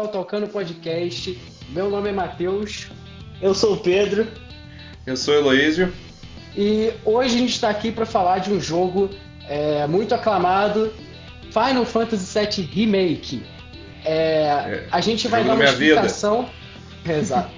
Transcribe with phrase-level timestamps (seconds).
[0.00, 1.38] ao Tocando Podcast.
[1.68, 2.88] Meu nome é Matheus.
[3.40, 4.26] Eu sou o Pedro.
[5.06, 5.92] Eu sou o Heloísio.
[6.56, 9.10] E hoje a gente está aqui para falar de um jogo
[9.46, 10.90] é, muito aclamado,
[11.52, 13.42] Final Fantasy VII Remake.
[14.02, 16.48] É, é, a gente vai dar uma explicação.
[17.06, 17.50] Exato.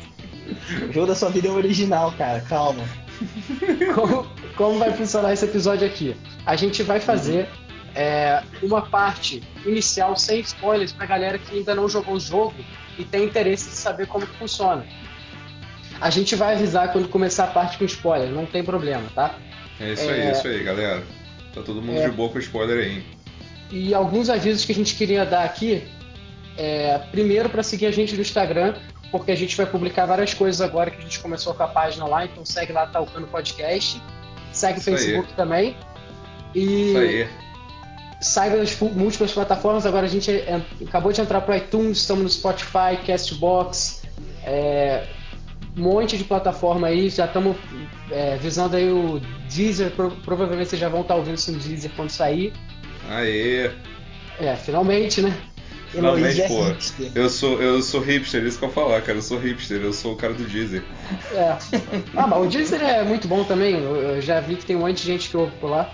[0.90, 2.40] o jogo da sua vida é o original, cara.
[2.40, 2.82] Calma.
[3.94, 6.16] Como, como vai funcionar esse episódio aqui?
[6.44, 7.48] A gente vai fazer
[7.94, 12.54] é, uma parte inicial sem spoilers pra galera que ainda não jogou o jogo
[12.98, 14.84] e tem interesse de saber como que funciona.
[16.00, 19.34] A gente vai avisar quando começar a parte com spoiler, não tem problema, tá?
[19.78, 20.12] É isso é...
[20.12, 21.02] aí, é isso aí, galera.
[21.54, 22.08] Tá todo mundo é...
[22.08, 23.04] de boa com spoiler aí.
[23.70, 25.82] E alguns avisos que a gente queria dar aqui.
[26.58, 28.74] É, primeiro, para seguir a gente no Instagram,
[29.10, 32.06] porque a gente vai publicar várias coisas agora que a gente começou com a página
[32.06, 34.00] lá, então segue lá, Talcando Podcast.
[34.52, 35.74] Segue o Facebook também.
[36.54, 37.41] E Isso aí
[38.22, 39.84] saiba nas múltiplas plataformas.
[39.84, 44.02] Agora a gente é, acabou de entrar para iTunes, estamos no Spotify, Castbox,
[44.44, 45.04] é,
[45.76, 47.10] um monte de plataforma aí.
[47.10, 47.56] Já estamos
[48.10, 49.20] é, visando aí o
[49.52, 49.90] Deezer.
[49.90, 52.52] Pro, provavelmente vocês já vão estar ouvindo isso no Deezer quando sair.
[53.10, 53.70] Aê!
[54.40, 55.36] É, finalmente, né?
[55.88, 56.62] Finalmente, é pô.
[57.14, 59.18] Eu sou, eu sou hipster, isso que eu falar, cara.
[59.18, 60.82] Eu sou hipster, eu sou o cara do Deezer.
[61.34, 61.58] É.
[62.16, 63.74] Ah, mas o Deezer é muito bom também.
[63.74, 65.92] Eu já vi que tem um monte de gente que ouve por lá.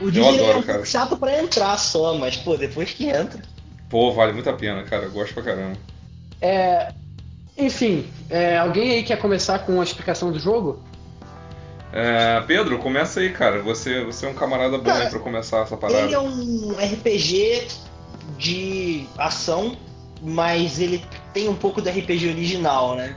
[0.00, 3.42] O Disney adoro, é um pouco chato pra entrar só, mas, pô, depois que entra.
[3.88, 5.04] Pô, vale muito a pena, cara.
[5.04, 5.76] Eu gosto pra caramba.
[6.40, 6.92] É.
[7.58, 10.82] Enfim, é, alguém aí quer começar com a explicação do jogo?
[11.92, 13.60] É, Pedro, começa aí, cara.
[13.62, 16.00] Você, você é um camarada bom cara, aí pra começar essa parada.
[16.00, 17.68] Ele é um RPG
[18.38, 19.76] de ação,
[20.22, 23.16] mas ele tem um pouco do RPG original, né?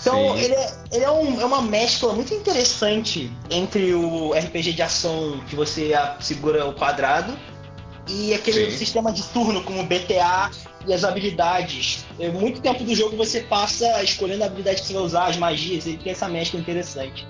[0.00, 4.82] Então, ele, é, ele é, um, é, uma mescla muito interessante entre o RPG de
[4.82, 7.36] ação que você segura o quadrado
[8.08, 8.78] e aquele Sim.
[8.78, 10.50] sistema de turno como o BTA
[10.86, 12.04] e as habilidades.
[12.18, 15.36] É, muito tempo do jogo você passa escolhendo a habilidade que você vai usar, as
[15.36, 17.26] magias, ele tem essa mescla interessante.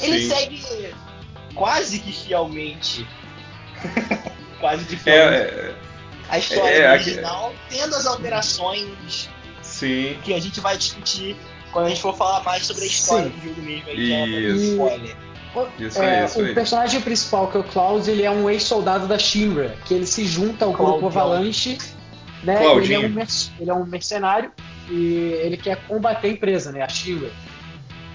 [0.00, 0.28] Ele Sim.
[0.28, 0.94] segue
[1.54, 3.06] quase que fielmente.
[4.60, 5.34] quase que fielmente.
[5.34, 5.74] É, é,
[6.28, 9.28] a história é, original, tendo as alterações
[9.60, 10.16] Sim.
[10.22, 11.36] que a gente vai discutir
[11.72, 13.30] quando a gente for falar mais sobre a história Sim.
[13.30, 14.72] do jogo mesmo, aí é isso.
[14.72, 15.16] spoiler.
[15.80, 19.18] Isso é, isso o personagem principal, que é o Klaus, ele é um ex-soldado da
[19.18, 21.76] Shinra, que ele se junta ao grupo Avalanche,
[22.44, 22.54] né?
[22.54, 23.20] Ele é, um
[23.58, 24.52] ele é, um mercenário
[24.88, 26.82] e ele quer combater a empresa, né?
[26.82, 27.30] A Shinra.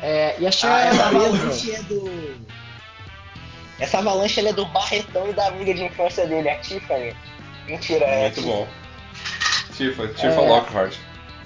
[0.01, 2.35] É, e a Shinra ah, é essa avalanche é do.
[3.79, 7.13] Essa avalanche é do Barretão e da amiga de infância dele, a Tiffany.
[7.67, 8.21] Mentira, é.
[8.21, 8.67] Muito bom.
[9.75, 10.95] Tifa, Tifa é, Lockhart.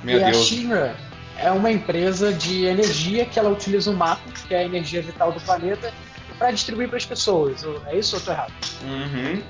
[0.04, 0.38] Meu e Deus.
[0.38, 0.96] A Shinra,
[1.42, 5.32] é uma empresa de energia que ela utiliza o mato, que é a energia vital
[5.32, 5.94] do planeta,
[6.38, 7.66] para distribuir para as pessoas.
[7.88, 8.54] É isso ou eu tô errado?
[8.84, 9.42] Uhum.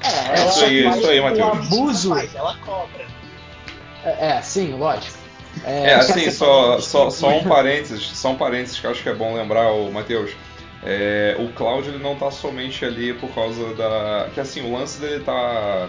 [0.00, 1.48] É, é isso aí, isso aí, Matheus.
[1.48, 2.14] O abuso.
[2.34, 3.06] ela cobra.
[4.04, 5.18] É, é sim, lógico.
[5.64, 9.08] É, é assim, só, só, só um parênteses, só um parênteses que eu acho que
[9.08, 10.30] é bom lembrar, o Matheus.
[10.84, 14.28] É, o Cláudio ele não tá somente ali por causa da.
[14.32, 15.88] Que assim, o lance dele tá.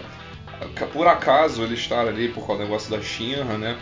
[0.92, 3.78] Por acaso ele estar ali por causa do negócio da Shinra, né?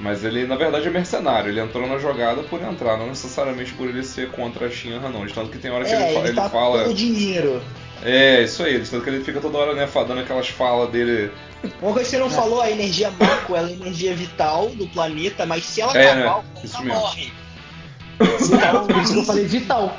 [0.00, 1.50] Mas ele, na verdade, é mercenário.
[1.50, 5.26] Ele entrou na jogada por entrar, não necessariamente por ele ser contra a Shinra, não.
[5.26, 6.82] De tanto que tem hora que é, ele, ele, ele tá fala.
[6.84, 7.62] Pelo dinheiro.
[8.02, 8.80] É, isso aí.
[8.80, 11.30] De tanto que ele fica toda hora, né, dando aquelas falas dele.
[11.82, 12.30] Uma coisa que você não é.
[12.30, 16.42] falou, a energia Mako, ela é energia vital do planeta, mas se ela é, acabar,
[16.42, 16.60] né?
[16.64, 17.32] ela morre.
[18.20, 19.96] Então, por isso que eu falei vital.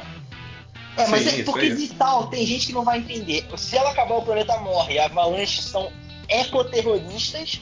[0.97, 3.45] É, mas Sim, é porque vital, tem gente que não vai entender.
[3.55, 4.99] Se ela acabar, o planeta morre.
[4.99, 5.91] Avalanches são
[6.27, 7.61] ecoterroristas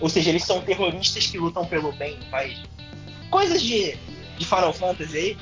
[0.00, 2.58] ou seja, eles são terroristas que lutam pelo bem no país.
[3.30, 3.96] Coisas de,
[4.38, 5.38] de Final Fantasy aí,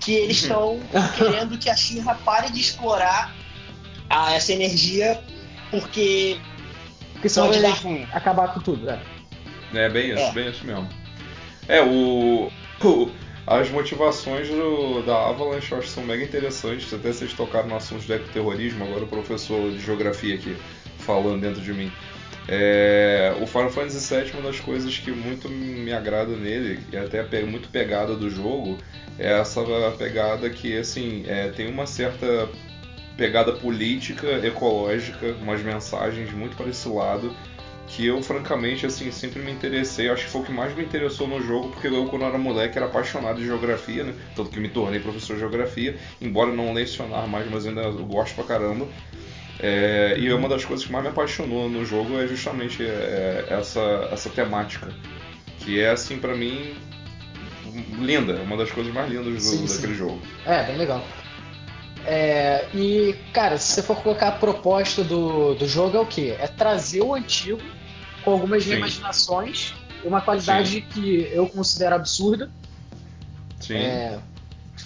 [0.00, 1.08] que eles estão uhum.
[1.16, 3.34] querendo que a Shinra pare de explorar
[4.08, 5.22] a, essa energia,
[5.70, 6.38] porque.
[7.12, 8.06] Porque senão pode dar ruim.
[8.12, 9.00] acabar com tudo, né?
[9.72, 10.32] É bem isso, é.
[10.32, 10.88] bem isso mesmo.
[11.68, 12.50] É, o,
[12.84, 13.10] o
[13.46, 16.92] as motivações do, da Avalanche eu acho que são mega interessantes.
[16.92, 20.56] Até vocês tocaram no assunto do terrorismo, agora o professor de geografia aqui
[20.98, 21.92] falando dentro de mim.
[22.46, 27.42] É, o Final Fantasy VII, uma das coisas que muito me agrada nele, e até
[27.42, 28.78] muito pegada do jogo,
[29.18, 29.62] é essa
[29.96, 32.48] pegada que assim é, tem uma certa
[33.16, 37.34] pegada política, ecológica, umas mensagens muito para esse lado
[37.86, 41.28] que eu francamente assim sempre me interessei, acho que foi o que mais me interessou
[41.28, 44.14] no jogo, porque eu quando era moleque era apaixonado de geografia, né?
[44.34, 48.44] Tanto que me tornei professor de geografia, embora não lecionar mais, mas ainda gosto pra
[48.44, 48.88] caramba.
[49.60, 54.08] É, e uma das coisas que mais me apaixonou no jogo é justamente é, essa,
[54.10, 54.88] essa temática.
[55.60, 56.74] Que é, assim, para mim,
[57.98, 58.34] linda.
[58.34, 59.98] É uma das coisas mais lindas sim, daquele sim.
[59.98, 60.22] jogo.
[60.44, 61.04] É, bem legal.
[62.06, 66.36] É, e, cara, se você for colocar a proposta do, do jogo, é o quê?
[66.38, 67.60] É trazer o antigo
[68.22, 68.70] com algumas Sim.
[68.70, 69.74] reimaginações,
[70.04, 70.80] uma qualidade Sim.
[70.82, 72.50] que eu considero absurda.
[73.60, 73.76] Sim.
[73.76, 74.18] É,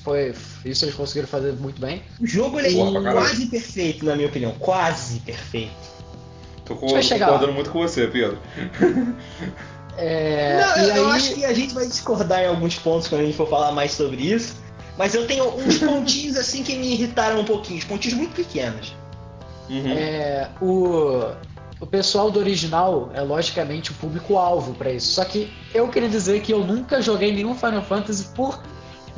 [0.09, 0.35] foi,
[0.65, 2.03] isso eles conseguiram fazer muito bem.
[2.19, 4.53] O jogo ele é quase perfeito, na minha opinião.
[4.59, 5.71] Quase perfeito.
[6.65, 8.39] Tô concordando muito com você, Pedro.
[10.01, 10.99] É, Não, eu, aí...
[10.99, 13.73] eu, acho que a gente vai discordar em alguns pontos quando a gente for falar
[13.73, 14.55] mais sobre isso.
[14.97, 18.95] Mas eu tenho uns pontinhos assim que me irritaram um pouquinho, uns pontinhos muito pequenos.
[19.69, 19.89] Uhum.
[19.89, 21.33] É, o,
[21.81, 25.15] o pessoal do original é logicamente o público-alvo para isso.
[25.15, 28.63] Só que eu queria dizer que eu nunca joguei nenhum Final Fantasy por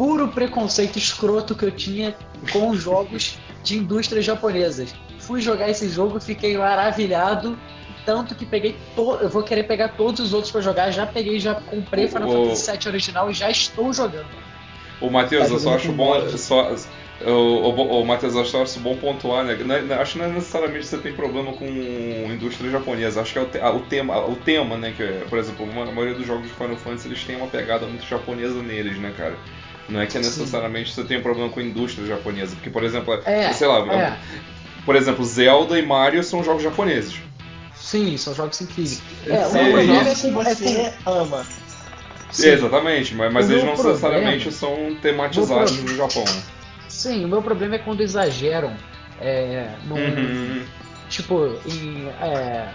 [0.01, 2.17] puro preconceito escroto que eu tinha
[2.51, 4.95] com jogos de indústrias japonesas.
[5.19, 7.59] Fui jogar esse jogo, fiquei maravilhado,
[8.07, 9.19] tanto que peguei to...
[9.21, 12.45] eu vou querer pegar todos os outros para jogar, já peguei, já comprei Final o...
[12.47, 14.31] Fantasy VII original e já estou jogando.
[15.03, 16.75] O Matheus, tá eu só acho bom, só,
[17.27, 19.55] o, o, o Matheus, eu acho bom pontuar, né?
[19.55, 23.21] Não, é, acho que não é necessariamente você tem problema com indústria japonesa.
[23.21, 24.95] Acho que é o, o tema, o tema, né?
[24.97, 27.87] Que, é, por exemplo, a maioria dos jogos de Final Fantasy eles têm uma pegada
[27.87, 29.37] muito japonesa neles, né, cara?
[29.91, 31.03] Não é que necessariamente Sim.
[31.03, 32.55] você tem problema com a indústria japonesa.
[32.55, 34.17] Porque, por exemplo, é, sei lá, é.
[34.87, 37.21] por exemplo, Zelda e Mario são jogos japoneses.
[37.75, 39.03] Sim, são jogos incríveis.
[39.27, 41.47] É, o problema é que você ama.
[42.31, 42.49] Sim.
[42.49, 46.25] Exatamente, mas, mas eles não problema, necessariamente são tematizados no Japão.
[46.89, 48.77] Sim, o meu problema é quando exageram.
[49.21, 50.63] É, num, uhum.
[51.09, 52.09] Tipo, em.
[52.23, 52.69] É,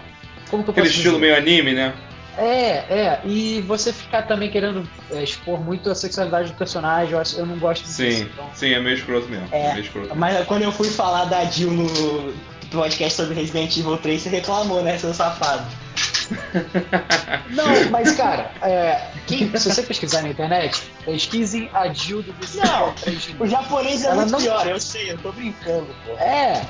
[0.50, 1.20] como que eu Aquele estilo dizer?
[1.20, 1.94] meio anime, né?
[2.38, 7.22] É, é, e você ficar também querendo é, expor muito a sexualidade do personagem, eu,
[7.38, 7.96] eu não gosto disso.
[7.96, 8.50] Sim, então...
[8.54, 9.48] sim, é meio escroto mesmo.
[9.50, 12.34] É, é meio escroto mas quando eu fui falar da Jill no
[12.70, 15.66] podcast sobre Resident Evil 3, você reclamou, né, seu safado?
[17.50, 22.68] Não, mas cara, é, quem, se você pesquisar na internet, pesquisem a Jill do Resident
[22.68, 24.40] Evil 3 O japonês é Ela muito não...
[24.40, 26.12] pior, eu sei, eu tô brincando, pô.
[26.18, 26.66] É.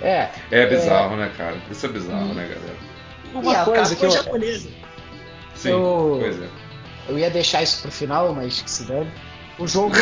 [0.00, 0.30] É.
[0.50, 1.16] É bizarro, é...
[1.18, 1.56] né, cara?
[1.70, 2.89] Isso é bizarro, né, galera?
[3.34, 4.10] Uma e coisa que eu...
[4.10, 4.68] japonesa.
[5.54, 6.18] Sim, eu...
[6.20, 6.48] pois é.
[7.08, 9.10] Eu ia deixar isso pro final, mas que se dane.
[9.58, 9.94] O jogo.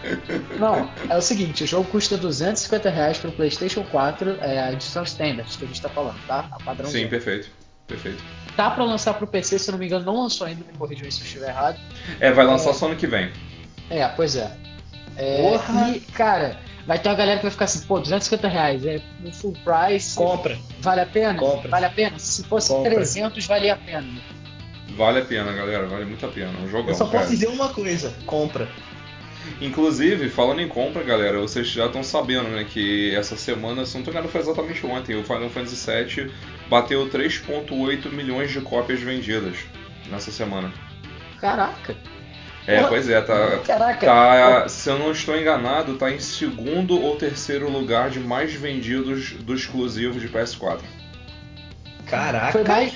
[0.58, 5.02] Não, é o seguinte: o jogo custa 250 reais pro PlayStation 4, é a edição
[5.02, 6.46] Standard que a gente tá falando, tá?
[6.52, 6.88] A padrão.
[6.88, 7.50] Sim, perfeito.
[7.88, 8.22] Perfeito.
[8.56, 11.10] Tá pra lançar pro PC, se eu não me engano, não lançou ainda, me corrijam
[11.10, 11.80] se eu estiver errado.
[12.20, 12.72] É, vai lançar é...
[12.72, 13.32] só ano que vem.
[13.88, 14.56] É, pois é.
[15.16, 15.58] é
[15.96, 16.56] e, cara,
[16.90, 20.16] vai ter uma galera que vai ficar assim, pô, 250 reais, é no full price.
[20.16, 20.58] Compra.
[20.80, 21.38] Vale a pena?
[21.38, 21.70] Compra.
[21.70, 22.18] Vale a pena?
[22.18, 22.90] Se fosse Compra.
[22.90, 24.20] 300, valia a pena.
[24.96, 26.50] Vale a pena, galera, vale muito a pena.
[26.58, 28.68] Um jogão, Eu só posso dizer uma coisa, compra.
[29.60, 34.02] Inclusive, falando em compra, galera, vocês já estão sabendo, né, que essa semana, se não
[34.02, 36.32] tô engano, foi exatamente ontem, o Final Fantasy VII
[36.68, 39.58] bateu 3.8 milhões de cópias vendidas
[40.10, 40.72] nessa semana.
[41.40, 41.96] Caraca!
[42.66, 43.58] É, pois é, tá.
[43.66, 44.06] Caraca!
[44.06, 49.32] Tá, se eu não estou enganado, tá em segundo ou terceiro lugar de mais vendidos
[49.32, 50.80] do exclusivo de PS4.
[52.06, 52.52] Caraca!
[52.52, 52.92] Foi mais.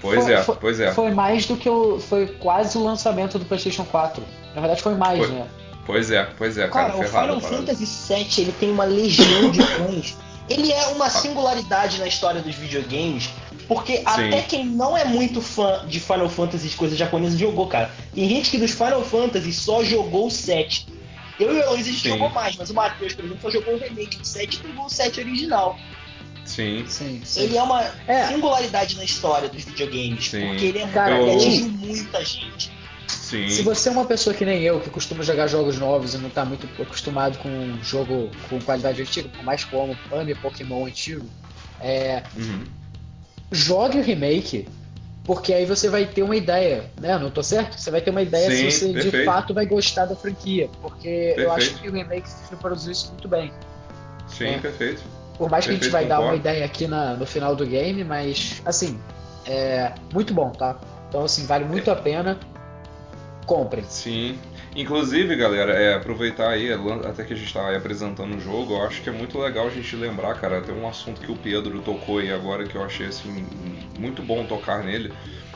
[0.00, 0.92] Pois foi, é, foi, pois é.
[0.92, 2.00] Foi mais do que o.
[2.00, 4.22] Foi quase o lançamento do PlayStation 4.
[4.54, 5.28] Na verdade, foi mais, foi.
[5.28, 5.46] né?
[5.84, 6.92] Pois é, pois é, cara.
[6.92, 10.16] Cara, o Final Fantasy VII ele tem uma legião de fãs.
[10.48, 13.30] Ele é uma singularidade na história dos videogames,
[13.74, 14.04] porque Sim.
[14.04, 17.90] até quem não é muito fã de Final Fantasy de coisas japonesas jogou, cara.
[18.14, 20.86] Tem gente que dos Final Fantasy só jogou o 7.
[21.40, 22.10] Eu e o Luiz a gente Sim.
[22.10, 24.84] jogou mais, mas o Matheus, por exemplo, só jogou o remake do 7 e pegou
[24.84, 25.78] o 7 original.
[26.44, 26.84] Sim.
[26.86, 27.42] sim, sim.
[27.44, 28.26] Ele é uma é.
[28.26, 30.48] singularidade na história dos videogames, sim.
[30.48, 32.70] porque ele é cara, ele atinge muita gente.
[33.06, 33.48] Sim.
[33.48, 36.28] Se você é uma pessoa que nem eu, que costuma jogar jogos novos e não
[36.28, 41.26] está muito acostumado com um jogo com qualidade antiga, por mais como Pame Pokémon antigo,
[41.80, 42.64] é, uhum.
[43.52, 44.66] Jogue o remake,
[45.24, 47.16] porque aí você vai ter uma ideia, né?
[47.18, 47.78] Não tô certo?
[47.78, 49.18] Você vai ter uma ideia Sim, se você perfeito.
[49.18, 51.40] de fato vai gostar da franquia, porque perfeito.
[51.40, 52.28] eu acho que o remake
[52.60, 53.52] produziu isso muito bem.
[54.26, 54.58] Sim, né?
[54.58, 55.02] perfeito.
[55.38, 56.22] Por mais que a gente vai concordo.
[56.22, 58.98] dar uma ideia aqui na, no final do game, mas assim,
[59.46, 60.78] é muito bom, tá?
[61.08, 62.38] Então assim, vale muito a pena
[63.46, 63.84] comprem.
[63.84, 64.38] Sim.
[64.74, 69.02] Inclusive, galera, é, aproveitar aí, até que a gente está apresentando o jogo, eu acho
[69.02, 72.18] que é muito legal a gente lembrar, cara, tem um assunto que o Pedro tocou
[72.18, 73.46] aí agora que eu achei assim,
[73.98, 75.12] muito bom tocar nele.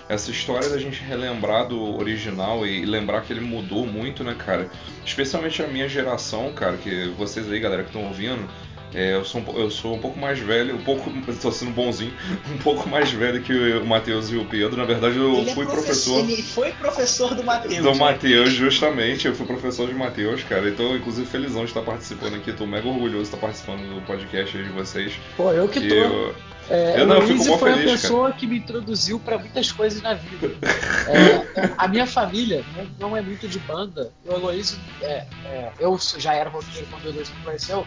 [0.06, 4.70] Essa história da gente relembrar do original e lembrar que ele mudou muito, né, cara?
[5.04, 8.46] Especialmente a minha geração, cara, que vocês aí, galera, que estão ouvindo,
[8.94, 11.10] é, eu, sou um, eu sou um pouco mais velho, um pouco.
[11.28, 12.12] Estou sendo bonzinho,
[12.52, 14.76] um pouco mais velho que o Matheus e o Pedro.
[14.76, 16.30] Na verdade, eu ele é fui é professor, professor.
[16.30, 17.82] Ele foi professor do Matheus.
[17.82, 17.98] Do né?
[17.98, 19.26] Matheus, justamente.
[19.26, 20.68] Eu fui professor de Matheus, cara.
[20.68, 22.50] Então, inclusive, felizão de estar participando aqui.
[22.50, 25.12] Estou mega orgulhoso de estar participando do podcast aí de vocês.
[25.36, 25.94] Pô, eu que tô.
[25.94, 26.34] Eu...
[26.68, 28.40] É, eu não, fico mó foi feliz, a pessoa cara.
[28.40, 30.50] que me introduziu para muitas coisas na vida.
[31.08, 34.10] É, a minha família não, não, é muito de banda.
[34.24, 37.86] O Heloísio, é, é, eu já era roqueiro quando o Heloísio me conheceu,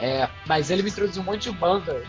[0.00, 2.02] é, mas ele me introduziu um monte de banda.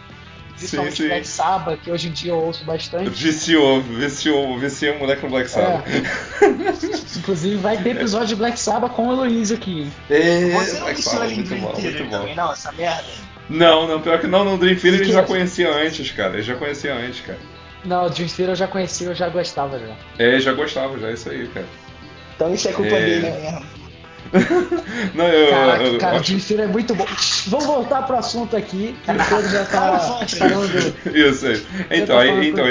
[0.58, 1.10] Principalmente sim, sim.
[1.10, 3.10] Black Sabbath, que hoje em dia eu ouço bastante.
[3.10, 5.84] Viciou, viciou, viciou o moleque no Black Sabbath.
[5.88, 7.18] É.
[7.18, 9.92] Inclusive vai ter episódio de Black Sabbath com o Heloísa aqui.
[10.10, 12.10] É, Você não Black Sabbath, muito bom, muito bom.
[12.12, 13.04] Também, não, essa merda?
[13.50, 16.34] Não, não, pior que não, no Dream Theater ele já conhecia antes, cara.
[16.34, 17.40] Ele já conhecia antes, cara.
[17.84, 19.96] Não, o Dream Theater eu já conhecia, eu já gostava já.
[20.20, 21.66] É, já gostava, já, é isso aí, cara.
[22.36, 23.06] Então isso é culpa é...
[23.06, 23.81] dele mesmo.
[25.14, 26.54] Não, eu, Caraca, eu, cara, acho...
[26.54, 27.06] o é muito bom.
[27.48, 31.16] Vamos voltar pro assunto aqui, que o Pedro já tá falando.
[31.16, 31.66] Isso aí.
[31.92, 32.66] Então, tá aí, então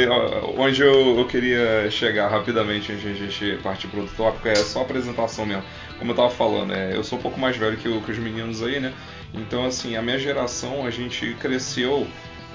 [0.56, 4.54] onde eu, eu, queria chegar rapidamente antes de a gente partir pro outro tópico é
[4.56, 5.62] só a apresentação mesmo.
[5.98, 8.62] Como eu tava falando, é, eu sou um pouco mais velho que, que os meninos
[8.62, 8.92] aí, né?
[9.34, 12.06] Então, assim, a minha geração, a gente cresceu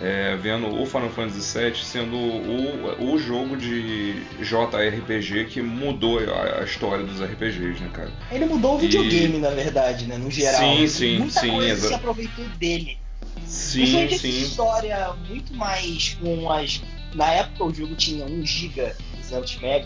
[0.02, 6.62] é, vendo o Final Fantasy VII sendo o, o jogo de JRPG que mudou a,
[6.62, 8.12] a, história dos RPGs, né, cara?
[8.32, 9.40] Ele mudou o videogame, e...
[9.40, 10.60] na verdade, né, no geral.
[10.60, 11.52] Sim, sim, Muita sim.
[11.52, 12.98] Coisa se aproveitou dele.
[13.46, 14.30] Sim, sim.
[14.30, 16.82] história muito mais com as...
[17.14, 19.86] Na época o jogo tinha 1 GB, 200 MB,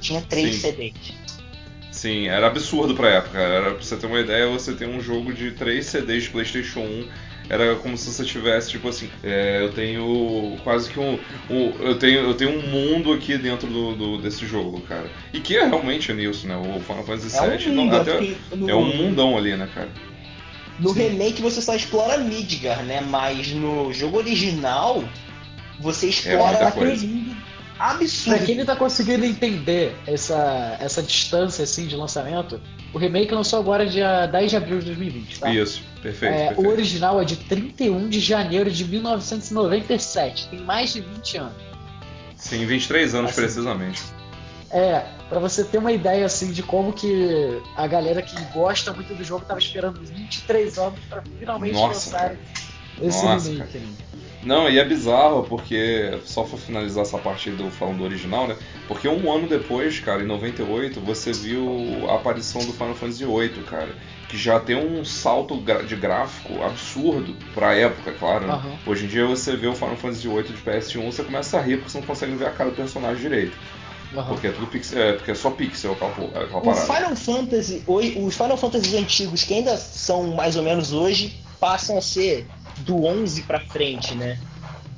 [0.00, 0.60] tinha 3 sim.
[0.60, 0.94] CDs.
[1.90, 3.38] Sim, era absurdo pra época.
[3.38, 6.80] Era, pra você ter uma ideia, você tem um jogo de 3 CDs de PlayStation
[6.80, 7.08] 1
[7.50, 11.18] era como se você tivesse, tipo assim, é, eu tenho quase que um,
[11.50, 15.10] um, eu tenho eu tenho um mundo aqui dentro do, do desse jogo, cara.
[15.32, 16.56] E que é realmente nisso, né?
[16.56, 19.88] O Final Fantasy VII é um, mundo, até, no, é um mundão ali, né, cara?
[20.78, 21.08] No Sim.
[21.08, 23.00] remake você só explora Midgar, né?
[23.00, 25.02] Mas no jogo original
[25.80, 27.34] você é explora é aquele
[27.80, 28.36] absurdo.
[28.36, 32.60] Pra quem não tá conseguindo entender essa, essa distância assim de lançamento,
[32.92, 35.52] o remake lançou agora dia 10 de abril de 2020, tá?
[35.52, 36.68] Isso, perfeito, é, perfeito.
[36.68, 41.70] O original é de 31 de janeiro de 1997, tem mais de 20 anos.
[42.36, 44.02] Sim, 23 anos assim, precisamente.
[44.70, 49.14] É, para você ter uma ideia assim de como que a galera que gosta muito
[49.14, 52.36] do jogo tava esperando 23 anos para finalmente Nossa, lançar
[53.02, 53.72] esse Nossa, remake.
[53.78, 54.10] Cara.
[54.42, 58.56] Não, e é bizarro porque, só pra finalizar essa parte do falando do original, né?
[58.88, 63.64] Porque um ano depois, cara, em 98, você viu a aparição do Final Fantasy VIII,
[63.64, 63.94] cara.
[64.30, 68.46] Que já tem um salto de gráfico absurdo pra época, claro.
[68.46, 68.54] Né?
[68.54, 68.92] Uhum.
[68.92, 71.78] Hoje em dia você vê o Final Fantasy VIII de PS1, você começa a rir
[71.78, 73.56] porque você não consegue ver a cara do personagem direito.
[74.14, 74.24] Uhum.
[74.24, 78.36] Porque é tudo pixel, é, porque é só pixel aquela, aquela o Final Fantasy, os
[78.36, 82.46] Final Fantasy antigos que ainda são mais ou menos hoje, passam a ser
[82.78, 84.38] do 11 pra frente, né?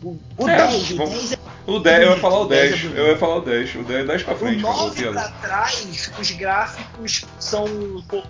[0.02, 1.38] O, o é, 10, o 10 é.
[1.64, 4.06] O 10, eu ia falar o 10, é eu ia falar o 10, o 10,
[4.06, 4.58] 10 pra frente.
[4.58, 8.28] O 9 pra trás, os gráficos são um pouco.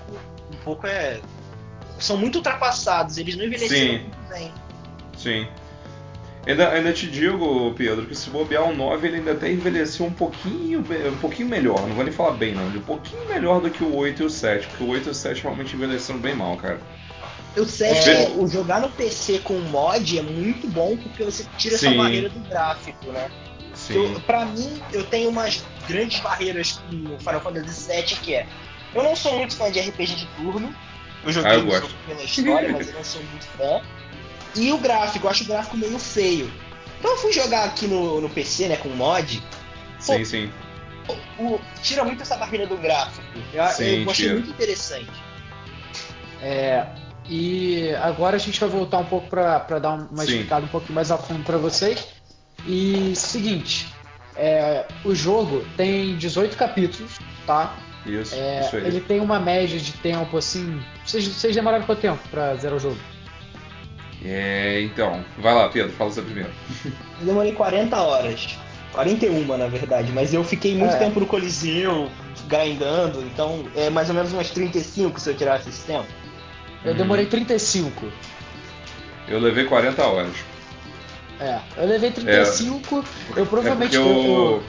[0.64, 1.20] Pouco é.
[1.98, 3.98] São muito ultrapassados, eles não envelheceram Sim.
[3.98, 4.52] muito bem.
[5.16, 5.46] Sim.
[6.44, 10.10] Ainda, ainda te digo, Pedro, que se bobear o 9, ele ainda até envelheceu um
[10.10, 11.80] pouquinho, um pouquinho melhor.
[11.86, 12.66] Não vou nem falar bem, não.
[12.66, 15.14] Um pouquinho melhor do que o 8 e o 7, porque o 8 e o
[15.14, 16.80] 7 realmente envelheceram bem mal, cara.
[17.56, 21.78] O 7, é, o jogar no PC com mod é muito bom porque você tira
[21.78, 21.88] Sim.
[21.88, 23.30] essa barreira do gráfico, né?
[23.74, 23.94] Sim.
[23.94, 28.46] Eu, pra mim, eu tenho umas grandes barreiras com o Final Fantasy VII que é.
[28.94, 30.74] Eu não sou muito fã de RPG de turno.
[31.24, 31.94] Eu joguei ah, eu gosto.
[32.06, 33.82] pela história, mas eu não sou muito fã.
[34.56, 36.52] E o gráfico, eu acho o gráfico meio feio.
[36.98, 39.42] Então eu fui jogar aqui no, no PC, né, com mod.
[39.98, 40.52] Sim, pô, sim.
[41.38, 43.26] O, o, tira muito essa barreira do gráfico.
[43.52, 44.34] Eu, sim, eu achei tira.
[44.34, 45.10] muito interessante.
[46.40, 46.86] É,
[47.28, 50.32] e agora a gente vai voltar um pouco para dar uma Sim.
[50.32, 52.08] explicada um pouquinho mais a fundo para vocês.
[52.66, 53.88] E seguinte,
[54.36, 57.76] é, o jogo tem 18 capítulos, tá?
[58.04, 58.86] Isso, é, isso aí.
[58.86, 60.80] Ele tem uma média de tempo assim.
[61.04, 62.98] Vocês, vocês demoraram quanto tempo para zerar o jogo?
[64.24, 66.50] É, então, vai lá, Pedro, fala você primeiro.
[67.20, 68.58] Eu demorei 40 horas.
[68.92, 70.98] 41, na verdade, mas eu fiquei muito é.
[70.98, 72.10] tempo no Coliseu,
[72.46, 76.06] grindando, então é mais ou menos umas 35 se eu tirasse esse tempo.
[76.84, 78.06] Eu demorei 35.
[79.26, 80.34] Eu levei 40 horas.
[81.40, 83.04] É, eu levei 35.
[83.34, 83.96] É, eu provavelmente.
[83.96, 84.04] É eu...
[84.04, 84.62] Eu,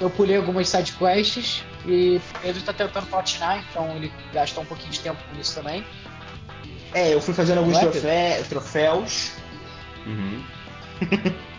[0.00, 1.64] eu, pulei algumas sidequests.
[1.86, 5.84] E Pedro tá tentando platinar, então ele gastou um pouquinho de tempo com isso também.
[6.94, 8.42] É, eu fui fazendo alguns trofé...
[8.48, 9.32] troféus.
[10.06, 10.42] Uhum.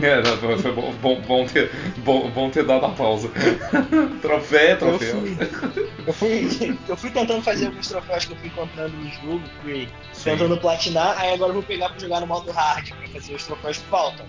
[0.00, 3.28] É, não, foi bom, bom, bom, ter, bom, bom ter dado a pausa.
[4.22, 5.22] Troféu, troféu.
[6.06, 9.10] Eu fui, eu fui, eu fui tentando fazer alguns troféus que eu fui encontrando no
[9.10, 10.30] jogo, fui Sim.
[10.30, 13.44] tentando platinar, aí agora eu vou pegar pra jogar no modo hard, pra fazer os
[13.44, 14.26] troféus que faltam.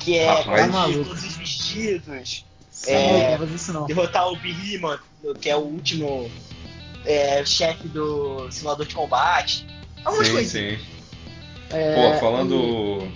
[0.00, 2.44] Que é Rapaz, todos os vestidos,
[2.86, 3.38] é,
[3.86, 5.00] derrotar o Behemoth,
[5.40, 6.30] que é o último
[7.04, 9.66] é, chefe do simulador de combate.
[10.04, 10.52] Algumas sim, coisas.
[10.52, 10.78] Sim.
[11.70, 13.08] É, Pô, falando.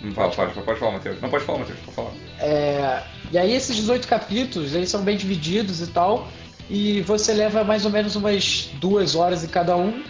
[0.00, 1.20] E não fala, pode, pode falar, Matheus.
[1.20, 2.12] Não pode falar, Matheus, pode falar.
[2.38, 6.28] É, e aí esses 18 capítulos, eles são bem divididos e tal.
[6.68, 10.02] E você leva mais ou menos umas duas horas em cada um.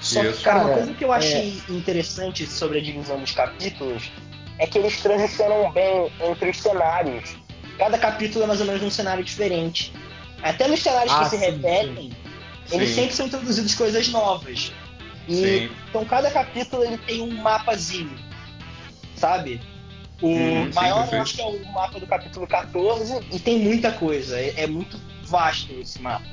[0.00, 0.38] Só Isso.
[0.38, 1.72] que, cara, uma coisa que eu achei é...
[1.72, 4.10] interessante sobre a divisão dos capítulos
[4.58, 7.36] é que eles transicionam bem entre os cenários.
[7.78, 9.92] Cada capítulo é mais ou menos um cenário diferente.
[10.42, 12.10] Até nos cenários ah, que se sim, repetem,
[12.66, 12.76] sim.
[12.76, 12.94] eles sim.
[12.94, 14.72] sempre são introduzidos coisas novas.
[15.28, 18.18] E então cada capítulo ele tem um mapazinho,
[19.14, 19.60] sabe?
[20.20, 23.92] O hum, maior eu acho que é o mapa do capítulo 14 e tem muita
[23.92, 24.38] coisa.
[24.38, 26.24] É, é muito vasto esse mapa.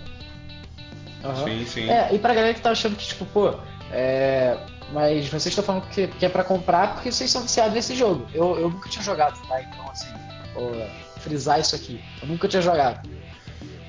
[1.23, 1.43] Uhum.
[1.43, 1.89] Sim, sim.
[1.89, 3.55] É, e pra galera que tá achando que, tipo, pô,
[3.91, 4.57] é,
[4.91, 8.27] mas vocês estão falando que, que é para comprar porque vocês são viciados nesse jogo.
[8.33, 9.61] Eu, eu nunca tinha jogado, tá?
[9.61, 10.07] Então, assim,
[10.53, 10.71] vou
[11.29, 12.01] frisar isso aqui.
[12.21, 13.07] Eu nunca tinha jogado.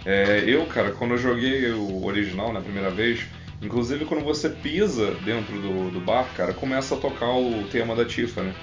[0.04, 3.20] É, eu, cara, quando eu joguei o original na primeira vez,
[3.62, 8.04] inclusive quando você pisa dentro do, do bar, cara, começa a tocar o tema da
[8.04, 8.54] Tifa, né?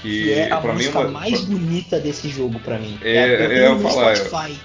[0.00, 1.50] Que, que é a música mim, mais pra...
[1.50, 2.98] bonita desse jogo para mim.
[3.02, 4.16] É, é, é, eu falar.
[4.16, 4.58] Spotify.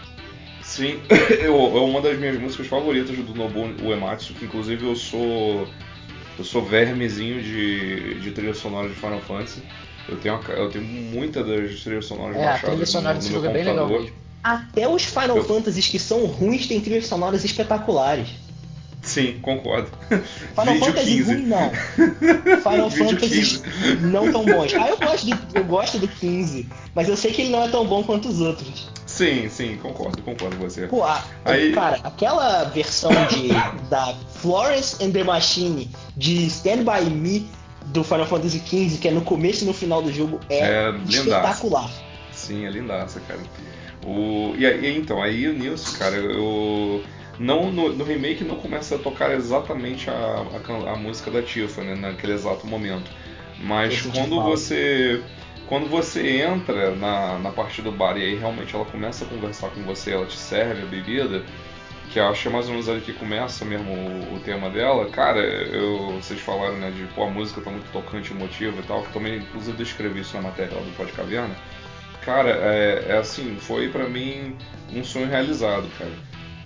[0.64, 1.00] Sim,
[1.40, 5.68] eu, é uma das minhas músicas favoritas do Nobu Uematsu, que inclusive eu sou
[6.38, 9.62] eu sou vermezinho de, de trilha sonora de Final Fantasy.
[10.10, 13.30] Eu tenho, eu tenho muita das trilhas sonoras é, baixadas a trilha sonora no, no
[13.30, 13.50] meu computador.
[13.50, 14.16] É bem legal mesmo.
[14.44, 15.44] Até os Final eu...
[15.44, 18.30] Fantasies que são ruins têm trilhas sonoras espetaculares.
[19.02, 19.90] Sim, concordo.
[20.10, 21.24] Final Fantasy 15.
[21.24, 21.72] ruim não.
[22.62, 23.62] Final Fantasy
[24.02, 24.74] não tão bons.
[24.74, 27.70] Ah, eu gosto, do, eu gosto do 15, mas eu sei que ele não é
[27.70, 28.90] tão bom quanto os outros.
[29.06, 30.88] Sim, sim, concordo, concordo com você.
[30.88, 31.72] Pô, a, Aí...
[31.72, 33.50] cara, aquela versão de
[33.90, 37.48] da Florence and the Machine de Stand By Me
[37.88, 40.96] do Final Fantasy XV, que é no começo e no final do jogo, é, é
[41.08, 41.90] espetacular.
[42.32, 43.40] Sim, é lindaça, cara.
[44.06, 47.04] O, e aí, então, aí nisso, cara, eu.
[47.40, 51.84] Não, no, no, remake não começa a tocar exatamente a, a, a música da Tifa,
[51.84, 53.12] né, naquele exato momento.
[53.60, 55.22] Mas quando você
[55.68, 59.70] quando você entra na, na parte do bar e aí realmente ela começa a conversar
[59.70, 61.44] com você, ela te serve a bebida,
[62.12, 64.70] que eu acho que é mais ou menos ali que começa mesmo o, o, tema
[64.70, 68.84] dela, cara, eu, vocês falaram, né, de pô, a música tá muito tocante, emotiva e
[68.84, 71.56] tal, que também, inclusive, descrevi isso na matéria do Pod Caverna.
[72.22, 74.56] Cara, é, é assim, foi para mim
[74.94, 76.12] um sonho realizado, cara.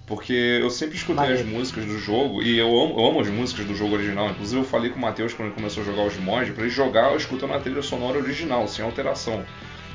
[0.05, 3.65] Porque eu sempre escutei as músicas do jogo e eu amo, eu amo, as músicas
[3.65, 4.29] do jogo original.
[4.31, 6.69] Inclusive eu falei com o Matheus quando ele começou a jogar os mods para ele
[6.69, 9.45] jogar escutando a trilha sonora original, sem alteração.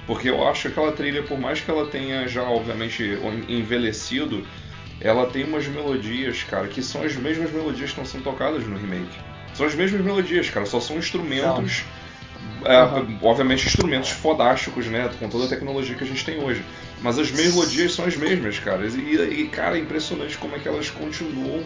[0.06, 3.02] Porque eu acho que aquela trilha, por mais que ela tenha já obviamente
[3.48, 4.46] envelhecido,
[5.00, 8.76] ela tem umas melodias, cara, que são as mesmas melodias que estão sendo tocadas no
[8.76, 9.16] remake.
[9.54, 11.85] São as mesmas melodias, cara, só são instrumentos.
[12.64, 13.18] É, uhum.
[13.22, 15.11] Obviamente instrumentos fodásticos, né?
[15.18, 16.64] Com toda a tecnologia que a gente tem hoje.
[17.00, 18.87] Mas as melodias são as mesmas, cara.
[18.87, 21.62] E, e, cara, é impressionante como é que elas continuam,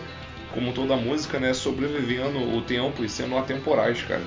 [0.52, 1.54] como toda música, né?
[1.54, 4.22] Sobrevivendo o tempo e sendo atemporais, cara.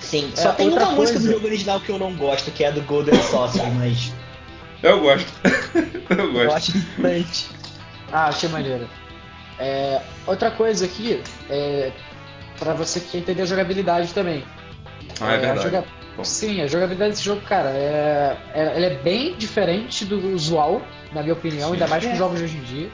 [0.00, 0.94] Sim, é, só tem uma coisa...
[0.94, 4.12] música do jogo original que eu não gosto, que é a do Golden Saucer, mas.
[4.82, 5.32] Eu gosto.
[6.10, 6.44] eu gosto.
[6.44, 7.57] Eu acho bastante.
[8.12, 8.88] Ah, achei maneiro.
[9.58, 11.92] É, outra coisa aqui, é,
[12.58, 14.44] para você que entender a jogabilidade também.
[15.20, 15.62] Ah, é, é verdade.
[15.62, 15.84] Joga...
[16.24, 21.22] Sim, a jogabilidade desse jogo, cara, é, é, ela é bem diferente do usual, na
[21.22, 21.74] minha opinião, sim.
[21.74, 22.90] ainda mais com os jogos de hoje em dia.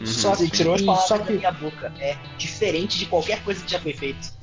[0.00, 1.32] Uhum, só que tirou as palavras só que...
[1.32, 1.92] da minha boca.
[1.98, 4.39] É diferente de qualquer coisa que já foi feita.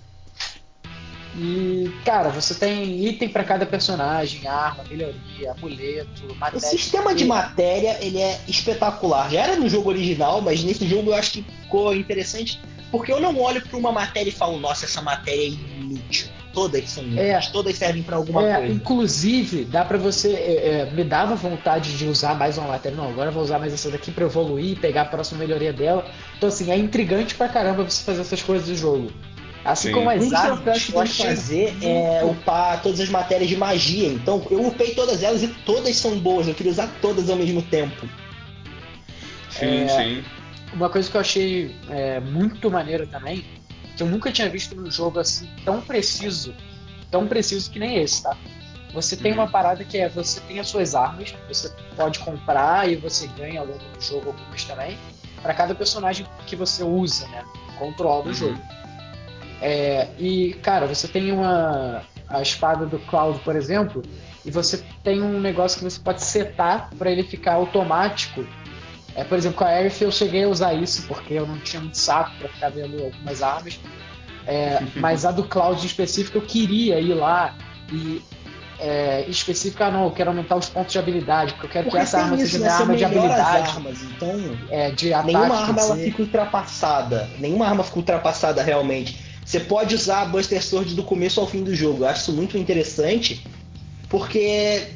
[1.37, 6.57] E, cara, você tem item para cada personagem, arma, melhoria, amuleto, matéria.
[6.57, 9.29] O sistema de matéria, ele é espetacular.
[9.29, 13.21] Já era no jogo original, mas nesse jogo eu acho que ficou interessante, porque eu
[13.21, 16.27] não olho para uma matéria e falo, nossa, essa matéria é inútil.
[16.51, 18.73] Todas são é, todas servem para alguma é, coisa.
[18.73, 20.33] Inclusive, dá para você.
[20.33, 22.97] É, é, me dava vontade de usar mais uma matéria.
[22.97, 26.03] Não, agora eu vou usar mais essa daqui para evoluir, pegar a próxima melhoria dela.
[26.35, 29.11] Então, assim, é intrigante pra caramba você fazer essas coisas do jogo.
[29.65, 29.93] Assim Sim.
[29.93, 34.07] como as armas, que eu acho fazer é upar todas as matérias de magia.
[34.07, 36.47] Então, eu upei todas elas e todas são boas.
[36.47, 38.07] Eu queria usar todas ao mesmo tempo.
[39.49, 40.23] Sim, é, sim.
[40.73, 43.43] Uma coisa que eu achei é, muito maneiro também
[43.97, 46.53] que eu nunca tinha visto num jogo assim tão preciso,
[47.09, 48.37] tão preciso que nem esse, tá?
[48.93, 49.51] Você tem uma uhum.
[49.51, 53.65] parada que é você tem as suas armas, você pode comprar e você ganha ao
[53.65, 54.97] longo do jogo algumas também,
[55.41, 57.43] para cada personagem que você usa, né?
[57.77, 58.35] Controla do uhum.
[58.35, 58.61] jogo.
[59.61, 64.03] É, e, cara, você tem uma a espada do Cloud, por exemplo,
[64.45, 68.45] e você tem um negócio que você pode setar para ele ficar automático
[69.17, 71.81] é, por exemplo, com a Aerith eu cheguei a usar isso porque eu não tinha
[71.81, 73.79] muito saco para ficar vendo algumas armas.
[74.45, 77.55] É, mas a do Cloud em específico eu queria ir lá
[77.91, 78.21] e
[78.79, 82.03] é, específica não, eu quero aumentar os pontos de habilidade, porque eu quero porque que
[82.03, 83.69] essa arma isso, seja minha arma de habilidade.
[83.71, 87.29] Armas, então, é, de ataque, nenhuma arma ela fica ultrapassada.
[87.39, 89.26] Nenhuma arma fica ultrapassada realmente.
[89.47, 92.03] Você pode usar a Buster Sword do começo ao fim do jogo.
[92.03, 93.47] Eu acho isso muito interessante,
[94.09, 94.89] porque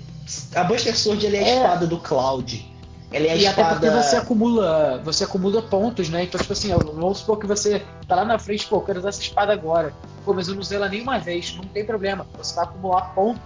[0.54, 1.56] a Buster Sword é a é.
[1.56, 2.70] espada do Cloud.
[3.14, 3.62] Ela é a e espada...
[3.62, 6.26] até porque você acumula, você acumula pontos, né?
[6.26, 9.10] Então, tipo assim, vamos supor que você tá lá na frente, pô, eu quero usar
[9.10, 9.94] essa espada agora.
[10.26, 12.28] Pô, mas eu não usei ela nenhuma vez, não tem problema.
[12.38, 13.40] Você vai acumular ponto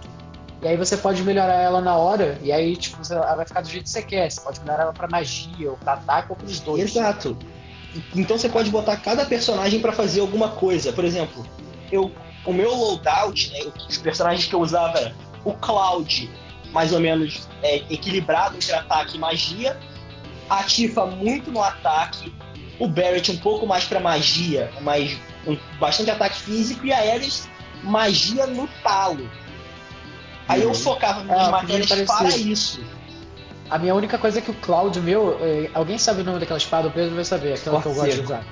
[0.60, 3.68] E aí você pode melhorar ela na hora, e aí, tipo, ela vai ficar do
[3.68, 4.28] jeito que você quer.
[4.28, 6.82] Você pode melhorar ela pra magia, ou pra ataque, ou pros dois.
[6.82, 7.36] Exato.
[8.14, 10.92] Então você pode botar cada personagem para fazer alguma coisa.
[10.92, 11.46] Por exemplo,
[11.90, 12.10] eu,
[12.44, 16.30] o meu loadout, né, os personagens que eu usava era o Cloud,
[16.72, 19.78] mais ou menos é, equilibrado entre ataque e magia,
[20.48, 22.32] a Tifa muito no ataque,
[22.78, 27.48] o Barrett um pouco mais para magia, mas um, bastante ataque físico, e a Ares
[27.82, 29.30] magia no talo.
[30.48, 30.68] Aí uhum.
[30.68, 32.80] eu focava minhas é, matérias para isso.
[33.70, 35.38] A minha única coisa é que o Cloud meu.
[35.40, 36.88] É, alguém sabe o nome daquela espada?
[36.88, 38.26] O Pedro vai saber, aquela Corte que eu gosto seco.
[38.26, 38.44] de usar.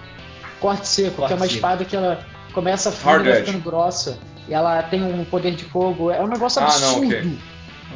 [0.61, 1.55] Corte seco, Corte que é uma seco.
[1.55, 4.19] espada que ela começa fina e ficando grossa.
[4.49, 6.11] E ela tem um poder de fogo.
[6.11, 6.87] É um negócio absurdo.
[6.87, 7.39] Ah, não, okay.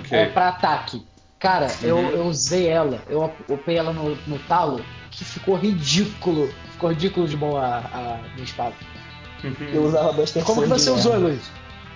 [0.00, 0.18] Okay.
[0.18, 1.02] É, pra ataque.
[1.38, 1.88] Cara, uhum.
[1.88, 6.52] eu, eu usei ela, eu upei ela no, no talo, que ficou ridículo.
[6.72, 8.74] Ficou ridículo de boa a, a minha espada.
[9.44, 9.54] Uhum.
[9.72, 11.42] Eu usava bastante Como que você usou, Luiz?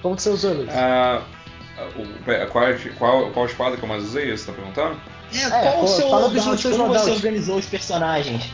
[0.01, 0.69] Como que você usou, Luiz?
[0.69, 1.23] Uh,
[2.51, 2.65] qual,
[2.99, 4.31] qual, qual espada que eu mais usei?
[4.31, 5.01] Você tá perguntando?
[5.35, 6.69] É, qual é, o seu loadout?
[6.69, 8.51] Como você organizou os personagens?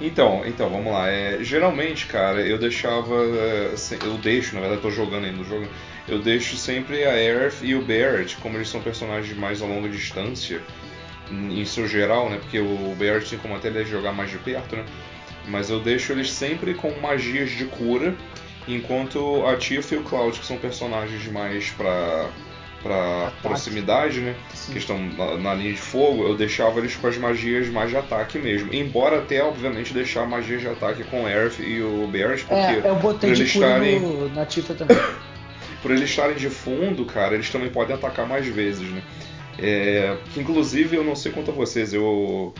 [0.00, 1.08] Então, então, vamos lá.
[1.08, 3.14] É, geralmente, cara, eu deixava.
[3.14, 5.66] É, eu deixo, na verdade, eu tô jogando ainda o jogo.
[6.06, 9.88] Eu deixo sempre a Aerith e o Barrett, como eles são personagens mais a longa
[9.88, 10.62] distância,
[11.30, 12.38] em seu geral, né?
[12.40, 14.84] Porque o Barrett tem como até ele jogar mais de perto, né?
[15.46, 18.14] Mas eu deixo eles sempre com magias de cura,
[18.74, 22.28] enquanto a Tifa e o Cloud, que são personagens mais pra
[22.82, 24.34] para proximidade, né?
[24.54, 24.72] Sim.
[24.72, 27.96] Que estão na, na, linha de fogo, eu deixava eles com as magias mais de
[27.96, 28.72] ataque mesmo.
[28.72, 32.82] Embora até, obviamente, deixar magias de ataque com o Aerith e o Barrett, porque é,
[32.84, 34.00] eu botei de estarem...
[34.00, 34.96] no, na Tifa também.
[35.82, 39.02] por eles estarem de fundo, cara, eles também podem atacar mais vezes, né?
[39.58, 42.54] É, inclusive eu não sei quanto a vocês, eu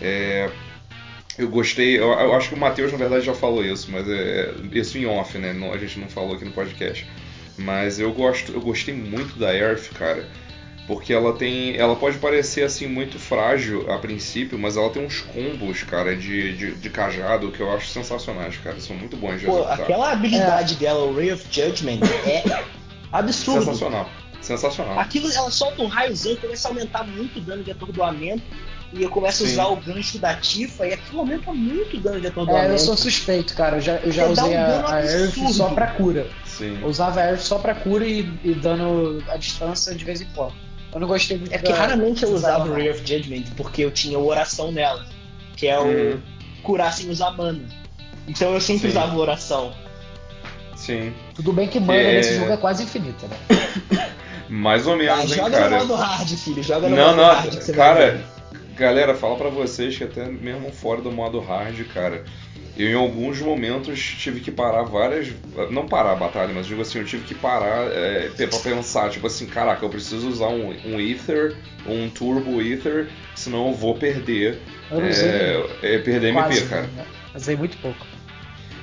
[0.00, 0.48] é,
[1.38, 4.52] eu gostei, eu, eu, acho que o Matheus na verdade já falou isso, mas é
[4.72, 5.52] isso em off, né?
[5.52, 7.06] Não, a gente não falou aqui no podcast.
[7.56, 10.28] Mas eu gosto, eu gostei muito da Earth, cara.
[10.86, 11.76] Porque ela tem.
[11.76, 16.56] Ela pode parecer assim muito frágil a princípio, mas ela tem uns combos, cara, de,
[16.56, 18.80] de, de cajado que eu acho sensacionais, cara.
[18.80, 19.80] São muito bons de Pô, executar.
[19.82, 20.76] Aquela habilidade é.
[20.78, 22.64] dela, o Ray of Judgment, é
[23.12, 23.64] absurdo.
[23.64, 24.08] Sensacional.
[24.40, 24.98] Sensacional.
[24.98, 28.42] Aquilo, ela solta um raiozão, começa a aumentar muito o dano de atordoamento.
[28.92, 29.50] E eu começo Sim.
[29.50, 32.70] a usar o gancho da Tifa e aquilo aumenta muito o dano de atordoamento.
[32.70, 33.76] É, eu sou suspeito, cara.
[33.76, 36.26] Eu já, eu já usei um a, a Earth só pra cura.
[36.44, 36.78] Sim.
[36.80, 40.26] Eu usava a Earth só pra cura e, e dano à distância de vez em
[40.34, 40.54] quando.
[40.92, 43.90] Eu não gostei muito É que raramente eu usava o Ray of Judgment porque eu
[43.90, 45.04] tinha oração nela,
[45.54, 46.20] que é o uhum.
[46.62, 47.60] curar sem usar mana.
[48.26, 48.96] Então eu sempre Sim.
[48.96, 49.74] usava oração.
[50.74, 51.12] Sim.
[51.34, 52.14] Tudo bem que mana é...
[52.14, 54.08] nesse jogo é quase infinita, né?
[54.48, 55.70] Mais ou menos, ah, hein, joga cara.
[55.70, 56.62] no modo hard, filho.
[56.62, 57.70] Joga no não, modo não, hard.
[57.74, 58.24] cara,
[58.78, 62.24] galera, fala para vocês que até mesmo fora do modo hard, cara,
[62.76, 65.28] eu em alguns momentos tive que parar várias.
[65.70, 69.26] Não parar a batalha, mas digo assim, eu tive que parar é, pra pensar, tipo
[69.26, 74.60] assim, caraca, eu preciso usar um, um Ether, um Turbo Ether, senão eu vou perder.
[74.90, 76.82] Eu é, é, perder quase, MP, cara.
[76.82, 77.04] Né?
[77.34, 78.06] Usei muito pouco.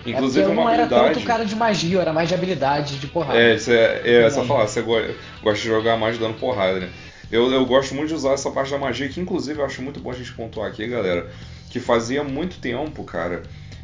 [0.05, 0.93] Inclusive é uma não habilidade.
[0.93, 3.39] era tanto cara de magia, era mais de habilidade, de porrada.
[3.39, 5.13] É, isso é, é essa falar, você gosta
[5.53, 6.89] de jogar mais dando porrada, né?
[7.35, 9.99] Eu, eu gosto muito de usar essa parte da magia, que inclusive eu acho muito
[9.99, 11.29] bom a gente pontuar aqui, galera,
[11.69, 13.43] que fazia muito tempo, cara,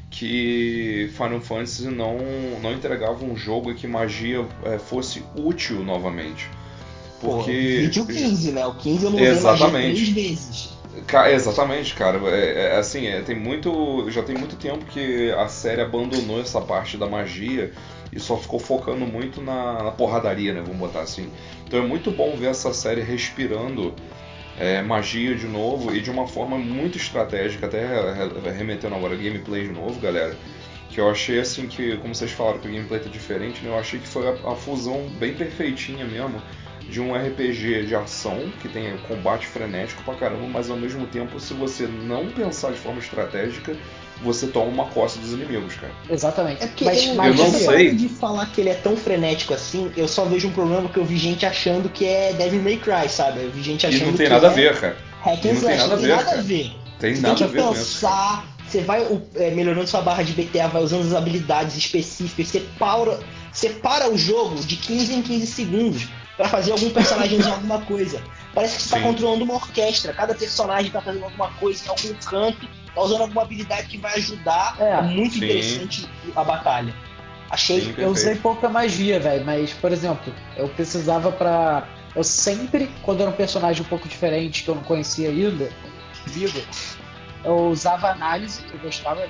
[0.10, 2.18] que Final Fantasy não,
[2.62, 6.50] não entregava um jogo em que magia é, fosse útil novamente.
[7.20, 7.52] Porque.
[7.52, 8.66] vídeo 15, né?
[8.66, 10.70] O 15 eu não magia três vezes.
[11.32, 12.20] Exatamente, cara.
[12.30, 14.10] É, é assim, é, tem muito.
[14.10, 17.72] Já tem muito tempo que a série abandonou essa parte da magia
[18.12, 20.62] e só ficou focando muito na, na porradaria, né?
[20.62, 21.30] Vamos botar assim.
[21.72, 23.96] Então é muito bom ver essa série respirando
[24.60, 27.88] é, magia de novo e de uma forma muito estratégica, até
[28.52, 30.36] remetendo agora gameplay de novo, galera.
[30.90, 33.70] Que eu achei assim que, como vocês falaram que o gameplay tá diferente, né?
[33.70, 36.42] Eu achei que foi a, a fusão bem perfeitinha mesmo
[36.90, 41.40] de um RPG de ação, que tem combate frenético pra caramba, mas ao mesmo tempo,
[41.40, 43.78] se você não pensar de forma estratégica,
[44.24, 45.94] você toma uma costa dos inimigos, cara.
[46.10, 46.64] Exatamente.
[46.64, 47.96] É porque mas, eu, eu não sei.
[47.96, 51.06] de falar que ele é tão frenético assim, eu só vejo um problema que eu
[51.06, 53.44] vi gente achando que é Devil May Cry, sabe?
[53.44, 54.06] Eu vi gente achando que.
[54.06, 54.98] Não tem que nada é a ver, cara.
[55.22, 56.72] Hack and slash, não tem nada a ver.
[57.00, 59.06] Tem você nada tem a ver pensar, você vai
[59.36, 63.20] é, melhorando sua barra de BTA, vai usando as habilidades específicas, você para,
[63.52, 66.08] você para o jogo de 15 em 15 segundos
[66.38, 68.22] para fazer algum personagem usar alguma coisa.
[68.54, 72.14] Parece que você está controlando uma orquestra, cada personagem está fazendo alguma coisa em algum
[72.16, 74.76] canto tá usando alguma habilidade que vai ajudar.
[74.80, 75.46] É, é muito sim.
[75.46, 76.94] interessante a batalha.
[77.50, 77.82] Achei.
[77.82, 81.88] Sim, eu usei pouca magia, velho, mas, por exemplo, eu precisava pra.
[82.16, 85.72] Eu sempre, quando era um personagem um pouco diferente, que eu não conhecia ainda,
[86.26, 86.62] vivo,
[87.44, 89.28] eu usava análise, eu gostava.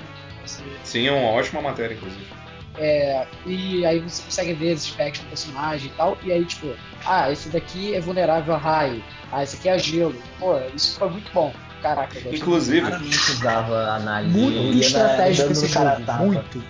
[0.83, 2.40] Sim, é uma ótima matéria, inclusive.
[2.77, 6.17] É, e aí você consegue ver as specs do personagem e tal.
[6.23, 6.73] E aí, tipo,
[7.05, 9.03] ah, esse daqui é vulnerável a raio.
[9.31, 10.15] Ah, esse aqui é a gelo.
[10.39, 11.53] Pô, isso foi muito bom.
[11.81, 12.81] Caraca, eu Inclusive.
[12.81, 14.37] Claramente usava análise.
[14.37, 16.13] Muito estratégico esse jogo.
[16.19, 16.63] Muito.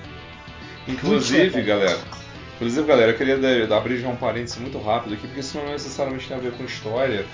[0.88, 2.00] Inclusive, muito galera.
[2.56, 6.28] Inclusive, galera, eu queria abrir já um parênteses muito rápido aqui, porque isso não necessariamente
[6.28, 7.26] tem a ver com história,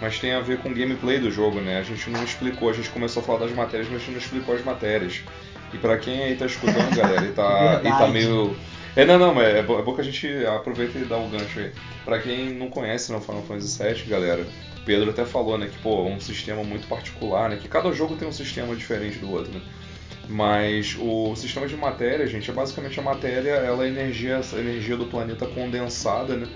[0.00, 1.80] mas tem a ver com o gameplay do jogo, né?
[1.80, 4.18] A gente não explicou, a gente começou a falar das matérias, mas a gente não
[4.18, 5.22] explicou as matérias.
[5.72, 8.56] E para quem aí tá escutando, galera, e tá, e tá meio.
[8.94, 11.26] É, não, não, mas é bom, é bom que a gente aproveita e dá o
[11.26, 11.72] um gancho aí.
[12.04, 14.46] Pra quem não conhece no Final Fantasy VII, galera,
[14.86, 18.16] Pedro até falou, né, que, pô, é um sistema muito particular, né, que cada jogo
[18.16, 19.60] tem um sistema diferente do outro, né.
[20.28, 24.96] Mas o sistema de matéria, gente, é basicamente a matéria, ela é energia, a energia
[24.96, 26.46] do planeta condensada, né,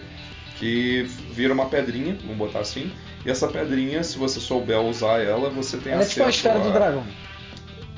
[0.57, 2.91] que vira uma pedrinha, vamos botar assim,
[3.25, 6.31] e essa pedrinha, se você souber usar ela, você tem ela acesso é tipo a
[6.31, 6.63] esfera a...
[6.63, 7.05] do dragão.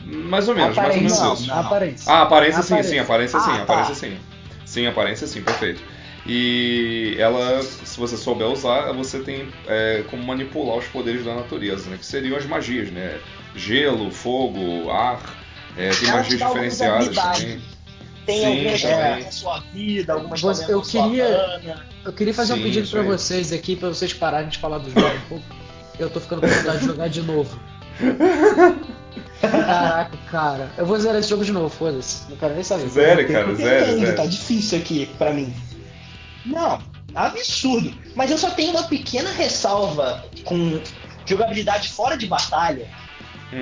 [0.05, 1.47] Mais ou menos, mais ou menos não, isso.
[1.47, 1.59] Não.
[1.61, 2.13] Aparência.
[2.13, 4.01] Ah, aparência sim, sim, aparência sim, ah, aparência tá.
[4.01, 4.19] sim.
[4.65, 5.83] Sim, aparência sim, perfeito.
[6.27, 11.91] E ela, se você souber usar, você tem é, como manipular os poderes da natureza,
[11.91, 11.97] né?
[11.99, 13.19] Que seriam as magias, né?
[13.57, 15.21] Gelo, fogo, ar,
[15.77, 17.41] é, tem Ela magias diferenciadas habilidades.
[17.43, 17.61] também.
[18.25, 19.05] Tem Sim, algumas que também.
[19.05, 21.61] aumentam a sua vida, algumas que Você- eu queria-.
[22.05, 23.07] Eu queria fazer Sim, um pedido aí.
[23.07, 25.45] vocês aqui, pra vocês pararem de falar do jogo um pouco.
[25.99, 27.59] Eu tô ficando com vontade de jogar de novo.
[29.51, 30.71] Caraca, cara.
[30.77, 32.31] Eu vou zerar esse jogo de novo, foda-se.
[32.31, 32.89] Não quero nem saber.
[32.89, 34.17] Zero, cara, zero, entendo, zero.
[34.17, 35.53] Tá difícil aqui pra mim.
[36.47, 36.81] Não,
[37.15, 37.93] absurdo.
[38.15, 40.81] Mas eu só tenho uma pequena ressalva com
[41.27, 42.87] jogabilidade fora de batalha.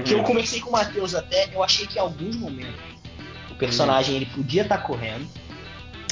[0.05, 0.25] Que eu Uhum.
[0.25, 2.81] conversei com o Matheus até, eu achei que em alguns momentos
[3.51, 5.27] o personagem ele podia estar correndo.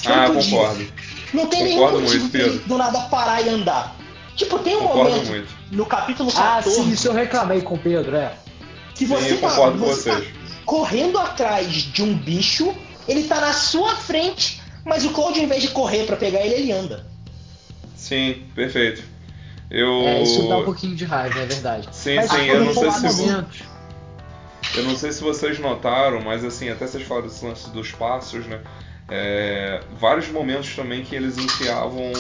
[0.00, 0.42] Tipo, Ah, podia.
[0.59, 0.92] concordo.
[1.33, 3.94] Não tem nenhum Concordo motivo muito, do nada parar e andar.
[4.35, 5.48] Tipo, tem um Concordo momento muito.
[5.70, 8.33] no capítulo Ah, 14 sim, isso eu reclamei com o Pedro, é.
[8.98, 10.22] Que Sim, você eu tá, você tá
[10.66, 12.74] correndo atrás de um bicho,
[13.06, 16.54] ele tá na sua frente, mas o Cloud, ao invés de correr pra pegar ele,
[16.54, 17.06] ele anda.
[17.96, 19.02] Sim, perfeito.
[19.70, 20.02] Eu.
[20.02, 21.88] É, isso dá um pouquinho de raiva, é verdade.
[21.92, 23.22] Sim, Mas sim, eu não sei se.
[23.22, 23.61] momentos,
[24.74, 28.46] Eu não sei se vocês notaram, mas assim, até vocês falaram desse lance dos passos,
[28.46, 28.61] né?
[29.08, 32.12] É, vários momentos também que eles enfiavam.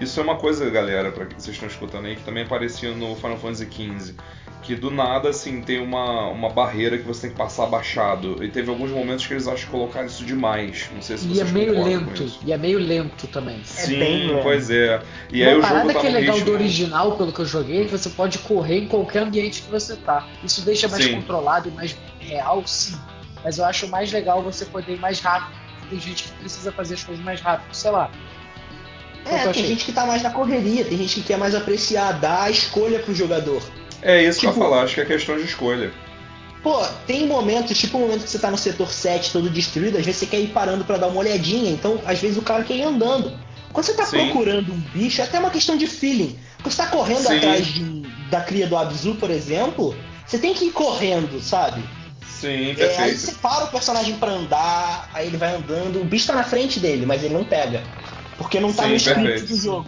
[0.00, 3.14] Isso é uma coisa, galera, para que vocês estão escutando aí, que também aparecia no
[3.16, 4.14] Final Fantasy XV.
[4.62, 8.44] Que do nada, assim, tem uma, uma barreira que você tem que passar abaixado.
[8.44, 10.88] E teve alguns momentos que eles acham que colocaram isso demais.
[10.94, 12.22] Não sei se e é vocês meio concordam com lento.
[12.24, 12.40] isso.
[12.44, 13.60] E é meio lento também.
[13.64, 14.42] Sim, bem lento.
[14.42, 15.02] pois é.
[15.32, 17.40] E Uma aí o parada jogo tá que é legal do ritmo- original, pelo que
[17.40, 20.28] eu joguei, é que você pode correr em qualquer ambiente que você tá.
[20.44, 21.14] Isso deixa mais Sim.
[21.16, 22.96] controlado e mais real, sim.
[23.42, 25.58] Mas eu acho mais legal você poder ir mais rápido.
[25.88, 28.10] Tem gente que precisa fazer as coisas mais rápido, sei lá.
[29.24, 29.66] É, tem achei.
[29.66, 32.98] gente que tá mais na correria, tem gente que quer mais apreciar, dar a escolha
[33.00, 33.62] pro jogador.
[34.02, 35.92] É isso que eu Tipo- falar, acho que é questão de escolha.
[36.62, 40.04] Pô, tem momentos, tipo o momento que você tá no setor 7 todo destruído, às
[40.04, 42.74] vezes você quer ir parando pra dar uma olhadinha, então às vezes o cara quer
[42.76, 43.32] ir andando.
[43.72, 44.24] Quando você tá Sim.
[44.26, 46.38] procurando um bicho, é até uma questão de feeling.
[46.62, 47.36] Quando você tá correndo Sim.
[47.38, 49.94] atrás de um- da cria do Abzu, por exemplo,
[50.26, 51.82] você tem que ir correndo, sabe?
[52.26, 53.18] Sim, É, aí perfeito.
[53.18, 56.80] você para o personagem pra andar, aí ele vai andando, o bicho tá na frente
[56.80, 57.82] dele, mas ele não pega.
[58.40, 59.48] Porque não tá Sim, no script perfeito.
[59.52, 59.86] do jogo.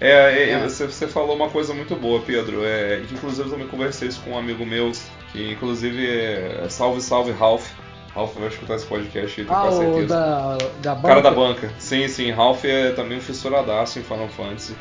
[0.00, 0.58] É, é, É.
[0.62, 2.64] Você, você falou uma coisa muito boa, Pedro.
[2.64, 4.90] É, que inclusive eu também conversei isso com um amigo meu,
[5.32, 7.68] que inclusive é salve, salve, Ralph.
[8.14, 10.06] Ralph vai escutar esse podcast aí, Ah, o certeza.
[10.08, 11.66] da, da O cara da banca.
[11.66, 11.74] banca.
[11.78, 12.30] Sim, sim.
[12.30, 14.74] Ralph é também um fissuradaço em Final Fantasy.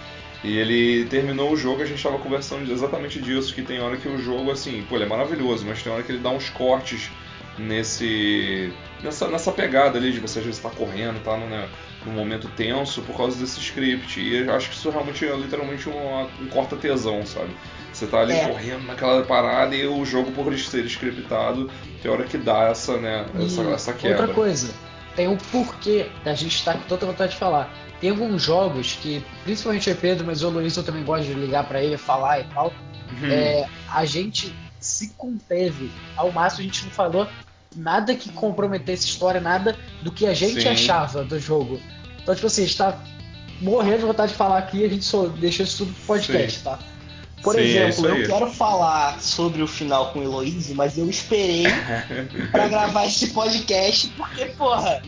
[0.44, 4.08] E ele terminou o jogo, a gente tava conversando exatamente disso, que tem hora que
[4.08, 7.10] o jogo, assim, pô, ele é maravilhoso, mas tem hora que ele dá uns cortes
[7.58, 8.72] nesse.
[9.04, 11.68] nessa, nessa pegada ali de você às vezes tá correndo, tá no, né,
[12.06, 14.20] num momento tenso por causa desse script.
[14.20, 17.50] E eu acho que isso realmente é literalmente uma- um corta-tesão, sabe?
[17.92, 18.48] Você tá ali É.
[18.48, 21.70] correndo naquela parada e o jogo, por ser scriptado,
[22.02, 24.20] tem hora que dá essa, né, essa, E essa quebra.
[24.22, 24.74] Outra coisa,
[25.16, 27.74] tem um porquê da gente estar com tanta vontade de falar.
[28.00, 31.68] Tem alguns jogos que, principalmente o Pedro, mas o Luiz eu também gosto de ligar
[31.68, 32.72] pra ele, falar e tal.
[33.20, 33.32] Uhum.
[33.32, 37.28] É, a gente se conteve ao máximo, a gente não falou
[37.76, 40.70] nada que comprometesse história, nada do que a gente Sim.
[40.70, 41.80] achava do jogo.
[42.22, 43.00] Então, tipo assim, a gente tá
[43.62, 46.80] morrendo de vontade de falar aqui, a gente só deixa isso tudo pro podcast, tá?
[47.44, 48.22] Por Sim, é exemplo, aí.
[48.24, 51.66] eu quero falar sobre o final com Heloise, mas eu esperei
[52.52, 55.02] pra gravar esse podcast, porque, porra,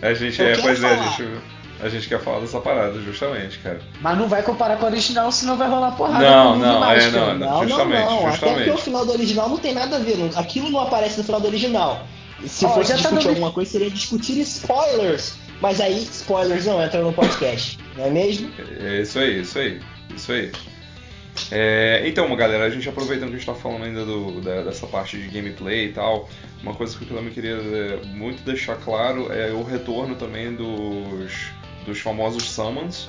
[0.00, 1.10] A gente, Eu é, pois é, a falar.
[1.16, 1.40] gente,
[1.80, 3.80] a gente quer falar dessa parada, justamente, cara.
[4.00, 6.24] Mas não vai comparar com o original, senão vai rolar porrada.
[6.24, 8.18] Não, não, é, não, não, não, justamente, não.
[8.20, 8.56] Até justamente.
[8.56, 10.16] porque o final do original não tem nada a ver.
[10.16, 12.06] não- Aquilo não aparece no final do original.
[12.46, 15.34] Se Ó, fosse já tá discutir dando- alguma coisa, seria discutir spoilers.
[15.60, 18.50] Mas aí, spoilers não entram no podcast, não é mesmo?
[18.78, 19.80] É isso aí, isso aí,
[20.14, 20.52] isso aí.
[21.50, 24.86] É, então, galera, a gente aproveitando que a gente tá falando ainda do, da, dessa
[24.86, 26.28] parte de gameplay e tal,
[26.62, 31.32] uma coisa que eu também queria é, muito deixar claro é o retorno também dos,
[31.86, 33.08] dos famosos summons,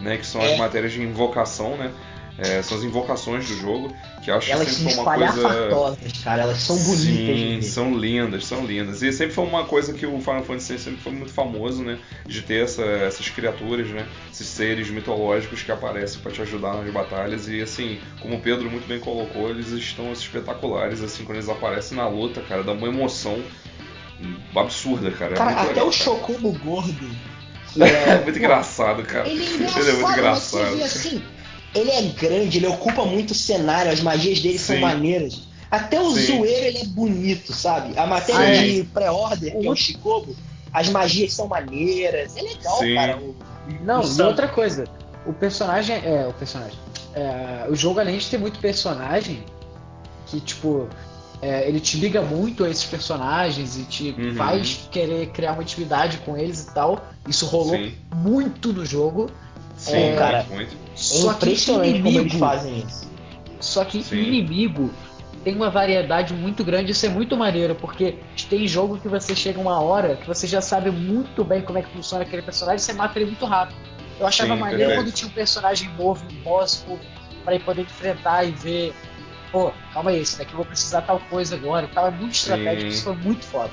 [0.00, 0.52] né, que são é.
[0.52, 1.92] as matérias de invocação, né?
[2.38, 3.90] É, são as invocações do jogo,
[4.22, 5.98] que eu acho elas que sempre foi uma coisa.
[6.22, 7.04] cara, elas são bonitas.
[7.06, 9.00] Sim, são lindas, são lindas.
[9.00, 11.98] E sempre foi uma coisa que o Final Fantasy sempre foi muito famoso, né?
[12.26, 14.06] De ter essa, essas criaturas, né?
[14.30, 17.48] Esses seres mitológicos que aparecem para te ajudar nas batalhas.
[17.48, 21.96] E assim, como o Pedro muito bem colocou, eles estão espetaculares, assim, quando eles aparecem
[21.96, 23.42] na luta, cara, dá uma emoção
[24.54, 25.32] absurda, cara.
[25.32, 27.10] É cara até legal, o Chocobo gordo.
[27.84, 29.28] É, muito engraçado, cara.
[29.28, 30.62] Ele é, engraçado, ele é muito engraçado.
[30.62, 31.22] Mas você vê assim,
[31.74, 34.64] ele é grande, ele ocupa muito cenário, as magias dele Sim.
[34.64, 35.46] são maneiras.
[35.70, 36.26] Até o Sim.
[36.26, 37.98] zoeiro ele é bonito, sabe?
[37.98, 38.82] A matéria Sim.
[38.82, 40.34] de pré-order, que é o Chicobo,
[40.72, 42.36] as magias são maneiras.
[42.36, 42.94] É legal, Sim.
[42.94, 43.16] cara.
[43.18, 43.34] O,
[43.82, 44.84] Não, e outra coisa,
[45.26, 45.96] o personagem.
[45.96, 46.78] É, o personagem.
[47.14, 49.44] É, o jogo, além de ter muito personagem,
[50.26, 50.88] que tipo.
[51.42, 54.34] É, ele te liga muito a esses personagens e te uhum.
[54.34, 57.04] faz querer criar uma intimidade com eles e tal.
[57.28, 57.78] Isso rolou
[58.14, 59.30] muito no jogo.
[59.76, 60.46] Sim, é, cara.
[60.50, 60.74] Muito.
[60.94, 63.10] Só que inimigo, como eles fazem isso.
[63.60, 64.16] Só que Sim.
[64.16, 64.90] inimigo
[65.44, 68.18] tem uma variedade muito grande, isso é muito maneiro, porque
[68.48, 71.82] tem jogo que você chega uma hora que você já sabe muito bem como é
[71.82, 73.78] que funciona aquele personagem e você mata ele muito rápido.
[74.18, 75.04] Eu achava Sim, maneiro perfeito.
[75.04, 76.84] quando tinha um personagem novo, um boss
[77.54, 78.94] ir poder enfrentar e ver,
[79.56, 81.88] pô, calma aí, esse daqui eu vou precisar tal coisa agora.
[81.88, 83.70] Tava muito estratégico, isso foi muito foda.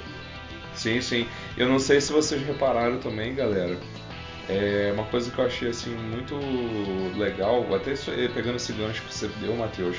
[0.73, 1.27] Sim, sim.
[1.57, 3.77] Eu não sei se vocês repararam também, galera,
[4.47, 6.39] é uma coisa que eu achei assim muito
[7.17, 9.97] legal, até eh, pegando esse gancho que você deu, Matheus.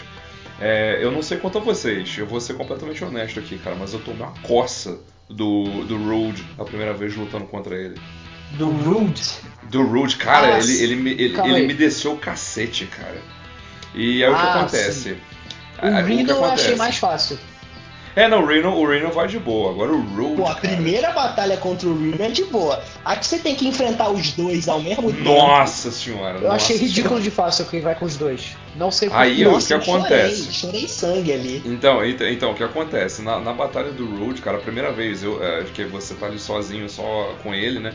[0.59, 3.93] É, eu não sei quanto a vocês, eu vou ser completamente honesto aqui, cara, mas
[3.93, 8.01] eu tomei uma coça do, do Rude a primeira vez lutando contra ele.
[8.53, 9.23] Do Rude?
[9.65, 13.21] Do Rude, cara, ah, ele, ele, me, ele, ele me desceu o cacete, cara.
[13.95, 15.11] E aí ah, o que ah, acontece?
[15.11, 15.34] Sim.
[15.83, 17.39] O Rino eu achei mais fácil.
[18.17, 19.73] É, não, o Reno, o Reno vai de boa.
[19.73, 20.37] Agora o Road.
[20.37, 20.75] Pô, a cara...
[20.75, 22.81] primeira batalha contra o Reno é de boa.
[23.05, 25.25] A que você tem que enfrentar os dois ao mesmo tempo.
[25.25, 26.39] Nossa senhora.
[26.39, 28.57] Eu nossa achei ridículo de fácil quem vai com os dois.
[28.77, 30.53] Não sei por Aí nossa, o que acontece?
[30.53, 31.63] Chorei, chorei sangue ali.
[31.65, 33.21] Então, então, então, o que acontece?
[33.21, 36.39] Na, na batalha do Road, cara, a primeira vez eu, é, que você tá ali
[36.39, 37.93] sozinho, só com ele, né?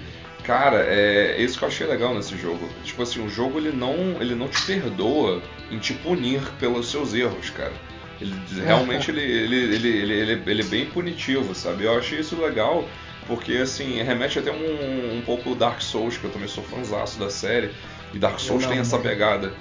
[0.49, 2.67] Cara, é isso que eu achei legal nesse jogo.
[2.83, 7.13] Tipo assim, o jogo ele não, ele não te perdoa em te punir pelos seus
[7.13, 7.71] erros, cara.
[8.19, 8.33] Ele
[8.65, 11.83] realmente ele, ele, ele, ele, ele, é bem punitivo, sabe?
[11.83, 12.83] Eu achei isso legal
[13.27, 17.29] porque assim remete até um, um pouco Dark Souls que eu também sou fãzaço da
[17.29, 17.69] série
[18.12, 19.53] e Dark Souls não, tem essa pegada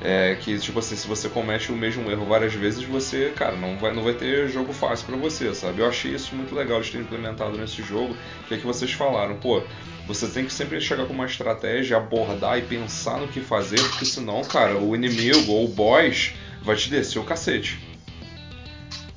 [0.00, 3.76] é, que tipo assim se você comete o mesmo erro várias vezes você cara não
[3.76, 6.92] vai não vai ter jogo fácil para você sabe eu achei isso muito legal de
[6.92, 9.62] ter implementado nesse jogo que é que vocês falaram pô
[10.06, 14.04] você tem que sempre chegar com uma estratégia abordar e pensar no que fazer porque
[14.04, 16.32] senão cara o inimigo ou o boss
[16.62, 17.88] vai te descer o cacete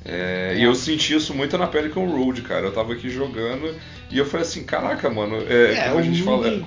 [0.04, 2.66] é, e eu senti isso muito na pele com o Road, cara.
[2.66, 3.76] Eu tava aqui jogando
[4.10, 6.66] e eu falei assim, caraca, mano, é, é como a gente fala.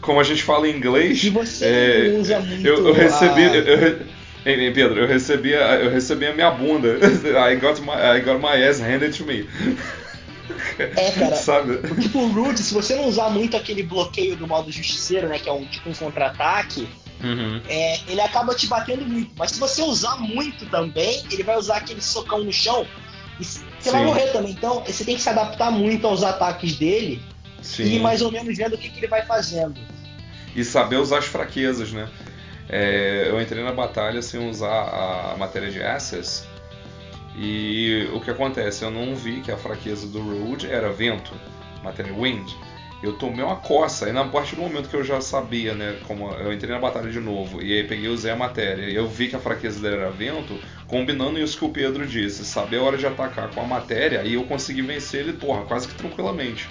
[0.00, 1.22] Como a gente fala em inglês.
[1.24, 2.66] E você é, usa muito.
[2.66, 3.44] Eu, eu recebi.
[3.44, 3.54] A...
[4.44, 6.98] Eu, Pedro, eu recebi, a, eu recebi a minha bunda.
[7.50, 9.48] I got my, I got my ass handed to me.
[10.78, 11.34] É, cara.
[11.36, 11.78] Sabe?
[12.00, 15.38] Tipo, o Rude, se você não usar muito aquele bloqueio do modo justiceiro, né?
[15.38, 16.88] Que é um tipo um contra-ataque,
[17.22, 17.60] Uhum.
[17.68, 19.32] É, ele acaba te batendo muito.
[19.36, 22.86] Mas se você usar muito também, ele vai usar aquele socão no chão
[23.40, 23.90] e você Sim.
[23.90, 24.52] vai morrer também.
[24.52, 27.20] Então você tem que se adaptar muito aos ataques dele
[27.62, 27.96] Sim.
[27.96, 29.80] e mais ou menos vendo o que, que ele vai fazendo.
[30.54, 32.08] E saber usar as fraquezas, né?
[32.68, 36.46] É, eu entrei na batalha sem usar a matéria de Access.
[37.36, 38.84] E o que acontece?
[38.84, 41.32] Eu não vi que a fraqueza do Road era vento,
[41.82, 42.50] matéria Wind
[43.02, 44.08] eu tomei uma coça.
[44.08, 45.98] E na partir do momento que eu já sabia, né?
[46.06, 49.08] Como eu entrei na batalha de novo, e aí peguei usei a matéria, e eu
[49.08, 52.82] vi que a fraqueza dele era vento, combinando isso que o Pedro disse, saber a
[52.82, 56.68] hora de atacar com a matéria, aí eu consegui vencer ele, porra, quase que tranquilamente.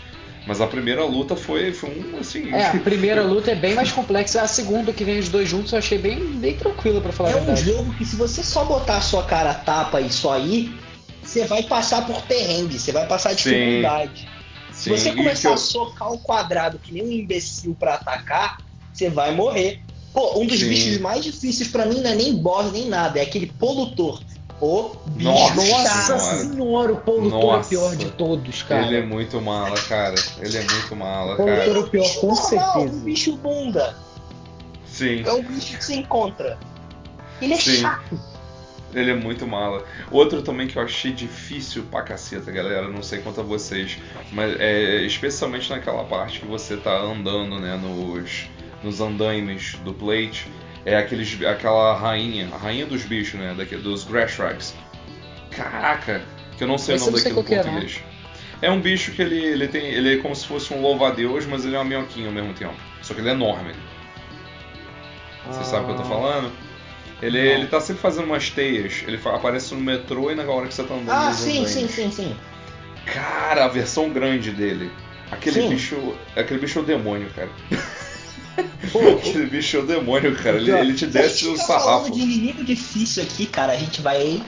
[0.47, 2.53] Mas a primeira luta foi, foi um assim.
[2.53, 4.41] É, a primeira luta é bem mais complexa.
[4.41, 7.33] A segunda, que vem os dois juntos, eu achei bem, bem tranquilo para falar é
[7.33, 7.69] a verdade.
[7.69, 10.39] É um jogo que se você só botar a sua cara a tapa e só
[10.39, 10.73] ir,
[11.21, 14.21] você vai passar por perrengue, você vai passar dificuldade.
[14.21, 14.37] Sim.
[14.71, 15.53] Se você começar eu...
[15.55, 18.59] a socar o quadrado que nem um imbecil para atacar,
[18.93, 19.81] você vai morrer.
[20.13, 20.69] Pô, um dos Sim.
[20.69, 24.21] bichos mais difíceis para mim não é nem boss nem nada, é aquele polutor.
[24.60, 25.30] O bicho.
[25.30, 27.76] Nossa, Nossa senhora, o polutor Nossa.
[27.76, 28.88] é o pior de todos, cara.
[28.88, 30.16] Ele é muito mala, cara.
[30.39, 31.66] Ele é muito mala, o cara.
[31.66, 32.95] Polutor é o pior, com certeza.
[32.95, 33.95] Um bicho bunda.
[34.88, 35.24] Sim.
[35.24, 36.58] É um bicho que você encontra.
[37.39, 37.82] Ele é Sim.
[37.82, 38.20] chato.
[38.95, 39.86] Ele é muito mala.
[40.10, 42.88] Outro também que eu achei difícil pra caceta, galera.
[42.88, 43.99] Não sei quanto a vocês.
[44.32, 47.78] Mas é especialmente naquela parte que você tá andando, né?
[47.78, 48.49] Nos,
[48.82, 50.47] nos andaimes do Plate
[50.88, 53.53] é aqueles, aquela rainha, a rainha dos bichos, né?
[53.57, 54.73] Daqui, dos Grashrags.
[55.51, 56.21] Caraca,
[56.57, 58.01] que eu não sei Esse o nome daquilo em português.
[58.61, 59.85] É, é um bicho que ele, ele tem.
[59.85, 62.75] Ele é como se fosse um louva-a-Deus, mas ele é uma minhoquinha ao mesmo tempo.
[63.01, 63.73] Só que ele é enorme.
[65.47, 65.63] Você ah.
[65.65, 66.05] sabe o que eu tô ah.
[66.05, 66.51] falando?
[67.21, 69.03] Ele, ele tá sempre fazendo umas teias.
[69.05, 71.11] Ele aparece no metrô e na hora que você tá andando.
[71.11, 72.38] Ah, sim, sim, sim, sim.
[73.05, 74.89] Cara, a versão grande dele.
[75.31, 75.69] Aquele sim.
[75.69, 76.15] bicho.
[76.33, 77.49] Aquele bicho é o demônio, cara.
[78.91, 80.58] Pô, Aquele bicho é o demônio, cara.
[80.58, 81.86] Ele, ele te desce o sarrafo.
[81.86, 83.74] falando de inimigo difícil aqui, cara.
[83.74, 84.41] A gente vai.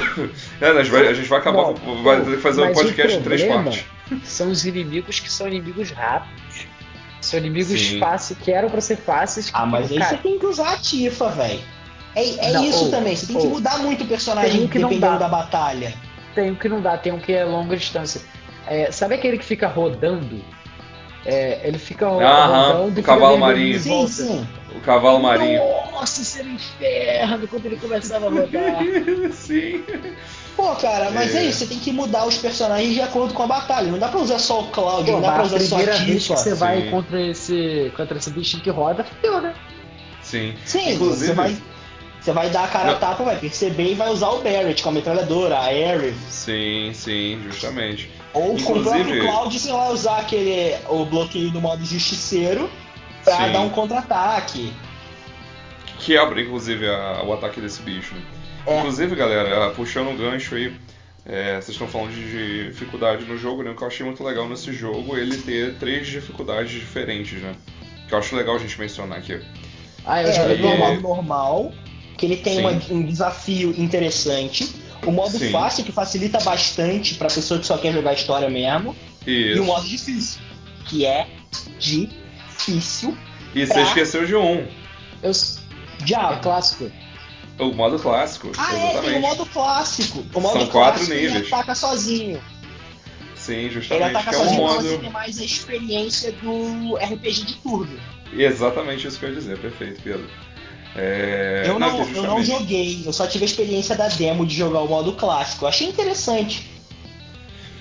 [0.60, 1.72] é, a gente vai, a gente vai acabar.
[1.72, 3.84] Bom, vai ter que fazer um podcast em três partes.
[4.24, 6.66] São os inimigos que são inimigos rápidos.
[7.20, 9.50] São inimigos fáceis, que eram pra ser fáceis.
[9.52, 11.60] ah, mas aí você tem que usar a Tifa, velho.
[12.14, 13.16] É, é não, isso ou, também.
[13.16, 15.94] Você tem ou, que mudar muito o personagem que dependendo da batalha.
[16.34, 18.22] Tem um que não dá, tem um que é longa distância.
[18.66, 20.42] É, sabe aquele que fica rodando?
[21.24, 23.78] É, ele fica Aham, o cavalo marinho.
[23.78, 24.46] Sim, sim.
[24.74, 25.62] O cavalo marinho.
[25.92, 28.82] Nossa, isso era inferno quando ele começava a rodar.
[29.32, 29.84] sim.
[30.56, 31.38] Pô, cara, mas é.
[31.38, 31.44] é.
[31.44, 33.90] isso, você tem que mudar os personagens de acordo com a batalha.
[33.90, 36.04] Não dá pra usar só o Cloud, Pô, não dá pra usar só a primeira
[36.04, 39.54] vez que você vai contra esse, contra esse bichinho que roda, fudeu, né?
[40.22, 40.54] Sim.
[40.64, 41.56] Sim, Inclusive, você vai
[42.22, 44.90] você vai dar a cara a tapa, vai perceber e vai usar o Barrett com
[44.90, 46.14] a metralhadora, a Aerith.
[46.30, 48.08] Sim, sim, justamente.
[48.32, 48.64] Ou Inclusive...
[48.64, 52.70] com o próprio Cloud você vai usar aquele, o bloqueio do modo justiceiro
[53.24, 53.52] pra sim.
[53.52, 54.72] dar um contra-ataque.
[55.98, 58.14] Que quebra, inclusive, a, o ataque desse bicho.
[58.66, 58.78] É.
[58.78, 60.72] Inclusive, galera, puxando um gancho aí,
[61.26, 63.70] é, vocês estão falando de dificuldade no jogo, né?
[63.70, 67.56] O que eu achei muito legal nesse jogo ele ter três dificuldades diferentes, né?
[68.06, 69.40] Que eu acho legal a gente mencionar aqui.
[70.06, 71.72] Ah, eu é, já vi normal, normal,
[72.22, 74.72] que ele tem uma, um desafio interessante.
[75.04, 75.50] O modo Sim.
[75.50, 78.94] fácil, que facilita bastante pra pessoa que só quer jogar história mesmo.
[79.26, 79.56] Isso.
[79.56, 80.40] E o modo difícil,
[80.86, 81.26] que é
[81.80, 83.18] difícil.
[83.52, 83.74] E pra...
[83.74, 84.68] você esqueceu de um.
[85.20, 85.32] Eu...
[86.04, 86.34] Diabo.
[86.34, 86.92] É clássico.
[87.58, 88.52] O modo clássico.
[88.56, 88.96] Ah, exatamente.
[88.96, 90.24] é, tem o modo clássico.
[90.32, 91.34] O modo São quatro níveis.
[91.34, 92.40] Ele ataca sozinho.
[93.34, 94.06] Sim, justamente.
[94.06, 94.88] Ele ataca que sozinho é um modo...
[94.88, 97.98] você ter mais a experiência do RPG de turno.
[98.32, 100.30] Exatamente isso que eu ia dizer, perfeito, Pedro.
[100.94, 101.64] É...
[101.66, 104.80] Eu, não, não eu não joguei, eu só tive a experiência da demo de jogar
[104.80, 105.64] o modo clássico.
[105.64, 106.70] Eu achei interessante.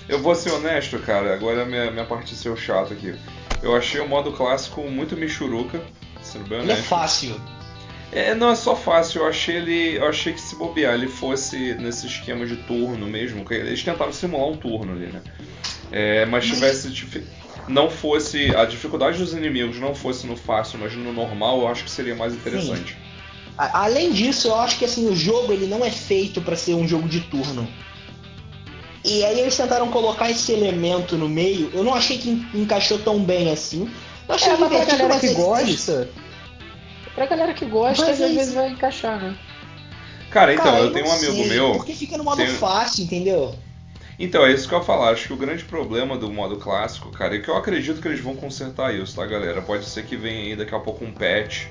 [0.07, 3.15] Eu vou ser honesto, cara, agora minha, minha parte de ser chato aqui.
[3.61, 5.81] Eu achei o modo clássico muito michuruca,
[6.21, 6.77] sendo bem honesto.
[6.77, 7.41] Ele é fácil.
[8.11, 9.97] É, não é só fácil, eu achei ele.
[9.97, 14.11] Eu achei que se bobear ele fosse nesse esquema de turno mesmo, que eles tentaram
[14.11, 15.21] simular um turno ali, né?
[15.91, 17.23] É, mas, mas tivesse.
[17.67, 18.55] Não fosse.
[18.55, 22.15] A dificuldade dos inimigos não fosse no fácil, mas no normal, eu acho que seria
[22.15, 22.93] mais interessante.
[22.93, 23.11] Sim.
[23.57, 26.87] Além disso, eu acho que assim, o jogo ele não é feito para ser um
[26.87, 27.67] jogo de turno.
[29.03, 31.69] E aí eles tentaram colocar esse elemento no meio.
[31.73, 33.89] Eu não achei que encaixou tão bem assim.
[34.27, 36.09] Eu achei é, mas pra galera que gosta.
[37.15, 39.37] Pra galera que gosta, às vezes vai encaixar, né?
[40.29, 41.71] Cara, então, Cara, eu, eu tenho um amigo sei, meu.
[41.73, 42.47] Porque fica no modo tem...
[42.47, 43.53] fácil, entendeu?
[44.19, 45.09] Então, é isso que eu ia falar.
[45.09, 48.19] Acho que o grande problema do modo clássico, cara, é que eu acredito que eles
[48.19, 49.61] vão consertar isso, tá, galera?
[49.61, 51.67] Pode ser que venha aí daqui a pouco um patch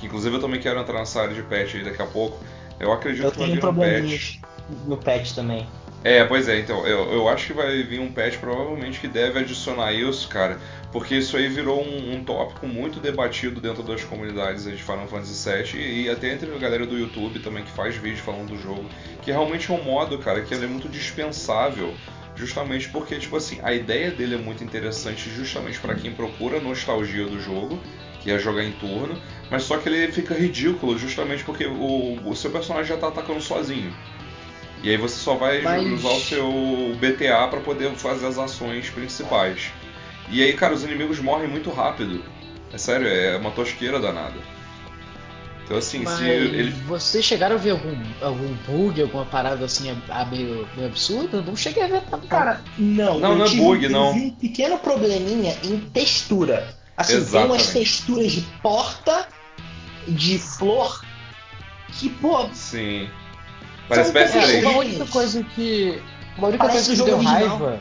[0.00, 2.42] que inclusive eu também quero entrar nessa área de patch aí daqui a pouco.
[2.80, 4.38] Eu acredito eu que vai vir um patch.
[4.86, 5.66] No patch também.
[6.02, 9.38] É, pois é, então, eu, eu acho que vai vir um patch provavelmente que deve
[9.38, 10.58] adicionar isso, cara,
[10.90, 15.50] porque isso aí virou um, um tópico muito debatido dentro das comunidades de Final Fantasy
[15.50, 18.56] VII e, e até entre a galera do YouTube também que faz vídeo falando do
[18.56, 18.86] jogo,
[19.20, 21.94] que realmente é um modo, cara, que ele é muito dispensável
[22.34, 27.26] justamente porque, tipo assim, a ideia dele é muito interessante justamente para quem procura nostalgia
[27.26, 27.78] do jogo
[28.20, 29.20] que é jogar em turno,
[29.50, 33.40] mas só que ele fica ridículo justamente porque o, o seu personagem já tá atacando
[33.40, 33.94] sozinho.
[34.82, 35.92] E aí você só vai mas...
[35.92, 36.52] usar o seu
[36.98, 39.70] BTA para poder fazer as ações principais.
[40.30, 42.24] E aí, cara, os inimigos morrem muito rápido.
[42.72, 44.38] É sério, é uma tosqueira danada.
[45.64, 46.70] Então assim, mas se ele...
[46.86, 51.42] Vocês chegaram a ver algum, algum bug, alguma parada assim a, a meio, meio absurda?
[51.42, 52.26] Não cheguei a ver tanto.
[52.26, 53.20] Cara, não.
[53.20, 54.10] Não, não é bug, não.
[54.10, 56.74] um pequeno probleminha em textura.
[56.96, 57.32] Assim, Exatamente.
[57.32, 59.28] tem umas texturas de porta,
[60.08, 61.04] de flor,
[61.92, 62.48] que, pô.
[62.52, 63.08] Sim.
[63.90, 64.60] Parece PS3.
[64.62, 66.00] Uma única coisa que.
[66.38, 67.58] Uma única Parece coisa que me deu original.
[67.58, 67.80] raiva.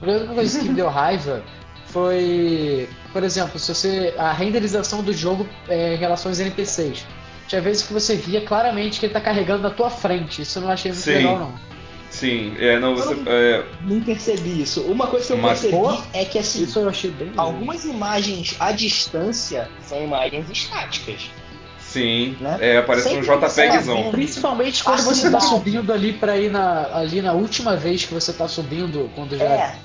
[0.00, 1.42] A única coisa que me deu raiva
[1.86, 2.88] foi.
[3.12, 4.14] Por exemplo, se você.
[4.16, 7.04] A renderização do jogo é, em relação aos NPCs.
[7.48, 10.42] Tinha vezes que você via claramente que ele tá carregando na tua frente.
[10.42, 11.12] Isso eu não achei muito Sim.
[11.12, 11.54] legal, não.
[12.10, 13.12] Sim, é, não, você.
[13.12, 13.64] Eu não, é...
[13.82, 14.80] não percebi isso.
[14.82, 16.64] Uma coisa que eu Mas, percebi pô, é que assim.
[16.64, 17.32] Isso eu achei bem.
[17.36, 21.30] Algumas imagens à distância são imagens estáticas.
[21.88, 22.58] Sim, né?
[22.60, 24.10] é, parece Sempre um JPEGzão.
[24.10, 28.32] Principalmente quando você tá subindo ali para ir na, ali na última vez que você
[28.32, 29.44] tá subindo, quando já.
[29.44, 29.76] É.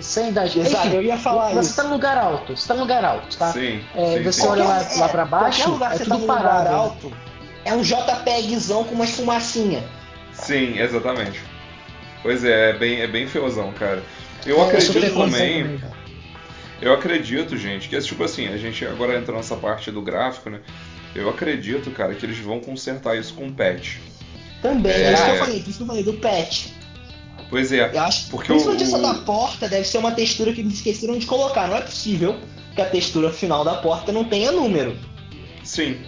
[0.00, 0.58] Sem idade.
[0.58, 1.70] Exato, Enfim, eu ia falar você isso.
[1.70, 3.52] Você tá no lugar alto, você tá no lugar alto, tá?
[3.52, 3.80] Sim.
[3.94, 4.46] É, sim você sim.
[4.46, 6.58] olha lá, lá pra baixo, lugar é você tudo tá parado.
[6.58, 7.12] lugar alto.
[7.64, 9.82] É um JPEGzão com umas fumacinha.
[10.32, 11.42] Sim, exatamente.
[12.22, 14.02] Pois é, é bem, é bem feozão, cara.
[14.46, 15.64] Eu É, acredito também.
[15.64, 15.80] também.
[16.80, 20.60] Eu acredito, gente, que tipo assim, a gente agora entra nessa parte do gráfico, né?
[21.14, 23.96] Eu acredito, cara, que eles vão consertar isso com patch.
[24.62, 25.02] Também, É.
[25.02, 26.66] é isso que eu falei, por isso que eu falei, do patch.
[27.48, 27.90] Pois é.
[27.92, 30.60] Eu acho que Porque principalmente o- essa o- da porta deve ser uma textura que
[30.60, 31.66] eles esqueceram de colocar.
[31.66, 32.36] Não é possível
[32.74, 34.96] que a textura final da porta não tenha número.
[35.64, 35.98] Sim.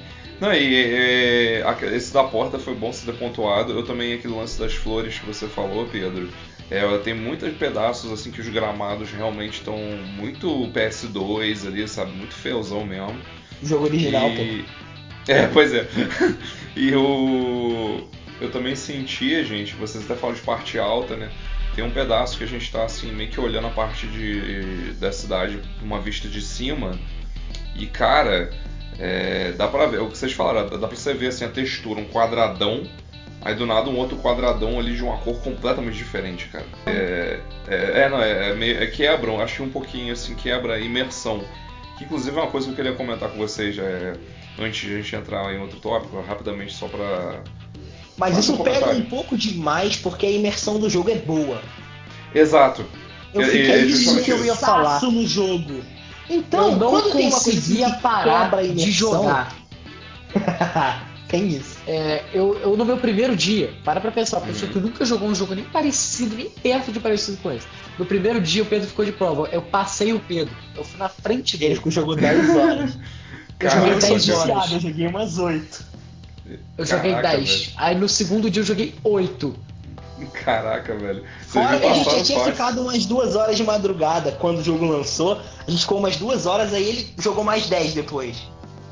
[0.41, 1.63] Não, e, e,
[1.95, 3.73] esse da porta foi bom ter pontuado.
[3.73, 6.29] Eu também, aquele lance das flores que você falou, Pedro.
[6.71, 9.77] É, tem muitos pedaços assim que os gramados realmente estão
[10.17, 12.13] muito PS2 ali, sabe?
[12.13, 13.15] Muito feuzão mesmo.
[13.63, 14.43] O jogo original, pô.
[15.29, 15.33] E...
[15.33, 15.87] É, pois é.
[16.77, 18.09] e o.
[18.41, 21.31] Eu também sentia, gente, vocês até falam de parte alta, né?
[21.75, 25.13] Tem um pedaço que a gente tá assim, meio que olhando a parte de, da
[25.13, 26.99] cidade, uma vista de cima.
[27.75, 28.51] E cara,
[28.99, 31.49] é, dá pra ver, é o que vocês falaram, dá pra você ver assim a
[31.49, 32.83] textura, um quadradão,
[33.41, 36.67] aí do nada um outro quadradão ali de uma cor completamente diferente, cara.
[36.87, 40.75] É, é, é, não, é, é, meio, é quebra, acho que um pouquinho assim, quebra
[40.75, 41.43] a imersão.
[41.97, 44.15] Que inclusive é uma coisa que eu queria comentar com vocês, é,
[44.59, 47.43] antes de a gente entrar em outro tópico, rapidamente só pra.
[48.17, 51.61] Mas isso um pega um pouco demais porque a imersão do jogo é boa.
[52.35, 52.85] Exato.
[53.35, 55.01] Eu É- fiquei é isso que eu ia falar.
[55.03, 55.83] no jogo.
[56.29, 59.55] Então, eu não quando tem uma coisa conseguia que parar de imersão- jogar.
[61.29, 61.79] tem isso.
[61.87, 64.73] É, eu, eu no meu primeiro dia, para pra pensar, uma pessoa Uhum.
[64.75, 67.67] que nunca jogou um jogo nem parecido, nem perto de parecido com esse.
[67.99, 69.49] No primeiro dia o Pedro ficou de prova.
[69.51, 70.55] Eu passei o Pedro.
[70.77, 71.75] Eu fui na frente Ele dele.
[71.77, 72.99] ficou jogou 10 horas.
[73.63, 74.53] Eu Caraca, joguei 10 cara.
[74.59, 75.85] horas, eu joguei umas 8.
[76.77, 77.51] Eu joguei Caraca, 10.
[77.51, 77.73] velho.
[77.77, 79.55] Aí no segundo dia eu joguei 8.
[80.45, 81.23] Caraca, velho.
[81.41, 82.53] Vocês Fora que a gente já tinha fácil.
[82.53, 85.41] ficado umas 2 horas de madrugada quando o jogo lançou.
[85.67, 88.43] A gente ficou umas 2 horas, aí ele jogou mais 10 depois.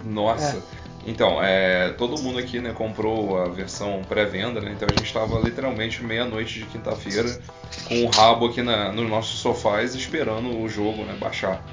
[0.04, 0.62] Nossa.
[1.06, 4.72] Então, é, todo mundo aqui né, comprou a versão pré-venda, né?
[4.76, 7.40] Então a gente estava literalmente meia-noite de quinta-feira
[7.88, 11.64] com o rabo aqui na, nos nossos sofás esperando o jogo né, baixar.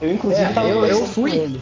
[0.00, 1.58] Eu, inclusive, É, tava eu- eu fui.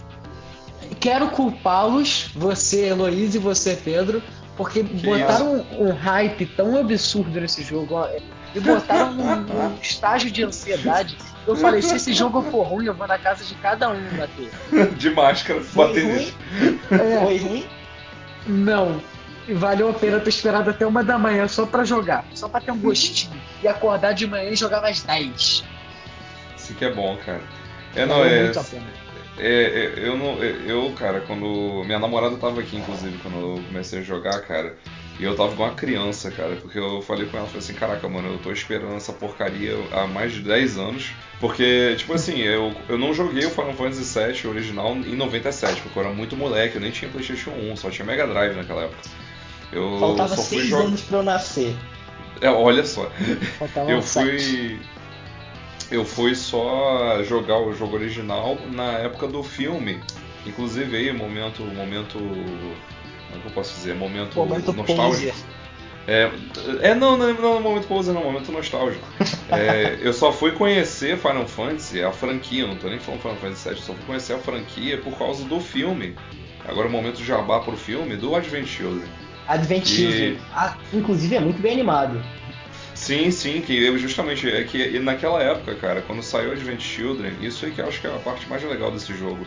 [1.06, 4.20] Quero culpá-los, você, Heloísa, e você, Pedro,
[4.56, 8.08] porque botaram um, um hype tão absurdo nesse jogo, ó,
[8.52, 11.16] e botaram num, num estágio de ansiedade.
[11.46, 14.50] Eu falei, se esse jogo for ruim, eu vou na casa de cada um bater.
[14.98, 16.12] de máscara, Foi bater ruim?
[16.12, 16.80] nele.
[16.90, 17.66] É, Foi ruim?
[18.48, 19.00] não.
[19.46, 22.24] E valeu a pena ter esperado até uma da manhã só pra jogar.
[22.34, 23.40] Só pra ter um gostinho.
[23.62, 25.62] E acordar de manhã e jogar mais 10.
[26.56, 27.42] Isso que é bom, cara.
[27.94, 29.05] É, não, Valeu é, muito a pena.
[29.38, 33.62] É, é, eu não, é, eu, cara, quando minha namorada tava aqui, inclusive, quando eu
[33.66, 34.74] comecei a jogar, cara,
[35.18, 38.08] e eu tava igual uma criança, cara, porque eu falei com ela, falei assim, caraca,
[38.08, 41.10] mano, eu tô esperando essa porcaria há mais de 10 anos,
[41.40, 45.98] porque, tipo assim, eu, eu não joguei o Final Fantasy VII original em 97, porque
[45.98, 49.02] eu era muito moleque, eu nem tinha Playstation 1, só tinha Mega Drive naquela época.
[49.72, 50.84] Eu Faltava só fui 6 jogar.
[50.84, 51.76] anos pra eu nascer.
[52.40, 53.10] É, olha só.
[53.58, 54.78] Faltava Eu sete.
[55.90, 60.00] Eu fui só jogar o jogo original na época do filme.
[60.44, 61.62] Inclusive aí, momento.
[61.62, 62.18] Momento.
[62.18, 63.94] Como é que eu posso dizer?
[63.94, 65.32] Momento, Momento nostálgico.
[65.32, 65.34] poser.
[66.08, 66.30] É,
[66.82, 69.04] é não, não, não, momento poser, não, momento nostálgico.
[69.50, 73.68] É, eu só fui conhecer Final Fantasy, a franquia, não tô nem falando Final Fantasy
[73.70, 76.14] VII, só fui conhecer a franquia por causa do filme.
[76.64, 79.08] Agora o momento jabá pro filme do Advent Children.
[79.48, 80.38] Advent E- Children.
[80.54, 82.22] Ah, inclusive é muito bem animado.
[82.96, 87.66] Sim, sim, que eu justamente é que naquela época, cara, quando saiu Advent Children, isso
[87.66, 89.46] aí que eu acho que é a parte mais legal desse jogo.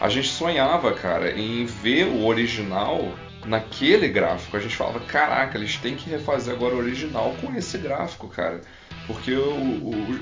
[0.00, 3.14] A gente sonhava, cara, em ver o original
[3.44, 4.56] naquele gráfico.
[4.56, 8.62] A gente falava, caraca, eles têm que refazer agora o original com esse gráfico, cara.
[9.06, 9.52] Porque o,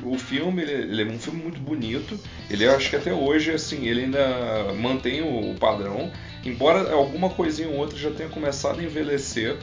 [0.03, 2.19] o, o filme, ele é um filme muito bonito.
[2.51, 6.11] Ele acho que até hoje, assim, ele ainda mantém o, o padrão.
[6.45, 9.57] Embora alguma coisinha ou outra já tenha começado a envelhecer.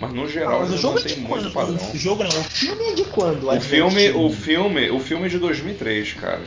[0.00, 1.52] Mas no geral mas o jogo é mantém de muito quando?
[1.52, 1.90] padrão.
[1.92, 3.44] O jogo não, o filme é de quando?
[3.44, 6.40] O Advent filme, o filme, o filme é de 2003, cara.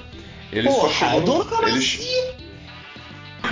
[0.52, 1.80] Ele Porra, só chegou no, ele,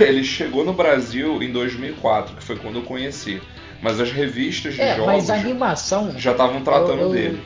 [0.00, 3.40] ele chegou no Brasil em 2004, que foi quando eu conheci.
[3.80, 6.16] Mas as revistas de É, jogos mas a animação.
[6.18, 7.42] já estavam tratando eu, eu, dele.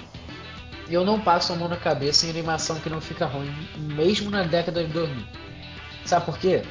[0.88, 3.50] Eu não passo a mão na cabeça em animação que não fica ruim,
[3.94, 5.24] mesmo na década de 2000.
[6.04, 6.62] Sabe por quê?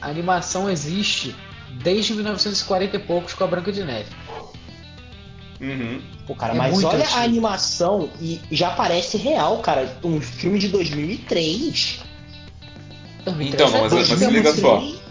[0.00, 1.34] A animação existe
[1.82, 4.10] desde 1940 e poucos com a Branca de Neve.
[5.62, 6.02] Uhum.
[6.26, 7.14] Pô, cara, É mas olha antigo.
[7.18, 9.96] a animação e já parece real, cara.
[10.02, 12.00] Um filme de 2003.
[13.40, 14.76] Então, mas- mas se liga só.
[14.78, 15.02] 2003,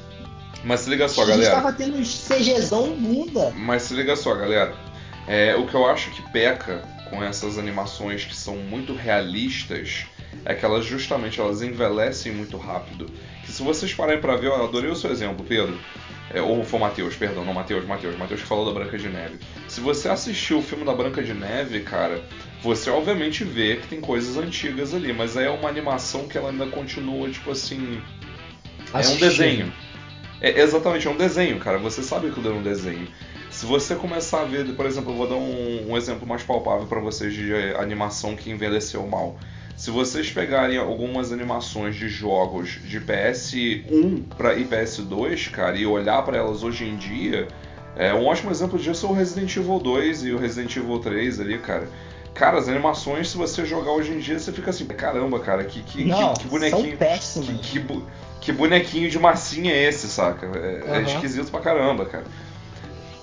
[0.63, 1.55] Mas se liga só, a gente galera.
[1.55, 3.51] tava tendo CGzão bunda.
[3.55, 4.75] Mas se liga só, galera.
[5.27, 10.05] É, o que eu acho que peca com essas animações que são muito realistas
[10.45, 13.09] é que elas justamente elas envelhecem muito rápido.
[13.45, 15.79] Que se vocês pararem para ver, eu adorei o seu exemplo, Pedro.
[16.34, 19.38] É, ou foi Matheus, perdão, não Matheus, Matheus, Matheus que falou da Branca de Neve.
[19.67, 22.23] Se você assistiu o filme da Branca de Neve, cara,
[22.63, 26.49] você obviamente vê que tem coisas antigas ali, mas aí é uma animação que ela
[26.49, 28.01] ainda continua, tipo assim.
[28.93, 29.73] É um desenho.
[30.39, 31.77] É, exatamente, é um desenho, cara.
[31.77, 33.07] Você sabe que é um desenho.
[33.49, 36.88] Se você começar a ver, por exemplo, eu vou dar um, um exemplo mais palpável
[36.88, 39.38] para vocês de animação que envelheceu mal.
[39.82, 46.21] Se vocês pegarem algumas animações de jogos de PS1 pra, e PS2, cara, e olhar
[46.21, 47.47] para elas hoje em dia,
[47.95, 51.39] é, um ótimo exemplo disso é o Resident Evil 2 e o Resident Evil 3
[51.39, 51.89] ali, cara.
[52.36, 55.82] Cara, as animações, se você jogar hoje em dia, você fica assim, caramba, cara, que,
[55.82, 56.97] que, Não, que, que bonequinho.
[57.19, 58.03] São que, que,
[58.39, 60.45] que, bonequinho de massinha é esse, saca?
[60.45, 60.93] É, uhum.
[60.93, 62.25] é esquisito pra caramba, cara.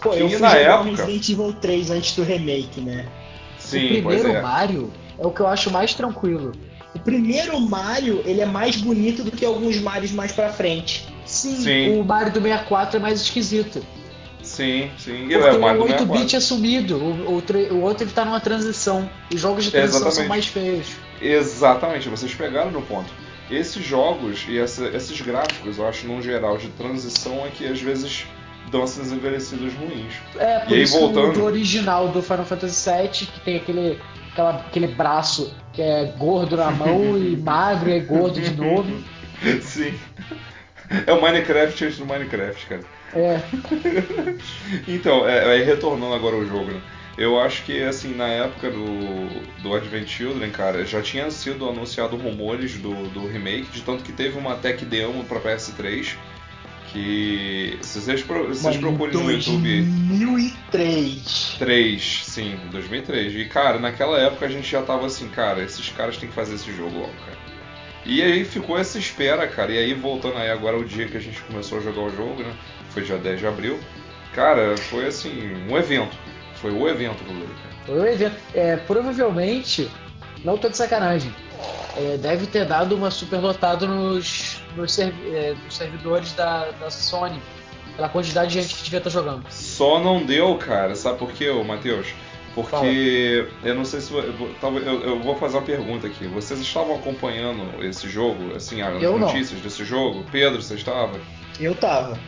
[0.03, 1.05] Pô, eu fui na jogar época...
[1.05, 3.07] Resident Evil 3 antes do remake, né?
[3.61, 4.43] Sim, o primeiro é.
[4.43, 6.53] Mario é o que eu acho mais tranquilo.
[6.95, 11.07] O primeiro Mario, ele é mais bonito do que alguns Marios mais pra frente.
[11.25, 12.01] Sim, sim.
[12.01, 13.85] o Mario do 64 é mais esquisito.
[14.43, 15.29] Sim, sim.
[15.29, 19.09] Porque é, o, o 8-bit é sumido, o, o, o, outro ele tá numa transição.
[19.33, 20.17] Os jogos de transição Exatamente.
[20.17, 20.87] são mais feios.
[21.21, 23.13] Exatamente, vocês pegaram no ponto.
[23.51, 27.81] Esses jogos e essa, esses gráficos, eu acho, num geral, de transição é que às
[27.81, 28.27] vezes
[28.71, 30.15] dão essas envelhecidas ruins.
[30.37, 31.33] É, por e aí, isso voltando...
[31.33, 33.99] do original do Final Fantasy VII, que tem aquele,
[34.39, 39.03] aquela, aquele braço que é gordo na mão e magro e é gordo de novo.
[39.63, 39.95] Sim.
[41.07, 42.83] É o Minecraft antes do Minecraft, cara.
[43.15, 43.41] É.
[44.87, 46.81] então, é, é, retornando agora ao jogo, né?
[47.17, 52.17] Eu acho que, assim, na época do, do Advent Children, cara, já tinha sido anunciado
[52.17, 56.17] rumores do, do remake, de tanto que teve uma tech demo pra PS3,
[56.93, 59.83] que se vocês, vocês procurem no YouTube...
[59.83, 61.57] 2003.
[61.59, 63.35] 3, sim, 2003.
[63.35, 66.55] E, cara, naquela época a gente já tava assim, cara, esses caras têm que fazer
[66.55, 67.39] esse jogo logo, cara.
[68.05, 69.73] E aí ficou essa espera, cara.
[69.73, 72.43] E aí, voltando aí agora o dia que a gente começou a jogar o jogo,
[72.43, 72.55] né?
[72.91, 73.79] Foi dia 10 de abril.
[74.35, 76.17] Cara, foi assim, um evento.
[76.55, 77.77] Foi o evento do Lei, cara.
[77.85, 78.37] Foi o evento.
[78.55, 79.91] É, provavelmente,
[80.45, 81.35] não tô de sacanagem,
[81.97, 87.41] é, deve ter dado uma superlotada nos, nos, serv é, nos servidores da, da Sony.
[87.97, 89.45] Pela quantidade de gente que devia estar jogando.
[89.51, 90.95] Só não deu, cara.
[90.95, 92.15] Sabe por quê, Matheus?
[92.55, 93.69] Porque Fala.
[93.69, 96.27] eu não sei se eu, eu, eu, vou fazer uma pergunta aqui.
[96.29, 99.61] Vocês estavam acompanhando esse jogo, assim, as eu notícias não.
[99.61, 100.25] desse jogo?
[100.31, 101.19] Pedro, você estava?
[101.59, 102.19] Eu estava.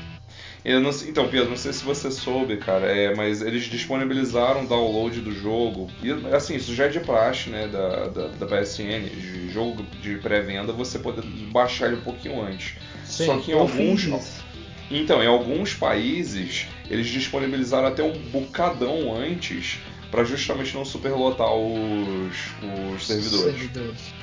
[0.64, 4.66] Eu não, então, Pedro, não sei se você soube, cara, é, mas eles disponibilizaram o
[4.66, 5.90] download do jogo.
[6.02, 10.16] E assim, isso já é de praxe, né, da, da, da PSN, de jogo de
[10.16, 12.74] pré-venda, você poder baixar ele um pouquinho antes.
[13.04, 14.08] Sim, Só que em alguns.
[14.90, 19.78] Então, em alguns países, eles disponibilizaram até um bocadão antes
[20.10, 22.34] para justamente não superlotar os,
[22.96, 23.54] os servidores.
[23.54, 24.19] servidores.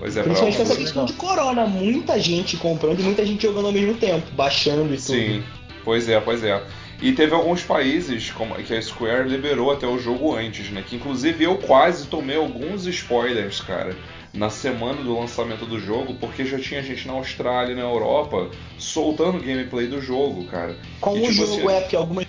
[0.00, 3.66] Pois é, Principalmente com essa questão de corona, muita gente comprando e muita gente jogando
[3.66, 5.12] ao mesmo tempo, baixando e tudo.
[5.12, 5.42] Sim,
[5.84, 6.60] pois é, pois é.
[7.02, 10.82] E teve alguns países como que a Square liberou até o jogo antes, né?
[10.86, 13.94] Que inclusive eu quase tomei alguns spoilers, cara
[14.32, 18.50] na semana do lançamento do jogo, porque já tinha gente na Austrália e na Europa
[18.78, 20.76] soltando gameplay do jogo, cara.
[21.00, 22.26] Como e, tipo, o jogo assim, é, porque algumas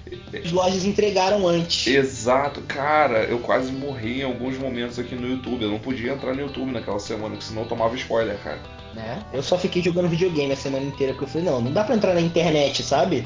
[0.52, 1.88] lojas entregaram antes.
[1.88, 5.64] Exato, cara, eu quase morri em alguns momentos aqui no YouTube.
[5.64, 8.60] Eu não podia entrar no YouTube naquela semana, porque senão eu tomava spoiler, cara.
[8.96, 9.24] Né?
[9.32, 11.96] Eu só fiquei jogando videogame a semana inteira, porque eu falei, não, não dá pra
[11.96, 13.26] entrar na internet, sabe?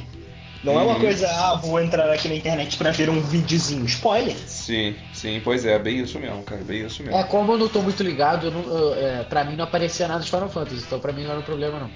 [0.66, 0.80] Não uhum.
[0.80, 3.86] é uma coisa, ah, vou entrar aqui na internet para ver um videozinho.
[3.86, 4.36] Spoiler.
[4.36, 7.16] Sim, sim, pois é, bem isso mesmo, cara, bem isso mesmo.
[7.16, 10.08] É, como eu não tô muito ligado, eu não, eu, é, pra mim não aparecia
[10.08, 11.92] nada de Final Fantasy, então pra mim não era um problema não.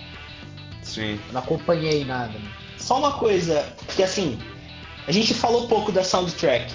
[0.84, 1.20] Sim.
[1.30, 2.34] Eu não acompanhei nada.
[2.38, 2.52] Né?
[2.78, 3.66] Só uma coisa,
[3.96, 4.40] que assim,
[5.08, 6.72] a gente falou pouco da soundtrack.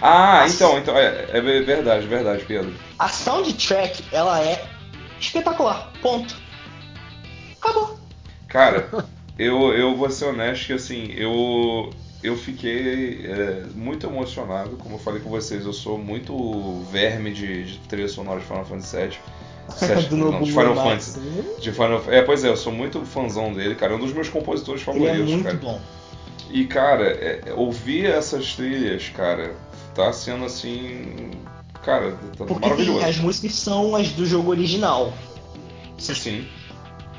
[0.00, 2.72] Ah, então, então é, é verdade, verdade, Pedro.
[3.00, 4.64] A soundtrack, ela é
[5.18, 5.90] espetacular.
[6.00, 6.36] Ponto.
[7.60, 7.98] Acabou.
[8.46, 8.88] Cara,
[9.40, 11.90] eu, eu vou ser honesto que assim, eu,
[12.22, 17.64] eu fiquei é, muito emocionado, como eu falei com vocês, eu sou muito verme de,
[17.64, 19.18] de trilha sonora de Final Fantasy VII.
[19.70, 21.20] Sete, não, de Final Fantasy.
[21.58, 23.94] De Final, é, pois é, eu sou muito fãzão dele, cara.
[23.94, 25.56] É um dos meus compositores favoritos, Ele é muito cara.
[25.56, 25.80] bom.
[26.50, 29.54] E, cara, é, ouvir essas trilhas, cara,
[29.94, 31.30] tá sendo assim.
[31.82, 33.04] Cara, tá Porque maravilhoso.
[33.06, 35.14] as músicas são as do jogo original.
[35.96, 36.46] Sim.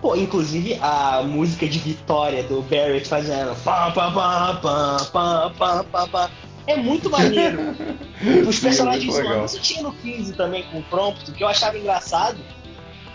[0.02, 5.84] Pô, inclusive a música de vitória do Barrett fazendo pá, pá, pá, pá, pá, pá,
[5.84, 6.32] pá, pá.
[6.66, 7.76] É muito maneiro.
[8.48, 9.46] Os sim, personagens zoando.
[9.46, 12.40] Isso tinha no 15 também com o Prompto, que eu achava engraçado.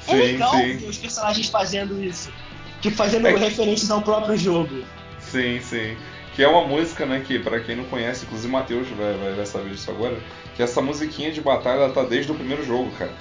[0.07, 0.76] É sim, legal sim.
[0.76, 2.32] ver os personagens fazendo isso.
[2.80, 3.41] Tipo, fazendo é que...
[3.41, 4.84] referências ao próprio jogo.
[5.18, 5.97] Sim, sim.
[6.34, 9.32] Que é uma música, né, que para quem não conhece, inclusive o Matheus vai, vai,
[9.32, 10.16] vai, saber disso agora,
[10.55, 13.12] que essa musiquinha de batalha tá desde o primeiro jogo, cara.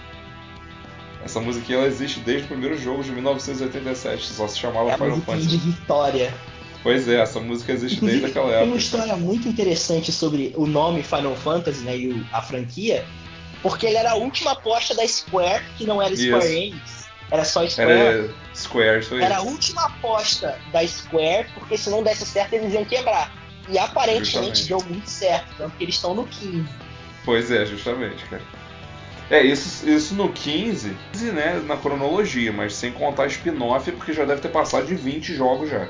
[1.26, 5.19] Essa musiquinha ela existe desde o primeiro jogo de 1987, só se chamava é Final
[5.21, 5.47] Fantasy.
[5.47, 6.32] de Vitória.
[6.84, 8.61] Pois é, essa música existe Inclusive, desde aquela época.
[8.61, 13.03] Tem uma história muito interessante sobre o nome Final Fantasy né, e a franquia,
[13.63, 17.67] porque ele era a última aposta da Square, que não era Square Enix, era só
[17.67, 17.91] Square.
[17.91, 22.71] Era Square, isso Era a última aposta da Square, porque se não desse certo eles
[22.71, 23.34] iam quebrar.
[23.67, 24.67] E aparentemente justamente.
[24.67, 26.69] deu muito certo, tanto que eles estão no 15.
[27.26, 28.43] Pois é, justamente, cara.
[29.30, 30.95] É, isso, isso no 15,
[31.34, 35.69] né, na cronologia, mas sem contar spin-off, porque já deve ter passado de 20 jogos
[35.69, 35.88] já.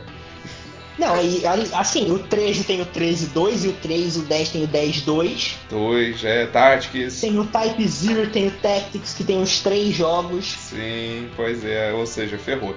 [0.98, 4.68] Não, e assim, o 13 tem o 13-2 e o 3, o 10 tem o
[4.68, 5.56] 10-2.
[5.70, 7.20] 2, é, Tactics.
[7.20, 10.46] Tem o Type Zero, tem o Tactics, que tem os três jogos.
[10.46, 12.74] Sim, pois é, ou seja, ferrou.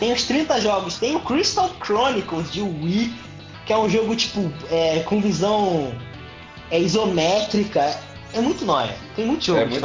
[0.00, 3.12] tem os 30 jogos, tem o Crystal Chronicles de Wii,
[3.66, 5.94] que é um jogo tipo é, com visão
[6.70, 7.98] é, isométrica.
[8.34, 8.94] É muito nóia.
[9.14, 9.80] Tem muito jogo é muito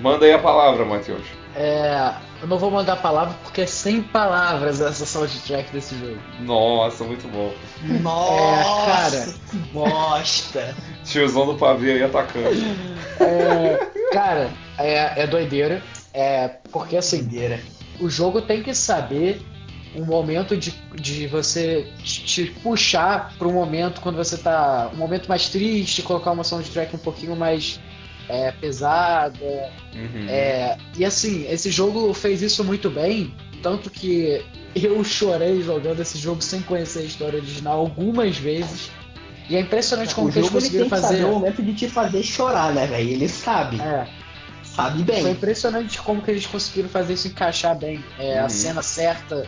[0.00, 1.22] Manda aí a palavra, Matheus.
[1.54, 6.18] É, eu não vou mandar a palavra porque é sem palavras essa soundtrack desse jogo.
[6.40, 7.52] Nossa, muito bom.
[8.00, 9.34] Nossa, é, cara.
[9.50, 10.76] que bosta.
[11.04, 12.48] Tiozão do pavê aí atacando.
[13.20, 15.82] É, cara, é, é doideira.
[16.14, 17.60] É, porque assim, doideira.
[18.00, 19.42] o jogo tem que saber
[19.94, 24.90] um momento de, de você te puxar para um momento quando você tá.
[24.92, 27.80] Um momento mais triste, colocar uma soundtrack um pouquinho mais
[28.28, 29.70] é, pesada.
[29.94, 30.26] Uhum.
[30.28, 36.18] É, e assim, esse jogo fez isso muito bem, tanto que eu chorei jogando esse
[36.18, 38.90] jogo sem conhecer a história original algumas vezes.
[39.50, 41.20] E é impressionante como o que eles conseguiram fazer.
[41.20, 43.10] É o momento de te fazer chorar, né, velho?
[43.10, 43.80] Ele sabe.
[43.80, 44.06] É.
[44.62, 45.20] Sabe bem.
[45.20, 48.02] Foi impressionante como que eles conseguiram fazer isso encaixar bem.
[48.18, 48.46] É, uhum.
[48.46, 49.46] A cena certa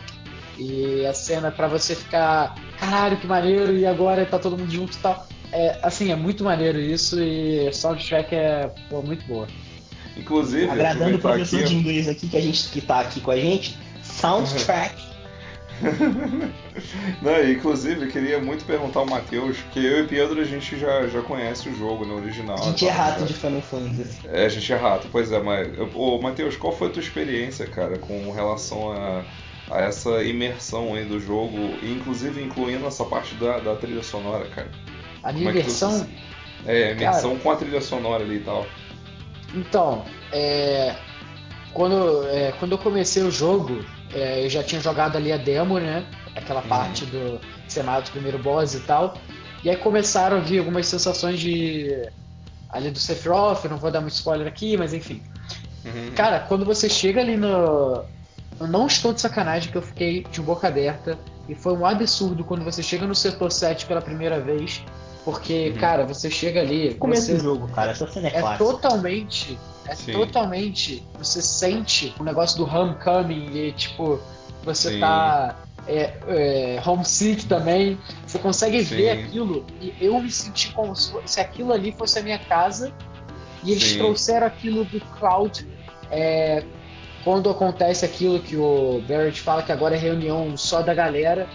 [0.57, 4.97] e a cena para você ficar, caralho, que maneiro, e agora tá todo mundo junto
[4.97, 9.47] e tal é, assim, é muito maneiro isso e soundtrack é pô, muito boa.
[10.17, 13.31] Inclusive, agradando o professor aqui, de inglês aqui que a gente que tá aqui com
[13.31, 14.95] a gente, soundtrack.
[17.21, 21.21] Não, inclusive, queria muito perguntar ao Matheus, que eu e Pedro a gente já, já
[21.21, 22.57] conhece o jogo no original.
[22.57, 23.25] A gente é rato já...
[23.25, 24.19] de Final Fantasy.
[24.25, 25.67] É, a gente é rato, pois é, mas.
[25.93, 29.25] Ô, Matheus, qual foi a tua experiência, cara, com relação a,
[29.69, 34.71] a essa imersão aí do jogo, inclusive incluindo essa parte da, da trilha sonora, cara?
[35.23, 36.07] A minha versão.
[36.65, 38.65] É, imersão cara, com a trilha sonora ali e tal.
[39.53, 40.95] Então, é,
[41.73, 45.79] quando, é, quando eu comecei o jogo, é, eu já tinha jogado ali a demo,
[45.79, 46.05] né?
[46.35, 46.67] Aquela uhum.
[46.67, 49.17] parte do você mata o primeiro boss e tal.
[49.63, 52.07] E aí começaram a vir algumas sensações de.
[52.69, 55.21] ali do Sephiroth, não vou dar muito spoiler aqui, mas enfim.
[55.83, 56.11] Uhum.
[56.15, 58.03] Cara, quando você chega ali no.
[58.59, 61.17] Eu não estou de sacanagem que eu fiquei de boca aberta.
[61.47, 64.83] E foi um absurdo quando você chega no setor 7 pela primeira vez
[65.25, 65.77] porque, uhum.
[65.77, 66.93] cara, você chega ali.
[66.93, 67.91] Começo do jogo, cara.
[67.91, 69.57] Essa cena é, é totalmente.
[69.87, 70.11] É Sim.
[70.13, 71.03] totalmente.
[71.17, 74.21] Você sente o negócio do homecoming e, tipo,
[74.63, 74.99] você Sim.
[74.99, 75.55] tá.
[75.87, 77.97] É, é, homesick também.
[78.25, 78.97] Você consegue Sim.
[78.97, 79.65] ver aquilo.
[79.81, 82.93] E eu me senti como se aquilo ali fosse a minha casa.
[83.63, 83.97] E eles Sim.
[83.97, 85.67] trouxeram aquilo do Cloud.
[86.11, 86.63] É,
[87.25, 91.49] quando acontece aquilo que o Barrett fala que agora é reunião só da galera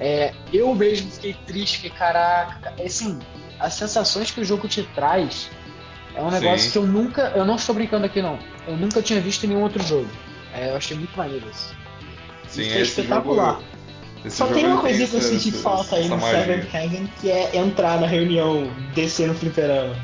[0.00, 3.18] é, eu mesmo fiquei triste, que caraca, assim,
[3.58, 5.50] as sensações que o jogo te traz
[6.14, 6.70] é um negócio Sim.
[6.72, 9.62] que eu nunca, eu não estou brincando aqui não, eu nunca tinha visto em nenhum
[9.62, 10.08] outro jogo.
[10.54, 11.76] É, eu achei muito maneiro isso.
[12.48, 13.60] Sim, isso é espetacular.
[14.24, 17.56] Jogo, Só tem uma coisa que eu senti falta aí no Seven Heaven, que é
[17.56, 19.94] entrar na reunião, descer no fliperama.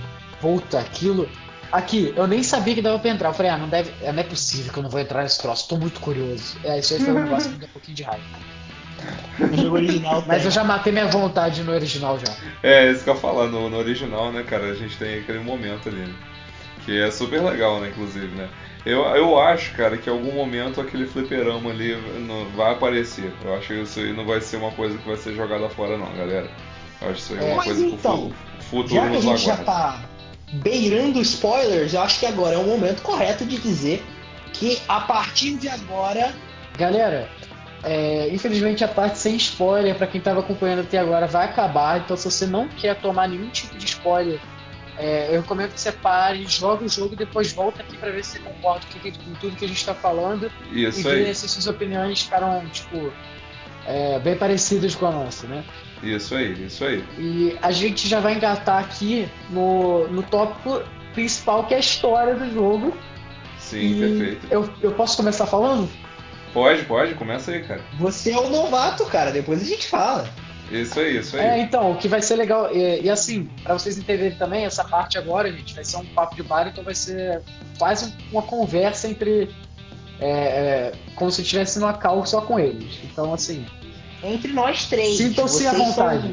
[0.41, 1.29] Puta, aquilo.
[1.73, 3.31] Aqui, eu nem sabia que dava pra entrar.
[3.31, 3.93] Eu falei, ah, não deve.
[4.01, 6.57] Não é possível que eu não vou entrar nesse troço, tô muito curioso.
[6.65, 8.25] É, isso aí foi um negócio que me deu um pouquinho de raiva.
[9.39, 10.25] No jogo original.
[10.27, 12.35] Mas eu já matei minha vontade no original já.
[12.63, 13.47] É, isso que eu ia falar.
[13.49, 15.99] No, no original, né, cara, a gente tem aquele momento ali.
[15.99, 16.15] Né?
[16.85, 18.49] Que é super legal, né, inclusive, né?
[18.85, 23.33] Eu, eu acho, cara, que em algum momento aquele fliperama ali não vai aparecer.
[23.45, 25.99] Eu acho que isso aí não vai ser uma coisa que vai ser jogada fora,
[25.99, 26.49] não, galera.
[27.03, 29.21] Eu acho que isso aí é uma coisa então, que o futuro já que a
[29.21, 30.01] gente já tá
[30.53, 34.05] beirando spoilers, eu acho que agora é o momento correto de dizer
[34.53, 36.35] que a partir de agora.
[36.79, 37.29] Galera,
[37.83, 42.17] é, infelizmente a parte sem spoiler para quem estava acompanhando até agora vai acabar, então
[42.17, 44.41] se você não quer tomar nenhum tipo de spoiler,
[44.99, 48.25] é, eu recomendo que você pare, jogue o jogo e depois volta aqui para ver
[48.25, 51.67] se você concorda com, tudo que a gente está falando isso e ver se suas
[51.67, 53.13] opiniões ficaram tipo
[53.87, 55.65] é, bem parecidas com a nossa, né?
[56.03, 57.05] Isso aí, isso aí.
[57.19, 60.83] E a gente já vai engatar aqui no, no tópico
[61.15, 62.97] principal que é a história do jogo.
[63.59, 64.47] Sim, e perfeito.
[64.51, 65.89] Eu, eu posso começar falando?
[66.53, 67.81] Pode, pode, começa aí, cara.
[67.99, 70.29] Você é o novato, cara, depois a gente fala.
[70.71, 71.45] Isso aí, isso aí.
[71.45, 74.85] É, então, o que vai ser legal, e, e assim, para vocês entenderem também, essa
[74.85, 77.43] parte agora, gente, vai ser um papo de bar, então vai ser
[77.79, 79.55] quase uma conversa entre.
[80.21, 82.99] É, é, como se estivesse numa call só com eles.
[83.05, 83.67] Então, assim.
[84.23, 85.17] Entre nós três.
[85.17, 86.29] Sintam-se à vontade.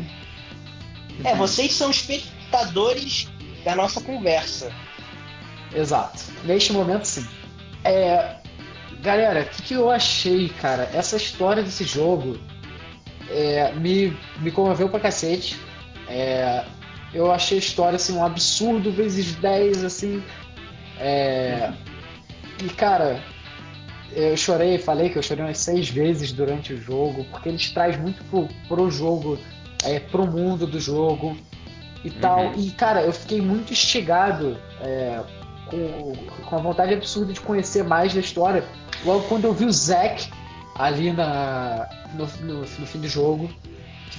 [1.21, 1.31] São...
[1.31, 3.27] É, vocês são espectadores
[3.63, 4.71] da nossa conversa.
[5.73, 6.23] Exato.
[6.43, 7.27] Neste momento, sim.
[7.83, 8.37] É,
[9.01, 10.89] galera, o que, que, eu achei, cara?
[10.93, 12.39] Essa história desse jogo
[13.29, 15.59] é, me, me comoveu pra cacete.
[16.07, 16.63] É,
[17.13, 20.23] eu achei a história assim, um absurdo vezes 10, assim.
[20.99, 21.71] É,
[22.63, 23.21] e cara,
[24.15, 27.99] eu chorei, falei que eu chorei umas seis vezes durante o jogo, porque eles traz
[27.99, 29.37] muito pro, pro jogo,
[29.83, 31.37] é, pro mundo do jogo
[32.03, 32.15] e uhum.
[32.19, 32.53] tal.
[32.55, 35.19] E cara, eu fiquei muito instigado é,
[35.67, 36.13] com,
[36.45, 38.63] com a vontade absurda de conhecer mais da história.
[39.05, 40.29] Logo quando eu vi o Zack
[40.75, 43.49] ali na, no, no, no fim do jogo.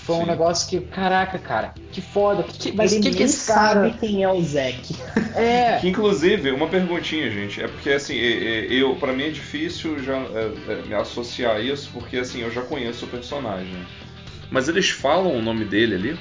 [0.05, 0.23] Foi Sim.
[0.23, 2.43] um negócio que, caraca, cara, que foda.
[2.43, 3.89] Que, mas o que, que esse cara.
[3.89, 4.95] sabe quem é o Zack.
[5.35, 5.79] É.
[5.81, 7.61] Que, inclusive, uma perguntinha, gente.
[7.61, 11.91] É porque, assim, eu, para mim é difícil já é, é, me associar a isso,
[11.93, 13.85] porque, assim, eu já conheço o personagem.
[14.49, 16.19] Mas eles falam o nome dele ali?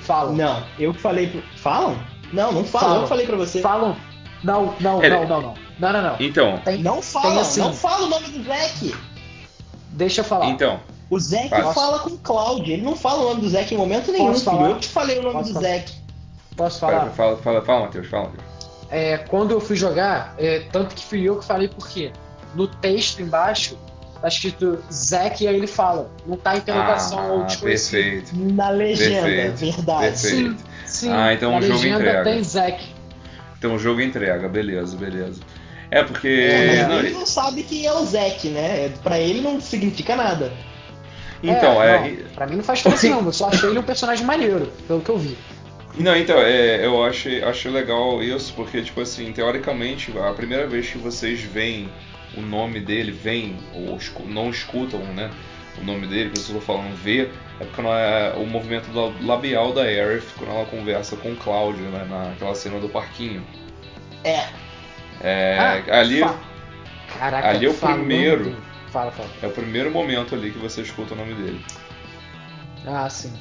[0.00, 0.34] Falam.
[0.34, 1.26] Não, eu que falei.
[1.26, 1.42] Pro...
[1.56, 1.98] Falam?
[2.32, 2.88] Não, não falam.
[2.88, 3.02] falam.
[3.02, 3.60] Eu falei pra você.
[3.60, 3.94] Falam.
[4.42, 5.54] Não, não, não, não, não.
[5.78, 6.16] Não, não, não.
[6.18, 6.62] Então.
[6.64, 8.94] Tem, não fala, assim, não fala o nome do Zack.
[9.90, 10.46] Deixa eu falar.
[10.46, 10.80] Então.
[11.10, 12.72] O Zack fala com o Cloud.
[12.72, 14.66] Ele não fala o nome do Zack em momento nenhum, Posso filho.
[14.66, 15.68] Eu te falei o nome Posso do falar?
[15.68, 15.92] Zack.
[16.56, 17.10] Posso falar?
[17.10, 18.44] Fala, fala, fala, Matheus, fala, Matheus.
[18.90, 22.12] É, quando eu fui jogar, é, tanto que fui eu que falei porque
[22.54, 23.76] no texto embaixo
[24.20, 28.26] tá escrito Zack e aí ele fala, não tá interrogação ah, ou desconhecido.
[28.26, 28.54] Perfeito.
[28.54, 30.00] Na legenda, perfeito, verdade.
[30.00, 30.56] Perfeito.
[30.56, 30.56] Sim,
[30.86, 31.10] sim.
[31.10, 32.24] Ah, então o jogo entrega.
[32.24, 32.84] tem Zack.
[33.58, 35.40] Então o jogo entrega, beleza, beleza.
[35.90, 36.28] É, porque.
[36.28, 38.90] É, não, ele não sabe quem é o Zack, né?
[39.02, 40.52] Pra ele não significa nada.
[41.42, 41.96] Então, é.
[41.96, 42.10] é...
[42.10, 43.26] Não, pra mim não faz diferença, não.
[43.26, 45.36] Eu só achei ele um personagem maneiro, pelo que eu vi.
[45.98, 50.88] Não, então, é, eu achei, achei legal isso, porque, tipo assim, teoricamente, a primeira vez
[50.88, 51.88] que vocês veem
[52.36, 55.30] o nome dele, veem, ou não escutam, né?
[55.80, 58.88] O nome dele, que eu estou falando ver, é porque não é o movimento
[59.22, 62.06] labial da Aerith quando ela conversa com o Cláudio, né?
[62.08, 63.42] Naquela cena do parquinho.
[64.22, 64.46] É.
[65.22, 66.20] É, ah, ali,
[67.18, 68.56] Caraca, ali é o primeiro.
[68.90, 69.28] Fala, fala.
[69.42, 71.64] É o primeiro momento ali que você escuta o nome dele.
[72.86, 73.32] Ah, sim.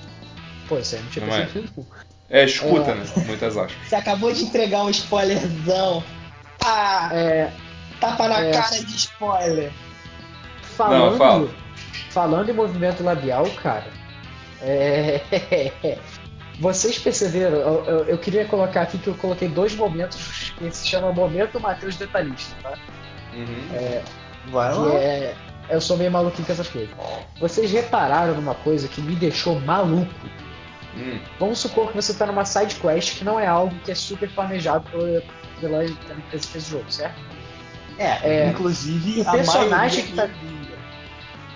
[0.68, 1.88] Pô, isso aí não tinha percebido.
[2.30, 2.96] É, escuta, é...
[2.96, 3.06] né?
[3.26, 3.88] Muitas aspas.
[3.88, 6.04] Você acabou de entregar um spoilerzão.
[6.64, 7.10] Ah!
[7.12, 7.52] É.
[8.00, 8.52] Tapa na é...
[8.52, 9.72] cara de spoiler.
[10.62, 11.50] Falando, não, fala.
[12.12, 13.88] falando em movimento labial, cara.
[14.62, 15.22] É.
[16.60, 17.58] Vocês perceberam?
[17.58, 21.60] Eu, eu, eu, queria colocar aqui que eu coloquei dois momentos que se chama Momento
[21.60, 22.78] Matheus Detalhista, tá?
[23.34, 23.76] Uhum.
[23.76, 24.04] É,
[24.52, 24.94] Vai lá.
[24.96, 25.36] É,
[25.70, 26.90] eu sou meio maluquinho com essas coisas.
[27.40, 30.14] Vocês repararam numa coisa que me deixou maluco?
[30.98, 31.20] Hum.
[31.40, 34.30] Vamos supor que você está numa side quest que não é algo que é super
[34.32, 35.24] planejado pela,
[35.62, 37.20] pela empresa que fez o jogo, certo?
[37.98, 40.30] É, é inclusive o personagem que tá.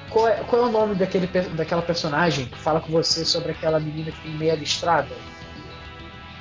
[0.09, 3.79] Qual é, qual é o nome daquele, daquela personagem que fala com você sobre aquela
[3.79, 5.15] menina que tem meia listrada?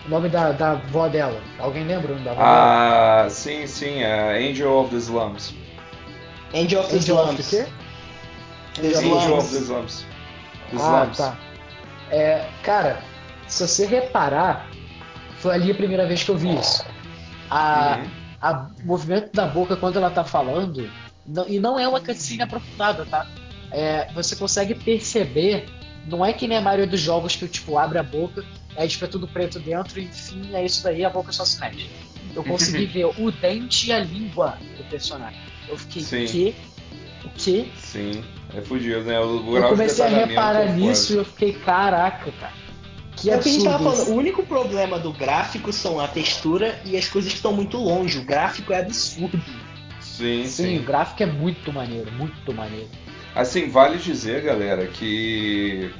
[0.04, 1.40] O nome da, da avó dela.
[1.58, 3.30] Alguém lembra o nome da avó ah, dela?
[3.30, 4.02] sim, sim.
[4.02, 5.54] É Angel of the Slums.
[6.54, 7.54] Angel of the Slums.
[8.78, 10.04] Angel, Angel of the Slums.
[10.78, 11.38] Ah, tá.
[12.10, 13.02] É, cara,
[13.46, 14.68] se você reparar,
[15.38, 16.84] foi ali a primeira vez que eu vi isso.
[17.50, 18.10] A, uhum.
[18.40, 20.90] a movimento da boca quando ela tá falando,
[21.26, 23.26] não, e não é uma cutscene aprofundada, tá?
[23.72, 25.66] é, você consegue perceber,
[26.06, 28.44] não é que nem a maioria dos jogos que tipo abre a boca,
[28.76, 31.88] é tipo é tudo preto dentro, enfim, é isso daí, a boca só se mexe.
[32.34, 35.40] Eu consegui ver o dente e a língua do personagem.
[35.72, 36.24] Eu fiquei, Sim.
[36.24, 36.54] o quê?
[37.24, 37.68] O quê?
[37.78, 39.18] Sim, é fudido, né?
[39.18, 42.52] O eu comecei a reparar nisso e eu fiquei, caraca, cara.
[43.16, 44.08] Que é o que a gente tava falando.
[44.10, 48.18] O único problema do gráfico são a textura e as coisas que estão muito longe.
[48.18, 49.40] O gráfico é absurdo.
[49.98, 50.78] Sim, sim, sim.
[50.78, 52.88] o gráfico é muito maneiro, muito maneiro.
[53.34, 55.90] Assim, vale dizer, galera, que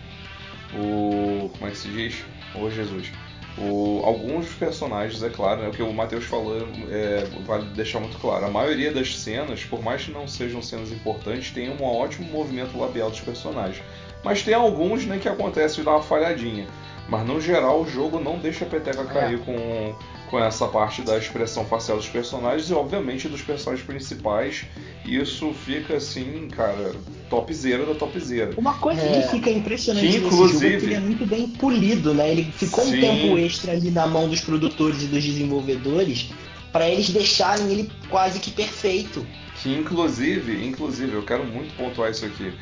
[0.75, 1.49] o.
[1.49, 2.23] Como é que se diz?
[2.55, 3.11] Ô Jesus.
[3.59, 8.19] O, alguns personagens, é claro, né, o que o Matheus falou é, vale deixar muito
[8.19, 8.47] claro.
[8.47, 12.79] A maioria das cenas, por mais que não sejam cenas importantes, tem um ótimo movimento
[12.79, 13.85] labial dos personagens.
[14.25, 16.67] Mas tem alguns né, que acontece de dar uma falhadinha.
[17.09, 19.39] Mas no geral o jogo não deixa a peteca cair é.
[19.39, 19.95] com,
[20.33, 24.64] com essa parte da expressão facial dos personagens e obviamente dos personagens principais.
[25.05, 26.95] Isso fica assim, cara,
[27.28, 28.55] topzera da topzera.
[28.57, 29.20] Uma coisa é.
[29.20, 32.30] que fica impressionante que, inclusive, nesse jogo é que ele é muito bem polido, né?
[32.30, 32.97] Ele ficou sim.
[32.97, 36.30] um tempo extra ali na mão dos produtores e dos desenvolvedores
[36.72, 39.26] para eles deixarem ele quase que perfeito.
[39.57, 42.55] Que inclusive, inclusive, eu quero muito pontuar isso aqui.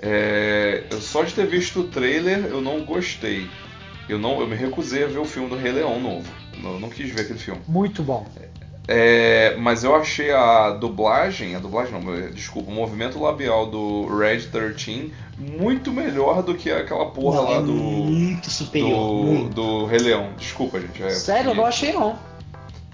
[0.00, 3.46] É, só de ter visto o trailer eu não gostei.
[4.08, 6.37] Eu não, eu me recusei a ver o filme do Rei Leão novo.
[6.62, 7.60] Eu não quis ver aquele filme.
[7.66, 8.26] Muito bom.
[8.90, 14.44] É, mas eu achei a dublagem, a dublagem não, desculpa, o movimento labial do Red
[14.50, 17.72] 13 muito melhor do que aquela porra não, lá é do.
[17.72, 18.90] Muito superior.
[18.90, 19.54] Do, muito.
[19.54, 20.30] do Rei Leão.
[20.38, 21.02] Desculpa, gente.
[21.02, 22.18] É, Sério, eu não achei não.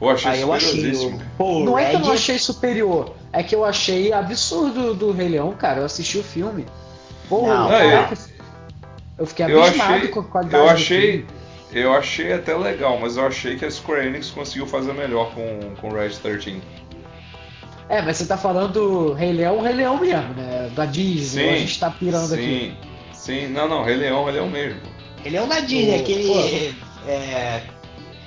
[0.01, 1.19] Eu achei ah, eu achei.
[1.39, 5.29] Pô, não é que eu não achei superior, é que eu achei absurdo do Rei
[5.29, 5.81] Leão, cara.
[5.81, 6.67] Eu assisti o filme.
[7.29, 8.19] Pô, não, caraca,
[9.17, 11.27] eu fiquei abismado eu achei, com a qualidade eu achei,
[11.79, 15.75] eu achei até legal, mas eu achei que a Square Enix conseguiu fazer melhor com,
[15.81, 16.63] com Red 13.
[17.89, 20.71] É, mas você tá falando do Rei Leão, Rei Leão mesmo, né?
[20.75, 22.77] Da Disney, sim, a gente tá pirando sim, aqui.
[23.13, 24.81] Sim, não, não, Rei Leão, Rei Leão mesmo.
[25.23, 26.75] Rei Leão da Disney, aquele
[27.07, 27.63] é,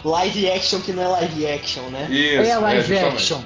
[0.04, 2.08] live action que não é live action, né?
[2.10, 3.42] Isso, é live é, action.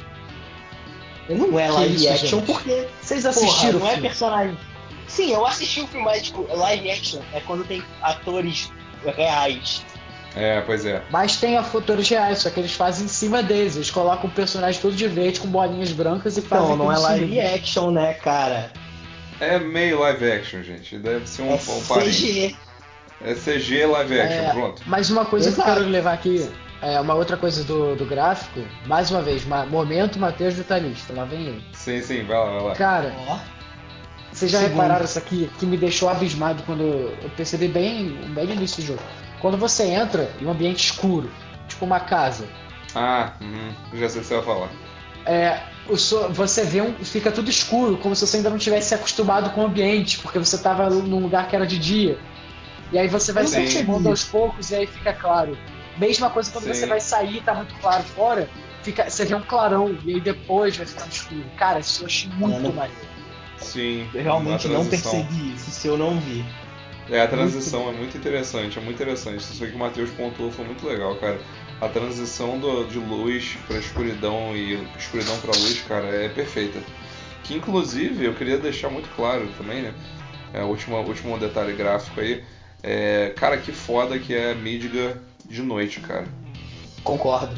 [1.30, 2.46] Não é live isso, action gente?
[2.46, 4.58] porque vocês assistiram porra, não é personagem.
[5.08, 8.72] Sim, eu assisti o filme, mas tipo, live action é quando tem atores
[9.06, 9.86] reais.
[10.36, 11.02] É, pois é.
[11.10, 13.76] Mas tem atores reais, só que eles fazem em cima deles.
[13.76, 16.70] Eles colocam o personagem todo de verde com bolinhas brancas e fazem.
[16.70, 17.56] Não, não é live cima.
[17.56, 18.72] action, né, cara?
[19.40, 20.98] É meio live action, gente.
[20.98, 22.02] Deve ser um, É um.
[22.02, 22.56] CG.
[23.24, 24.82] É CG live action, É, pronto.
[24.86, 25.80] Mas uma coisa que eu Exato.
[25.80, 26.50] quero levar aqui,
[26.82, 31.26] é uma outra coisa do, do gráfico, mais uma vez, ma- momento Matheus Vitalista, lá
[31.26, 31.64] vem ele.
[31.74, 32.76] Sim, sim, vai lá, vai lá.
[32.76, 33.38] Cara, Ó.
[34.32, 34.74] vocês já Segundo.
[34.80, 35.52] repararam isso aqui?
[35.60, 39.02] Que me deixou abismado quando eu percebi bem, bem no início do jogo.
[39.42, 41.32] Quando você entra em um ambiente escuro,
[41.68, 42.48] tipo uma casa,
[42.96, 44.70] Ah, uhum, já sei o que você vai falar.
[45.26, 48.94] é, o so- você vê um, fica tudo escuro, como se você ainda não tivesse
[48.94, 52.20] acostumado com o ambiente, porque você estava num lugar que era de dia.
[52.92, 54.08] E aí você vai se percebi.
[54.08, 55.58] aos poucos e aí fica claro.
[55.98, 56.74] Mesma coisa quando Sim.
[56.74, 58.50] você vai sair e tá muito claro fora,
[58.84, 61.46] fica, você vê um clarão e aí depois vai ficando escuro.
[61.58, 63.02] Cara, isso eu achei muito Mano, maneiro.
[63.58, 64.10] Sim.
[64.14, 66.44] Eu realmente não percebi isso, se eu não vi.
[67.10, 69.40] É, a transição é muito interessante, é muito interessante.
[69.40, 71.40] Isso aí que o Matheus pontuou foi muito legal, cara.
[71.82, 76.80] A transição do- de luz pra escuridão e escuridão pra luz, cara, é perfeita.
[77.44, 79.94] Que inclusive eu queria deixar muito claro também, né?
[80.54, 82.44] É, o último, último detalhe gráfico aí.
[82.84, 86.28] É, cara, que foda que é a Midgar de noite, cara.
[87.04, 87.56] Concordo.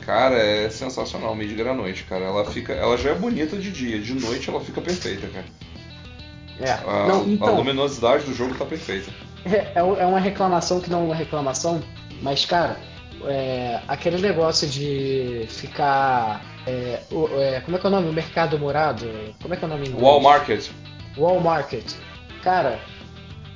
[0.00, 2.24] Cara, é sensacional Midgar à noite, cara.
[2.24, 5.44] Ela fica, ela já é bonita de dia, de noite ela fica perfeita, cara.
[6.60, 6.70] É.
[6.70, 9.10] A, não, a então, luminosidade do jogo tá perfeita.
[9.44, 11.82] é, é uma reclamação que não é uma reclamação,
[12.20, 12.76] mas, cara,
[13.24, 16.42] é, aquele negócio de ficar.
[16.66, 18.08] é, o- é, como é que é o nome?
[18.08, 19.06] O mercado morado?
[19.40, 19.88] Como é que é o nome?
[19.98, 20.68] Wall Market.
[21.16, 21.84] Wall Market.
[22.42, 22.78] Cara,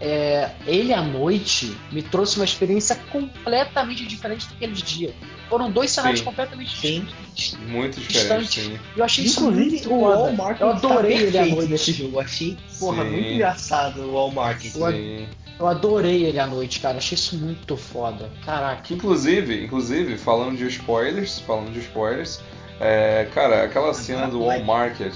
[0.01, 5.13] é, ele à noite me trouxe uma experiência completamente diferente daqueles dias.
[5.49, 6.25] Foram dois cenários Sim.
[6.27, 7.01] completamente Sim.
[7.05, 7.59] diferentes.
[7.69, 8.61] Muito diferente, Distante.
[8.73, 8.79] sim.
[8.97, 10.17] Eu achei isso Inclusive, muito o foda.
[10.19, 11.71] Walmart Eu adorei tá ele à noite.
[11.71, 12.19] nesse jogo.
[12.21, 13.11] Achei, porra, Sim.
[13.11, 14.65] muito engraçado o Walmart.
[14.75, 15.27] Eu- Sim.
[15.59, 16.99] Eu adorei ele à noite, cara.
[16.99, 18.31] Achei isso muito foda.
[18.45, 18.93] Caraca.
[18.93, 22.41] Inclusive, inclusive, falando de spoilers, falando de spoilers,
[22.79, 25.15] é, cara, aquela cena do Wall Market,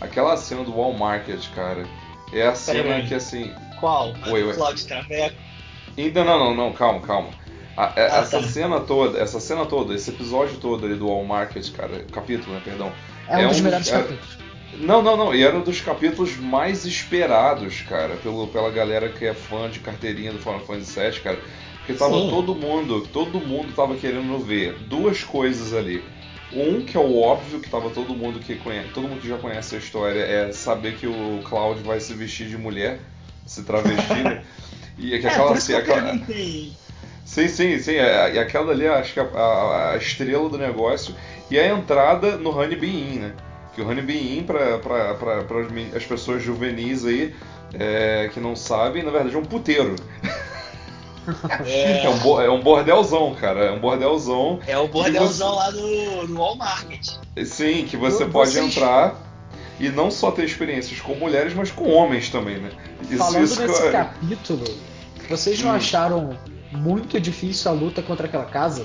[0.00, 1.84] aquela cena do Wall Market, cara,
[2.32, 3.50] é a cena que assim,
[3.80, 4.14] Qual?
[4.26, 4.54] Oi, oi.
[4.54, 5.36] Cláudio Traveco.
[5.96, 7.30] ainda não, não, não, calma, calma.
[7.76, 8.48] A- é- Ah, essa tá.
[8.48, 12.60] cena toda, essa cena toda, esse episódio todo ali do Wall Market, cara, capítulo, né,
[12.64, 12.92] perdão.
[13.28, 14.38] É um É dos um- melhores é- capítulos.
[14.80, 15.34] Não, não, não.
[15.34, 19.80] E era um dos capítulos mais esperados, cara, pelo, pela galera que é fã de
[19.80, 21.38] carteirinha do Final Fantasy VII, cara.
[21.78, 22.28] Porque tava Sim.
[22.30, 26.04] todo mundo, todo mundo tava querendo ver duas coisas ali.
[26.52, 29.38] Um que é o óbvio que tava todo mundo que conhece, todo mundo que já
[29.38, 33.00] conhece a história é saber que o Cloud vai se vestir de mulher,
[33.58, 34.42] se travestir, né?
[34.98, 36.18] E é que É, aquela, por isso que eu aquela-.
[37.24, 37.94] Sim, sim, sim.
[37.94, 41.14] é- E aquela ali, acho que é a, a- a estrela do negócio.
[41.50, 43.32] E a entrada no Honey Bee Inn, né?
[43.74, 44.78] Que o Honey Bee Inn, pra
[45.96, 47.34] as pessoas juvenis aí
[47.74, 49.94] é, que não sabem, na verdade é um puteiro.
[51.66, 53.66] É, É um, é um bordelzão, cara.
[53.66, 54.60] É um bordelzão.
[54.66, 57.16] é o bordelzão lá do, do Walmart.
[57.44, 59.14] Sim, que você Eu- pode vocês- entrar
[59.80, 62.70] e não só ter experiências com mulheres, mas com homens também, né?
[63.02, 64.64] Isso, Falando isso nesse eu- capítulo,
[65.28, 65.74] vocês não Hum.
[65.76, 66.38] acharam
[66.72, 68.84] muito difícil a luta contra aquela casa?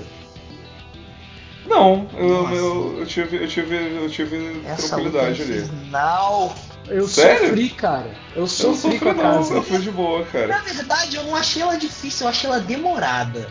[1.66, 5.68] Não, eu, eu, eu tive, eu tive, eu tive Essa luta tranquilidade no ali.
[5.68, 6.54] final.
[6.88, 7.48] Eu Sério?
[7.48, 8.10] sofri, cara.
[8.32, 9.54] Eu Eu não sofri sofri com a não, casa.
[9.54, 10.46] eu fui de boa, cara.
[10.48, 13.50] Na verdade, eu não achei ela difícil, eu achei ela demorada.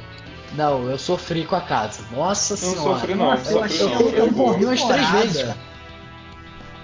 [0.56, 2.02] Não, eu sofri com a casa.
[2.12, 3.00] Nossa Eu não senhora.
[3.00, 4.52] sofri não, eu eu, sofri eu, não, eu, de boa.
[4.52, 5.58] morri umas três vezes, cara.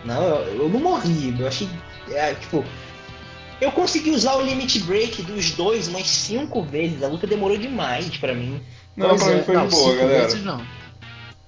[0.06, 1.36] Não, eu, eu não morri.
[1.40, 1.68] Eu achei.
[2.12, 2.64] é, tipo.
[3.62, 7.04] Eu consegui usar o limit break dos dois umas cinco vezes.
[7.04, 8.62] A luta demorou demais pra mim.
[8.96, 10.24] Não, Pois pra é, mim foi não, de boa, cinco galera.
[10.24, 10.66] vezes não.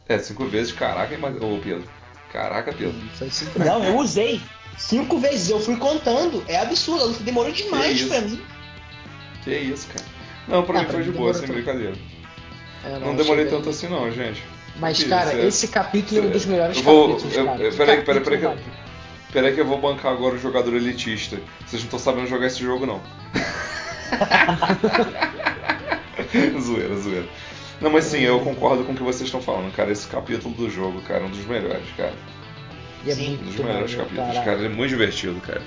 [0.09, 1.41] É, cinco vezes, caraca, mas...
[1.41, 1.87] Ô, Pedro.
[2.33, 2.95] Caraca, Pedro.
[3.55, 4.41] Não, eu usei.
[4.77, 6.43] Cinco vezes, eu fui contando.
[6.47, 8.41] É absurdo, a luta demorou demais pra mim.
[9.43, 10.05] Que isso, cara.
[10.47, 11.95] Não, pra ah, mim foi de boa, sem brincadeira.
[12.83, 14.43] É, não, não demorei tanto assim não, gente.
[14.81, 15.45] Mas, cara, é...
[15.45, 17.57] esse capítulo é um dos melhores eu vou, capítulos, eu, cara.
[17.57, 18.39] Peraí, peraí, peraí.
[18.39, 18.57] Peraí,
[19.31, 21.37] peraí que eu vou bancar agora o jogador elitista.
[21.59, 22.99] Vocês não estão sabendo jogar esse jogo, não.
[26.59, 27.27] zoeira, zoeira.
[27.79, 29.91] Não, mas sim, eu concordo com o que vocês estão falando, cara.
[29.91, 32.15] Esse capítulo do jogo, cara, é um dos melhores, cara.
[33.05, 34.53] E é sim, um dos melhores capítulos, cara.
[34.53, 35.61] Ele é muito divertido, cara.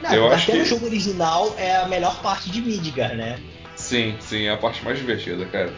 [0.00, 0.58] Não, eu acho que...
[0.58, 3.40] no jogo original é a melhor parte de Midgar, né?
[3.74, 5.72] Sim, sim, é a parte mais divertida, cara.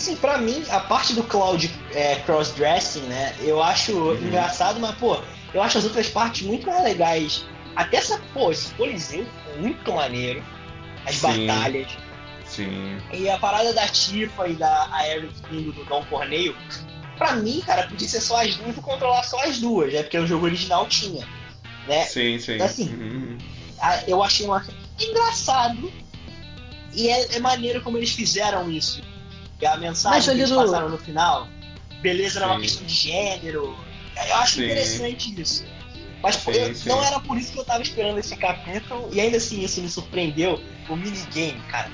[0.00, 3.36] Assim, pra mim, a parte do Cloud é, cross-dressing, né?
[3.38, 4.14] Eu acho uhum.
[4.14, 5.20] engraçado, mas, pô,
[5.52, 7.44] eu acho as outras partes muito mais legais.
[7.76, 9.26] Até essa, pô, esse Coliseu
[9.58, 10.42] muito maneiro.
[11.04, 11.46] As sim.
[11.46, 11.90] batalhas.
[12.46, 12.96] Sim.
[13.12, 16.56] E a parada da Tifa e da Aerith vindo do Dom Corneio,
[17.18, 20.02] pra mim, cara, podia ser só as duas e controlar só as duas, né?
[20.02, 21.28] Porque o jogo original tinha.
[21.86, 22.04] Né?
[22.06, 22.54] Sim, sim.
[22.54, 23.36] Então, assim, uhum.
[24.08, 24.66] eu achei uma...
[24.98, 25.92] engraçado.
[26.94, 29.09] E é, é maneiro como eles fizeram isso.
[29.60, 30.56] E a mensagem que eles do...
[30.56, 31.48] passaram no final,
[32.00, 33.76] beleza é uma questão de gênero.
[34.16, 34.64] Eu acho sim.
[34.64, 35.64] interessante isso.
[36.22, 36.88] Mas sim, eu, sim.
[36.88, 39.88] não era por isso que eu tava esperando esse capítulo, e ainda assim isso me
[39.88, 40.60] surpreendeu.
[40.88, 41.90] O minigame, cara.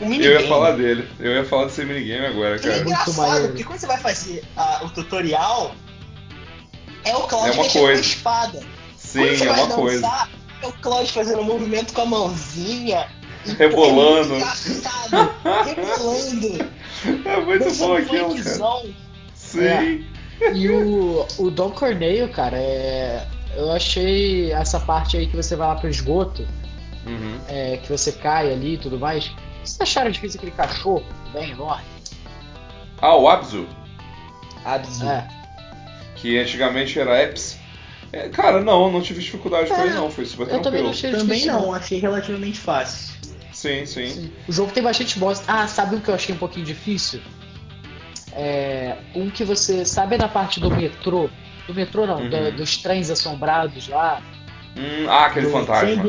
[0.00, 0.34] O minigame.
[0.34, 2.76] Eu ia falar dele, eu ia falar desse minigame agora, cara.
[2.76, 5.74] É engraçado, porque quando você vai fazer uh, o tutorial,
[7.04, 8.60] é o Cloud é mexendo com a espada.
[8.96, 10.28] Sim, quando você é vai uma dançar, coisa.
[10.62, 13.08] É o Cloud fazendo um movimento com a mãozinha.
[13.58, 14.36] Rebolando.
[14.36, 16.70] É rebolando.
[17.24, 18.82] É muito bom aquilo, cara.
[19.34, 20.06] Sim.
[20.40, 20.52] É.
[20.54, 23.26] E o, o Don Corneio, cara, é,
[23.56, 26.46] eu achei essa parte aí que você vai lá pro esgoto,
[27.06, 27.38] uhum.
[27.48, 29.30] é, que você cai ali e tudo mais.
[29.62, 31.84] Vocês acharam difícil aquele cachorro bem enorme?
[33.00, 33.66] Ah, o Abzu.
[34.64, 35.04] Abzu.
[35.06, 35.28] É.
[36.16, 37.58] Que antigamente era Eps.
[38.12, 40.58] É, cara, não, não tive dificuldade é, com ele não, foi super tranquilo.
[40.58, 43.14] Eu também não achei Também não, achei relativamente fácil.
[43.62, 44.32] Sim, sim, sim.
[44.48, 45.44] O jogo tem bastante boss.
[45.46, 47.20] Ah, sabe o que eu achei um pouquinho difícil?
[48.32, 49.84] É, um que você.
[49.84, 51.30] Sabe na parte do metrô?
[51.68, 52.28] Do metrô não, uhum.
[52.28, 54.20] do, dos trens assombrados lá.
[54.76, 56.02] Hum, ah, aquele do fantasma.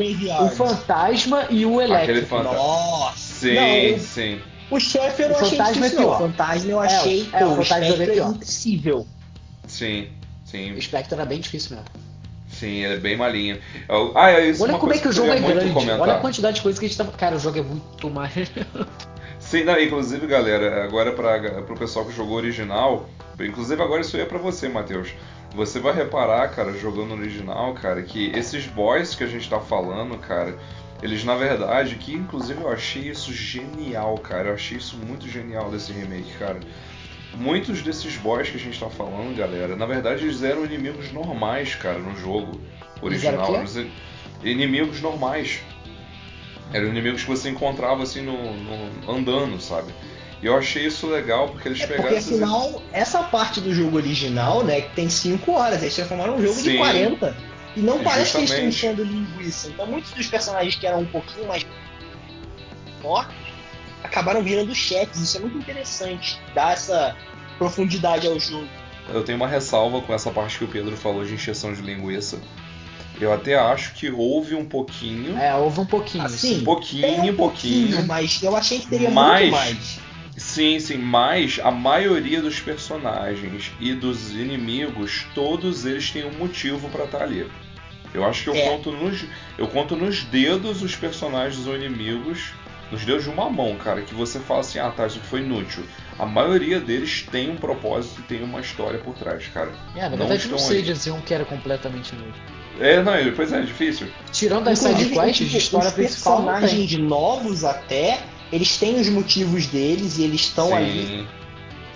[0.44, 2.10] O fantasma e o elétrico.
[2.10, 2.58] Aquele fantasma.
[2.58, 3.18] Nossa!
[3.18, 4.40] Sim, não, sim.
[4.68, 6.06] O chefe eu não o achei fantasma difícil, é.
[6.06, 7.30] O fantasma eu é, achei.
[7.32, 9.06] É, é o fantasma é, é impossível.
[9.68, 10.08] Sim,
[10.44, 10.72] sim.
[10.72, 11.88] O Spectre era bem difícil mesmo.
[12.54, 13.58] Sim, ele é bem malinho.
[14.14, 15.72] Ah, é isso Olha como é que o jogo é grande.
[15.72, 16.00] Comentar.
[16.00, 17.04] Olha a quantidade de coisas que a gente tá.
[17.04, 18.32] Cara, o jogo é muito mais.
[19.38, 24.22] Sim, não, inclusive, galera, agora para o pessoal que jogou original, inclusive agora isso aí
[24.22, 25.10] é para você, Matheus.
[25.54, 30.18] Você vai reparar, cara, jogando original, cara, que esses boys que a gente tá falando,
[30.18, 30.56] cara,
[31.02, 34.48] eles na verdade, que inclusive eu achei isso genial, cara.
[34.48, 36.58] Eu achei isso muito genial desse remake, cara.
[37.36, 41.74] Muitos desses boys que a gente tá falando, galera, na verdade eles eram inimigos normais,
[41.74, 42.60] cara, no jogo
[43.02, 43.64] original.
[44.42, 45.60] inimigos normais.
[46.72, 49.92] Eram inimigos que você encontrava assim no, no, andando, sabe?
[50.42, 52.08] E eu achei isso legal porque eles é pegaram.
[52.08, 52.82] Porque afinal, esses...
[52.92, 56.72] essa parte do jogo original, né, que tem 5 horas, eles transformaram um jogo Sim,
[56.72, 57.36] de 40.
[57.76, 59.68] E não parece que eles estão enchendo linguiça.
[59.68, 61.66] Então muitos dos personagens que eram um pouquinho mais
[63.00, 63.43] fortes
[64.04, 65.20] acabaram virando chefes.
[65.20, 67.16] Isso é muito interessante, dá essa
[67.58, 68.68] profundidade ao jogo.
[69.08, 72.40] Eu tenho uma ressalva com essa parte que o Pedro falou de encheção de linguiça.
[73.20, 75.38] Eu até acho que houve um pouquinho.
[75.38, 76.24] É, houve um pouquinho.
[76.24, 78.06] Assim, um pouquinho, um pouquinho, pouquinho.
[78.06, 80.00] Mas eu achei que teria mas, muito mais.
[80.36, 86.88] Sim, sim, mas a maioria dos personagens e dos inimigos, todos eles têm um motivo
[86.88, 87.48] para estar tá ali.
[88.12, 88.68] Eu acho que eu, é.
[88.68, 89.24] conto nos,
[89.56, 92.52] eu conto nos dedos os personagens ou inimigos
[92.94, 95.82] nos dedos de uma mão, cara, que você fala assim, ah tá, isso foi inútil.
[96.18, 99.72] A maioria deles tem um propósito e tem uma história por trás, cara.
[99.96, 102.40] É, na verdade não, não sei dizer um que era completamente inútil.
[102.78, 104.08] É, não, pois é, é difícil.
[104.32, 106.44] Tirando as sidequests de história os principal.
[106.44, 108.20] Personagens novos até,
[108.52, 111.26] eles têm os motivos deles e eles estão ali.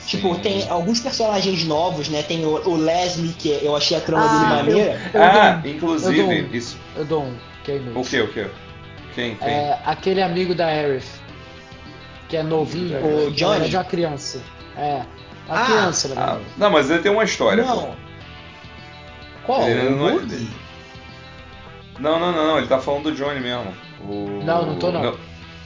[0.06, 0.40] Tipo, Sim.
[0.40, 2.22] tem alguns personagens novos, né?
[2.22, 5.00] Tem o, o Leslie, que eu achei a trama ah, dele maneira.
[5.12, 6.78] Eu, eu ah, dou, inclusive, eu um, isso.
[6.96, 8.00] Eu dou um, que é inútil.
[8.00, 8.67] O que, o que?
[9.14, 9.34] Quem?
[9.36, 9.48] Quem?
[9.48, 11.08] É, aquele amigo da Aerith,
[12.28, 13.66] que é novinho, o Johnny.
[13.66, 14.42] É de uma criança.
[14.76, 15.02] É.
[15.46, 16.14] Uma ah, criança, né?
[16.18, 17.64] Ah, não, mas ele tem uma história.
[17.64, 17.86] Não.
[17.86, 17.94] Pô.
[19.46, 19.62] Qual?
[19.62, 20.12] Ele não, é-
[21.98, 23.72] não, não, não, não, ele tá falando do Johnny mesmo.
[24.00, 24.42] O...
[24.44, 25.02] Não, não tô não.
[25.02, 25.18] Não,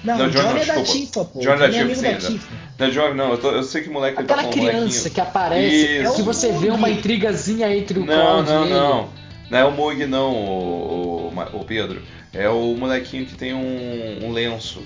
[0.04, 1.40] não, não Johnny, Johnny é da Tifa, pô.
[1.40, 2.02] Johnny, é da Tifa, sim.
[2.02, 2.48] Da Tifa.
[2.78, 4.72] Não, Johnny, não, eu, tô, eu, sei que moleque Aquela ele tá falando.
[4.72, 6.14] criança que aparece, Isso.
[6.14, 9.08] que você vê uma intrigazinha entre o Não, não, não.
[9.50, 12.02] Não é o Mug não, o, o, o Pedro.
[12.32, 14.82] É o molequinho que tem um, um lenço.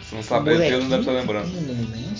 [0.00, 1.50] Você não sabe, ele não deve estar lembrando.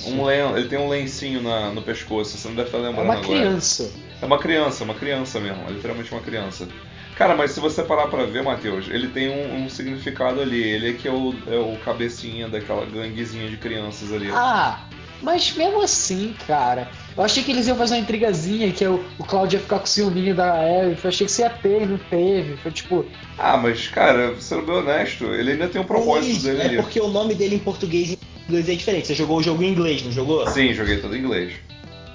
[0.07, 3.19] Um, lenço, ele tem um lencinho na, no pescoço, você não deve estar lembrando agora.
[3.19, 3.93] É uma criança.
[4.21, 6.69] É uma criança, uma criança mesmo, é literalmente uma criança.
[7.17, 10.63] Cara, mas se você parar pra ver, Matheus, ele tem um, um, significado ali.
[10.63, 14.31] Ele é que é o, é o cabecinha daquela ganguezinha de crianças ali.
[14.33, 14.81] Ah,
[15.21, 19.05] mas mesmo assim, cara, eu achei que eles iam fazer uma intrigazinha, que é o,
[19.19, 20.99] o Claudio ia ficar com o ciúminho da Eve.
[21.03, 22.57] Eu achei que você ia ter, não teve.
[22.57, 23.05] Foi tipo.
[23.39, 26.77] Ah, mas, cara, sendo bem honesto, ele ainda tem um propósito dele é ali.
[26.79, 29.07] É porque o nome dele em português e em inglês é diferente.
[29.09, 30.47] Você jogou o jogo em inglês, não jogou?
[30.49, 31.53] Sim, joguei todo em inglês.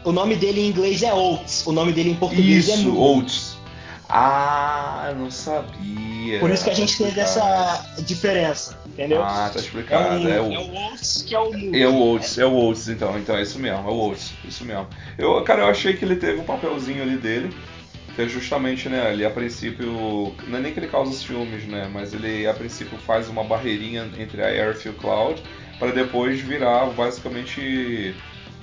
[0.04, 2.98] O nome dele em inglês é Oates, o nome dele em português Isso, é Isso,
[2.98, 3.57] Oates.
[4.10, 6.40] Ah, não sabia.
[6.40, 9.22] Por isso que a gente teve essa diferença, entendeu?
[9.22, 10.28] Ah, tá explicado.
[10.28, 11.82] É o, é o Oates que é o Moody.
[11.82, 14.64] É o Oates, é o Oates então, então é isso mesmo, é o Oates, isso
[14.64, 14.88] mesmo.
[15.18, 17.50] Eu, cara, eu achei que ele teve um papelzinho ali dele,
[18.16, 21.66] que é justamente, né, ele a princípio, não é nem que ele causa os filmes,
[21.66, 25.44] né, mas ele a princípio faz uma barreirinha entre a Earth e o Cloud,
[25.78, 28.16] para depois virar basicamente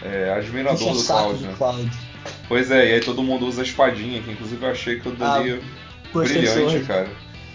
[0.03, 1.55] é, admirador do Cloud, né?
[1.57, 2.14] Cloud.
[2.49, 5.17] Pois é, e aí todo mundo usa a espadinha, que inclusive eu achei que eu
[5.17, 7.09] dali ah, brilhante, cara.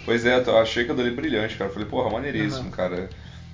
[0.05, 1.69] Pois é, eu achei que eu dali brilhante, cara.
[1.69, 2.71] Falei, porra, maneiríssimo, uhum.
[2.71, 3.09] cara.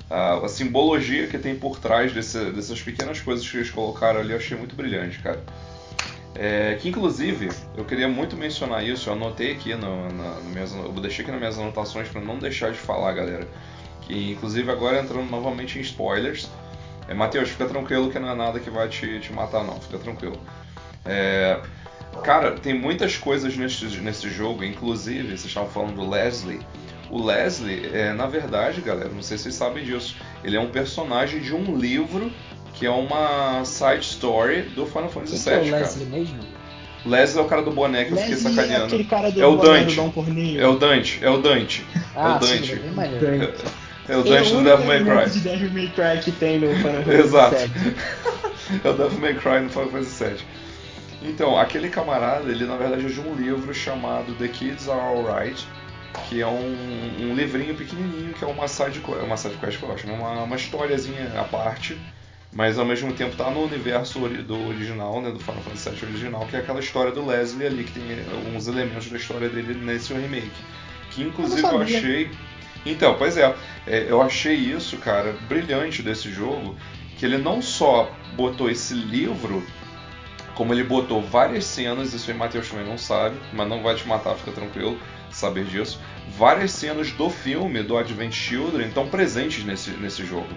[0.10, 4.32] A, a, simbologia que tem por trás desse, dessas pequenas coisas que eles colocaram ali,
[4.32, 5.44] eu achei muito brilhante, cara.
[6.36, 10.74] É, que inclusive, eu queria muito mencionar isso, eu anotei aqui, no, na, no minhas,
[10.74, 13.48] eu deixei aqui nas minhas anotações para não deixar de falar, galera.
[14.02, 16.50] Que inclusive agora entrando novamente em spoilers.
[17.08, 19.98] É, Matheus, fica tranquilo que não é nada que vai te, te matar, não, fica
[19.98, 20.40] tranquilo.
[21.06, 21.60] É,
[22.24, 26.60] cara, tem muitas coisas nesse, nesse jogo, inclusive, vocês estavam falando do Leslie.
[27.10, 30.70] O Leslie, é, na verdade, galera, não sei se vocês sabem disso, ele é um
[30.70, 32.32] personagem de um livro
[32.74, 35.44] que é uma side story do Final Fantasy VII.
[35.44, 36.20] Que é o Leslie cara.
[36.20, 36.40] mesmo?
[37.06, 38.84] Leslie é o cara do boneco, eu fiquei sacaneando.
[38.84, 39.96] É, aquele cara do é o Dante.
[39.96, 41.86] Do é o Dante, é o Dante.
[42.16, 42.76] Ah, é o Dante.
[42.76, 42.82] Sim,
[44.10, 45.32] é, é o Dante do Devil May Cry.
[45.32, 47.56] de Devil May Cry que tem no Final Fantasy Exato.
[48.84, 50.55] é o Devil May Cry no Final Fantasy VII.
[51.28, 55.68] Então, aquele camarada, ele na verdade é de um livro chamado The Kids Are Alright,
[56.30, 59.92] que é um, um livrinho pequenininho que é uma side, uma side quest que eu
[59.92, 60.14] acho, né?
[60.14, 61.98] uma, uma historiazinha à parte,
[62.54, 66.48] mas ao mesmo tempo tá no universo do original, né, do Final Fantasy VII original,
[66.48, 70.14] que é aquela história do Leslie ali, que tem alguns elementos da história dele nesse
[70.14, 70.52] remake.
[71.12, 72.32] Que inclusive eu, eu achei.
[72.86, 73.54] Então, pois é,
[73.88, 76.78] é, eu achei isso, cara, brilhante desse jogo,
[77.18, 79.62] que ele não só botou esse livro
[80.56, 84.08] como ele botou várias cenas, isso aí Matheus também não sabe, mas não vai te
[84.08, 84.98] matar, fica tranquilo
[85.30, 86.00] saber disso.
[86.38, 90.48] Várias cenas do filme do Advent Children estão presentes nesse, nesse jogo.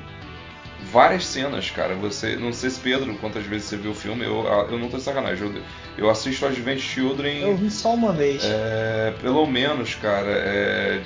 [0.90, 1.94] Várias cenas, cara.
[1.96, 4.96] Você, não sei se Pedro, quantas vezes você viu o filme, eu, eu não tô
[4.96, 5.46] de sacanagem.
[5.46, 5.62] Eu,
[5.98, 7.40] eu assisto Advent Children.
[7.40, 8.42] Eu vi só uma vez.
[8.44, 10.30] É, pelo menos, cara.
[10.30, 11.02] É,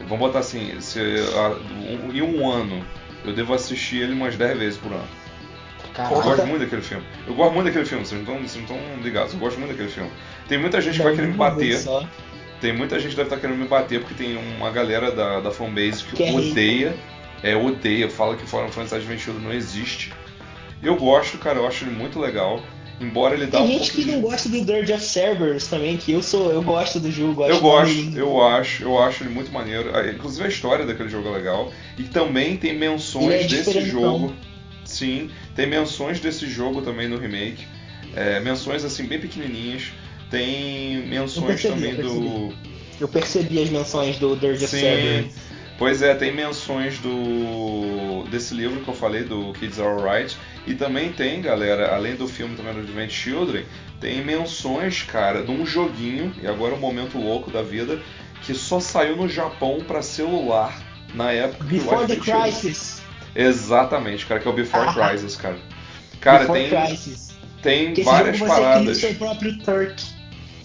[0.00, 2.84] vamos botar assim, se, um, em um ano
[3.24, 5.08] eu devo assistir ele umas 10 vezes por ano.
[5.94, 6.14] Caraca.
[6.14, 7.04] Eu gosto muito daquele filme.
[7.26, 9.32] Eu gosto muito daquele filme, vocês não estão ligados.
[9.32, 10.10] Eu gosto muito daquele filme.
[10.48, 11.80] Tem muita gente que vai querer me bater.
[12.60, 15.50] Tem muita gente que deve estar querendo me bater porque tem uma galera da, da
[15.50, 16.94] fanbase que, que odeia.
[17.42, 20.12] É, odeia, fala que Final Fantasy Adventure não existe.
[20.82, 22.62] Eu gosto, cara, eu acho ele muito legal.
[23.00, 24.12] Embora ele dá Tem um gente que de...
[24.12, 27.34] não gosta do Dirge of Cerberus também, que eu sou, eu gosto do jogo.
[27.34, 29.90] Gosto eu gosto, eu acho, eu acho ele muito maneiro.
[29.94, 31.72] Ah, inclusive a história daquele jogo é legal.
[31.98, 34.32] E também tem menções é desse jogo.
[34.84, 37.66] Sim, tem menções desse jogo também no remake.
[38.14, 39.92] É, menções assim bem pequenininhas.
[40.30, 42.54] Tem menções percebi, também eu do.
[43.00, 45.30] Eu percebi as menções do Dirge Sim.
[45.76, 50.36] Pois é, tem menções do desse livro que eu falei, do Kids Are Alright.
[50.66, 53.64] E também tem, galera, além do filme também do Advent Children,
[54.00, 58.00] tem menções, cara, de um joguinho, e agora é um momento louco da vida,
[58.42, 60.80] que só saiu no Japão para celular
[61.14, 62.93] na época Before que o the Crisis.
[63.34, 65.08] Exatamente, cara, que é o Before ah.
[65.08, 65.58] Crisis, cara.
[66.20, 66.86] Cara, Before tem.
[66.86, 67.34] Crisis.
[67.62, 68.98] Tem que várias jogo paradas.
[68.98, 70.14] Você cria o seu próprio Turk.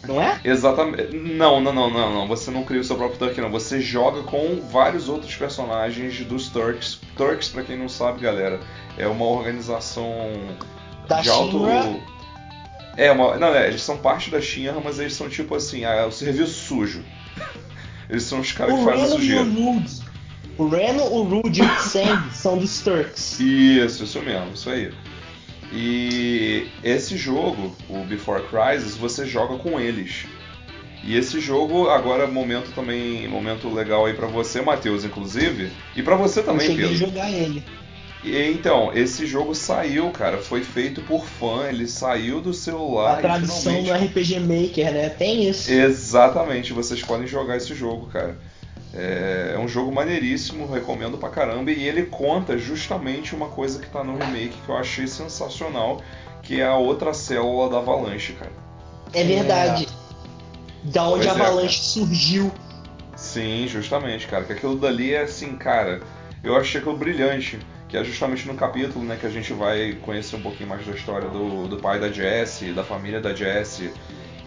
[0.08, 0.40] Não é?
[0.44, 1.16] Exatamente.
[1.16, 2.28] Não, não, não, não, não.
[2.28, 3.52] Você não cria o seu próprio Turk, não.
[3.52, 7.00] Você joga com vários outros personagens dos Turks.
[7.16, 8.60] Turks, para quem não sabe, galera,
[8.98, 10.12] é uma organização
[11.08, 11.60] da de alto.
[11.60, 12.00] Shinra.
[12.98, 13.38] É, uma...
[13.38, 16.54] não, é, eles são parte da Shinra, mas eles são tipo assim, ah, o serviço
[16.54, 17.04] sujo.
[18.10, 19.46] eles são os caras que fazem a sujeira.
[20.60, 23.40] O Reno, o Rude e o Sang são dos Turks.
[23.40, 24.92] Isso, isso mesmo, isso aí.
[25.72, 30.26] E esse jogo, o Before Crisis, você joga com eles.
[31.02, 36.18] E esse jogo, agora momento também, momento legal aí para você, Matheus, inclusive, e para
[36.18, 37.08] você também, Eu cheguei Pedro.
[37.08, 37.64] jogar ele.
[38.22, 43.14] E, então, esse jogo saiu, cara, foi feito por fã, ele saiu do celular.
[43.14, 44.14] A tradução finalmente...
[44.14, 45.08] do RPG Maker, né?
[45.08, 45.72] Tem isso.
[45.72, 48.38] Exatamente, vocês podem jogar esse jogo, cara.
[48.94, 51.72] É, é um jogo maneiríssimo, recomendo pra caramba.
[51.72, 56.02] E ele conta justamente uma coisa que tá no remake que eu achei sensacional,
[56.42, 58.52] que é a outra célula da Avalanche, cara.
[59.14, 59.88] É verdade.
[60.84, 62.52] da onde pois a é, Avalanche é, surgiu.
[63.16, 64.44] Sim, justamente, cara.
[64.44, 66.02] Que aquilo dali é assim, cara.
[66.44, 67.60] Eu achei aquilo brilhante.
[67.88, 70.94] Que é justamente no capítulo, né, que a gente vai conhecer um pouquinho mais da
[70.94, 73.92] história do, do pai da Jessie, da família da Jessie.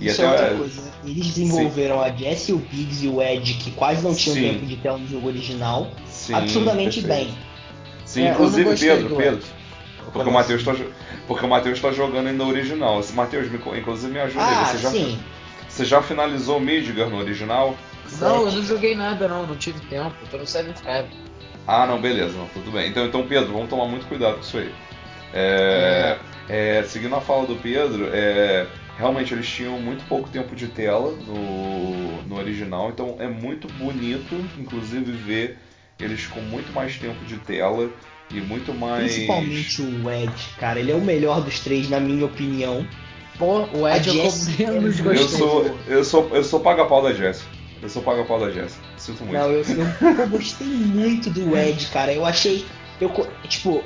[0.03, 0.91] E Isso até, é outra coisa, né?
[1.05, 2.05] Eles desenvolveram Sim.
[2.05, 4.43] a Jessie, o Biggs e o Ed, que quase não tinham Sim.
[4.43, 7.31] tempo de tela no jogo original, Sim, absurdamente perfeito.
[7.31, 7.39] bem.
[8.05, 9.43] Sim, é, inclusive, Pedro, Pedro.
[10.13, 10.75] Porque o Matheus está
[11.29, 13.01] porque o Matheus está jogando ainda original.
[13.15, 13.47] Matheus,
[13.79, 15.19] inclusive me ajuda ah, Você já, sim.
[15.69, 17.77] você já finalizou o Midgar no original?
[18.21, 20.75] Não, eu não joguei nada não, não tive tempo, tô no 7
[21.67, 22.91] Ah, não, beleza, não, tudo bem.
[22.91, 24.75] Então, então, Pedro, vamos tomar muito cuidado com isso aí.
[25.33, 26.19] É,
[26.49, 26.79] é.
[26.79, 28.67] É, seguindo a fala do Pedro, é,
[28.97, 34.35] realmente eles tinham muito pouco tempo de tela no, no original, então é muito bonito,
[34.59, 35.59] inclusive, ver
[35.99, 37.91] eles com muito mais tempo de tela
[38.31, 39.13] e muito mais.
[39.13, 42.87] Principalmente o Ed, cara, ele é o melhor dos três, na minha opinião.
[43.39, 45.25] Pô, o Ed é o menos gostei.
[45.25, 47.45] Eu sou, eu sou, eu sou paga-pau da Jess.
[47.83, 48.79] Eu sou paga-pau da Jess.
[48.97, 49.39] Sinto muito.
[49.39, 52.13] Não, eu, eu, eu gostei muito do Ed, cara.
[52.13, 52.65] Eu achei.
[53.01, 53.11] Eu,
[53.49, 53.83] tipo,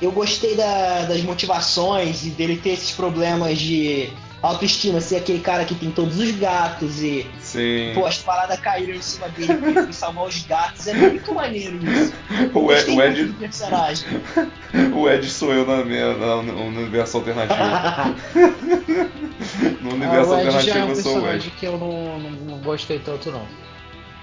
[0.00, 4.10] eu gostei da, das motivações e dele ter esses problemas de
[4.48, 7.26] autoestima, ser aquele cara que tem todos os gatos e.
[7.40, 7.92] Sim.
[7.94, 10.86] Pô, as paradas caíram em cima dele pra ele salvar os gatos.
[10.86, 12.12] É muito maneiro isso.
[12.54, 12.90] o Ed.
[12.90, 14.06] O Ed, personagem.
[14.94, 17.60] o Ed sou eu na minha, na, no universo alternativo.
[19.82, 21.50] no universo ah, alternativo é um eu sou o Ed.
[21.50, 23.46] que eu não, não, não gostei tanto, não.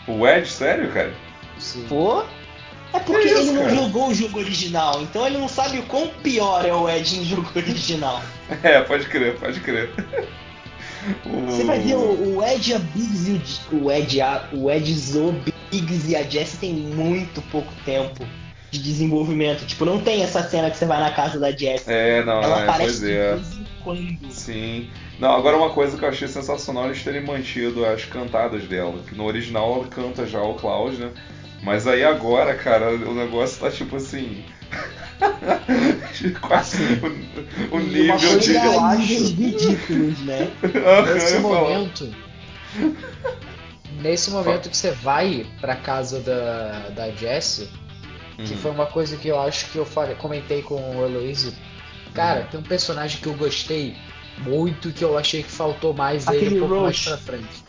[0.08, 1.14] O Ed, sério, cara?
[1.58, 1.86] Sim.
[1.88, 2.24] Pô.
[2.94, 3.76] É porque isso, ele não cara?
[3.76, 7.26] jogou o jogo original, então ele não sabe o quão pior é o Ed no
[7.26, 8.22] jogo original.
[8.61, 9.90] É, pode crer, pode crer.
[11.48, 14.94] Você vai ver o, o Ed, a Biggs e o, o Ed, a, o Ed
[14.94, 15.34] Zo,
[15.72, 18.26] Biggs e a Jessie tem muito pouco tempo
[18.72, 19.65] de desenvolvimento.
[19.65, 21.91] Tipo, não tem essa cena que você vai na casa da Jessie.
[21.91, 23.36] É, não, Ela é, aparece pois é.
[23.36, 24.32] de vez em quando.
[24.32, 24.90] Sim.
[25.20, 28.99] Não, agora uma coisa que eu achei sensacional eles terem mantido as cantadas dela.
[29.07, 31.11] Que no original ela canta já o Cloud, né?
[31.64, 34.44] Mas aí agora, cara, o negócio tá tipo assim.
[36.41, 36.77] Quase
[37.72, 38.53] o, o nível de.
[38.53, 40.52] níveis ridículos, né?
[41.14, 42.14] Nesse momento.
[44.02, 47.69] Nesse momento que você vai pra casa da, da Jessie,
[48.38, 48.44] uhum.
[48.44, 51.53] que foi uma coisa que eu acho que eu falei, comentei com o Eloise.
[52.14, 52.48] Cara, uhum.
[52.48, 53.95] tem um personagem que eu gostei
[54.40, 57.10] muito que eu achei que faltou mais Aquele ele um pouco Roche.
[57.10, 57.62] mais pra frente.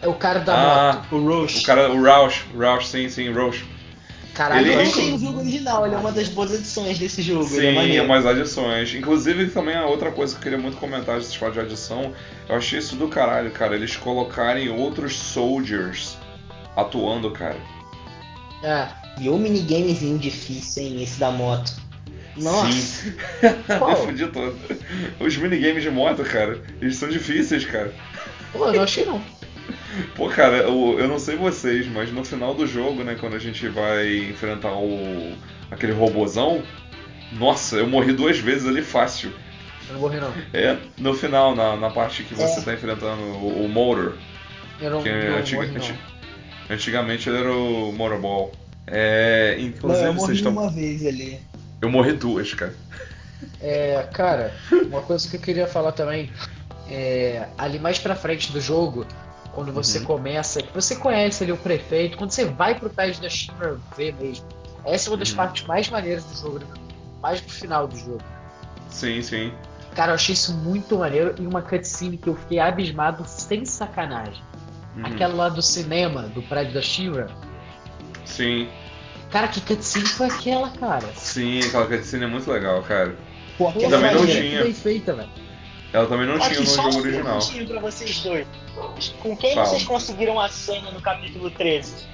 [0.00, 1.16] É o cara da ah, moto.
[1.16, 1.60] O Roche.
[1.60, 3.64] O cara, o Roush, Roush, sim, sim, Roush.
[4.38, 7.42] Caralho, ele não tem no jogo original, ele é uma das boas edições desse jogo.
[7.42, 8.94] Sim, é, é umas adições.
[8.94, 12.12] Inclusive, também a outra coisa que eu queria muito comentar desse falam de adição,
[12.48, 13.74] eu achei isso do caralho, cara.
[13.74, 16.16] Eles colocarem outros soldiers
[16.76, 17.56] atuando, cara.
[18.62, 18.86] É.
[19.20, 21.72] E o minigamezinho difícil, hein, esse da moto.
[22.36, 22.70] Nossa!
[22.70, 23.12] Sim.
[23.42, 24.56] Me fudi todo.
[25.18, 27.92] Os minigames de moto, cara, eles são difíceis, cara.
[28.52, 29.20] Pô, eu não achei não.
[30.14, 33.38] Pô, cara, eu, eu não sei vocês, mas no final do jogo, né, quando a
[33.38, 35.36] gente vai enfrentar o
[35.70, 36.62] aquele robozão,
[37.32, 39.32] nossa, eu morri duas vezes ali fácil.
[39.88, 40.32] Eu não morri não.
[40.52, 42.62] É, no final, na, na parte que você é.
[42.62, 44.16] tá enfrentando o, o Motor.
[44.80, 45.98] Eu não, que não, antiga, morri, antiga,
[46.70, 48.52] antigamente ele era o Motorball.
[48.86, 50.52] É, inclusive não, eu morri vocês estão...
[50.52, 51.40] uma vez ali.
[51.80, 52.74] Eu morri duas, cara.
[53.60, 54.52] É, cara,
[54.86, 56.30] uma coisa que eu queria falar também
[56.90, 59.06] é, ali mais pra frente do jogo,
[59.58, 60.04] quando você uhum.
[60.04, 64.46] começa, você conhece ali o prefeito, quando você vai pro pé da Shimmer ver mesmo.
[64.84, 65.36] Essa é uma das uhum.
[65.36, 66.60] partes mais maneiras do jogo,
[67.20, 68.22] mais pro final do jogo.
[68.88, 69.52] Sim, sim.
[69.96, 74.40] Cara, eu achei isso muito maneiro e uma cutscene que eu fiquei abismado sem sacanagem.
[74.96, 75.06] Uhum.
[75.06, 77.26] Aquela lá do cinema, do prédio da Shira.
[78.24, 78.68] Sim.
[79.28, 81.08] Cara, que cutscene foi aquela, cara?
[81.16, 83.16] Sim, aquela cutscene é muito legal, cara.
[83.58, 84.62] Pô, que também não tinha.
[84.62, 85.47] Bem feita, velho.
[85.92, 87.38] Ela também não Aqui, tinha no jogo original.
[87.38, 88.46] Um pra vocês dois.
[89.20, 89.66] Com quem Fala.
[89.66, 92.06] vocês conseguiram a cena no capítulo 13?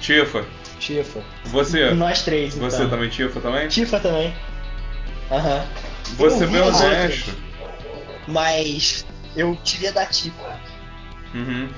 [0.00, 0.44] Tifa.
[0.78, 1.22] Tifa.
[1.44, 1.90] Você?
[1.90, 2.68] Nós três, então.
[2.70, 3.68] Você também, Tifa também?
[3.68, 4.34] Tifa também.
[5.30, 5.58] Aham.
[5.58, 6.16] Uhum.
[6.16, 7.36] Você bem honesto.
[8.26, 9.04] Mas
[9.36, 10.60] eu tirei da Tifa.
[11.34, 11.68] Uhum.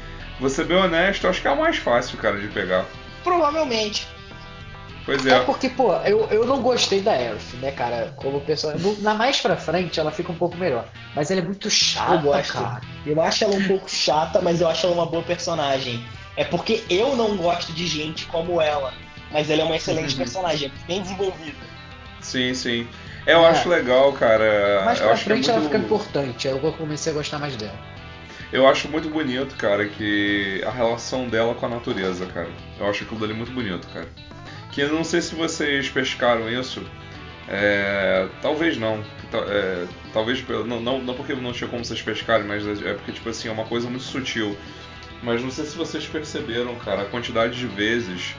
[0.41, 2.85] Você bem honesto, acho que é o mais fácil, cara, de pegar.
[3.23, 4.07] Provavelmente.
[5.05, 5.35] Pois é.
[5.35, 8.13] É porque, pô, eu, eu não gostei da Aerith, né, cara?
[8.17, 8.75] Como pessoa.
[9.01, 10.87] Na mais pra frente ela fica um pouco melhor.
[11.15, 12.53] Mas ela é muito chata, eu gosto.
[12.55, 12.81] cara.
[13.05, 16.05] Eu acho ela um pouco chata, mas eu acho ela uma boa personagem.
[16.37, 18.95] É porque eu não gosto de gente como ela.
[19.31, 20.19] Mas ela é uma excelente uhum.
[20.19, 21.59] personagem, bem desenvolvida.
[22.21, 22.89] Sim, sim.
[23.27, 23.49] Eu é.
[23.49, 24.83] acho legal, cara.
[24.85, 25.67] Mais eu pra acho frente é muito...
[25.67, 26.49] ela fica importante.
[26.49, 27.79] Aí eu comecei a gostar mais dela.
[28.51, 32.49] Eu acho muito bonito, cara, que a relação dela com a natureza, cara.
[32.79, 34.09] Eu acho aquilo dali muito bonito, cara
[34.75, 36.85] que eu não sei se vocês pescaram isso.
[37.49, 39.05] É, talvez não.
[39.33, 43.29] é, talvez não, não, não porque não tinha como vocês pescarem, mas é porque tipo
[43.29, 44.57] assim é uma coisa muito sutil.
[45.23, 48.35] Mas não sei se vocês perceberam, cara, a quantidade de vezes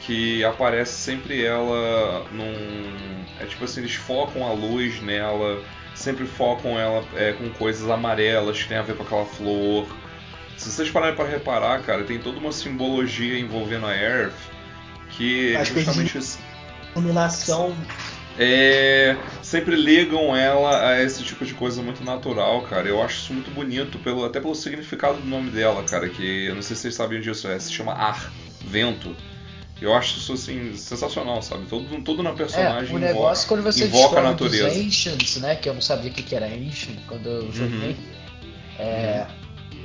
[0.00, 3.24] que aparece sempre ela num.
[3.38, 5.62] É tipo assim, eles focam a luz nela,
[5.94, 9.86] sempre focam ela é, com coisas amarelas que tem a ver com aquela flor.
[10.56, 14.50] Se vocês pararem para reparar, cara, tem toda uma simbologia envolvendo a Earth
[15.10, 16.18] que justamente.
[16.18, 16.50] Que
[16.96, 17.76] Iluminação.
[18.38, 22.88] É, sempre ligam ela a esse tipo de coisa muito natural, cara.
[22.88, 26.08] Eu acho isso muito bonito, pelo, até pelo significado do nome dela, cara.
[26.08, 28.32] Que eu não sei se vocês sabiam disso, é, se chama ar,
[28.64, 29.14] vento.
[29.80, 31.66] Eu acho isso assim sensacional, sabe?
[31.66, 34.68] Tudo, tudo na personagem é, o negócio invoca, quando você invoca a natureza.
[34.68, 35.56] Dos Ancients, né?
[35.56, 37.90] Que eu não sabia o que era Ancient quando eu joguei.
[37.90, 37.96] Uhum.
[38.78, 39.26] É,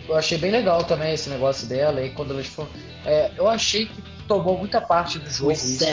[0.07, 2.01] eu achei bem legal também esse negócio dela.
[2.03, 2.69] E quando eles foram.
[3.05, 5.83] É, eu achei que tomou muita parte do jogo isso,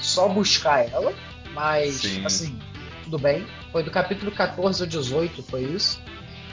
[0.00, 1.12] só buscar ela.
[1.52, 2.24] Mas, Sim.
[2.24, 2.58] assim,
[3.04, 3.44] tudo bem.
[3.72, 6.00] Foi do capítulo 14 ao 18, foi isso?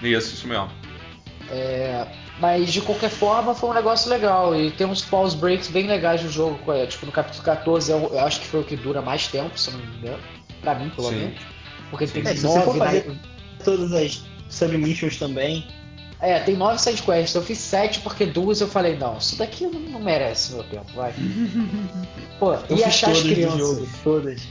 [0.01, 0.69] Isso, isso mesmo.
[1.49, 2.05] É,
[2.39, 4.55] mas de qualquer forma foi um negócio legal.
[4.55, 6.59] E tem uns pause breaks bem legais do jogo.
[6.87, 9.71] Tipo, no capítulo 14 eu, eu acho que foi o que dura mais tempo, se
[9.71, 10.19] não me engano.
[10.61, 11.39] Pra mim, pelo menos.
[11.89, 12.21] Porque Sim.
[12.21, 12.79] tem é, nove.
[12.79, 13.19] Fazer
[13.63, 15.65] todas as submissions também.
[16.19, 17.35] É, tem nove sidequests.
[17.35, 21.13] Eu fiz sete porque duas eu falei, não, isso daqui não merece meu tempo, vai.
[22.39, 23.59] Pô, eu e achar as crianças.
[23.59, 24.41] Jogo, todas.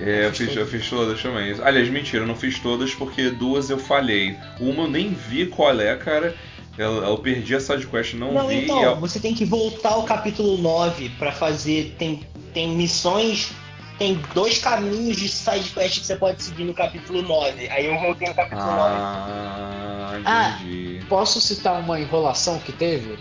[0.00, 1.54] É, eu fiz, eu fiz todas também.
[1.62, 4.36] Aliás, mentira, eu não fiz todas porque duas eu falhei.
[4.60, 6.34] Uma eu nem vi qual é, cara.
[6.76, 8.64] Eu, eu perdi a sidequest, não, não vi.
[8.64, 8.96] Então, eu...
[8.96, 11.94] você tem que voltar ao capítulo 9 para fazer.
[11.98, 12.20] Tem,
[12.52, 13.52] tem missões.
[13.98, 17.68] Tem dois caminhos de sidequest que você pode seguir no capítulo 9.
[17.68, 20.22] Aí eu voltei no capítulo ah, 9.
[20.26, 21.04] Ah, entendi.
[21.08, 23.18] Posso citar uma enrolação que teve?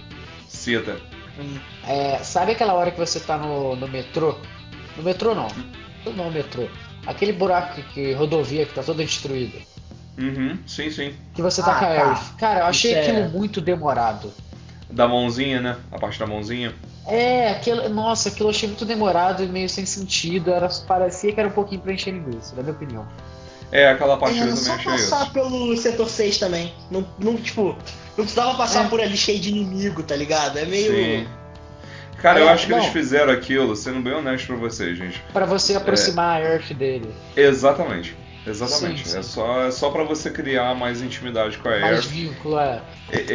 [0.49, 0.99] Cita.
[1.39, 1.57] Hum,
[1.87, 4.37] é, sabe aquela hora que você tá no, no metrô?
[4.97, 5.47] No metrô não.
[6.13, 6.67] Não metrô.
[7.05, 9.59] Aquele buraco que rodovia que tá toda destruída.
[10.17, 11.13] Uhum, sim, sim.
[11.33, 12.35] Que você tá ah, com a tá.
[12.37, 13.27] Cara, eu achei Isso aquilo é...
[13.27, 14.31] muito demorado.
[14.89, 15.77] Da mãozinha, né?
[15.91, 16.73] A parte da mãozinha.
[17.07, 20.51] É, aquilo, nossa, aquilo eu achei muito demorado e meio sem sentido.
[20.51, 23.07] Era, parecia que era um pouquinho pra encher linguiça, na minha opinião.
[23.71, 25.33] É, aquela parte é, eu também só achei passar isso.
[25.33, 26.73] pelo setor 6 também.
[26.89, 27.75] Não, não, tipo,
[28.17, 28.87] não precisava passar é.
[28.89, 30.57] por ali cheio de inimigo, tá ligado?
[30.57, 30.91] É meio.
[30.91, 31.27] Sim.
[32.21, 32.79] Cara, é, eu acho que não.
[32.79, 35.21] eles fizeram aquilo, sendo bem honesto pra vocês, gente.
[35.31, 36.45] Para você aproximar é...
[36.45, 37.13] a Earth dele.
[37.35, 38.15] Exatamente.
[38.45, 39.05] Exatamente.
[39.05, 39.17] Sim, sim.
[39.17, 42.07] É só, é só para você criar mais intimidade com a mais Earth.
[42.07, 42.81] vínculo, é.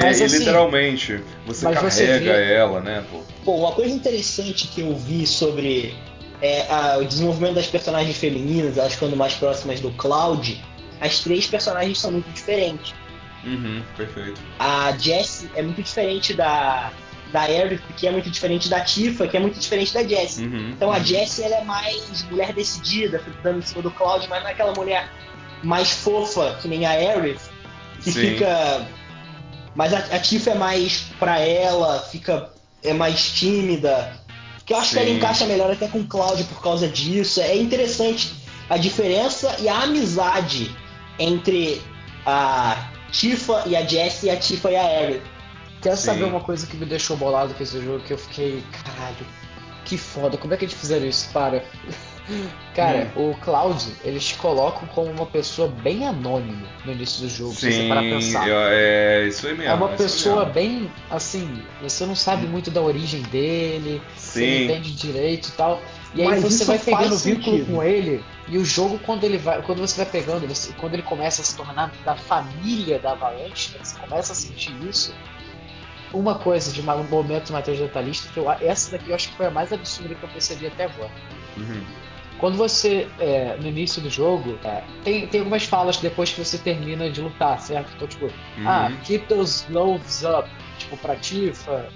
[0.00, 2.52] Mas, e assim, literalmente, você carrega você vê...
[2.52, 3.04] ela, né?
[3.10, 3.22] Pô.
[3.44, 5.94] Pô, uma coisa interessante que eu vi sobre
[6.40, 10.62] é, a, o desenvolvimento das personagens femininas, elas ficando mais próximas do Cloud,
[11.00, 12.94] as três personagens são muito diferentes.
[13.44, 14.40] Uhum, perfeito.
[14.58, 16.92] A Jessie é muito diferente da,
[17.32, 20.47] da Aerith, que é muito diferente da Tifa, que é muito diferente da Jessie.
[20.47, 21.05] Uhum, então a uhum.
[21.05, 24.73] Jessie ela é mais mulher decidida, dando em cima do Cloud, mas não é aquela
[24.73, 25.11] mulher
[25.62, 27.40] mais fofa que nem a Aerith,
[28.02, 28.20] que Sim.
[28.20, 28.86] fica.
[29.74, 32.51] Mas a, a Tifa é mais pra ela, fica.
[32.82, 34.19] é mais tímida.
[34.66, 34.94] Que eu acho Sim.
[34.94, 37.40] que ela encaixa melhor até com o Cloud por causa disso.
[37.40, 38.32] É interessante
[38.69, 40.74] a diferença e a amizade
[41.19, 41.81] entre
[42.27, 45.30] a Tifa e a Jessie e a Tifa e a Aerith
[45.82, 46.07] Quer Sim.
[46.07, 48.01] saber uma coisa que me deixou bolado com esse jogo?
[48.01, 49.27] Que eu fiquei, caralho,
[49.85, 51.28] que foda, como é que eles fizeram isso?
[51.32, 51.65] Para.
[52.77, 53.31] Cara, hum.
[53.31, 57.73] o Cloud, eles te colocam como uma pessoa bem anônima no início do jogo, Sim,
[57.73, 58.47] se você parar pensar.
[58.48, 59.73] É, isso aí mesmo.
[59.73, 62.51] É uma pessoa bem, assim, você não sabe hum.
[62.51, 64.31] muito da origem dele, Sim.
[64.31, 65.82] você não entende direito e tal.
[66.15, 69.62] E aí Mas você vai pegando vínculo com ele, e o jogo, quando ele vai.
[69.62, 73.73] Quando você vai pegando, você, quando ele começa a se tornar da família da Avalanche,
[73.73, 75.15] né, você começa a sentir isso,
[76.12, 79.36] uma coisa de um momento de matéria detalhista, que eu, essa daqui eu acho que
[79.36, 81.10] foi a mais absurda que eu percebi até agora.
[81.56, 81.82] Uhum.
[82.38, 86.56] Quando você, é, no início do jogo, é, tem, tem algumas falas depois que você
[86.56, 87.92] termina de lutar, certo?
[87.94, 88.66] Então, tipo, uhum.
[88.66, 91.86] ah, keep those gloves up, tipo, pra Tifa.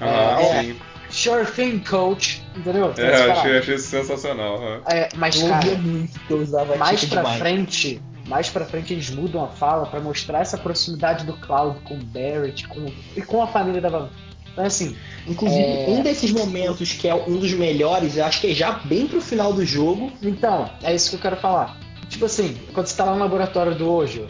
[0.00, 0.80] Ah, é, sim.
[1.08, 2.42] Sure thing, coach.
[2.56, 2.92] Entendeu?
[2.96, 4.82] É, achei, achei sensacional.
[4.86, 7.38] É, mas, cara, muito que eu usava mais pra demais.
[7.38, 11.94] frente, mais pra frente eles mudam a fala para mostrar essa proximidade do Cloud com
[11.94, 12.86] o Barrett com,
[13.16, 14.10] e com a família da Van.
[14.52, 14.96] Então, assim.
[15.26, 15.86] Inclusive, é...
[15.88, 19.20] um desses momentos que é um dos melhores, eu acho que é já bem pro
[19.20, 20.12] final do jogo.
[20.22, 21.78] Então, é isso que eu quero falar.
[22.08, 24.26] Tipo assim, quando você tá lá no laboratório do Ojo.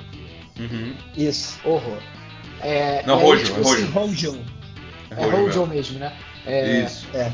[0.58, 0.94] Uhum.
[1.16, 1.98] Isso, horror.
[2.60, 3.74] É, Não, Rojo, tipo, Rojo.
[3.74, 4.38] Assim, Rojo.
[5.10, 6.12] É Rojo mesmo, né?
[6.46, 7.06] É, isso.
[7.12, 7.32] É.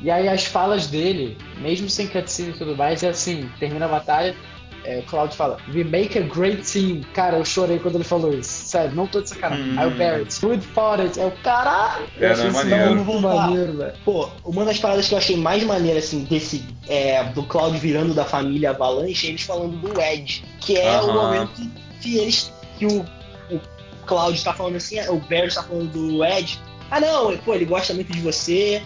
[0.00, 3.88] E aí as falas dele, mesmo sem cutscene e tudo mais, é assim, termina a
[3.88, 4.36] batalha,
[4.84, 7.02] é, o Claudio fala, we make a great team.
[7.12, 8.68] Cara, eu chorei quando ele falou isso.
[8.68, 9.72] Sério, não tô de sacanagem.
[9.72, 9.78] Hum.
[9.78, 11.18] Aí o Barrett, good for it.
[11.18, 12.06] É o caralho.
[12.18, 13.04] É, não é maneiro.
[13.04, 13.94] Muito maneiro, velho.
[14.04, 18.14] Pô, uma das paradas que eu achei mais maneira, assim, desse, é, do Claudio virando
[18.14, 20.44] da família Avalanche, é eles falando do Ed.
[20.60, 21.10] Que é uh -huh.
[21.10, 23.00] o momento que eles, que o,
[23.50, 23.60] o
[24.06, 26.58] Claudio tá falando assim, o Barrett tá falando do Ed.
[26.90, 28.82] Ah, não, pô, ele gosta muito de você.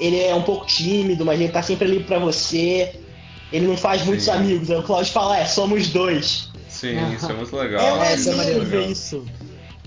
[0.00, 3.00] Ele é um pouco tímido, mas ele tá sempre ali pra você
[3.52, 4.32] ele não faz muitos Sim.
[4.32, 4.70] amigos.
[4.70, 6.50] Aí o Claudio fala, é, somos dois.
[6.68, 8.02] Sim, isso é muito legal.
[8.02, 9.24] É, isso é maneiro ver isso.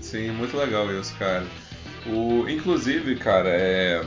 [0.00, 1.46] Sim, muito legal isso, cara.
[2.06, 4.02] O, inclusive, cara, é,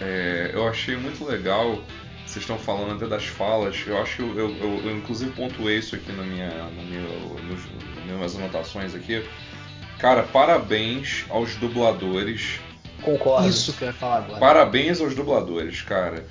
[0.00, 1.82] é, eu achei muito legal.
[2.26, 3.76] Vocês estão falando até das falas.
[3.86, 7.00] Eu acho que eu, eu, eu, eu inclusive pontuei isso aqui na minha, na minha,
[7.00, 7.60] nos,
[8.06, 9.24] nas minhas anotações aqui.
[9.98, 12.60] Cara, parabéns aos dubladores.
[13.02, 13.48] Concordo.
[13.48, 14.38] Isso que eu ia falar agora.
[14.38, 16.24] Parabéns aos dubladores, cara.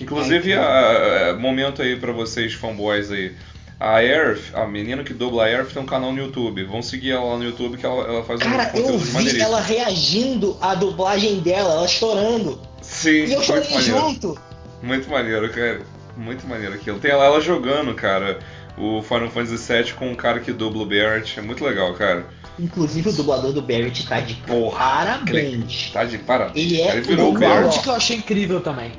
[0.00, 3.34] Inclusive, a, a, momento aí para vocês, fanboys aí.
[3.78, 6.64] A Earth, a menina que dubla a Earth, tem um canal no YouTube.
[6.64, 9.58] Vão seguir ela lá no YouTube que ela, ela faz Cara, um eu vi ela
[9.58, 12.60] reagindo à dublagem dela, ela chorando.
[12.82, 13.84] Sim, E eu chorei maneiro.
[13.84, 14.38] junto.
[14.82, 15.80] Muito maneiro, cara.
[16.14, 16.98] Muito maneiro aquilo.
[16.98, 18.38] Tem ela, ela jogando, cara,
[18.76, 21.38] o Final Fantasy VII com um cara que dubla o Barrett.
[21.38, 22.26] É muito legal, cara.
[22.58, 25.90] Inclusive o dublador do Barrett tá de Porra, parabéns.
[25.90, 26.56] Tá de parabéns.
[26.56, 28.92] Ele é ele virou o Barrett que eu achei incrível também.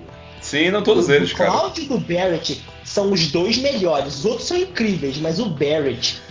[0.51, 1.49] Sim, não todos o, eles, o cara.
[1.49, 4.15] O Cloud e o Barrett são os dois melhores.
[4.15, 6.21] Os outros são incríveis, mas o Barrett,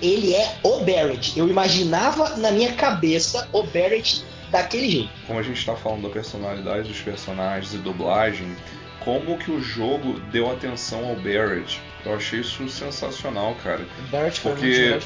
[0.00, 1.38] ele é o Barrett.
[1.38, 5.10] Eu imaginava na minha cabeça o Barrett daquele jeito.
[5.26, 8.56] Como a gente está falando da personalidade dos personagens e dublagem,
[9.00, 11.82] como que o jogo deu atenção ao Barrett?
[12.06, 13.86] Eu achei isso sensacional, cara.
[13.98, 14.98] O Barrett foi porque...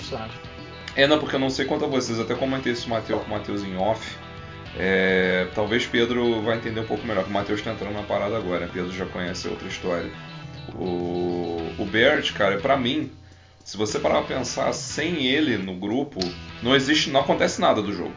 [0.94, 3.64] É, não, porque eu não sei quanto a vocês, até comentei isso com o Matheus
[3.64, 4.16] em off.
[4.76, 8.68] É, talvez Pedro vai entender um pouco melhor, o Matheus está entrando na parada agora,
[8.72, 10.10] Pedro já conhece outra história.
[10.74, 13.10] O, o Bert, cara, para mim,
[13.64, 16.18] se você parar pra pensar, sem ele no grupo,
[16.62, 18.14] não existe, não acontece nada do jogo.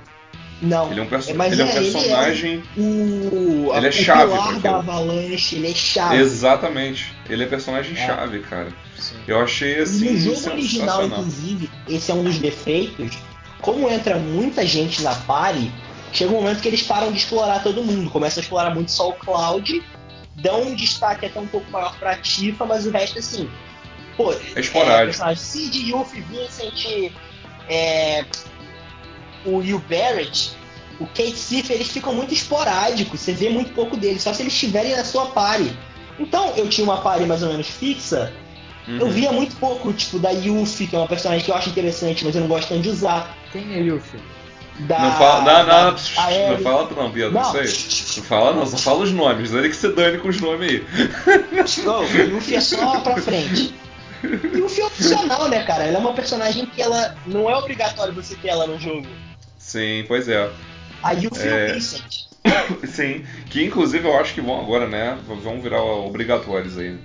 [0.62, 0.92] Não.
[0.92, 2.64] Ele é um, perso ele é um personagem.
[2.76, 6.16] Ele é, o, ele é chave para da Avalanche, ele é chave.
[6.18, 7.14] Exatamente.
[7.30, 8.06] Ele é personagem é.
[8.08, 8.70] chave, cara.
[8.98, 9.16] Sim.
[9.28, 10.14] Eu achei assim.
[10.14, 13.20] No jogo original, inclusive, esse é um dos defeitos.
[13.62, 15.72] Como entra muita gente na party,
[16.12, 19.10] chega um momento que eles param de explorar todo mundo, começam a explorar muito só
[19.10, 19.84] o Cloud,
[20.36, 23.50] dão um destaque até um pouco maior pra Tifa, mas o resto assim.
[24.16, 25.24] Pô, é esporádico.
[25.24, 27.12] É, Sid, Yuffie, Vincent,
[27.70, 28.26] é,
[29.46, 30.52] o Will Barrett,
[31.00, 34.54] o Kate Sif, eles ficam muito esporádicos, você vê muito pouco deles, só se eles
[34.54, 35.72] estiverem na sua party.
[36.20, 38.34] Então, eu tinha uma party mais ou menos fixa,
[38.88, 38.98] uhum.
[38.98, 42.26] eu via muito pouco, tipo, da Yuffie, que é uma personagem que eu acho interessante,
[42.26, 43.38] mas eu não gosto tanto de usar.
[43.52, 44.20] Quem é Yuffie?
[44.80, 47.42] Da, não fala, não, não, não fala não, Pedro, não.
[47.42, 48.18] não sei.
[48.18, 49.52] Não fala não, só fala os nomes.
[49.52, 50.86] Ele que se dane com os nomes aí.
[51.84, 53.74] Não, o é só pra frente.
[54.24, 55.86] E o é opcional, né, cara?
[55.86, 59.08] Ela é uma personagem que ela não é obrigatório você ter ela no jogo.
[59.58, 60.48] Sim, pois é.
[61.02, 61.74] A Yuffie é...
[61.74, 62.28] Vincent.
[62.88, 65.18] Sim, que inclusive eu acho que vão agora, né?
[65.26, 67.00] Vão virar obrigatórios aí.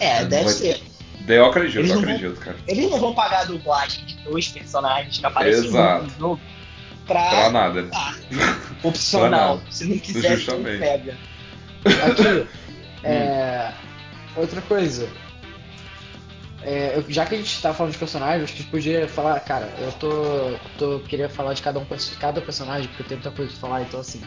[0.00, 0.52] É, deve Vai...
[0.52, 0.82] ser.
[1.28, 2.56] Eu acredito, eu acredito, vão, cara.
[2.66, 6.40] Eles não vão pagar a dublagem de dois personagens que aparecem no jogo
[7.06, 7.28] pra.
[7.28, 7.88] Pra nada.
[7.92, 8.14] Ah,
[8.82, 9.58] opcional.
[9.58, 10.78] pra Se não quiser, Justamente.
[10.80, 11.16] pega.
[11.84, 12.46] Aqui,
[13.04, 13.72] é,
[14.36, 15.08] outra coisa.
[16.64, 19.40] É, já que a gente tá falando de personagens, acho que a gente podia falar,
[19.40, 21.84] cara, eu tô, tô queria falar de cada um
[22.20, 24.22] cada personagem, porque eu tenho muita coisa pra falar, então assim.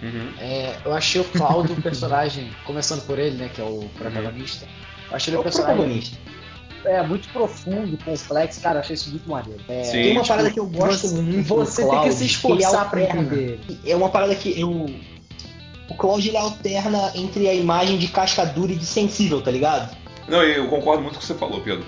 [0.00, 0.32] Uhum.
[0.38, 4.66] É, eu achei o Cláudio um personagem, começando por ele, né, que é o protagonista.
[5.10, 6.02] Eu achei ele um personagem.
[6.84, 8.60] É muito profundo, complexo.
[8.60, 9.60] Cara, achei isso muito maneiro.
[9.68, 11.54] É, Sim, tem uma tipo, parada que eu gosto você, muito.
[11.54, 13.60] Você tem que se esforçar pra entender.
[13.86, 14.86] É uma parada que eu.
[15.88, 19.94] O Cloud ele alterna entre a imagem de casca dura e de sensível, tá ligado?
[20.26, 21.84] Não, eu concordo muito com o que você falou, Pedro.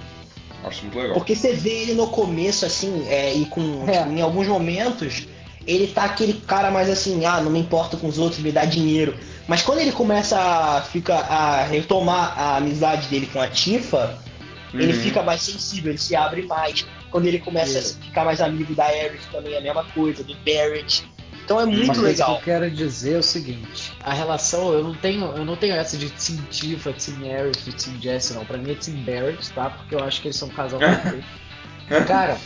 [0.65, 1.15] Acho muito legal.
[1.15, 3.85] Porque você vê ele no começo, assim, é, e com.
[3.89, 3.99] É.
[3.99, 5.27] Tipo, em alguns momentos,
[5.67, 8.65] ele tá aquele cara mais assim, ah, não me importo com os outros, me dá
[8.65, 9.17] dinheiro.
[9.49, 14.19] Mas quando ele começa a, fica, a retomar a amizade dele com a Tifa,
[14.73, 14.81] Uhum.
[14.81, 16.87] Ele fica mais sensível, ele se abre mais.
[17.11, 20.35] Quando ele começa a ficar mais amigo da Aerith também é a mesma coisa, do
[20.37, 21.09] Barrett.
[21.45, 22.35] Então é muito Uma legal.
[22.35, 25.75] que eu quero dizer é o seguinte: a relação, eu não tenho, eu não tenho
[25.75, 28.45] essa de Team Tifa, Team Aerith, Team Jesse, não.
[28.45, 29.71] Pra mim é Team Barrett, tá?
[29.71, 31.25] Porque eu acho que eles são um casal perfeito.
[32.07, 32.37] Cara,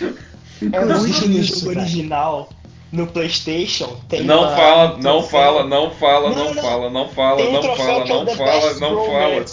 [0.61, 2.51] é muito no jogo original
[2.93, 7.43] no PlayStation tem não uma, fala, não fala, não fala, não, não, fala, não fala,
[7.45, 9.45] não fala, não fala, não fala.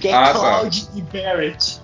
[0.00, 0.92] Que é ah, Cloud tá.
[0.94, 1.80] e Barrett.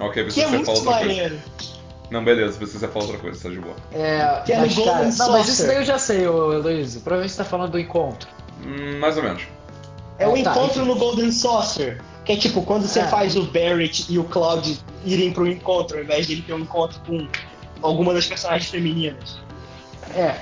[0.00, 1.38] Ok, que é muito outra maneiro.
[1.38, 1.82] Coisa.
[2.10, 3.74] Não, beleza, precisa falar outra coisa, tá de boa.
[3.92, 6.94] É, que é mas, cara, não, mas isso daí eu já sei, Luiz.
[6.96, 8.28] Provavelmente você tá falando do encontro.
[8.62, 9.42] Hum, mais ou menos.
[10.18, 12.02] É o ah, tá, encontro no Golden Saucer.
[12.24, 13.06] Que é tipo, quando você é.
[13.06, 16.60] faz o Barrett e o Cloud irem pro encontro, ao invés de ele ter um
[16.60, 17.26] encontro com
[17.80, 19.40] alguma das personagens femininas.
[20.14, 20.36] É.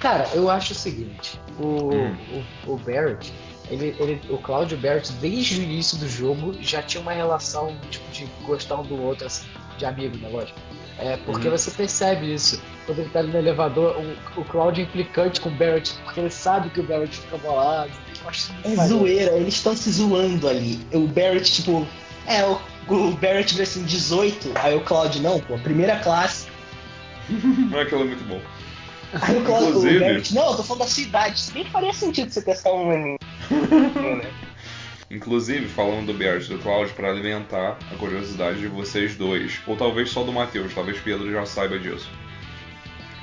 [0.00, 2.44] Cara, eu acho o seguinte, o, hum.
[2.66, 3.32] o, o Barrett,
[3.72, 7.12] ele, ele, o Cloud e o Barrett, desde o início do jogo, já tinha uma
[7.12, 9.46] relação tipo, de gostar um do outro, assim,
[9.78, 10.58] de amigo, né, lógico.
[10.98, 11.56] É, porque uhum.
[11.56, 12.62] você percebe isso.
[12.84, 13.96] Quando ele tá no elevador,
[14.36, 17.90] o, o é implicante com o Barrett, porque ele sabe que o Barrett fica bolado.
[18.64, 20.78] É zoeira, eles estão se zoando ali.
[20.92, 21.86] O Barrett, tipo,
[22.26, 26.46] é, o, o Barrett vê assim, 18, aí o Cloud, não, pô, primeira classe.
[27.80, 28.40] Aquilo é muito bom.
[29.20, 29.96] Aí o, Inclusive...
[29.96, 31.42] o Barrett, não, eu tô falando da cidade.
[31.54, 33.16] Nem faria sentido você testar um.
[33.50, 34.30] Né?
[35.10, 40.08] Inclusive, falando do Bears do Cloud, para alimentar a curiosidade de vocês dois, ou talvez
[40.08, 42.10] só do Matheus, talvez Pedro já saiba disso.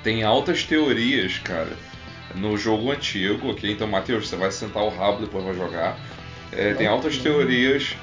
[0.03, 1.75] Tem altas teorias, cara,
[2.35, 3.71] no jogo antigo, ok?
[3.71, 5.99] Então, Matheus, você vai sentar o rabo depois vai jogar.
[6.51, 7.95] É, tem altas teorias,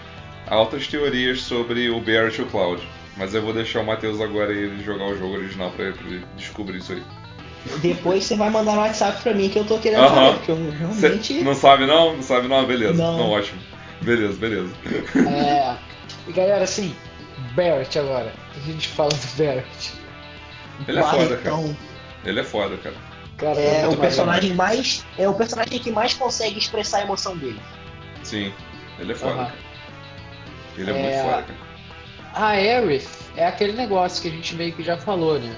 [0.48, 2.82] altas teorias sobre o Bears e o Cloud.
[3.16, 6.78] Mas eu vou deixar o Matheus agora ele jogar o jogo original para ele descobrir
[6.78, 7.02] isso aí.
[7.80, 10.14] Depois você vai mandar no WhatsApp pra mim que eu tô querendo uh -huh.
[10.14, 11.34] saber, porque eu realmente.
[11.34, 12.14] Cê não sabe não?
[12.16, 12.64] Não sabe não?
[12.66, 12.94] Beleza.
[12.94, 13.60] Não, não ótimo.
[14.02, 14.72] Beleza, beleza.
[15.28, 15.76] É.
[16.28, 16.94] E galera, assim,
[17.54, 18.32] Barrett agora.
[18.54, 19.92] A gente fala do Barrett?
[20.86, 21.76] Ele é foda, cara.
[22.24, 22.96] Ele é foda, cara.
[23.36, 25.04] cara é, é o personagem mais.
[25.18, 27.60] É o personagem que mais consegue expressar a emoção dele.
[28.22, 28.52] Sim,
[28.98, 29.46] ele é foda, uh -huh.
[29.46, 29.54] cara.
[30.76, 31.66] Ele é, é, muito foda, cara.
[32.34, 35.56] A Aerith é aquele negócio que a gente meio que já falou, né?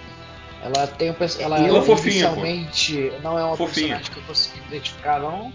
[0.62, 3.22] Ela tem um ela, ela é fofinha, inicialmente pô.
[3.22, 3.96] não é uma fofinha.
[3.96, 5.52] personagem que eu consegui identificar, não.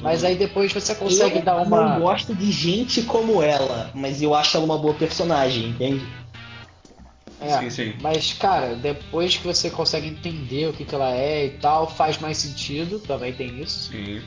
[0.00, 1.76] Mas aí depois você consegue eu dar uma.
[1.76, 6.04] Eu não gosto de gente como ela, mas eu acho ela uma boa personagem, entende?
[7.40, 7.94] É, sim, sim.
[8.00, 12.18] Mas, cara, depois que você consegue entender o que, que ela é e tal, faz
[12.18, 13.92] mais sentido, também tem isso.
[13.92, 14.22] Sim.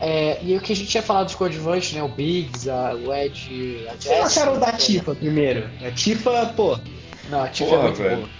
[0.00, 2.02] É, e o que a gente tinha falado de coadjuvante, né?
[2.02, 4.38] O Biggs, a, o Ed, a Jess.
[4.38, 5.68] Acharam da Tifa primeiro?
[5.86, 6.78] A Tifa, pô.
[7.28, 8.16] Não, a Tifa é Porra, é muito velho.
[8.16, 8.39] boa.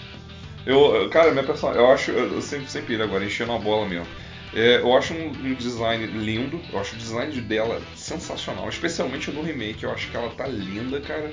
[0.65, 4.07] Eu, cara, minha personagem, eu acho, eu sempre, sempre ele agora, enchendo a bola mesmo.
[4.53, 9.41] É, eu acho um, um, design lindo, eu acho o design dela sensacional, especialmente no
[9.41, 11.31] remake, eu acho que ela tá linda, cara.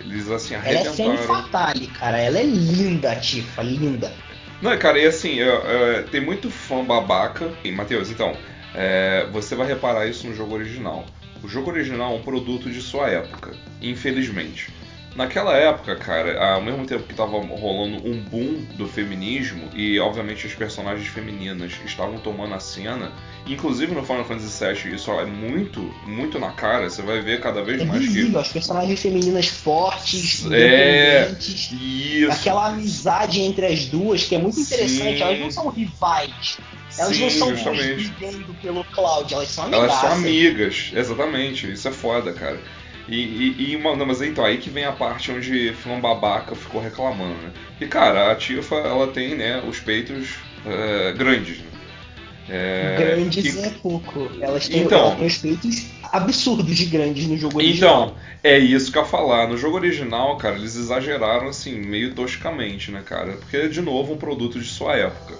[0.00, 1.12] Eles assim arrebentaram.
[1.12, 4.12] Ela é fatale, cara, ela é linda, Tifa, linda.
[4.60, 7.52] Não, cara, e assim, é, é, tem muito fã babaca.
[7.64, 8.36] E, Matheus, então,
[8.74, 11.04] é, você vai reparar isso no jogo original.
[11.42, 13.50] O jogo original é um produto de sua época,
[13.80, 14.70] infelizmente.
[15.14, 20.46] Naquela época, cara, ao mesmo tempo que estava rolando um boom do feminismo e, obviamente,
[20.46, 23.12] as personagens femininas estavam tomando a cena,
[23.46, 26.88] inclusive no Final Fantasy VII isso é muito, muito na cara.
[26.88, 32.32] Você vai ver cada vez é mais visível, que as personagens femininas fortes, é, isso.
[32.32, 35.18] aquela amizade entre as duas que é muito interessante.
[35.18, 35.22] Sim.
[35.22, 36.58] Elas não são rivais.
[36.98, 39.82] Elas Sim, não são vivendo pelo Cloud, elas são amigas.
[39.82, 41.72] Elas são amigas, exatamente.
[41.72, 42.60] Isso é foda, cara.
[43.08, 46.54] E, e, e uma, não, mas então, aí que vem a parte onde fã babaca
[46.54, 47.52] ficou reclamando, né?
[47.80, 51.72] E cara, a Tifa, ela tem, né, os peitos uh, grandes, né?
[52.48, 53.60] É, grandes e...
[53.60, 54.30] é pouco.
[54.40, 58.04] Elas têm, então, ela tem os peitos absurdos de grandes no jogo original.
[58.04, 59.48] Então, é isso que eu ia falar.
[59.48, 63.32] No jogo original, cara, eles exageraram assim, meio toscamente, né, cara?
[63.32, 65.34] Porque é de novo um produto de sua época.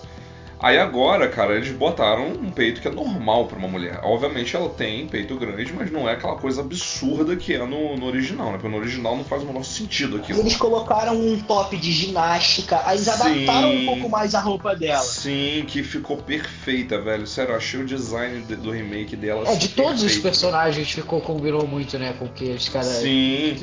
[0.62, 3.98] Aí agora, cara, eles botaram um peito que é normal para uma mulher.
[4.04, 8.06] Obviamente ela tem peito grande, mas não é aquela coisa absurda que é no, no
[8.06, 8.52] original, né?
[8.52, 10.38] Porque no original não faz o menor sentido aquilo.
[10.38, 13.10] Eles colocaram um top de ginástica, aí eles Sim.
[13.10, 15.02] adaptaram um pouco mais a roupa dela.
[15.02, 17.26] Sim, que ficou perfeita, velho.
[17.26, 19.48] Sério, eu achei o design do remake dela.
[19.48, 22.14] É, de todos os personagens ficou, combinou muito, né?
[22.16, 22.86] Com que os caras.
[22.86, 23.56] Sim.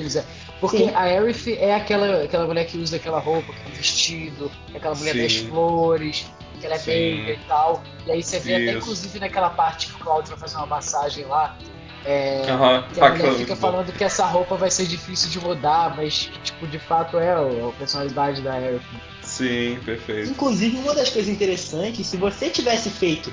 [0.59, 0.89] Porque Sim.
[0.93, 5.21] a Aerith é aquela, aquela mulher que usa aquela roupa, aquele vestido, aquela mulher Sim.
[5.21, 6.25] das flores
[6.59, 7.83] que ela é meiga e tal.
[8.05, 8.69] E aí você vê Isso.
[8.69, 11.57] até inclusive naquela parte que o Claudio vai fazer uma massagem lá.
[12.05, 15.95] É, uhum, que a mulher fica falando que essa roupa vai ser difícil de rodar,
[15.97, 18.85] mas tipo, de fato é a personalidade da Eric.
[19.21, 20.29] Sim, perfeito.
[20.29, 23.31] Inclusive, uma das coisas interessantes, se você tivesse feito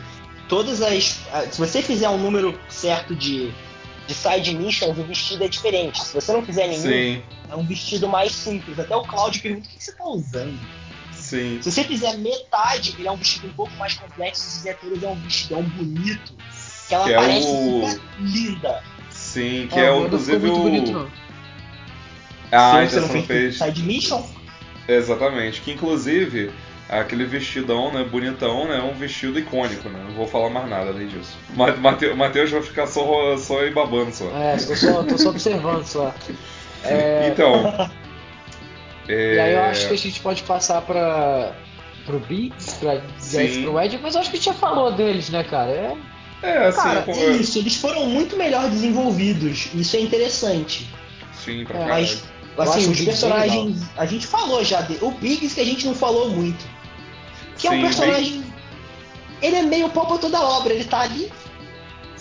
[0.49, 1.21] todas as.
[1.51, 3.53] Se você fizer um número certo de,
[4.07, 6.03] de side missions, o vestido é diferente.
[6.03, 7.23] Se você não fizer nenhum, Sim.
[7.51, 8.79] é um vestido mais simples.
[8.79, 10.59] Até o Claudio pergunta o que você está usando.
[11.27, 11.59] Sim.
[11.61, 14.43] Se você fizer metade, ele é um vestido um pouco mais complexo.
[14.43, 16.33] Se fizer todos, é um vestidão bonito.
[16.87, 18.01] Que ela que é parece o...
[18.21, 18.85] linda.
[19.11, 20.57] Sim, que é, é inclusive o.
[20.57, 21.11] Bonito.
[22.53, 24.25] Ah, Sim, você não fez, fez side mission?
[24.87, 25.63] Exatamente.
[25.63, 26.53] Que inclusive
[26.89, 30.01] aquele vestidão, né, bonitão, né, é um vestido icônico, né?
[30.07, 31.37] Não vou falar mais nada além disso.
[31.81, 34.27] Mateus, Mateus vai ficar só, só aí babando só.
[34.31, 36.15] É, tô só, tô só observando só.
[36.85, 37.31] É...
[37.33, 37.91] Então,
[39.09, 39.35] É...
[39.35, 41.53] E aí eu acho que a gente pode passar para
[42.05, 45.29] pro Biggs, pra Jess, pro Ed, mas eu acho que a gente já falou deles,
[45.29, 45.71] né, cara?
[45.71, 45.97] É...
[46.43, 47.19] É, assim, Cara, como...
[47.19, 49.69] é isso, eles foram muito melhor desenvolvidos.
[49.75, 50.87] Isso é interessante.
[51.33, 51.87] Sim, pra É.
[51.87, 52.25] Mas,
[52.59, 53.83] assim, os personagens.
[53.97, 54.83] A gente falou já.
[54.83, 56.65] De, o Biggs que a gente não falou muito.
[57.57, 58.45] Que é Sim, um personagem.
[59.43, 60.73] Ele é meio pau pra toda obra.
[60.73, 61.33] Ele tá ali.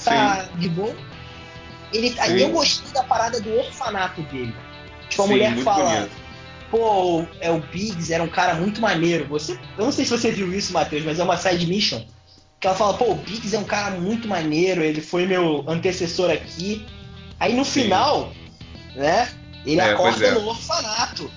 [0.04, 0.96] Tá de boa.
[1.94, 2.38] Ele, Sim.
[2.38, 4.56] eu gostei da parada do orfanato dele.
[5.10, 5.84] Tipo, a Sim, mulher fala.
[5.84, 6.25] bonito.
[6.72, 9.28] Pô, é o Biggs, era um cara muito maneiro.
[9.28, 12.04] Você, eu não sei se você viu isso, Matheus, mas é uma side mission.
[12.60, 16.32] Que ela fala, pô, o Biggs é um cara muito maneiro, ele foi meu antecessor
[16.32, 16.86] aqui.
[17.40, 17.84] Aí no Sim.
[17.84, 18.34] final,
[18.96, 19.30] né,
[19.66, 20.32] ele É, acorda é.
[20.32, 21.30] no orfanato.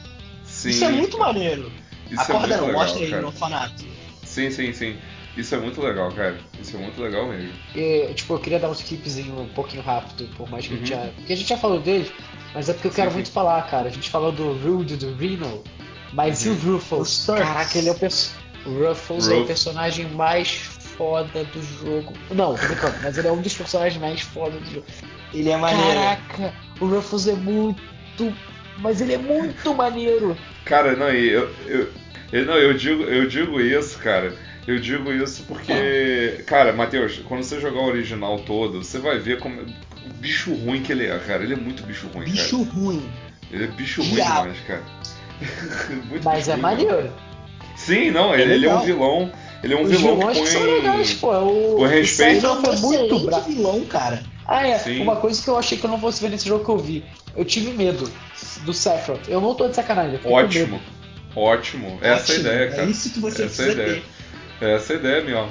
[0.44, 1.70] Sim, Isso é muito maneiro.
[2.10, 3.84] isso é acorda muito não, legal, mostra ele no orfanato.
[4.24, 4.96] Sim, sim, sim.
[5.38, 6.36] Isso é muito legal, cara.
[6.60, 7.52] Isso é muito legal mesmo.
[7.74, 10.92] E, tipo, eu queria dar um skipzinho um pouquinho rápido, por mais que a gente
[10.92, 11.00] Uhum.
[11.04, 11.10] já.
[11.14, 12.10] Porque a gente já falou dele,
[12.52, 13.16] mas é porque eu Sim, quero sim.
[13.16, 13.88] muito falar, cara.
[13.88, 15.62] A gente falou do Rude, do Reno,
[16.12, 16.52] mas Uhum.
[16.52, 17.24] e o Ruffles?
[17.26, 18.34] Caraca, ele é o, perso...
[18.66, 19.46] o Ruffles é o Ruff.
[19.46, 22.12] personagem mais foda do jogo.
[22.32, 24.86] Não, tô brincando, mas ele é um dos personagens mais foda do jogo.
[25.32, 25.94] Ele é maneiro.
[26.00, 27.80] Caraca, o Ruffles é muito.
[28.78, 30.36] Mas ele é muito maneiro.
[30.64, 31.88] Cara, não, e eu, eu,
[32.32, 34.34] eu, não, eu, digo, eu digo isso, cara.
[34.68, 39.38] Eu digo isso porque, cara, Matheus, quando você jogar o original todo, você vai ver
[39.38, 41.42] como o bicho ruim que ele é, cara.
[41.42, 43.00] Ele é muito bicho ruim, Bicho ruim.
[43.00, 43.38] cara.
[43.50, 44.42] Ele é bicho ruim Diabo.
[44.42, 44.82] demais, cara.
[46.10, 47.12] muito Mas bicho é ruim maneiro.
[47.76, 49.32] Sim, não, ele, ele é um vilão.
[49.62, 51.30] Ele é um Os vilão vilões que que são legais, põe.
[51.32, 51.38] pô.
[51.46, 52.46] O, com o respeito.
[52.46, 53.46] É Sephiroth é muito bravo.
[53.50, 54.22] vilão, cara.
[54.46, 54.78] Ah, é.
[54.78, 55.00] Sim.
[55.02, 57.04] Uma coisa que eu achei que eu não fosse ver nesse jogo que eu vi.
[57.36, 58.10] Eu tive medo
[58.64, 59.26] do Sephiroth.
[59.28, 60.20] Eu não tô de sacanagem.
[60.24, 60.78] Ótimo.
[61.34, 61.98] Ótimo.
[62.02, 62.38] Essa é a Ótimo.
[62.40, 62.82] ideia, cara.
[62.82, 64.02] É isso que você Essa é a precisa ideia.
[64.02, 64.17] ter.
[64.60, 65.48] Essa é a ideia, meu.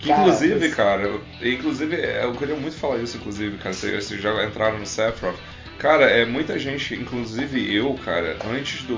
[0.00, 4.04] Que Cara, inclusive, cara, eu- inclusive, é, eu queria muito falar isso, inclusive, cara, vocês,
[4.04, 5.36] vocês já entraram no Sephiroth.
[5.78, 8.96] Cara, é muita gente, inclusive eu, cara, antes do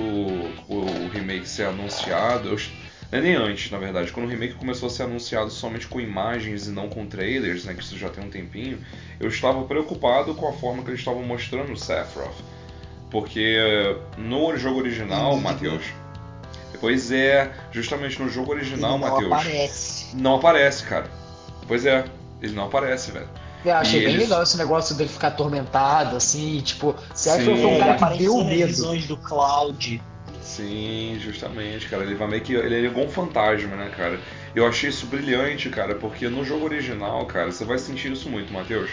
[0.69, 2.59] o remake ser anunciado, eu,
[3.13, 6.67] é nem antes, na verdade, quando o remake começou a ser anunciado somente com imagens
[6.67, 8.79] e não com trailers, né, que isso já tem um tempinho,
[9.21, 12.35] eu estava preocupado com a forma que eles estavam mostrando o Sephiroth.
[13.11, 13.57] Porque
[14.19, 15.41] no jogo original, Uhum.
[15.41, 15.85] Matheus,
[16.81, 20.17] pois é, justamente no jogo original, Ele não Matheus, aparece.
[20.17, 21.07] não aparece, cara.
[21.67, 22.05] Pois é,
[22.43, 23.29] ele não aparece, velho.
[23.65, 27.31] Eu achei E bem eles- legal esse negócio dele ficar atormentado, assim, tipo, Sim.
[27.31, 28.67] Sephiroth foi um cara que apareceu deu medo.
[28.69, 30.01] visões do Cloud.
[30.41, 32.05] Sim, justamente, cara.
[32.05, 32.55] Ele vai meio que.
[32.55, 34.21] Ele é igual um fantasma, né, cara?
[34.55, 38.53] Eu achei isso brilhante, cara, porque no jogo original, cara, você vai sentir isso muito,
[38.53, 38.91] Matheus.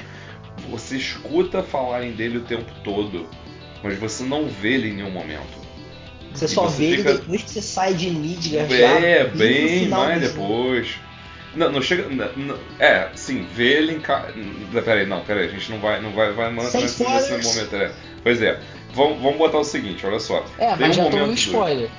[0.72, 3.28] Você escuta falarem dele o tempo todo,
[3.84, 5.63] mas você não vê ele em nenhum momento.
[6.34, 8.68] Você E só você vê ele fica- depois que você sai de Midgar.
[8.68, 10.88] já É, no bem mais do depois.
[11.56, 12.04] Não, não chega.
[12.10, 14.34] n- n- é, sim, ver ele em casa.
[14.84, 17.76] Peraí, não, peraí, a gente não vai, não vai, vai não nesse, nesse momento.
[17.76, 17.92] É.
[18.24, 18.60] Pois é,
[18.94, 20.44] vamos, vamos botar o seguinte, olha só.
[20.58, 21.90] É, Tem mas um já tô momento do- spoiler.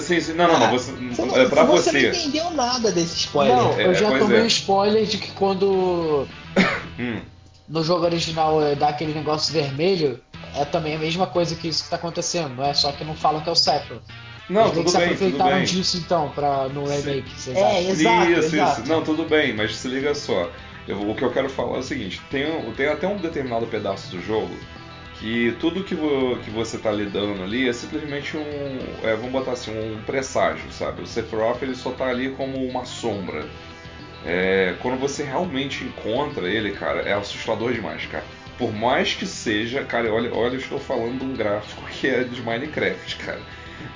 [0.00, 2.02] Sim, sim, não, não, não, Ah, você, Você não, é pra você você.
[2.02, 3.56] não entendeu nada desse spoiler.
[3.56, 4.42] Não, É, eu já tomei é.
[4.42, 6.26] um spoiler de que quando
[6.98, 7.20] Hum,
[7.68, 10.20] no jogo original é, dá aquele negócio vermelho,
[10.54, 13.14] é também a mesma coisa que isso que tá acontecendo, não é só que não
[13.14, 14.02] falam que é o Sephiroth.
[14.48, 15.64] não, Eles meio que tudo se bem, tudo aproveitaram bem.
[15.64, 18.80] disso então, pra, no remake, vocês É, exato, isso, exato.
[18.82, 18.88] isso.
[18.90, 20.50] Não, tudo bem, mas se liga só.
[20.86, 24.10] Eu- o que eu quero falar é o seguinte: tem, tem até um determinado pedaço
[24.10, 24.56] do jogo
[25.20, 28.78] que tudo que, vo- que você tá lidando ali é simplesmente um.
[29.06, 31.02] é, vamos botar assim, um presságio, sabe?
[31.02, 33.44] O Sephiroth ele só tá ali como uma sombra.
[34.24, 38.24] É, quando você realmente encontra ele, cara, é assustador demais, cara.
[38.58, 42.24] Por mais que seja, cara, olha, olha, eu estou falando de um gráfico que é
[42.24, 43.40] de Minecraft, cara.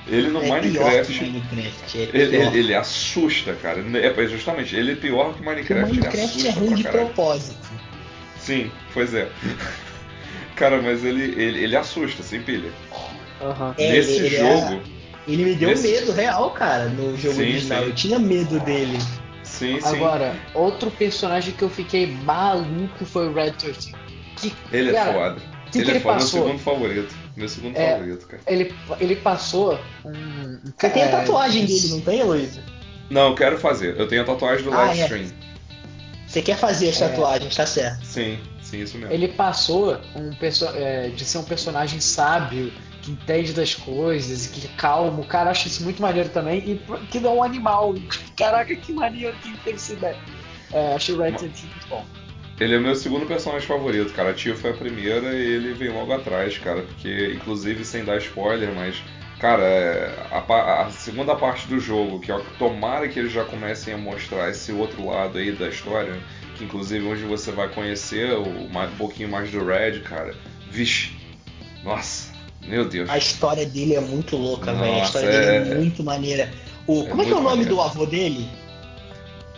[0.07, 1.13] Ele no é pior Minecraft.
[1.19, 1.97] que Minecraft.
[1.97, 2.47] É Ele, pior.
[2.47, 3.83] ele- ele assusta, cara.
[3.97, 5.91] É, justamente, ele é pior que o Minecraft.
[5.91, 7.05] ele Minecraft é ruim de caralho.
[7.07, 7.57] propósito.
[8.39, 9.27] Sim, pois é.
[10.55, 12.71] Cara, mas ele, ele, ele assusta, sem pilha.
[13.41, 13.73] Aham.
[13.77, 14.81] É, Nesse ele- ele jogo.
[15.27, 17.81] Ele me deu Nesse- medo real, cara, no jogo Sim, original.
[17.83, 17.89] sim.
[17.89, 18.99] Eu tinha medo dele.
[19.43, 19.87] Sim, sim.
[19.87, 23.93] Agora, outro personagem que eu fiquei maluco foi o Red 13.
[24.51, 25.41] Que, ele é cara, foda.
[25.71, 26.43] que ele que é foda, meu passou?
[26.45, 27.15] segundo favorito.
[27.35, 27.91] Meu segundo É.
[27.93, 28.41] favorito, cara.
[28.47, 30.59] Ele, ele passou um.
[30.77, 32.59] Você tem a é, tatuagem dele, não tem, Luiz?
[33.09, 33.99] Não, eu quero fazer.
[33.99, 35.03] Eu tenho a tatuagem do Ah, live é.
[35.03, 35.31] stream.
[36.27, 37.07] Você quer fazer as É.
[37.09, 38.03] tatuagens, tá certo.
[38.05, 39.13] Sim, sim, isso mesmo.
[39.13, 42.71] Ele passou um perso é, de ser um personagem sábio,
[43.03, 45.23] que entende das coisas, que é calmo.
[45.25, 46.59] Cara, eu acho isso muito maneiro também.
[46.59, 47.93] E que não é um animal.
[48.37, 50.17] Caraca, que maneiro que teve essa ideia.
[50.71, 52.05] É, achei o Red 13 muito bom.
[52.63, 54.29] Ele é meu segundo personagem favorito, cara.
[54.29, 56.81] A Tia foi a primeira e ele vem logo atrás, cara.
[56.83, 58.95] Porque, inclusive, sem dar spoiler, mas,
[59.37, 63.93] cara, é, a, a segunda parte do jogo, que ó, tomara que eles já comecem
[63.93, 66.17] a mostrar esse outro lado aí da história,
[66.55, 70.33] que inclusive hoje você vai conhecer o, um pouquinho mais do Red, cara.
[70.71, 71.11] Vixe,
[71.83, 72.31] nossa,
[72.65, 73.09] meu Deus.
[73.09, 74.93] A história dele é muito louca, velho.
[74.93, 76.49] A história dele é é- muito maneira.
[76.87, 77.75] O, é como é que é o nome maneiro.
[77.75, 78.47] do avô dele?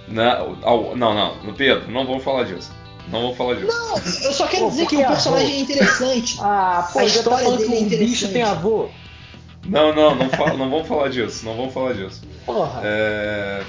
[0.07, 0.56] Não,
[0.95, 2.72] não, não, Pedro, não vamos falar disso.
[3.10, 3.68] Não vou falar disso.
[3.68, 5.57] Não, eu só quero Pô, dizer que o personagem avô?
[5.57, 6.38] é interessante.
[6.41, 8.10] Ah, pô, a história dele é interessante.
[8.10, 8.90] bicho tem avô.
[9.68, 11.45] Não, não, não, fala, não vamos falar disso.
[11.45, 12.22] Não vamos falar disso.
[12.45, 12.82] Porra.
[12.84, 13.64] É...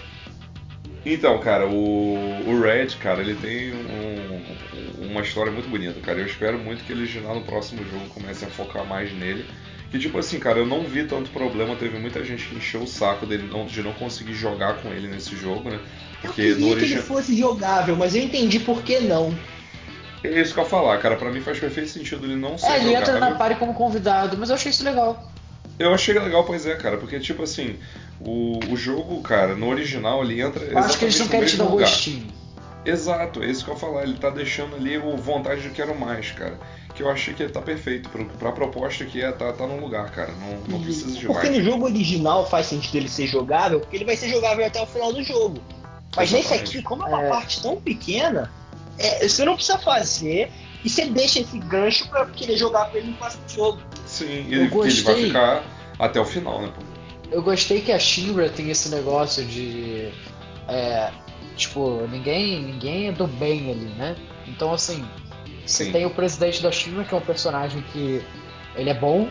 [1.05, 6.19] Então, cara, o, o Red, cara, ele tem um, uma história muito bonita, cara.
[6.19, 9.47] Eu espero muito que eles já no próximo jogo comecem a focar mais nele.
[9.91, 11.77] Que tipo assim, cara, eu não vi tanto problema.
[11.77, 15.07] Teve muita gente que encheu o saco dele não, de não conseguir jogar com ele
[15.07, 15.79] nesse jogo, né?
[16.23, 16.89] Porque eu queria origem...
[16.89, 19.35] que ele fosse jogável, mas eu entendi por que não.
[20.25, 21.17] É isso que eu ia falar, cara.
[21.17, 22.67] Pra mim faz perfeito sentido ele não ser.
[22.67, 25.31] É, ele entra na party como convidado, mas eu achei isso legal.
[25.79, 27.77] Eu achei legal, pois é, cara, porque tipo assim,
[28.21, 30.65] o, o jogo, cara, no original ele entra.
[30.65, 32.27] Eu acho que eles não querem te dar um gostinho.
[32.85, 34.03] Exato, é isso que eu ia falar.
[34.05, 36.59] Ele tá deixando ali o vontade de quero mais, cara.
[36.95, 39.79] Que eu achei que ele tá perfeito pro, pra proposta que é, tá, tá no
[39.81, 40.33] lugar, cara.
[40.33, 41.49] Não, não precisa de porque mais.
[41.49, 44.81] Porque no jogo original faz sentido ele ser jogável, porque ele vai ser jogável até
[44.81, 45.61] o final do jogo.
[46.17, 46.61] Mas Exatamente.
[46.61, 47.29] nesse aqui, como é uma é...
[47.29, 48.51] parte tão pequena,
[48.99, 50.51] é, você não precisa fazer
[50.85, 53.81] e você deixa esse gancho pra querer jogar com ele no próximo jogo.
[54.07, 55.65] Sim, ele, ele vai ficar
[55.99, 56.73] até o final, né?
[56.75, 56.83] Pô?
[57.31, 60.11] Eu gostei que a Shinra tem esse negócio de.
[60.69, 61.11] É,
[61.57, 64.17] tipo, ninguém, ninguém é do bem ali, né?
[64.47, 65.05] Então, assim,
[65.65, 65.93] você Sim.
[65.93, 68.23] tem o presidente da Shinra, que é um personagem que
[68.77, 69.29] ele é bom,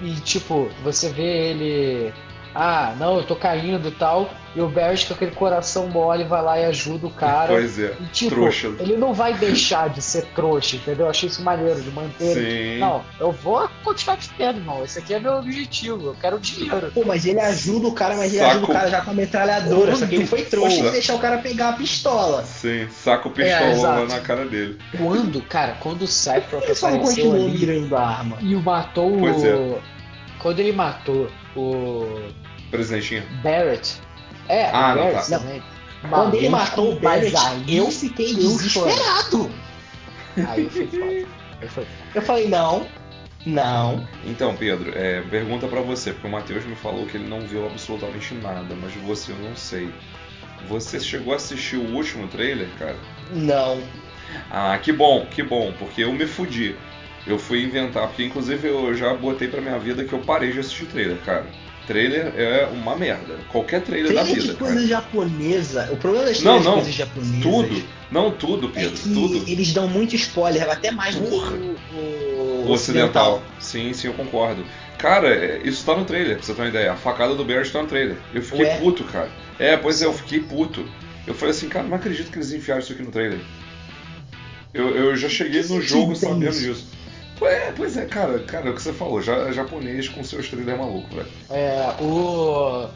[0.00, 2.12] e, tipo, você vê ele.
[2.58, 4.30] Ah, não, eu tô caindo e tal.
[4.54, 7.48] E o Barrett com aquele coração mole vai lá e ajuda o cara.
[7.48, 8.68] Pois é, e, tipo, trouxa.
[8.78, 11.04] Ele não vai deixar de ser trouxa, entendeu?
[11.04, 12.34] Eu achei isso maneiro, de manter.
[12.34, 12.78] Sim.
[12.78, 14.82] Não, eu vou continuar te tendo, irmão.
[14.82, 16.90] Esse aqui é meu objetivo, eu quero dinheiro.
[16.94, 19.94] Pô, mas ele ajuda o cara, mas ele ajuda o cara já com a metralhadora.
[19.94, 22.42] Só que ele foi trouxa de deixar o cara pegar a pistola.
[22.44, 24.78] Sim, saca o pistolão é, lá na cara dele.
[24.96, 28.38] Quando, cara, quando o Sephiroth apareceu ali mirando a arma.
[28.40, 29.46] e o matou pois o...
[29.46, 29.96] É.
[30.38, 32.45] Quando ele matou o...
[32.76, 33.22] Presidentinho.
[33.42, 34.00] Barrett,
[34.48, 35.28] é, ah, não, tá.
[35.28, 36.10] Não.
[36.10, 37.34] Quando ele matou o Barrett,
[37.68, 39.50] eu fiquei desesperado.
[40.48, 40.86] Aí foi
[41.68, 41.86] foda.
[42.14, 42.86] Eu falei, não,
[43.46, 44.06] não.
[44.24, 47.66] Então, Pedro, é, pergunta para você, porque o Matheus me falou que ele não viu
[47.66, 49.88] absolutamente nada, mas você eu não sei.
[50.68, 52.96] Você chegou a assistir o último trailer, cara?
[53.30, 53.80] Não.
[54.50, 56.76] Ah, que bom, que bom, porque eu me fudi.
[57.24, 60.60] Eu fui inventar, porque inclusive eu já botei pra minha vida que eu parei de
[60.60, 61.46] assistir trailer, cara.
[61.86, 63.38] Trailer é uma merda.
[63.50, 64.52] Qualquer trailer, trailer da vida.
[64.52, 64.86] de coisa cara.
[64.86, 65.88] japonesa.
[65.92, 67.42] O problema das não, não, coisas japonesas.
[67.42, 67.84] Tudo.
[68.10, 68.94] Não, tudo, Pedro.
[68.94, 69.44] É tudo.
[69.48, 73.34] Eles dão muito spoiler, até mais do que o, o, ocidental.
[73.34, 73.42] ocidental.
[73.60, 74.64] Sim, sim, eu concordo.
[74.98, 76.92] Cara, é, isso tá no trailer, pra você ter uma ideia.
[76.92, 78.16] A facada do Barry tá no trailer.
[78.34, 78.78] Eu fiquei Ué?
[78.78, 79.30] puto, cara.
[79.58, 80.84] É, pois é, eu fiquei puto.
[81.26, 83.38] Eu falei assim, cara, não acredito que eles enfiaram isso aqui no trailer.
[84.74, 86.86] Eu, eu já cheguei no jogo sabendo disso.
[87.42, 90.78] É, pois é, cara, cara, é o que você falou, já, japonês com seus thriller
[90.78, 91.28] maluco, velho.
[91.50, 92.88] É, o.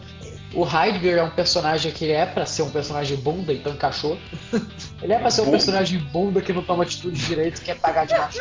[0.53, 4.19] O Heidegger é um personagem que ele é pra ser um personagem bunda, então encaixou.
[5.01, 8.05] ele é pra ser um personagem bunda que não toma atitude direito, que é pagar
[8.05, 8.41] de macho.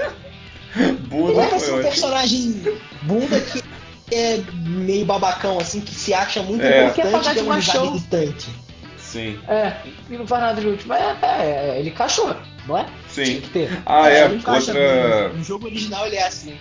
[1.08, 2.64] bunda ele é pra ser um personagem
[3.04, 3.64] bunda que
[4.12, 6.88] é meio babacão, assim, que se acha muito é.
[6.88, 7.94] importante quer pagar de machão.
[7.94, 8.50] distante.
[8.98, 9.40] Sim.
[9.48, 9.76] É,
[10.10, 10.90] e não faz nada de último.
[10.90, 12.36] Mas é, é, é, ele encaixou,
[12.68, 12.86] não é?
[13.10, 13.24] Sim.
[13.24, 13.82] Tinha que ter.
[13.86, 15.30] Ah, é, outra.
[15.30, 16.56] No jogo original ele é assim.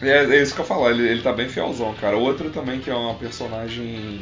[0.00, 2.16] É, é isso que eu falo, ele, ele tá bem fielzão, cara.
[2.16, 4.20] Outra também que é uma personagem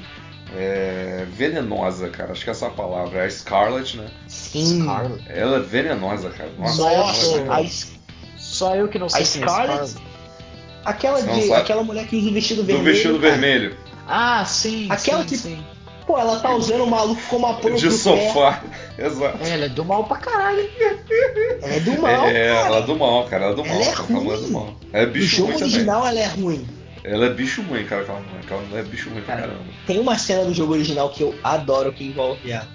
[0.57, 2.33] é, venenosa, cara.
[2.33, 3.23] Acho que é essa palavra.
[3.23, 4.07] É a Scarlet, né?
[4.29, 4.83] Sim.
[4.83, 5.25] Scarlet.
[5.29, 6.51] Ela é venenosa, cara.
[6.59, 9.83] Nossa, Nossa é a, só eu que não sei a Scarlet.
[9.83, 10.15] É Scarlet.
[10.85, 12.85] Aquela, de, aquela mulher que usa o vestido vermelho.
[12.85, 13.31] Do vestido cara.
[13.33, 13.77] vermelho.
[14.07, 14.87] Ah, sim.
[14.91, 15.65] Aquela sim, que sim.
[16.07, 18.63] Pô, ela tá usando o maluco como apoio De sofá.
[18.97, 19.07] Pé.
[19.07, 19.39] Exato.
[19.43, 20.69] É, ela é do mal pra caralho.
[21.63, 22.67] Ela é do mal, é, cara.
[22.67, 23.45] Ela é do mal, cara.
[23.45, 23.83] Ela é do ela mal.
[23.83, 24.27] É ruim.
[24.27, 24.77] Ela é do mal.
[24.93, 26.19] É bicho no jogo original também.
[26.19, 26.69] ela é ruim.
[27.05, 28.03] Ela é bicho ruim, cara.
[28.03, 28.41] Aquela mulher.
[28.43, 29.71] Aquela mulher é bicho ruim cara, pra caramba.
[29.87, 32.69] Tem uma cena do jogo original que eu adoro que envolve ela.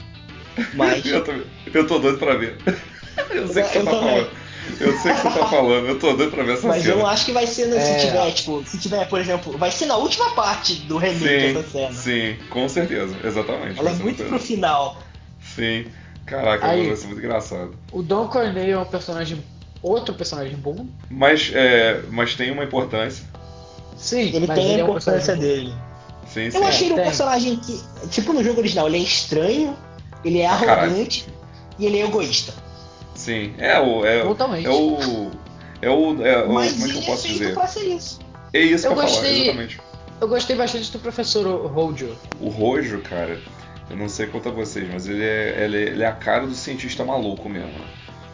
[0.73, 1.05] Mas.
[1.07, 1.33] eu, tô,
[1.73, 2.57] eu tô doido pra ver.
[3.29, 4.29] eu sei que você tá falando.
[4.79, 6.93] Eu sei o que você tá falando, eu tô doido pra ver essa Mas cena.
[6.93, 7.79] eu não acho que vai ser no, é...
[7.79, 11.57] se tiver, tipo, se tiver, por exemplo, vai ser na última parte do remake sim,
[11.57, 11.93] essa cena.
[11.93, 13.79] Sim, com certeza, exatamente.
[13.79, 14.97] Ela é muito pro final.
[15.55, 15.85] Sim.
[16.25, 17.73] Caraca, Aí, vai ser muito engraçado.
[17.91, 19.43] O Don Corneo é um personagem.
[19.81, 20.85] outro personagem bom.
[21.09, 23.25] Mas, é, mas tem uma importância.
[23.97, 25.73] Sim, ele tem ele a importância é um dele.
[26.31, 26.57] Sim, sim.
[26.57, 29.75] Eu achei ele um personagem que, tipo no jogo original, ele é estranho,
[30.23, 31.25] ele é ah, arrogante
[31.79, 32.53] e ele é egoísta.
[33.29, 34.03] Sim, é o.
[34.03, 34.65] É, Totalmente.
[34.65, 35.31] É o.
[35.83, 36.25] É o.
[36.25, 37.53] É, o Mas como é que eu posso é dizer?
[37.53, 38.19] Pra ser isso.
[38.51, 39.81] É isso eu que eu gostei, falar, exatamente.
[40.19, 42.17] Eu gostei bastante do professor Rojo.
[42.41, 43.39] O Rojo, cara,
[43.87, 46.47] eu não sei quanto a vocês, mas ele é, ele é, ele é a cara
[46.47, 47.69] do cientista maluco mesmo.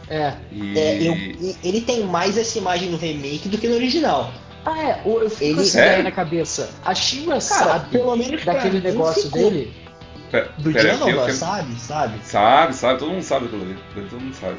[0.09, 0.34] É.
[0.49, 0.80] E...
[0.80, 4.31] é eu, ele tem mais essa imagem no remake do que no original.
[4.63, 5.01] Ah, é.
[5.05, 5.55] Eu fico ele...
[5.55, 6.69] com essa ideia na cabeça.
[6.85, 9.51] A Shima sabe pelo menos daquele negócio ficou.
[9.51, 9.73] dele.
[10.31, 11.77] pera, do Genova, sabe?
[11.81, 12.19] Sabe?
[12.23, 13.77] Sabe, sabe, todo mundo sabe aquilo ali.
[13.93, 14.57] Todo mundo sabe.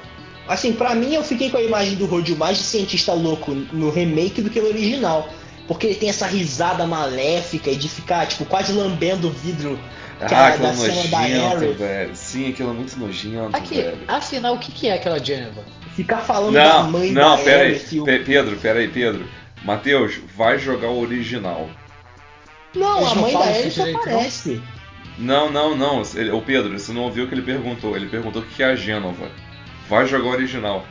[0.48, 3.90] Assim, pra mim eu fiquei com a imagem do Rodio mais de cientista louco no
[3.90, 5.28] remake do que no original.
[5.66, 9.77] Porque ele tem essa risada maléfica e de ficar, tipo, quase lambendo o vidro
[10.20, 12.10] ah, aquela nojento, velho.
[12.14, 13.98] Sim, aquilo é muito nojento, Aqui, velho.
[14.09, 15.64] Afinal, o que, é aquela Geneva?
[15.94, 18.05] Ficar falando não, da mãe não, da pera aí, o...
[18.05, 19.27] Pedro, pera aí, Pedro.
[19.64, 21.68] Matheus, vai jogar o original.
[22.74, 24.62] Não, Eles a mãe da Aerith aparece.
[25.18, 26.02] Não, não, não.
[26.02, 27.97] O Pedro, você não ouviu o que ele perguntou.
[27.97, 29.31] Ele perguntou o que é a Gênova.
[29.88, 30.84] Vai jogar o original.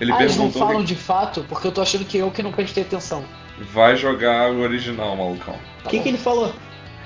[0.00, 0.86] Ele ah, perguntou eles não falam que...
[0.86, 3.24] de fato, porque eu tô achando que eu que não prestei atenção.
[3.72, 5.54] Vai jogar o original, malucão.
[5.54, 6.54] O tá que, que ele falou?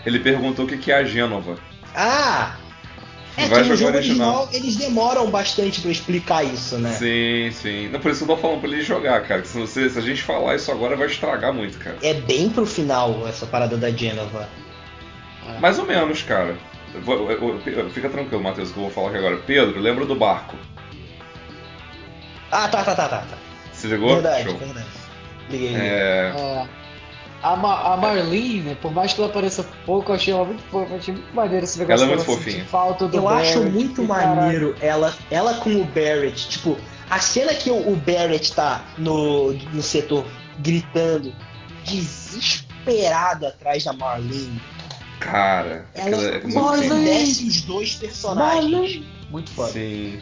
[0.06, 1.58] Ele perguntou o que é a Gênova.
[1.94, 2.56] Ah!
[3.36, 4.42] É Vai que no jogo original.
[4.42, 6.92] original eles demoram bastante para explicar isso, né?
[6.92, 7.88] Sim, sim.
[7.88, 9.44] Não, por isso eu tô falando pra ele jogar, cara.
[9.44, 11.96] Se, você, se a gente falar isso agora vai estragar muito, cara.
[12.00, 14.48] É bem pro final essa parada da Genova.
[15.48, 15.58] É.
[15.58, 16.56] Mais ou menos, cara.
[17.92, 19.36] Fica tranquilo, Matheus, que eu vou falar aqui agora.
[19.38, 20.56] Pedro, lembra do barco?
[22.54, 23.18] Ah, tá, tá, tá, tá.
[23.18, 23.36] tá.
[23.72, 24.14] Se ligou?
[24.14, 24.56] Verdade, Show.
[24.56, 24.86] verdade.
[25.50, 25.74] Liguei.
[25.74, 26.32] É...
[26.36, 26.68] é...
[27.42, 30.62] A, Ma a Marlene, né, por mais que ela pareça pouco, eu achei ela muito
[30.62, 32.04] fofa, achei muito maneiro esse negócio.
[32.04, 32.64] Ela é muito fofinha.
[32.64, 36.78] Falta do eu Barrett, acho muito maneiro ela, ela com o Barrett, tipo,
[37.10, 40.24] a cena que o, o Barrett tá no, no setor
[40.60, 41.34] gritando,
[41.84, 44.62] desesperado atrás da Marlene.
[45.20, 48.70] Cara, ela é desce os dois personagens.
[48.70, 49.06] Marlene.
[49.30, 49.72] Muito foda.
[49.72, 50.18] Sim.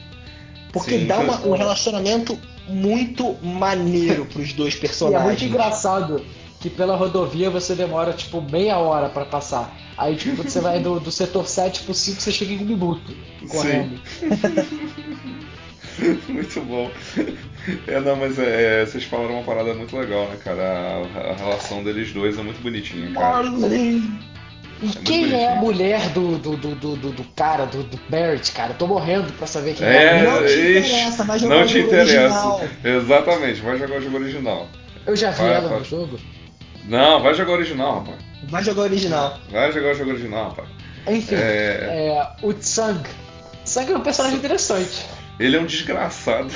[0.73, 5.23] Porque Sim, dá uma, um relacionamento muito maneiro pros dois personagens.
[5.23, 6.25] E é muito engraçado
[6.61, 9.77] que pela rodovia você demora tipo meia hora para passar.
[9.99, 13.15] Aí tipo, você vai do, do setor 7 pro 5, você chega em um minuto
[13.51, 14.01] correndo.
[16.29, 16.91] muito bom.
[17.87, 20.63] É, não, mas é, é, vocês falaram uma parada muito legal, né, cara?
[20.63, 23.43] A, a relação deles dois é muito bonitinha, cara.
[24.83, 28.51] E é quem é a mulher do, do, do, do, do cara, do, do Barrett,
[28.51, 28.75] cara?
[28.75, 30.19] tô morrendo pra saber quem é.
[30.19, 30.23] é.
[30.25, 32.61] Não te interessa, vai jogar não o jogo original.
[32.85, 34.69] Exatamente, vai jogar o jogo original.
[35.07, 35.79] Eu já vi vai, ela vai.
[35.79, 36.19] no jogo.
[36.87, 38.19] Não, vai jogar original, rapaz.
[38.49, 39.39] Vai jogar original.
[39.51, 40.69] Vai jogar o jogo original, rapaz.
[41.07, 42.19] Enfim, é...
[42.19, 43.09] é o Tsang.
[43.65, 45.07] Tsang é um personagem interessante.
[45.39, 46.53] Ele é um desgraçado.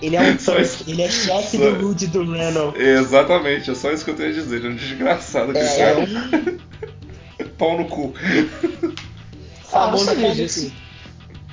[0.00, 0.84] Ele é um isso...
[0.86, 1.70] ele é chefe só...
[1.70, 2.80] do Rude do Renault.
[2.80, 4.56] Exatamente, é só isso que eu tenho a dizer.
[4.56, 5.56] Ele é um desgraçado.
[5.56, 6.69] É, é um...
[7.60, 8.14] Pau no cu.
[9.70, 10.72] Ah, não sabia disso.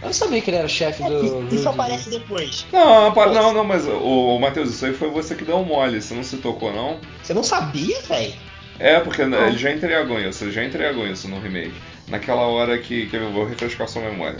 [0.02, 1.54] Eu não sabia que ele era o chefe é, do.
[1.54, 2.66] Isso aparece depois.
[2.72, 6.02] Não, não, não, mas o, o Matheus, isso aí foi você que deu um mole,
[6.02, 7.00] você não se tocou, não?
[7.22, 8.34] Você não sabia, velho?
[8.80, 9.48] É, porque não.
[9.48, 11.76] ele já entregou isso, ele já entregou isso no remake.
[12.08, 13.08] Naquela hora que.
[13.08, 14.40] que eu vou refrescar sua memória.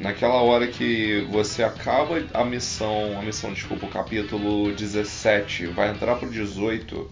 [0.00, 6.16] Naquela hora que você acaba a missão, a missão, desculpa, o capítulo 17, vai entrar
[6.16, 7.08] pro 18,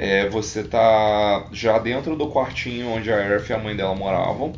[0.00, 4.54] é, você tá já dentro do quartinho onde a Earth e a mãe dela moravam.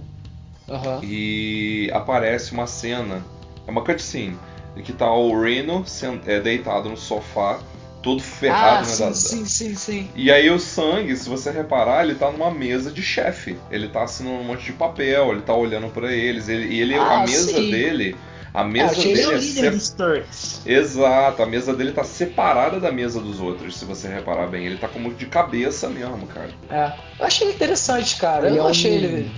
[0.69, 1.01] Uhum.
[1.02, 3.20] E aparece uma cena,
[3.66, 4.39] é uma cutscene,
[4.85, 5.85] que tá o Reno
[6.27, 7.59] é, deitado no sofá,
[8.01, 8.85] todo ferrado, ah, né?
[8.85, 9.14] Sim, da...
[9.14, 10.09] sim, sim, sim.
[10.14, 13.59] E aí o sangue, se você reparar, ele tá numa mesa de chefe.
[13.69, 16.94] Ele tá assinando um monte de papel, ele tá olhando para eles, ele, e ele,
[16.94, 17.69] ah, a mesa sim.
[17.69, 18.16] dele.
[18.55, 20.79] A mesa ah, dele é, é.
[20.79, 24.66] Exato, a mesa dele tá separada da mesa dos outros, se você reparar bem.
[24.66, 26.51] Ele tá como de cabeça mesmo, cara.
[26.69, 26.93] É.
[27.19, 28.49] Eu achei interessante, cara.
[28.49, 29.31] Ele eu é achei ele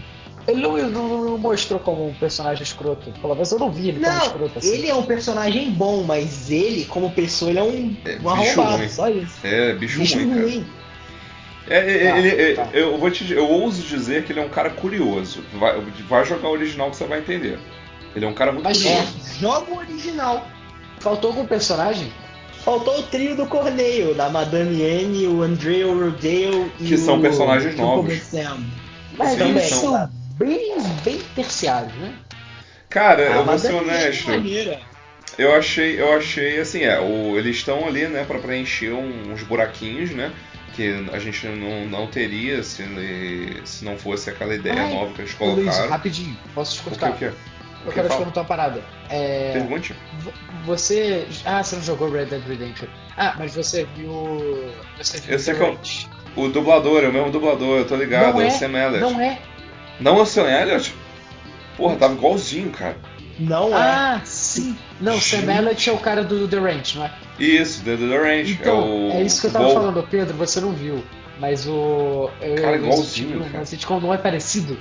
[0.47, 3.11] ele não, não, não, mostrou como um personagem escroto.
[3.13, 4.75] Pelo menos eu não vi ele não, como escroto assim.
[4.75, 8.77] Ele é um personagem bom, mas ele, como pessoa, ele é um, é, um arrombado,
[8.79, 8.89] ruim.
[8.89, 9.39] só isso.
[9.43, 10.67] É, bicho, bicho ruim, ruim.
[11.67, 12.69] É, é, tá, ele, tá.
[12.75, 15.43] eu vou te, eu ouso dizer que ele é um cara curioso.
[15.55, 17.59] Vai, vai jogar o original que você vai entender.
[18.15, 18.85] Ele é um cara muito Mas.
[18.85, 19.05] É,
[19.41, 20.47] joga o original.
[21.01, 22.13] Faltou algum personagem?
[22.65, 27.77] Faltou o trio do Corneio, da Madame Anne, o André Rodale e Que são personagens
[27.77, 28.15] novos.
[29.19, 30.75] Mas Sim, também são bem,
[31.05, 32.15] bem terciários, né?
[32.89, 34.31] Cara, ah, eu vou ser honesto.
[35.37, 40.11] Eu achei, eu achei assim, é, o, eles estão ali, né, para preencher uns buraquinhos,
[40.11, 40.33] né?
[40.75, 42.85] Que a gente não, não teria se,
[43.65, 45.65] se não fosse aquela ideia Ai, nova que eles colocaram.
[45.65, 47.11] Luiz, rapidinho, posso te cortar?
[47.11, 47.33] O que, que é?
[47.85, 48.81] Eu quero te perguntar uma parada.
[49.11, 49.53] É...
[49.53, 49.95] Pergunte.
[50.65, 51.27] Você.
[51.45, 52.89] Ah, você não jogou Red Dead Redemption.
[53.17, 54.73] Ah, mas você viu.
[54.99, 55.79] Você viu eu sei que é
[56.37, 58.79] o, o dublador, é o mesmo dublador, eu tô ligado, não é, é o Sam
[58.79, 59.01] Elliott.
[59.01, 59.39] Não é,
[60.01, 60.95] não é o Sam Elliott?
[61.77, 62.97] Porra, tava igualzinho, cara.
[63.39, 63.81] Não é.
[63.81, 64.77] Ah, sim.
[65.01, 67.13] Não, o Sam Elliott é o cara do The Ranch, não é?
[67.39, 68.51] Isso, do The Ranch.
[68.53, 69.11] Então, é, o...
[69.13, 71.05] é isso que eu tava falando, Pedro, você não viu.
[71.39, 72.31] Mas o.
[72.61, 73.39] Cara, igualzinho.
[73.39, 73.67] Tipo, cara.
[73.67, 74.79] sitcom não é parecido.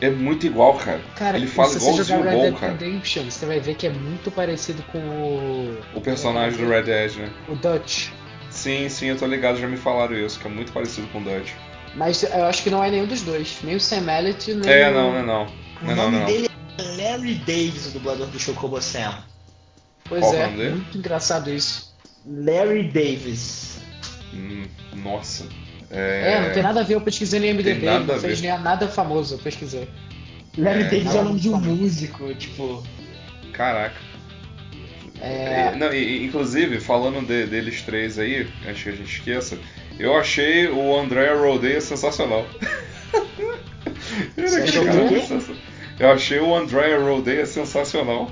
[0.00, 1.00] É muito igual, cara.
[1.16, 3.90] cara Ele fala se igualzinho você jogar Red Dead Redemption, você vai ver que é
[3.90, 5.78] muito parecido com o.
[5.94, 7.30] O personagem do Red Dead, né?
[7.48, 8.08] O Dutch.
[8.50, 11.24] Sim, sim, eu tô ligado, já me falaram isso, que é muito parecido com o
[11.24, 11.52] Dutch.
[11.96, 13.58] Mas eu acho que não é nenhum dos dois.
[13.62, 14.94] Nem o Sam Elliott, nem É, o...
[14.94, 15.44] não, não é não.
[15.44, 16.26] O Não é nome não, não.
[16.26, 16.48] dele
[16.78, 19.14] é Larry Davis, o dublador do Chocobo Sam.
[20.08, 20.70] Pois Qual o é, nome dele?
[20.74, 21.94] muito engraçado isso.
[22.26, 23.78] Larry Davis.
[24.32, 24.64] Hum,
[24.96, 25.46] nossa.
[25.94, 28.88] É, É, não tem nada a ver, eu pesquisei no IMDB, não a fez nada
[28.88, 29.88] famoso, eu pesquisei.
[30.58, 32.82] Larry É, Davis é, o nome de um músico, tipo.
[33.52, 33.94] Caraca.
[35.20, 39.58] É, E- não, e- inclusive, falando de- deles três aí, antes que a gente esqueça,
[39.98, 42.44] eu achei o André Rodeia sensacional.
[44.36, 45.20] Ele Você é achou cara o quê?
[45.20, 45.52] sensa-
[45.98, 48.30] Eu achei o André Rodeia sensacional.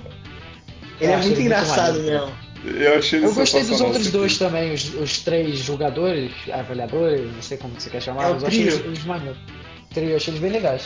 [1.01, 2.33] Ele é muito engraçado mesmo.
[2.65, 4.39] Eu achei eu gostei dos outros dois aqui.
[4.39, 8.47] também, os, os três jogadores, avaliadores, não sei como que você quer chamar, É eu
[8.47, 9.39] achei eles, eles maneiros.
[9.93, 10.83] Trio, eu achei eles bem legais.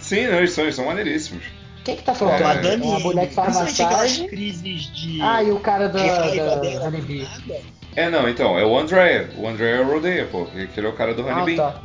[0.00, 1.44] Sim, não, eles são, eles são maneiríssimos.
[1.84, 2.42] Quem que tá É, falando?
[2.44, 4.26] a é Dani, É a mulher que faz massagem.
[4.28, 6.84] crises de, Ah, e o cara da, da.
[6.84, 7.22] Honeybee.
[7.22, 7.60] nada.
[7.96, 9.28] É, não, então, é o André.
[9.36, 10.44] O André Rodeia, pô.
[10.46, 11.56] que que ele é o cara do Ah, Honeybee.
[11.56, 11.80] tá.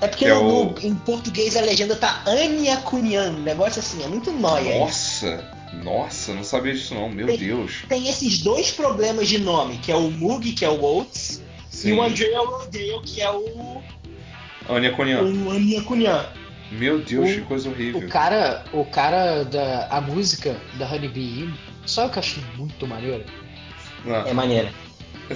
[0.00, 3.30] É porque Que é no- o- em português a legenda tá Anya Cunyan.
[3.30, 4.78] Um negócio assim, é muito nóia.
[4.78, 5.44] Nossa,
[5.84, 7.84] nossa, não sabia disso não, meu Tem- Deus.
[7.88, 11.90] Tem esses dois problemas de nome, que é o Mug, que é o Oates, Sim.
[11.90, 13.82] e o Andrea Rodale, que é o,
[14.68, 15.22] Anya Cunha.
[15.22, 16.26] o Anya Cunyan.
[16.72, 18.00] Meu Deus, O- que coisa horrível.
[18.00, 21.52] O cara, o cara da a música da Honeybee Inn,
[21.86, 23.24] só eu que achei muito maneiro.
[24.04, 24.72] Não, É maneira.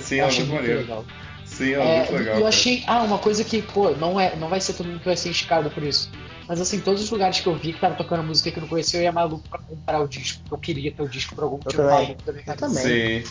[0.00, 0.80] sim, eu é achei muito maneiro.
[0.80, 1.04] legal.
[1.44, 2.26] Sim, é, É, muito legal.
[2.26, 2.48] eu cara.
[2.48, 5.16] achei, ah, uma coisa que, pô, não é, não vai ser todo mundo que vai
[5.16, 6.10] ser escado por isso.
[6.48, 8.68] Mas assim, todos os lugares que eu vi que tava tocando música que eu não
[8.68, 10.40] conhecia, eu ia maluco pra comprar o disco.
[10.48, 11.98] porque Eu queria ter o disco por algum motivo também.
[12.06, 12.56] minha Eu cabeça.
[12.56, 13.22] também.
[13.22, 13.30] Sim.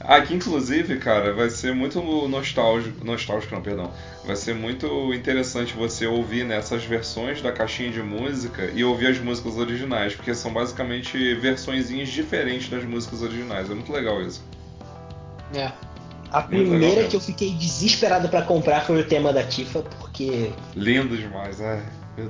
[0.00, 3.04] Aqui, inclusive, cara, vai ser muito nostálgico.
[3.04, 3.90] Nostálgico, não, perdão.
[4.24, 9.18] Vai ser muito interessante você ouvir nessas versões da caixinha de música e ouvir as
[9.18, 13.70] músicas originais, porque são basicamente versõezinhas diferentes das músicas originais.
[13.70, 14.44] É muito legal isso.
[15.54, 15.70] É.
[16.32, 21.16] A primeira que eu fiquei desesperado pra comprar foi o tema da Tifa, porque Lindo
[21.16, 21.82] demais, é.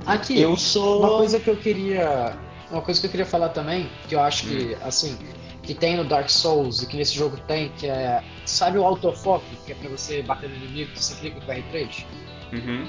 [0.06, 1.00] Aqui, eu sou.
[1.00, 2.34] uma coisa que eu queria.
[2.70, 5.16] Uma coisa que eu queria falar também, que eu acho que, assim,
[5.62, 8.22] que tem no Dark Souls e que nesse jogo tem, que é.
[8.44, 11.54] Sabe o autofoco, que é pra você bater no inimigo, que você clica com o
[11.54, 12.04] R3?
[12.52, 12.88] Uhum.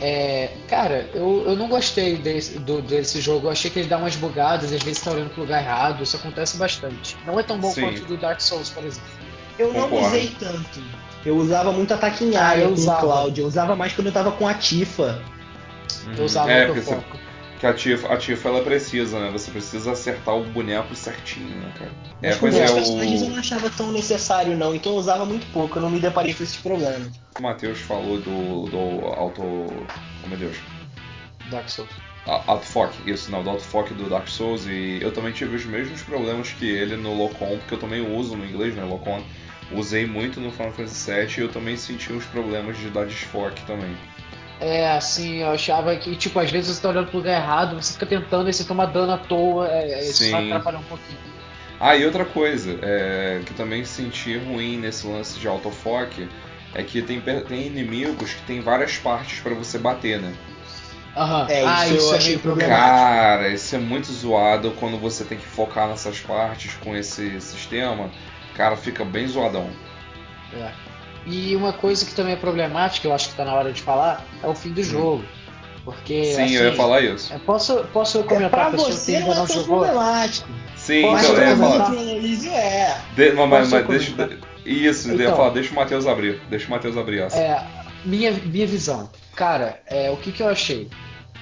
[0.00, 3.48] É, cara, eu, eu não gostei desse, do, desse jogo.
[3.48, 6.02] Eu achei que ele dá umas bugadas, às vezes tá olhando pro lugar errado.
[6.04, 7.16] Isso acontece bastante.
[7.26, 7.80] Não é tão bom Sim.
[7.82, 9.08] quanto o do Dark Souls, por exemplo.
[9.58, 10.06] Eu não Concordo.
[10.06, 10.80] usei tanto.
[11.26, 12.98] Eu usava muito ataque em Ah, área eu com usava.
[12.98, 13.40] o Cloud.
[13.40, 15.20] Eu usava mais quando eu tava com a Tifa.
[16.16, 17.00] Eu usava é, o porque você,
[17.58, 19.30] que a Tifa, a Tifa ela precisa, né?
[19.32, 21.90] Você precisa acertar o boneco certinho, né, cara?
[22.22, 24.74] Mas É, pois os é, personagens eu não o, achava tão necessário, não.
[24.74, 25.78] Então eu usava muito pouco.
[25.78, 27.10] Eu não me deparei com esses problemas.
[27.38, 29.42] o Matheus falou do, do auto.
[29.42, 30.56] Oh meu Deus.
[31.50, 31.90] Dark Souls.
[32.26, 34.66] Autofoc, isso, não, do autofoc do Dark Souls.
[34.66, 38.36] E eu também tive os mesmos problemas que ele no Locom, porque eu também uso
[38.36, 38.84] no inglês, né?
[38.84, 39.22] Locom.
[39.72, 43.62] Usei muito no Final Fantasy VII e eu também senti uns problemas de dar desfoque
[43.64, 43.96] também.
[44.60, 47.92] É, assim, eu achava que, tipo, às vezes você tá olhando pro lugar errado, você
[47.92, 50.32] fica tentando e você toma dano à toa, é, é, isso Sim.
[50.32, 51.18] vai atrapalhar um pouquinho.
[51.80, 56.28] Ah, e outra coisa, é, que também senti ruim nesse lance de autofoc
[56.74, 60.34] é que tem, tem inimigos que tem várias partes pra você bater, né?
[61.16, 61.46] Aham.
[61.48, 62.78] É, ah, isso eu isso é achei problemático.
[62.78, 68.10] Cara, isso é muito zoado quando você tem que focar nessas partes com esse sistema.
[68.56, 69.70] Cara, fica bem zoadão.
[70.52, 70.70] É.
[71.28, 74.24] E uma coisa que também é problemática, eu acho que tá na hora de falar,
[74.42, 75.24] é o fim do jogo.
[75.84, 77.32] Porque, Sim, assim, eu ia falar isso.
[77.32, 79.78] é, posso, posso É, comentar pra a pessoa que você ainda não é jogou?
[79.78, 80.48] problemático.
[80.76, 81.84] Sim, então, eu falar.
[81.86, 83.00] Pro Aloysio é.
[83.14, 85.36] De- mas, mas, Posso deixa, isso, eu ia Então.
[85.36, 86.40] falar, deixa o Matheus abrir.
[86.50, 87.38] Deixa o Matheus abrir essa.
[87.38, 87.64] É,
[88.04, 89.10] minha, minha visão.
[89.34, 90.88] Cara, é, o que, que eu achei?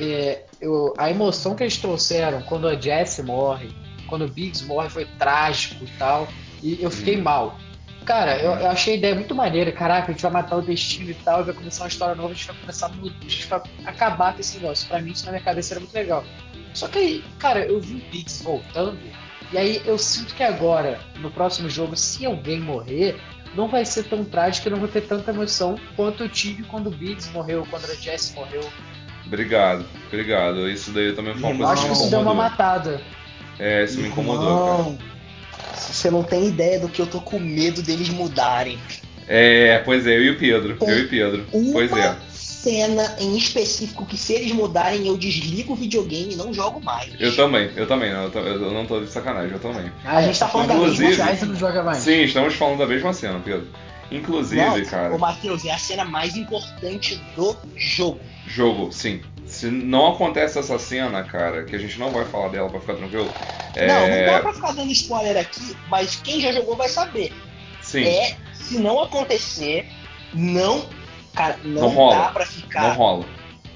[0.01, 3.71] É, eu, a emoção que eles trouxeram quando a Jessie morre,
[4.07, 6.29] quando o Biggs morre, foi trágico e tal.
[6.63, 7.23] E eu fiquei Hum.
[7.23, 7.59] mal.
[8.07, 9.73] Cara, eu, eu achei a ideia muito maneira.
[9.73, 12.31] Caraca, a gente vai matar o destino e tal, e vai começar uma história nova,
[12.31, 14.89] a gente vai começar a mudar, a gente vai acabar com esse negócio.
[14.89, 16.25] Pra mim, isso na minha cabeça era muito legal.
[16.73, 18.97] Só que aí, cara, eu vi o Biggs voltando,
[19.53, 23.19] e aí eu sinto que agora, no próximo jogo, se alguém morrer,
[23.57, 26.87] não vai ser tão trágico, eu não vou ter tanta emoção quanto eu tive quando
[26.87, 28.63] o Biggs morreu, quando a Jess morreu.
[29.27, 30.69] Obrigado, obrigado.
[30.71, 33.01] Isso daí também foi uma Irmão, coisa Acho que isso deu uma matada.
[33.59, 35.16] É, isso me incomodou, cara.
[35.93, 38.79] Você não tem ideia do que eu tô com medo deles mudarem.
[39.29, 40.77] É, pois é, eu e o Pedro.
[40.81, 41.47] Eu e o Pedro.
[41.53, 42.17] Uma Pois é.
[42.33, 47.11] cena em específico que se eles mudarem eu desligo o videogame e não jogo mais.
[47.19, 48.11] Eu também, eu também.
[48.11, 49.91] Eu, eu não tô de sacanagem, eu também.
[50.05, 51.39] A gente tá falando da Inclusive- mesma Aí cena.
[51.41, 51.99] você não joga mais.
[51.99, 53.67] Sim, estamos falando da mesma cena, Pedro.
[54.11, 58.21] Inclusive, Não, cara, Ô, Matheus, é a cena mais importante do jogo.
[58.47, 59.21] jogo, sim.
[59.57, 62.97] Se não acontece essa cena, cara, que a gente não vai falar dela pra ficar
[62.97, 63.33] tranquilo.
[63.75, 63.87] É...
[63.87, 67.33] Não, não dá pra ficar dando spoiler aqui, mas quem já jogou vai saber.
[67.81, 68.05] Sim.
[68.05, 69.89] É, se não acontecer,
[70.35, 70.87] não
[71.35, 72.17] Cara, não, não rola.
[72.17, 72.83] dá pra ficar.
[72.83, 73.25] Não rola.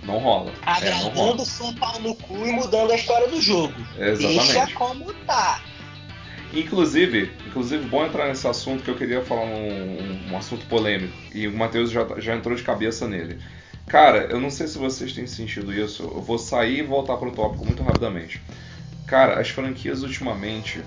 [0.02, 0.52] Não rola.
[0.66, 3.72] Agradando é, São Paulo no cu e mudando a história do jogo.
[3.98, 4.52] Exatamente.
[4.52, 5.62] Deixa como tá.
[6.52, 11.16] Inclusive, inclusive, bom entrar nesse assunto que eu queria falar um, um assunto polêmico.
[11.34, 13.38] E o Matheus já, já entrou de cabeça nele.
[13.90, 16.04] Cara, eu não sei se vocês têm sentido isso.
[16.04, 18.40] Eu vou sair e voltar pro tópico muito rapidamente.
[19.04, 20.80] Cara, as franquias ultimamente,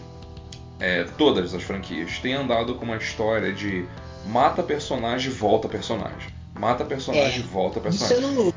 [0.80, 3.84] é, todas as franquias, têm andado com uma história de
[4.26, 6.30] mata personagem, volta personagem.
[6.58, 8.18] Mata personagem, é, volta personagem.
[8.18, 8.54] Isso eu não...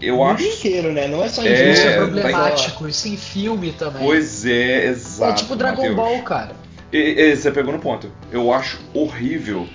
[0.00, 0.42] Eu o acho.
[0.42, 1.06] inteiro, né?
[1.06, 2.88] Não é só em é, Isso é problemático, tá...
[2.88, 4.02] isso em filme também.
[4.02, 5.32] Pois é, exato.
[5.32, 5.96] É tipo Dragon Mateus.
[5.96, 6.56] Ball, cara.
[6.90, 8.10] E, e, você pegou no ponto.
[8.32, 9.68] Eu acho horrível,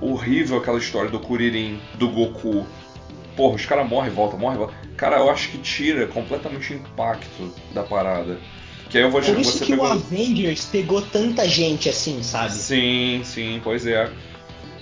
[0.00, 2.66] horrível aquela história do Kuririn, do Goku.
[3.36, 4.76] Porra, os caras morrem e voltam, morrem e voltam.
[4.96, 8.38] Cara, eu acho que tira completamente o impacto da parada.
[8.90, 9.86] Que aí eu vou Por isso você que pegou...
[9.86, 12.52] o Avengers pegou tanta gente assim, sabe?
[12.52, 14.10] Sim, sim, pois é.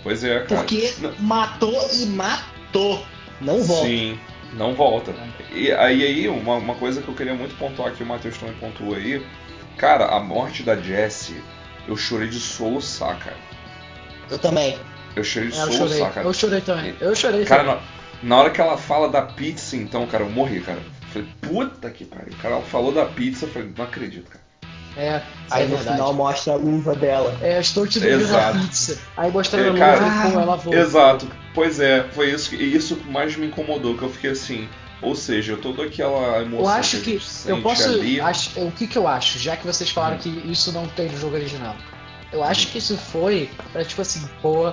[0.03, 0.63] Pois é, cara.
[0.63, 3.05] Porque matou e matou.
[3.41, 3.87] Não volta.
[3.87, 4.19] Sim,
[4.55, 5.15] não volta.
[5.53, 8.55] E aí, aí uma, uma coisa que eu queria muito pontuar que o Matheus também
[8.57, 9.25] pontuou aí.
[9.77, 11.41] Cara, a morte da Jessie,
[11.87, 13.37] eu chorei de soluçar, cara.
[14.29, 14.77] Eu também.
[15.15, 16.01] Eu chorei de é, soluçar, chorei.
[16.01, 16.27] cara.
[16.27, 16.95] Eu chorei também.
[17.01, 17.83] Eu chorei cara, também.
[18.23, 20.81] Na, hora que ela fala da pizza, então, cara, eu morri, cara.
[21.13, 22.33] Falei, puta que pariu.
[22.33, 24.41] O cara falou da pizza, eu falei, não acredito, cara.
[24.97, 25.97] É, aí é no verdade.
[25.97, 27.37] final mostra a luva dela.
[27.41, 28.99] É, estou te devendo a pizza.
[29.17, 30.79] Aí mostrando é, a luva e pô, ela volta.
[30.79, 31.29] Exato.
[31.55, 34.69] Pois é, foi isso que isso mais me incomodou, que eu fiquei assim,
[35.01, 36.61] ou seja, toda aquela emoção.
[36.61, 38.21] Eu acho que, que eu posso, ali...
[38.21, 40.21] acho, o que que eu acho, já que vocês falaram hum.
[40.21, 41.77] que isso não tem no jogo original.
[42.33, 44.73] Eu acho que isso foi pra tipo assim, pô,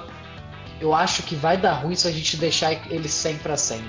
[0.80, 3.82] eu acho que vai dar ruim se a gente deixar ele 100 para 100.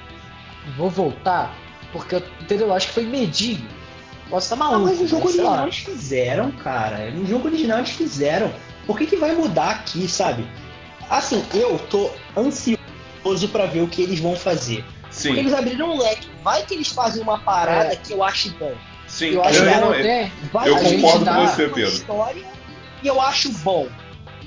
[0.76, 1.54] Vou voltar,
[1.92, 2.68] porque, entendeu?
[2.68, 3.66] Eu acho que foi medinho.
[4.28, 4.82] Posso estar maluco.
[4.82, 7.10] Ah, mas no jogo original eles fizeram, cara.
[7.10, 8.52] No jogo original eles fizeram.
[8.86, 10.46] Por que, que vai mudar aqui, sabe?
[11.08, 14.84] Assim, eu tô ansioso para ver o que eles vão fazer.
[15.10, 15.28] Sim.
[15.28, 16.28] Porque eles abriram um leque.
[16.42, 17.96] Vai que eles fazem uma parada é.
[17.96, 18.74] que eu acho bom.
[19.06, 21.90] Sim, eu, acho eu, não, eu, vai eu concordo com você, Pedro.
[21.90, 22.44] História
[23.02, 23.88] e eu acho bom.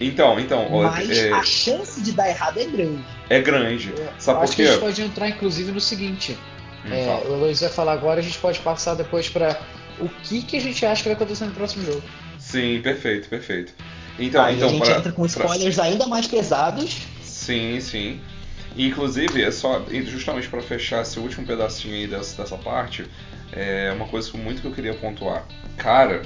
[0.02, 0.68] Então, então.
[0.70, 1.32] Mas é...
[1.32, 3.06] a chance de dar errado é grande.
[3.30, 3.94] É grande.
[3.98, 4.64] É, Sabe acho por quê?
[4.64, 6.38] que a gente pode entrar, inclusive, no seguinte.
[6.86, 9.60] Hum, é, o Luiz vai falar agora, a gente pode passar depois para
[10.00, 12.02] o que, que a gente acha que vai acontecer no próximo jogo.
[12.40, 13.74] Sim, perfeito, perfeito.
[14.18, 15.86] Então, Aí então a gente pra, entra com spoilers pra...
[15.86, 16.98] ainda mais pesados.
[17.22, 18.20] Sim, sim.
[18.76, 23.06] Inclusive, é só justamente para fechar esse último pedacinho aí dessa, dessa parte,
[23.52, 25.46] é uma coisa muito que eu queria pontuar.
[25.78, 26.22] Cara,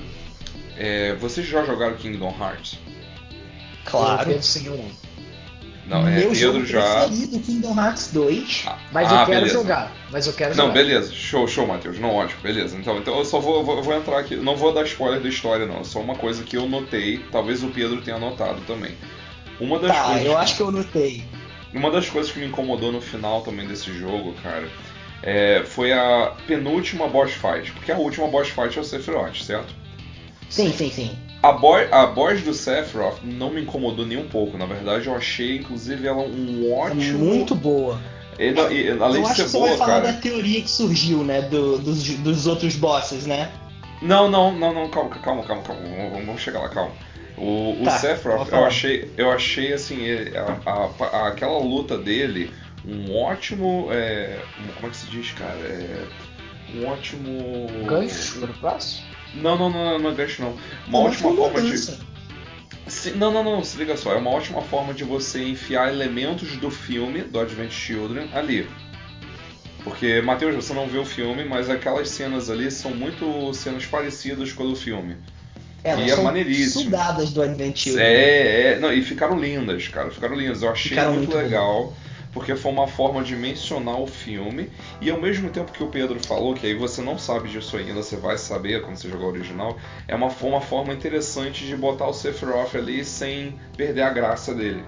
[0.78, 2.80] é, vocês já jogaram Kingdom Hearts?
[3.86, 4.32] Claro.
[4.32, 5.06] Eu não.
[5.88, 7.06] Não, é Meu Pedro jogo já.
[7.06, 8.64] preferido, Kingdom Hearts 2.
[8.66, 9.54] Ah, mas ah, eu quero beleza.
[9.54, 9.92] jogar.
[10.12, 10.74] Mas eu quero não, jogar.
[10.74, 11.14] beleza.
[11.14, 12.00] Show, show, Matheus.
[12.00, 12.42] Não, ótimo.
[12.42, 12.76] Beleza.
[12.76, 14.36] Então, então eu só vou, vou, vou, entrar aqui.
[14.36, 15.82] Não vou dar spoiler da história, não.
[15.82, 17.20] É só uma coisa que eu notei.
[17.32, 18.96] Talvez o Pedro tenha notado também.
[19.60, 20.26] Uma das tá, coisas.
[20.26, 21.24] eu acho que eu notei.
[21.72, 24.68] Uma das coisas que me incomodou no final também desse jogo, cara,
[25.22, 27.72] é, foi a penúltima boss fight.
[27.74, 29.76] Porque a última boss fight é o Sephiroth, certo?
[30.50, 31.18] Sim, sim, sim.
[31.46, 34.58] A, boy, a voz do Sephiroth não me incomodou nem um pouco.
[34.58, 37.04] Na verdade, eu achei, inclusive, ela um ótimo.
[37.04, 38.00] É muito boa.
[38.40, 40.14] Ele, ele, além eu de acho ser que você boa, vai falar cara...
[40.14, 41.44] da teoria que surgiu, né?
[41.44, 43.52] Do, dos, dos outros bosses, né?
[44.02, 45.82] Não, não, não, não, calma, calma, calma, calma.
[46.26, 46.92] Vamos chegar lá, calma.
[47.38, 50.04] O, o tá, Sephiroth, eu achei, eu achei assim,
[50.36, 52.50] a, a, a, aquela luta dele
[52.84, 53.90] um ótimo.
[53.92, 54.40] É,
[54.76, 55.60] como é que se diz, cara?
[55.60, 56.06] É,
[56.74, 57.68] um ótimo.
[57.86, 59.15] Gancho para o próximo?
[59.36, 60.52] Não, não, não, não é gancho não.
[60.88, 61.78] Uma não, ótima forma de.
[62.88, 64.14] Se, não, não, não, se liga só.
[64.14, 68.68] É uma ótima forma de você enfiar elementos do filme, do Advent Children, ali.
[69.84, 74.52] Porque, Matheus, você não viu o filme, mas aquelas cenas ali são muito cenas parecidas
[74.52, 75.18] com o do filme.
[75.84, 76.86] Elas e é maneiríssimo.
[76.86, 78.06] sugadas do Advent Children.
[78.06, 78.80] É, é.
[78.80, 80.10] Não, e ficaram lindas, cara.
[80.10, 80.64] Ficaram lindas.
[80.64, 81.86] Eu achei ficaram muito, muito legal.
[81.86, 82.05] Bom
[82.36, 86.20] porque foi uma forma de mencionar o filme e ao mesmo tempo que o Pedro
[86.20, 89.30] falou que aí você não sabe disso ainda, você vai saber quando você jogar o
[89.30, 94.54] original, é uma, uma forma interessante de botar o Sephiroth ali sem perder a graça
[94.54, 94.84] dele.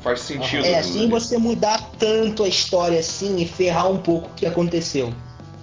[0.00, 0.64] Faz sentido.
[0.64, 1.10] É, assim ali.
[1.10, 5.12] você mudar tanto a história assim e ferrar um pouco o que aconteceu.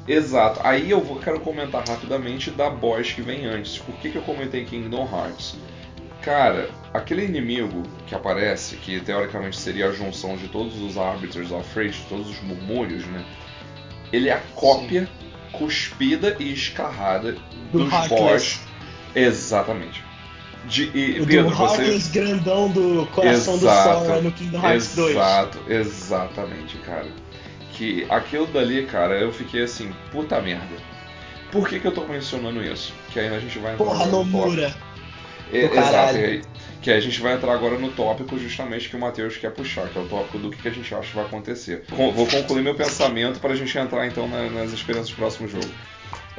[0.08, 0.60] Exato.
[0.64, 3.80] Aí eu vou, quero comentar rapidamente da boss que vem antes.
[3.80, 5.56] Por que, que eu comentei Kingdom Hearts?
[6.28, 11.66] Cara, aquele inimigo que aparece, que teoricamente seria a junção de todos os Arbiters of
[11.74, 13.24] Fate, todos os murmúrios, né?
[14.12, 15.30] Ele é a cópia Sim.
[15.54, 17.38] cuspida e escarrada
[17.72, 18.60] do dos boss.
[19.16, 20.04] Exatamente.
[20.66, 21.98] De, e, o Pedro, do você...
[22.12, 25.12] grandão do coração exato, do sol no Kingdom Hearts exato, 2.
[25.16, 27.08] Exato, exatamente, cara.
[27.72, 30.76] Que aquilo dali, cara, eu fiquei assim, puta merda.
[31.54, 32.94] Por que, que eu tô mencionando isso?
[33.14, 34.26] Que aí a gente vai entrar Porra, no
[35.52, 35.80] Nomura.
[35.80, 36.48] exato.
[36.82, 39.98] Que a gente vai entrar agora no tópico justamente que o Matheus quer puxar, que
[39.98, 41.84] é o tópico do que a gente acha que vai acontecer.
[41.90, 45.68] Vou concluir meu pensamento para a gente entrar então nas experiências do próximo jogo.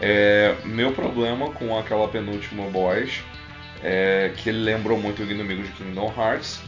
[0.00, 3.20] É, meu problema com aquela penúltima boss
[3.82, 6.60] é que ele lembrou muito o inimigo de Kingdom Hearts,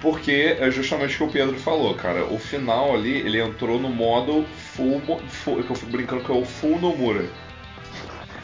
[0.00, 2.24] porque é justamente o que o Pedro falou, cara.
[2.26, 4.44] O final ali, ele entrou no modo
[4.74, 7.24] full, full que eu fico brincando que é o full Nomura.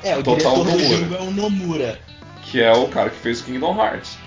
[0.02, 1.98] É, o Total diretor Nomura, do jogo é o Nomura.
[2.50, 4.18] Que é o cara que fez Kingdom Hearts.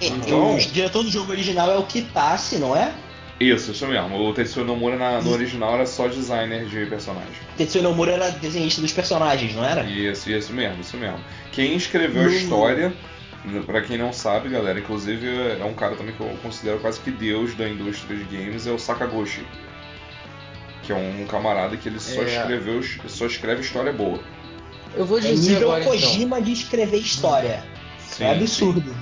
[0.00, 2.92] É, então, o diretor do jogo original é o Kitase, não é?
[3.38, 4.18] Isso, isso mesmo.
[4.18, 7.34] O Tetsuya Nomura na, no original era só designer de personagem.
[7.56, 9.84] Tetsuya Nomura era desenhista dos personagens, não era?
[9.84, 11.20] Isso, isso mesmo, isso mesmo.
[11.52, 12.30] Quem escreveu no...
[12.30, 12.94] a história,
[13.66, 15.26] para quem não sabe, galera, inclusive
[15.60, 18.70] é um cara também que eu considero quase que deus da indústria de games, é
[18.70, 19.46] o Sakaguchi.
[20.82, 22.24] Que é um camarada que ele só é...
[22.24, 24.18] escreveu, só escreve história boa.
[24.94, 26.42] Eu vou dizer é nível agora, Kojima então.
[26.42, 27.64] de escrever história.
[27.98, 28.94] Sim, é absurdo.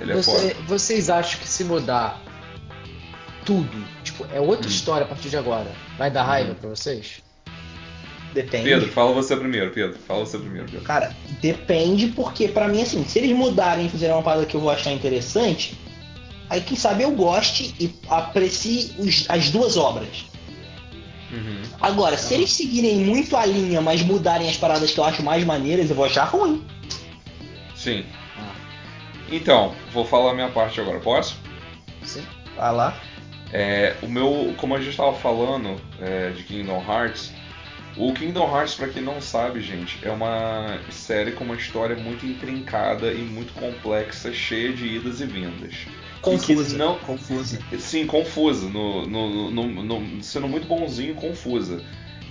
[0.00, 2.22] Ele é Você, vocês acham que se mudar
[3.44, 3.84] tudo.
[4.02, 4.70] Tipo, é outra hum.
[4.70, 5.70] história a partir de agora.
[5.98, 6.56] Vai dar raiva hum.
[6.60, 7.22] pra vocês?
[8.32, 8.64] Depende.
[8.64, 9.96] Pedro, fala você primeiro, Pedro.
[10.08, 10.84] Fala você primeiro, Pedro.
[10.84, 14.60] Cara, depende porque, para mim, assim, se eles mudarem e fizerem uma parada que eu
[14.60, 15.78] vou achar interessante,
[16.50, 20.26] aí quem sabe eu goste e aprecie os, as duas obras.
[21.34, 21.62] Uhum.
[21.80, 25.44] Agora, se eles seguirem muito a linha, mas mudarem as paradas que eu acho mais
[25.44, 26.64] maneiras, eu vou achar ruim.
[27.74, 28.04] Sim.
[29.30, 31.36] Então, vou falar a minha parte agora, posso?
[32.02, 32.24] Sim.
[32.56, 32.96] Vai lá.
[33.52, 37.32] É, o meu, como a gente estava falando é, de Kingdom Hearts,
[37.96, 42.26] o Kingdom Hearts, para quem não sabe, gente, é uma série com uma história muito
[42.26, 45.74] intrincada e muito complexa, cheia de idas e vindas.
[46.24, 46.78] Confusa.
[46.78, 47.58] Não, confusa.
[47.78, 48.68] Sim, confusa.
[48.68, 51.82] No, no, no, no, sendo muito bonzinho, confusa.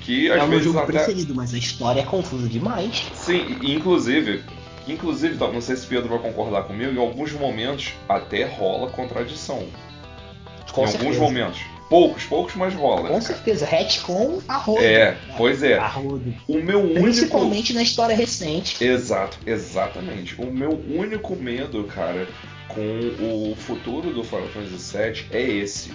[0.01, 0.93] Que às é o meu jogo até...
[0.93, 3.05] preferido, mas a história é confusa demais.
[3.13, 4.43] Sim, inclusive,
[4.87, 9.65] inclusive, não sei se Pedro vai concordar comigo, em alguns momentos até rola contradição.
[10.71, 11.05] Com em certeza.
[11.05, 11.61] alguns momentos.
[11.89, 13.09] Poucos, poucos, mas rola.
[13.09, 13.65] Com certeza.
[13.65, 14.81] Retcon arrodo.
[14.81, 15.77] É, pois é.
[15.77, 16.33] Arrodo.
[16.47, 17.01] O meu único.
[17.01, 18.83] Principalmente na história recente.
[18.83, 20.35] Exato, exatamente.
[20.41, 22.27] O meu único medo, cara,
[22.67, 25.91] com o futuro do Final Fantasy VII é esse.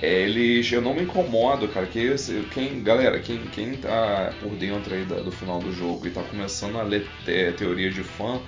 [0.00, 2.14] É, eles, eu não me incomodo, cara, que
[2.52, 6.22] quem, galera, quem, quem tá por dentro aí da, do final do jogo e tá
[6.22, 8.40] começando a ler te, teoria de fã,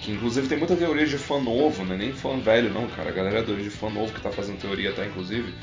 [0.00, 1.96] que inclusive tem muita teoria de fã novo, né?
[1.96, 3.08] Nem fã velho não, cara.
[3.08, 5.54] A galera de fã novo que tá fazendo teoria tá, inclusive.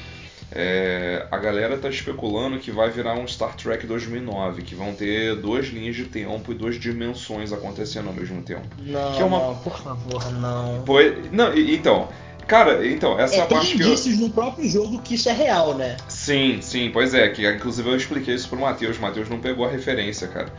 [0.55, 5.35] É, a galera tá especulando que vai virar um Star Trek 2009, que vão ter
[5.35, 8.67] duas linhas de tempo e duas dimensões acontecendo ao mesmo tempo.
[8.77, 9.39] Não, que é uma...
[9.39, 10.83] não por favor, não.
[10.85, 12.07] Pois, não, então,
[12.45, 13.87] cara, então, essa é, é a parte que eu...
[13.87, 15.97] indícios no próprio jogo que isso é real, né?
[16.07, 19.69] Sim, sim, pois é, que inclusive eu expliquei isso pro Matheus, Matheus não pegou a
[19.69, 20.53] referência, cara.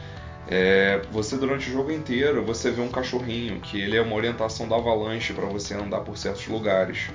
[0.49, 4.69] É, você durante o jogo inteiro você vê um cachorrinho que ele é uma orientação
[4.69, 7.09] da avalanche para você andar por certos lugares.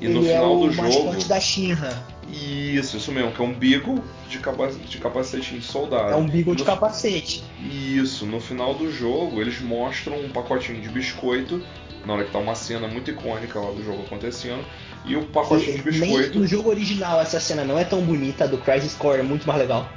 [0.00, 1.24] E ele no é final é do jogo.
[1.24, 2.02] da Shinra.
[2.32, 6.12] Isso, isso mesmo, que é um beagle de, capacete, de capacete de soldado.
[6.12, 7.42] É um beagle de capacete.
[7.70, 11.62] Isso, no final do jogo eles mostram um pacotinho de biscoito,
[12.06, 14.64] na hora que tá uma cena muito icônica lá do jogo acontecendo,
[15.04, 16.38] e o pacotinho Sim, de biscoito.
[16.38, 19.58] no jogo original essa cena não é tão bonita, do Crisis Core é muito mais
[19.58, 19.90] legal.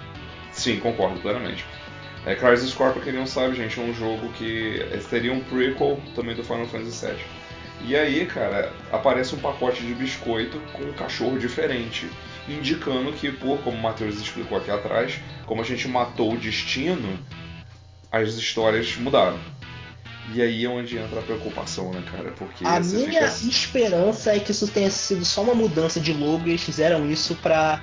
[0.51, 1.65] Sim, concordo plenamente.
[2.25, 5.99] É, Crisis Core, pra quem não sabe, gente, é um jogo que seria um prequel
[6.15, 7.42] também do Final Fantasy VII.
[7.85, 12.10] E aí, cara, aparece um pacote de biscoito com um cachorro diferente,
[12.47, 17.19] indicando que, por como o Matheus explicou aqui atrás, como a gente matou o destino,
[18.11, 19.39] as histórias mudaram.
[20.34, 22.31] E aí é onde entra a preocupação, né, cara?
[22.31, 23.49] Porque a minha fica...
[23.49, 27.35] esperança é que isso tenha sido só uma mudança de logo e eles fizeram isso
[27.35, 27.81] pra.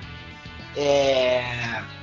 [0.75, 2.00] É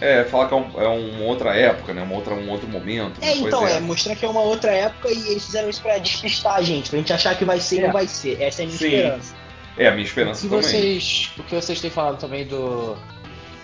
[0.00, 2.02] é, falar que é, um, é uma outra época, né?
[2.02, 3.22] Uma outra, um outro momento.
[3.22, 3.76] É, então, é.
[3.76, 3.80] é.
[3.80, 6.98] mostrar que é uma outra época e eles fizeram isso pra despistar a gente, pra
[6.98, 7.86] gente achar que vai ser e é.
[7.86, 8.40] não vai ser.
[8.40, 8.86] Essa é a minha Sim.
[8.86, 9.34] esperança.
[9.76, 10.62] É, a minha esperança o também.
[10.62, 12.96] Vocês, o que vocês têm falado também do.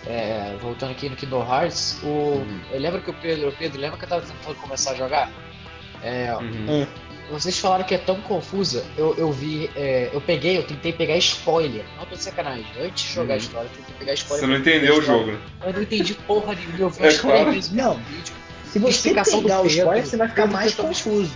[0.06, 2.60] É, voltando aqui no Kingdom Hearts, o, uhum.
[2.70, 5.30] eu lembro que o Pedro, o Pedro, lembra que eu tava tentando começar a jogar?
[6.02, 6.86] É, uhum.
[7.30, 8.84] Vocês falaram que é tão confusa.
[8.96, 9.70] Eu, eu vi.
[9.74, 11.84] É, eu peguei, eu tentei pegar spoiler.
[11.96, 12.66] Não tô de sacanagem.
[12.78, 13.34] Antes de jogar uhum.
[13.34, 14.46] a história, eu tentei pegar spoiler.
[14.46, 15.38] Você não entendeu o jogo, né?
[15.64, 16.78] Eu não entendi porra nenhuma.
[16.78, 17.52] Eu vi é claro.
[17.52, 17.96] mesmo não.
[17.96, 18.34] vídeo.
[18.66, 19.22] Se você pegar
[19.62, 21.34] o spoiler, você vai ficar mais confuso.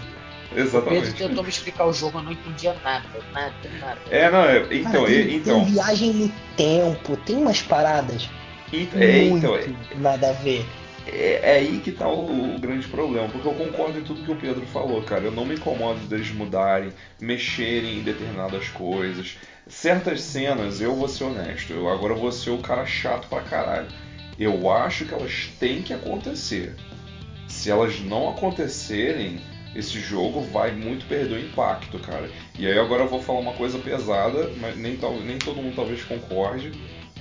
[0.55, 0.99] Exatamente.
[0.99, 4.01] O Pedro tentou me explicar o jogo, eu não entendia nada, nada, nada.
[4.11, 5.65] É, não, é, então, Cara, tem, então.
[5.65, 8.29] Tem viagem no tempo, tem umas paradas.
[8.73, 10.65] É, então, é, nada a ver
[11.13, 14.31] é, é, aí que tá o, o, grande problema, porque eu concordo em tudo que
[14.31, 15.25] o Pedro falou, cara.
[15.25, 19.37] Eu não me incomodo deles mudarem, mexerem em determinadas coisas.
[19.67, 23.89] Certas cenas, eu vou ser honesto, eu agora vou ser o cara chato pra caralho.
[24.39, 26.75] Eu acho que elas têm que acontecer.
[27.49, 29.41] Se elas não acontecerem,
[29.75, 32.31] esse jogo vai muito perder o impacto, cara.
[32.59, 36.03] E aí agora eu vou falar uma coisa pesada, mas nem, nem todo mundo talvez
[36.05, 36.73] concorde.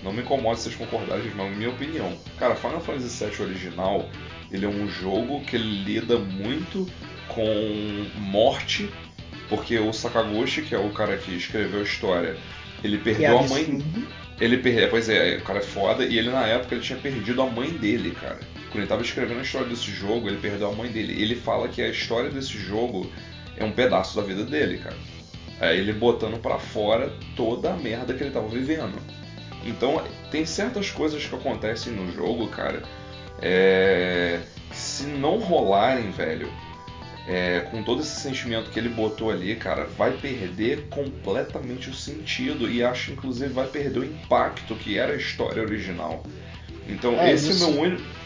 [0.04, 2.18] Não me incomoda se vocês concordarem, mas minha opinião.
[2.38, 4.10] Cara, Final Fantasy VII original,
[4.52, 6.88] ele é um jogo que lida muito
[7.28, 8.90] com morte,
[9.50, 12.38] porque o Sakaguchi, que é o cara que escreveu a história,
[12.84, 13.84] ele perdeu a mãe.
[14.40, 17.42] Ele perdeu, pois é, o cara é foda, e ele na época ele tinha perdido
[17.42, 18.40] a mãe dele, cara.
[18.68, 21.20] Quando ele estava escrevendo a história desse jogo, ele perdeu a mãe dele.
[21.20, 23.10] Ele fala que a história desse jogo
[23.56, 24.96] é um pedaço da vida dele, cara.
[25.60, 28.94] É ele botando para fora toda a merda que ele tava vivendo.
[29.64, 30.02] Então,
[30.32, 32.84] tem certas coisas que acontecem no jogo, cara,
[33.42, 34.40] é...
[34.72, 36.50] se não rolarem, velho,
[37.28, 42.72] é, com todo esse sentimento que ele botou ali, cara, vai perder completamente o sentido
[42.72, 46.24] e acho inclusive vai perder o impacto que era a história original.
[46.88, 48.17] Então é, esse é o meu único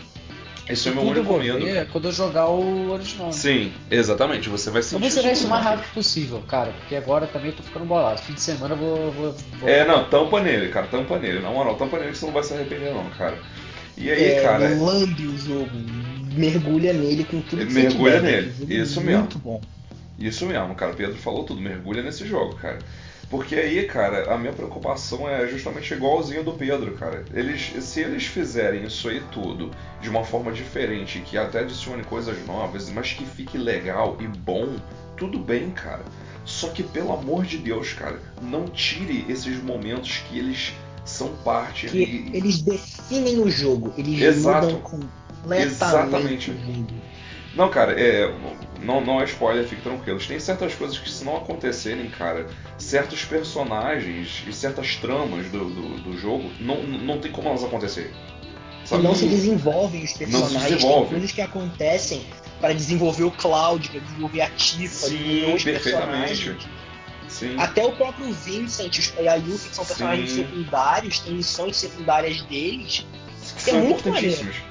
[0.69, 1.67] esse é o meu único medo.
[1.67, 3.31] É quando eu jogar o original.
[3.31, 4.49] Sim, exatamente.
[4.49, 4.95] Você vai sentir.
[4.95, 6.71] Eu vou zerar isso o mais rápido possível, cara.
[6.71, 8.21] Porque agora também eu tô ficando bolado.
[8.21, 9.69] Fim de semana eu vou, vou, vou.
[9.69, 10.87] É, não, tampa nele, cara.
[10.87, 11.39] Tampa nele.
[11.39, 13.37] Na moral, tampa nele que você não vai se arrepender, não, cara.
[13.97, 14.69] E aí, é, cara.
[14.69, 15.71] Lambe o jogo.
[16.33, 18.53] Mergulha nele com tudo que Mergulha nele.
[18.69, 19.21] Isso mesmo.
[19.21, 19.61] Muito bom.
[20.17, 20.93] Isso mesmo, cara.
[20.93, 21.59] Pedro falou tudo.
[21.59, 22.79] Mergulha nesse jogo, cara.
[23.31, 27.23] Porque aí, cara, a minha preocupação é justamente igualzinho do Pedro, cara.
[27.33, 29.71] Eles, se eles fizerem isso aí tudo
[30.01, 34.75] de uma forma diferente, que até adicione coisas novas, mas que fique legal e bom,
[35.15, 36.03] tudo bem, cara.
[36.43, 40.73] Só que pelo amor de Deus, cara, não tire esses momentos que eles
[41.05, 41.87] são parte.
[41.87, 42.31] Que e...
[42.33, 44.65] eles definem o jogo, eles Exato.
[44.65, 46.51] mudam completamente Exatamente.
[46.51, 47.01] o jogo.
[47.55, 48.33] Não, cara, é,
[48.81, 50.25] não, não é spoiler, fique tranquilos.
[50.25, 52.47] Tem certas coisas que, se não acontecerem, cara,
[52.77, 58.11] certos personagens e certas tramas do, do, do jogo, não, não tem como elas acontecerem.
[58.85, 59.03] Sabe?
[59.03, 60.53] E não se desenvolvem os personagens.
[60.53, 61.01] Não se desenvolve.
[61.01, 62.25] Tem coisas que acontecem
[62.59, 66.57] para desenvolver o Cloud, para desenvolver a Tifa, Sim, os personagens.
[67.27, 67.55] Sim.
[67.57, 70.45] Até o próprio Vincent e a Yuffie, que são personagens Sim.
[70.45, 73.05] secundários, tem missões secundárias deles.
[73.55, 74.70] Que são é muito importantíssimos.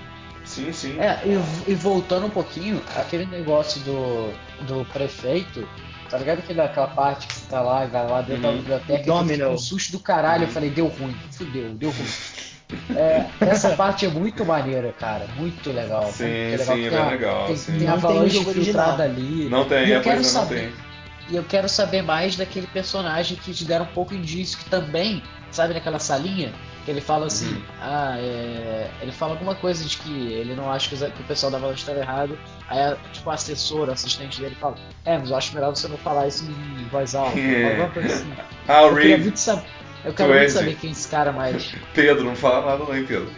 [0.51, 0.99] Sim, sim.
[0.99, 4.33] É, e, e, voltando um pouquinho, aquele negócio do,
[4.67, 5.67] do prefeito,
[6.11, 8.63] tá ligado aquela, aquela parte que você tá lá, vai lá dentro uhum.
[8.65, 10.49] da biblioteca, um susto do caralho, uhum.
[10.49, 12.97] eu falei, deu ruim, fudeu, deu ruim.
[12.97, 15.27] É, essa parte é muito maneira, cara.
[15.37, 16.11] Muito legal.
[16.11, 16.67] Sim, muito legal.
[16.67, 17.47] sim, é bem legal.
[17.47, 17.79] Tem, sim.
[17.79, 19.49] tem a avalanche filtrada ali.
[19.49, 20.63] Não tem, e eu quero saber.
[20.63, 20.91] Não tem.
[21.31, 25.23] E eu quero saber mais daquele personagem que te deram um pouco indício que também,
[25.61, 26.53] sabe, naquela salinha,
[26.85, 27.63] que ele fala assim, uhum.
[27.81, 28.91] ah, é...
[29.03, 31.99] ele fala alguma coisa de que ele não acha que o pessoal da Avalanche estava
[31.99, 32.39] errado.
[32.69, 36.29] Aí, tipo, a assessora, assistente dele fala, é, mas eu acho melhor você não falar
[36.29, 37.39] isso em voz alta.
[37.39, 37.69] Yeah.
[37.85, 38.33] Alguma coisa assim.
[38.67, 39.67] Ah, eu queria muito saber.
[40.03, 41.75] Eu quero muito saber quem é esse cara mais.
[41.93, 43.31] Pedro, não fala nada não, hein, Pedro?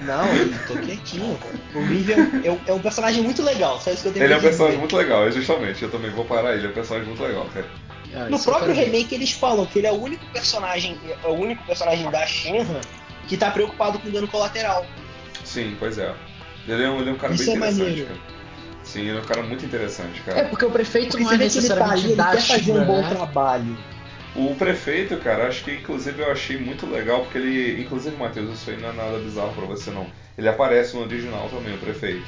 [0.00, 1.38] Não, eu tô quietinho.
[1.74, 4.36] O Riven é, é, um personagem muito legal, só isso que eu tenho Ele é
[4.36, 5.82] um personagem muito legal, é justamente.
[5.82, 7.66] Eu também vou parar, ele é um personagem muito legal, cara.
[8.14, 11.64] Ah, no próprio remake eles falam que ele é o único personagem, é o único
[11.64, 12.80] personagem da Shenra
[13.26, 14.84] que tá preocupado com dano colateral.
[15.44, 16.14] Sim, pois é.
[16.68, 18.06] Ele é um, ele é um cara Isso bem é interessante, maneiro.
[18.08, 18.20] cara.
[18.84, 20.40] Sim, ele é um cara muito interessante, cara.
[20.40, 22.84] É porque o prefeito porque não é necessariamente ele, tá ali, ele quer fazer um
[22.84, 23.10] bom né?
[23.10, 23.78] trabalho.
[24.34, 27.82] O prefeito, cara, acho que inclusive eu achei muito legal, porque ele.
[27.82, 30.06] Inclusive, Matheus, isso aí não é nada bizarro pra você não.
[30.36, 32.24] Ele aparece no original também, o prefeito.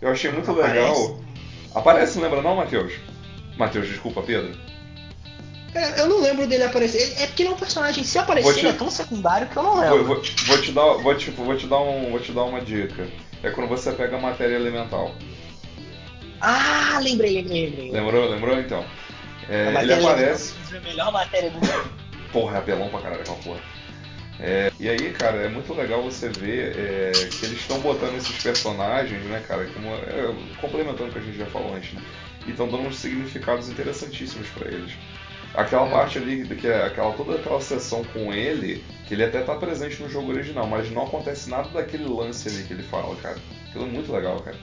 [0.00, 0.76] Eu achei muito aparece.
[0.78, 1.20] legal.
[1.74, 2.92] Aparece, lembra não, Matheus?
[3.56, 4.52] Matheus, desculpa, Pedro.
[5.74, 7.14] É, eu não lembro dele aparecer.
[7.22, 8.58] É porque ele é um personagem, se aparecer, te...
[8.60, 10.04] ele é tão secundário que eu não lembro.
[10.04, 12.60] Vou, vou, vou, te dar, vou, te, vou, te dar um, vou te dar uma
[12.60, 13.06] dica.
[13.42, 15.14] É quando você pega a matéria elemental.
[16.40, 17.92] Ah, lembrei, lembrei, lembrei.
[17.92, 18.84] Lembrou, lembrou então?
[19.48, 20.54] É, ele aparece.
[20.72, 21.90] É a melhor matéria do mundo.
[22.32, 23.60] Porra, é apelão pra caralho aquela porra.
[24.42, 28.42] É, e aí, cara, é muito legal você ver é, que eles estão botando esses
[28.42, 32.00] personagens, né, cara, como, é, complementando o que a gente já falou antes, né,
[32.46, 34.92] e estão dando uns significados interessantíssimos para eles.
[35.54, 35.90] Aquela é.
[35.90, 40.02] parte ali, que é aquela, toda aquela sessão com ele, que ele até tá presente
[40.02, 43.38] no jogo original, mas não acontece nada daquele lance ali que ele fala, cara.
[43.68, 44.56] Aquilo é muito legal, cara.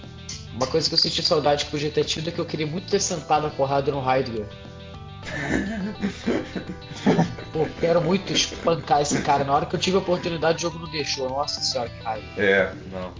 [0.53, 2.89] Uma coisa que eu senti saudade que podia ter tido é que eu queria muito
[2.89, 4.45] ter sentado a porrada no Heidegger.
[7.51, 9.43] Pô, quero muito espancar esse cara.
[9.43, 11.29] Na hora que eu tive a oportunidade, o jogo não deixou.
[11.29, 12.25] Nossa senhora, que raiva.
[12.37, 13.13] É, não.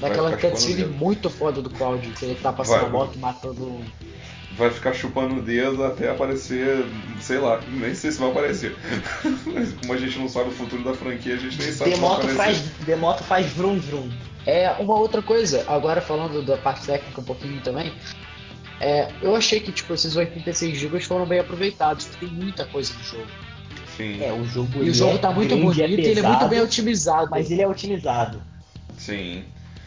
[0.00, 3.80] Daquela cutscene muito foda do Claudio, que ele tá passando vai, a moto matando.
[4.56, 6.84] Vai ficar chupando o dedo até aparecer,
[7.20, 8.76] sei lá, nem sei se vai aparecer.
[9.46, 12.28] Mas como a gente não sabe o futuro da franquia, a gente nem sabe Demoto
[12.28, 12.62] se vai aparecer.
[12.62, 14.10] Faz, Demoto faz vrum vrum.
[14.46, 17.92] É, uma outra coisa, agora falando da parte técnica um pouquinho também,
[18.80, 22.92] é, eu achei que tipo, esses 86 GB foram bem aproveitados, porque tem muita coisa
[22.94, 23.26] no jogo.
[23.96, 24.22] Sim.
[24.22, 26.22] É, o jogo e o jogo é tá muito bonito é pesado, e ele é
[26.22, 27.28] muito bem otimizado.
[27.30, 28.42] Mas ele é otimizado.
[28.96, 29.44] Sim.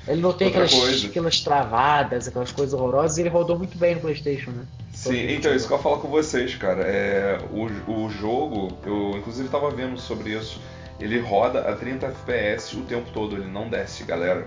[0.07, 4.01] Ele não tem aquelas, aquelas travadas, aquelas coisas horrorosas, e ele rodou muito bem no
[4.01, 4.65] PlayStation, né?
[4.91, 6.84] Sim, então isso que eu falar com vocês, cara.
[6.84, 10.59] É, o, o jogo, eu inclusive tava vendo sobre isso,
[10.99, 14.45] ele roda a 30 FPS o tempo todo, ele não desce, galera.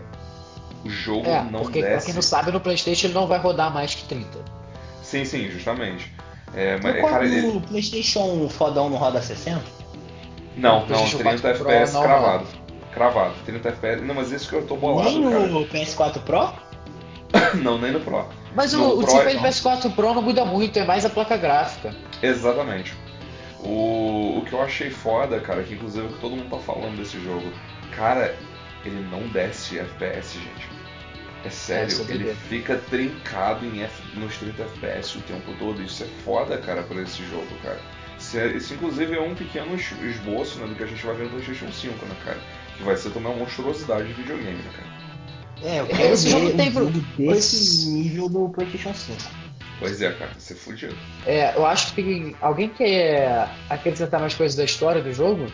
[0.84, 1.96] O jogo é, não porque, desce.
[1.96, 4.26] Pra quem não sabe, no PlayStation ele não vai rodar mais que 30.
[5.02, 6.12] Sim, sim, justamente.
[6.54, 7.48] É, mas, cara, ele...
[7.48, 9.62] o PlayStation fodão não roda 60?
[10.56, 12.46] Não, não, 30 FPS não cravado.
[12.96, 14.02] Cravado, 30 FPS.
[14.02, 15.10] Não, mas isso que eu tô bolado.
[15.10, 16.50] Nem no PS4 Pro?
[17.62, 18.26] não, nem no Pro.
[18.54, 21.36] Mas no o, o desempenho do PS4 Pro não muda muito, é mais a placa
[21.36, 21.94] gráfica.
[22.22, 22.94] Exatamente.
[23.60, 26.96] O, o que eu achei foda, cara, que inclusive é que todo mundo tá falando
[26.96, 27.52] desse jogo,
[27.94, 28.34] cara,
[28.82, 30.70] ele não desce FPS, gente.
[31.44, 35.82] É sério, é, ele fica trincado em F, nos 30 FPS o tempo todo.
[35.82, 37.78] Isso é foda, cara, pra esse jogo, cara.
[38.18, 41.24] Isso, é, isso inclusive é um pequeno esboço né, do que a gente vai ver
[41.24, 42.38] no PlayStation 5, né, cara?
[42.76, 44.96] Que vai ser também uma monstruosidade de videogame, né, cara?
[45.62, 46.86] É, eu quero esse jogo tem pro...
[46.86, 49.18] desse nível do PlayStation 5.
[49.78, 50.96] Pois é, cara, você é fudido.
[51.26, 52.36] É, eu acho que tem...
[52.40, 55.46] alguém quer acrescentar mais coisas da história do jogo?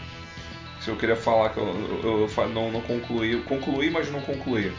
[0.81, 1.67] Se eu queria falar que eu,
[2.03, 4.73] eu, eu não, não concluí, concluí, mas não concluí,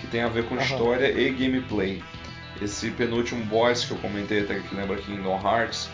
[0.00, 0.62] que tem a ver com uhum.
[0.62, 2.02] história e gameplay.
[2.60, 5.90] Esse penúltimo boss que eu comentei até que lembra aqui em No Hearts,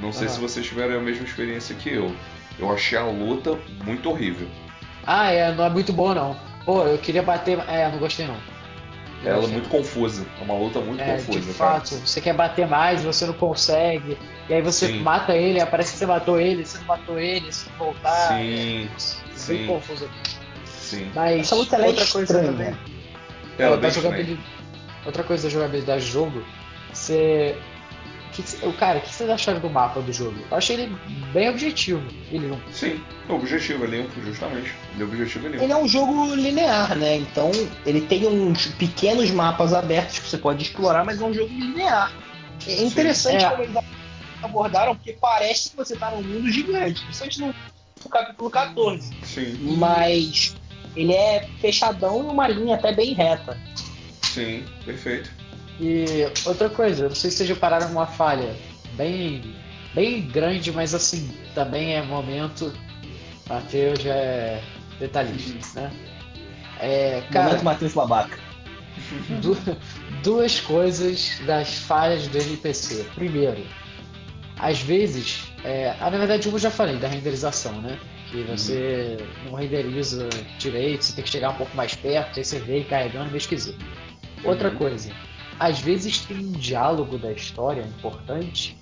[0.00, 0.34] não sei uhum.
[0.34, 2.14] se vocês tiveram a mesma experiência que eu.
[2.58, 4.48] Eu achei a luta muito horrível.
[5.06, 6.36] Ah, é, não é muito boa não.
[6.64, 7.58] Pô, eu queria bater.
[7.68, 8.36] É, não gostei não.
[9.22, 11.40] Não Ela é muito confusa, é uma luta muito é, confusa.
[11.40, 12.06] De fato, cara.
[12.06, 14.16] você quer bater mais, você não consegue.
[14.48, 15.00] E aí você sim.
[15.00, 18.28] mata ele, parece que você matou ele, você não matou ele, se voltar.
[18.28, 19.56] Sim, é, sim.
[19.56, 20.40] Bem confuso aqui.
[20.64, 21.10] Sim.
[21.14, 22.76] Mas Essa luta é outra coisa também.
[23.58, 24.40] Ela é, jogabilidade,
[25.04, 26.42] outra coisa da jogabilidade do jogo,
[26.92, 27.56] você
[28.42, 30.36] que, o cara, o que vocês acharam do mapa do jogo?
[30.50, 30.96] Eu achei ele
[31.32, 32.60] bem objetivo e limpo.
[32.72, 34.74] Sim, objetivo é limpo, justamente.
[34.94, 35.64] Ele é objetivo limpo.
[35.64, 37.16] Ele é um jogo linear, né?
[37.16, 37.50] Então
[37.86, 42.12] ele tem uns pequenos mapas abertos que você pode explorar, mas é um jogo linear.
[42.66, 43.50] É interessante é.
[43.50, 43.76] como eles
[44.42, 47.54] abordaram, porque parece que você tá num mundo gigante, principalmente no,
[48.04, 49.10] no capítulo 14.
[49.24, 49.76] Sim.
[49.76, 50.56] Mas
[50.96, 53.58] ele é fechadão e uma linha até bem reta.
[54.22, 55.39] Sim, perfeito.
[55.80, 58.54] E outra coisa, não sei se vocês repararam uma falha
[58.98, 59.54] bem,
[59.94, 62.70] bem grande, mas assim, também é momento.
[63.48, 64.62] Matheus já é
[64.98, 65.92] detalhista, né?
[66.78, 68.38] É, cara, momento Matheus Babaca.
[69.40, 69.56] Du
[70.22, 73.06] duas coisas das falhas do NPC.
[73.14, 73.64] Primeiro,
[74.58, 77.98] às vezes, é, ah, na verdade, uma eu já falei, da renderização, né?
[78.30, 79.50] Que você uhum.
[79.50, 80.28] não renderiza
[80.58, 83.82] direito, você tem que chegar um pouco mais perto, aí você vê carregando, meio esquisito.
[84.44, 84.76] Outra uhum.
[84.76, 85.10] coisa,
[85.60, 88.78] às vezes tem um diálogo da história importante,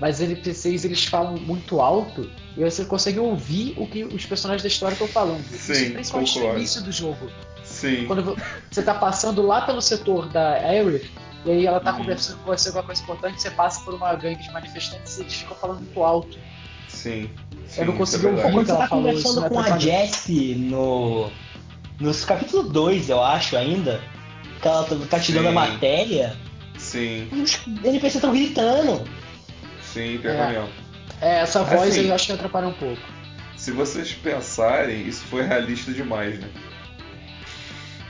[0.00, 4.68] mas NPCs eles falam muito alto e você consegue ouvir o que os personagens da
[4.68, 5.44] história estão falando.
[5.44, 6.52] Sim, Isso, principalmente concordo.
[6.54, 7.30] no início do jogo.
[7.62, 8.06] Sim.
[8.06, 8.36] Quando
[8.70, 11.10] você está passando lá pelo setor da Aerith,
[11.44, 11.98] e aí ela está hum.
[11.98, 15.34] conversando com você alguma coisa importante, você passa por uma gangue de manifestantes e eles
[15.34, 16.38] ficam falando muito alto.
[16.88, 17.28] Sim.
[17.66, 19.04] sim eu não consegui é ouvir o que ela tá falou.
[19.04, 21.30] conversando com a Jessie no.
[22.00, 24.02] Nos capítulo 2, eu acho, ainda
[24.64, 26.34] que ela tá te dando a matéria.
[26.78, 27.28] Sim.
[27.32, 29.04] Os NPC estão gritando.
[29.82, 30.52] Sim, pior é.
[30.52, 30.68] mesmo.
[31.20, 33.02] É, essa voz assim, eu acho que atrapalha um pouco.
[33.56, 36.48] Se vocês pensarem, isso foi realista demais, né?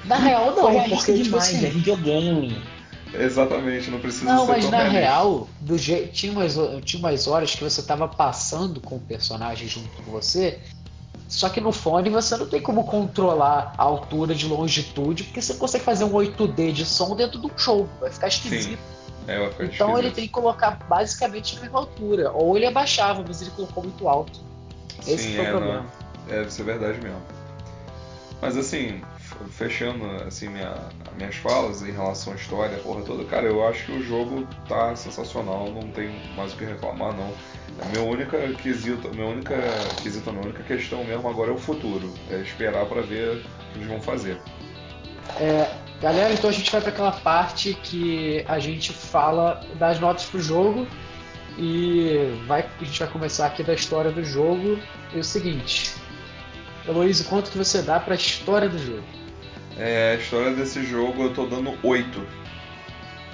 [0.05, 2.63] Na real não, foi porque tipo demais, tipo assim, é videogame.
[3.13, 5.01] Exatamente, não precisa Não, ser mas na realista.
[5.01, 9.69] real, do jeito, tinha, umas, tinha umas horas que você tava passando com o personagem
[9.69, 10.61] junto com você
[11.35, 15.55] só que no fone você não tem como controlar a altura de longitude, porque você
[15.55, 18.79] consegue fazer um 8D de som dentro do jogo, vai ficar esquisito.
[19.27, 22.31] É, então ele tem que colocar basicamente a mesma altura.
[22.31, 24.39] Ou ele abaixava, mas ele colocou muito alto.
[25.01, 25.81] Esse Sim, foi é, o problema.
[26.29, 27.23] Não, é, deve ser verdade mesmo.
[28.41, 29.03] Mas assim,
[29.51, 30.73] fechando assim minha,
[31.17, 34.95] minhas falas em relação à história, porra toda, cara, eu acho que o jogo tá
[34.95, 37.33] sensacional, não tem mais o que reclamar não.
[37.91, 39.57] Minha única quesito, minha única
[40.03, 43.79] quesito, minha única questão mesmo agora é o futuro, é esperar para ver o que
[43.79, 44.39] eles vão fazer.
[45.41, 45.69] É,
[46.01, 50.41] galera, então a gente vai para aquela parte que a gente fala das notas pro
[50.41, 50.87] jogo
[51.59, 54.79] e vai, a gente vai começar aqui da história do jogo.
[55.13, 55.95] É o seguinte,
[56.87, 59.05] Heloísa, quanto que você dá para a história do jogo?
[59.77, 62.25] É, a história desse jogo eu tô dando 8.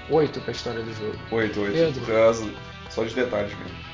[0.09, 1.19] 8 para a história do jogo.
[1.31, 1.77] 8, 8.
[2.89, 3.90] Só de detalhes mesmo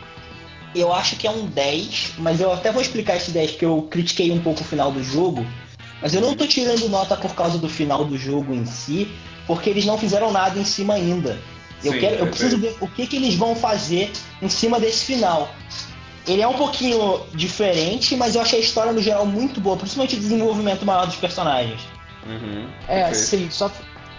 [0.80, 3.82] eu acho que é um 10, mas eu até vou explicar esse 10 porque eu
[3.90, 5.46] critiquei um pouco o final do jogo.
[6.00, 9.08] Mas eu não tô tirando nota por causa do final do jogo em si,
[9.46, 11.38] porque eles não fizeram nada em cima ainda.
[11.82, 15.04] Eu, Sim, quero, eu preciso ver o que, que eles vão fazer em cima desse
[15.04, 15.54] final.
[16.26, 20.16] Ele é um pouquinho diferente, mas eu achei a história no geral muito boa, principalmente
[20.16, 21.80] o desenvolvimento maior dos personagens.
[22.26, 23.14] Uhum, é, perfeito.
[23.14, 23.70] sim, só.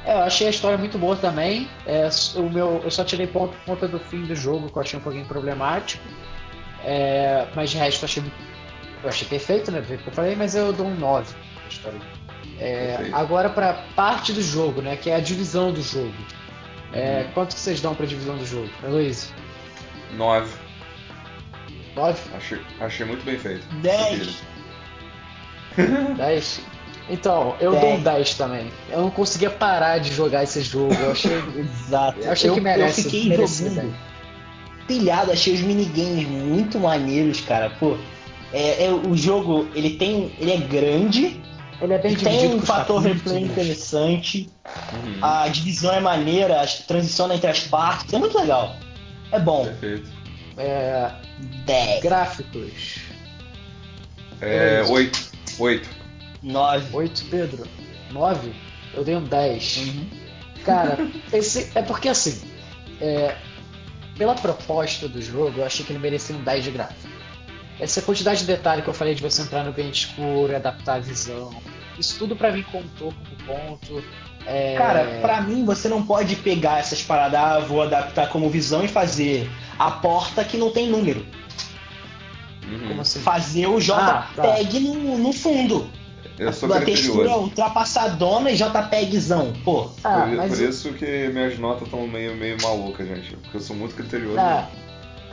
[0.05, 1.67] É, eu achei a história muito boa também.
[1.85, 4.81] É, o meu, eu só tirei ponto por conta do fim do jogo, que eu
[4.81, 6.03] achei um pouquinho problemático.
[6.83, 8.23] É, mas de resto eu achei,
[9.03, 9.81] eu achei perfeito, né?
[9.81, 11.99] Do jeito que eu falei, mas eu dou um 9 na história.
[12.59, 14.95] É, agora pra parte do jogo, né?
[14.95, 16.13] Que é a divisão do jogo.
[16.93, 17.31] É, Uhum.
[17.33, 18.69] quanto que vocês dão pra divisão do jogo?
[18.83, 19.27] Heloísa?
[20.13, 20.49] 9.
[21.95, 22.19] 9?
[22.35, 23.65] Achei, achei muito bem feito.
[23.81, 24.41] 10.
[26.17, 26.61] 10?
[27.09, 28.69] Então, eu dou um 10 também.
[28.89, 30.93] Eu não conseguia parar de jogar esse jogo.
[30.93, 31.37] Eu achei.
[31.55, 32.19] Exato.
[32.19, 33.95] Eu achei que merece- Eu fiquei merecia jogando dez.
[34.87, 37.69] Pilhado, achei os minigames muito maneiros, cara.
[37.71, 37.97] Pô,
[38.53, 40.31] é, é, o jogo, ele tem.
[40.39, 41.41] Ele é grande,
[41.81, 44.49] Ele é bem tem um fator replay interessante,
[44.93, 45.19] Uhum.
[45.21, 48.75] a divisão é maneira, a transição entre as partes, é muito legal.
[49.31, 49.63] É bom.
[49.65, 50.09] Perfeito.
[50.57, 51.11] É,
[51.65, 52.99] 10, gráficos.
[54.41, 54.91] É, Beleza.
[54.93, 55.31] 8.
[55.59, 55.89] 8.
[56.43, 56.95] 9.
[56.95, 57.67] 8, Pedro.
[58.11, 58.51] 9?
[58.93, 59.77] Eu dei um 10.
[59.77, 60.07] Uhum.
[60.63, 60.97] Cara,
[61.31, 61.71] esse.
[61.75, 62.41] É porque assim.
[63.01, 63.35] é,
[64.17, 67.07] pela proposta do jogo, eu achei que ele merecia um 10 de gráfico.
[67.79, 70.99] Essa quantidade de detalhe que eu falei de você entrar no ambiente escuro, adaptar a
[70.99, 71.51] visão,
[71.99, 73.13] isso tudo pra mim contou
[73.45, 74.03] como ponto.
[74.45, 78.83] É, Cara, pra mim você não pode pegar essas paradas, ah, vou adaptar como visão
[78.83, 81.25] e fazer a porta que não tem número.
[82.67, 82.87] Uhum.
[82.89, 83.19] como assim?
[83.21, 84.41] Fazer o Ah, tá.
[84.55, 85.89] JPEG no, no fundo.
[86.39, 87.43] Eu sou a textura criterioso.
[87.45, 89.53] ultrapassadona e JPEGzão.
[89.63, 93.35] Pô, Ah, por, mas por o- isso que minhas notas estão meio, meio malucas, gente.
[93.37, 94.39] Porque eu sou muito criterioso.
[94.39, 94.67] Ah,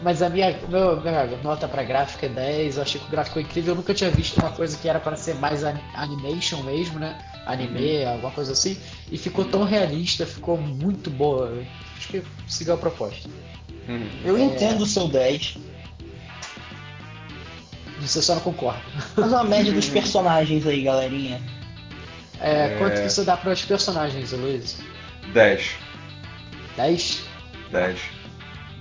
[0.03, 3.39] mas a minha, meu, minha nota pra gráfica é 10, eu achei que o gráfico
[3.39, 3.73] é incrível.
[3.73, 7.17] Eu nunca tinha visto uma coisa que era para ser mais an- animation mesmo, né?
[7.47, 8.77] Anime, alguma coisa assim.
[9.13, 11.63] E ficou tão realista, ficou muito boa.
[11.99, 13.29] Acho que seguiu a proposta.
[13.87, 14.09] Uhum.
[14.25, 14.41] eu É.
[14.41, 15.59] entendo o seu 10.
[18.07, 18.83] Você só não concorda.
[19.15, 21.41] Faz uma média dos personagens aí, galerinha.
[22.41, 22.77] É, É.
[22.79, 24.79] Quanto que você dá para os personagens, Luiz?
[25.33, 25.77] 10.
[26.77, 27.23] 10?
[27.71, 28.01] 10.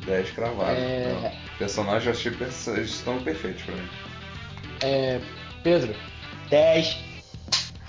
[0.05, 0.71] 10 cravado.
[0.71, 1.33] É.
[1.57, 3.89] Personagens eu achei estão perfeitos pra mim.
[4.81, 5.19] É,
[5.63, 5.95] Pedro?
[6.49, 6.97] 10.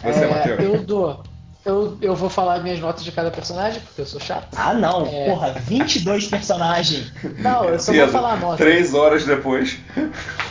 [0.02, 0.60] Você, é, Matheus?
[0.60, 1.24] Eu dou.
[1.64, 4.48] Eu, eu vou falar minhas notas de cada personagem, porque eu sou chato.
[4.54, 5.06] Ah, não.
[5.06, 5.30] É.
[5.30, 7.10] Porra, 22 personagens.
[7.38, 8.56] Não, eu só vou Pedro, falar a nota.
[8.58, 9.78] Três horas depois.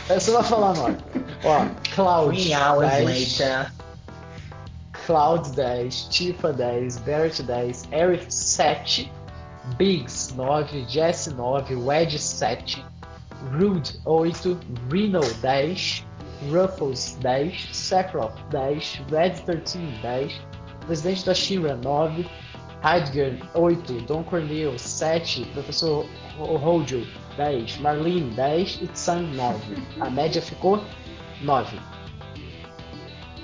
[0.08, 1.04] Eu só vou falar nota.
[1.44, 2.36] Ó, Cloud.
[2.36, 3.72] Three hours 10, later.
[5.06, 9.10] Cloud 10, Tifa 10, Barrett 10, Aerith 7,
[9.78, 12.84] Biggs 9, Jesse 9, Wedge 7,
[13.50, 14.58] Rude 8,
[14.90, 16.04] Reno 10,
[16.50, 20.40] Ruffles 10, Sephiroth 10, Red 13 10,
[20.86, 22.26] Presidente da Shira 9,
[22.82, 26.06] Heidegger 8, Don Cornel 7, Professor
[26.38, 27.06] Hojo
[27.36, 29.58] 10, Marlene 10 e Tsang 9.
[30.00, 30.82] A média ficou
[31.42, 31.76] 9.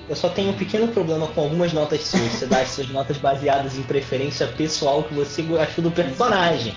[0.09, 2.21] Eu só tenho um pequeno problema com algumas notas suas.
[2.23, 6.75] Você dá as suas notas baseadas em preferência pessoal que você achou do personagem.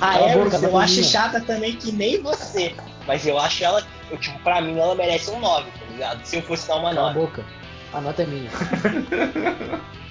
[0.00, 1.04] A Cala a boca, eu não acho minha.
[1.04, 2.74] chata também que nem você.
[3.06, 6.24] Mas eu acho ela, eu, tipo, pra mim ela merece um 9, tá ligado?
[6.24, 7.20] Se eu fosse dar uma Cala a nota.
[7.26, 7.44] boca.
[7.92, 8.50] A nota é minha.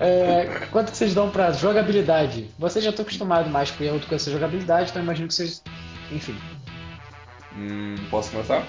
[0.00, 2.50] É, quanto que vocês dão pra jogabilidade?
[2.58, 5.34] Vocês já estão acostumados mais com eu do que essa jogabilidade, então eu imagino que
[5.34, 5.62] vocês.
[6.10, 6.36] Enfim.
[7.56, 8.66] Hum, posso começar?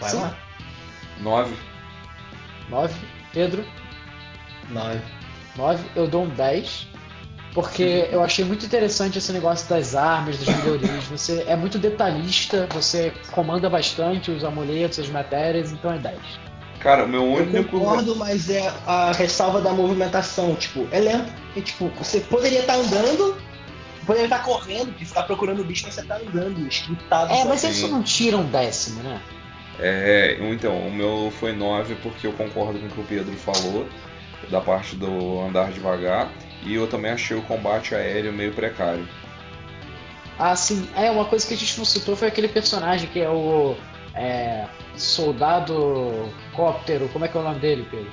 [0.00, 0.20] Vai Sim.
[0.20, 0.36] lá.
[1.20, 1.56] 9.
[2.68, 2.94] 9.
[3.32, 3.64] Pedro,
[4.70, 5.00] 9.
[5.56, 5.84] 9.
[5.96, 6.88] Eu dou um 10.
[7.54, 11.04] Porque eu achei muito interessante esse negócio das armas, dos melhorias.
[11.04, 16.47] Você é muito detalhista, você comanda bastante os amuletos, as matérias, então é 10.
[16.80, 17.78] Cara, o meu Eu único.
[17.78, 20.54] concordo, mas é a ressalva da movimentação.
[20.54, 21.32] Tipo, é lento.
[21.56, 23.36] E, tipo, você poderia estar andando,
[24.06, 27.32] poderia estar correndo, porque você tá procurando o bicho, mas você tá andando, scriptado.
[27.32, 29.20] É, mas isso não tira um décimo, né?
[29.80, 33.88] É, então, o meu foi 9 porque eu concordo com o que o Pedro falou,
[34.50, 36.30] da parte do andar devagar,
[36.62, 39.06] e eu também achei o combate aéreo meio precário.
[40.38, 40.88] Ah, sim.
[40.96, 43.76] É, uma coisa que a gente não citou foi aquele personagem que é o
[44.18, 44.66] é,
[44.96, 47.08] soldado cóptero.
[47.12, 48.10] Como é que é o nome dele, Pedro?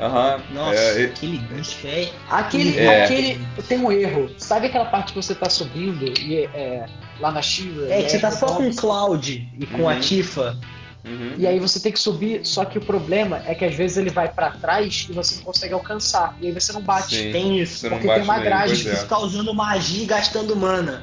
[0.00, 2.08] Aham, Nossa, é, aquele bicho é.
[2.30, 3.04] Aquele, É.
[3.04, 4.30] aquele tem um erro.
[4.38, 6.86] Sabe aquela parte que você tá subindo e é,
[7.18, 7.92] lá na Shira?
[7.92, 10.00] É que você tá só com então- o Cloud e com a Uhum.
[10.00, 10.56] Tifa.
[11.04, 13.96] uhum, E aí você tem que subir, só que o problema é que às vezes
[13.96, 16.36] ele vai pra trás e você não consegue alcançar.
[16.40, 17.16] E aí você não bate.
[17.16, 17.32] Sim.
[17.32, 17.78] Tem isso.
[17.80, 18.94] você porque tem uma grade é.
[18.94, 21.02] ficar usando magia e gastando mana.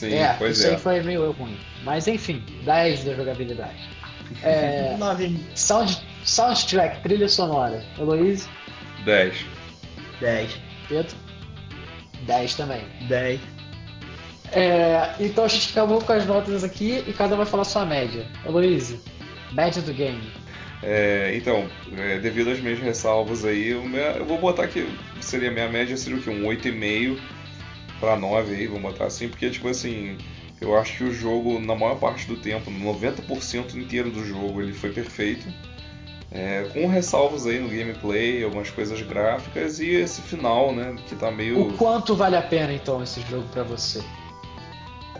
[0.00, 0.70] Sim, é, pois isso é.
[0.70, 1.58] aí foi meio ruim.
[1.84, 3.90] Mas enfim, 10 da jogabilidade.
[4.42, 7.84] É, Nove, sound, soundtrack, trilha sonora.
[7.98, 8.48] Heloíse,
[9.04, 9.44] 10.
[10.20, 11.16] 10, Pedro,
[12.26, 12.82] 10 também.
[13.08, 13.40] 10.
[14.52, 17.84] É, então a gente acabou com as notas aqui e cada um vai falar sua
[17.84, 18.26] média.
[18.46, 18.98] Heloíse,
[19.52, 20.32] média do game.
[20.82, 23.84] É, então, é, devido às minhas ressalvas aí, eu,
[24.16, 24.88] eu vou botar que
[25.20, 26.30] seria minha média seria o que?
[26.30, 27.18] Um 8,5
[28.00, 30.16] para 9 aí, vamos botar assim, porque tipo assim,
[30.60, 34.72] eu acho que o jogo, na maior parte do tempo, 90% inteiro do jogo, ele
[34.72, 35.46] foi perfeito.
[36.32, 41.30] É, com ressalvas aí no gameplay, algumas coisas gráficas e esse final, né, que tá
[41.30, 41.68] meio...
[41.68, 44.00] O quanto vale a pena então esse jogo para você?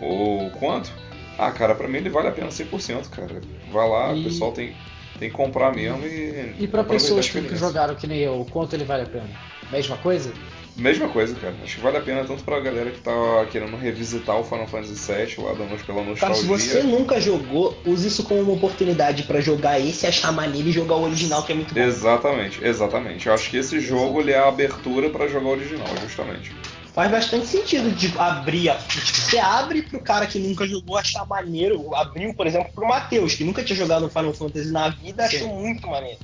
[0.01, 0.91] O quanto?
[1.37, 3.41] Ah, cara, pra mim ele vale a pena 100%, cara.
[3.71, 4.21] Vai lá, e...
[4.21, 4.75] o pessoal tem,
[5.19, 6.55] tem que comprar mesmo e.
[6.59, 9.29] E pra pessoas que jogaram que nem eu, quanto ele vale a pena?
[9.71, 10.33] Mesma coisa?
[10.75, 11.53] Mesma coisa, cara.
[11.63, 15.11] Acho que vale a pena tanto pra galera que tá querendo revisitar o Final Fantasy
[15.13, 16.19] VII lá da pela nostalgia.
[16.19, 20.69] Cara, se você nunca jogou, use isso como uma oportunidade para jogar esse, achar maneiro
[20.69, 21.79] e jogar o original, que é muito bom.
[21.79, 23.27] Exatamente, exatamente.
[23.27, 26.51] Eu acho que esse jogo ele é a abertura para jogar o original, justamente
[26.93, 28.69] faz bastante sentido de abrir.
[28.69, 31.95] A, tipo, você abre pro cara que nunca jogou achar maneiro.
[31.95, 35.37] Abriu, por exemplo, pro Matheus, que nunca tinha jogado Final Fantasy na vida, Sim.
[35.37, 36.19] achou muito maneiro.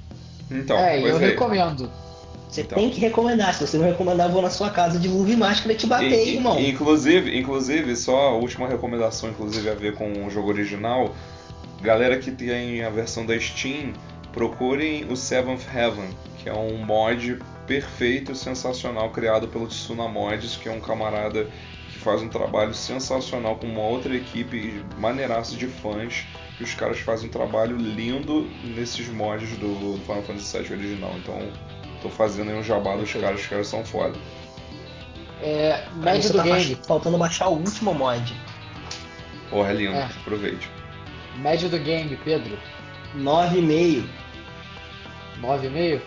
[0.49, 1.19] Então, é, eu é.
[1.19, 1.89] recomendo.
[2.57, 2.79] Você então.
[2.79, 3.53] tem que recomendar.
[3.53, 6.27] Se você não recomendar, eu vou na sua casa de luva e máscara te bater,
[6.27, 6.59] e, irmão.
[6.59, 11.15] Inclusive, inclusive, só a última recomendação, inclusive, a ver com o jogo original.
[11.81, 13.93] Galera que tem a versão da Steam,
[14.33, 17.37] procurem o Seventh Heaven, que é um mod
[17.67, 21.47] perfeito, sensacional, criado pelo Tsuna Mods, que é um camarada
[21.91, 26.25] que faz um trabalho sensacional com uma outra equipe maneiraça de fãs.
[26.59, 31.13] E os caras fazem um trabalho lindo nesses mods do, Final Fantasy VII original.
[31.19, 31.39] Então,
[32.01, 34.17] tô fazendo aí um jabá dos caras, os caras são foda.
[35.41, 36.77] É, média do tá game.
[36.87, 38.35] Faltando baixar o último mod.
[39.49, 40.03] Porra, é lindo, é.
[40.03, 40.69] aproveite.
[41.37, 42.57] Média do game, Pedro.
[43.15, 44.07] 9,5.
[45.41, 46.01] 9,5?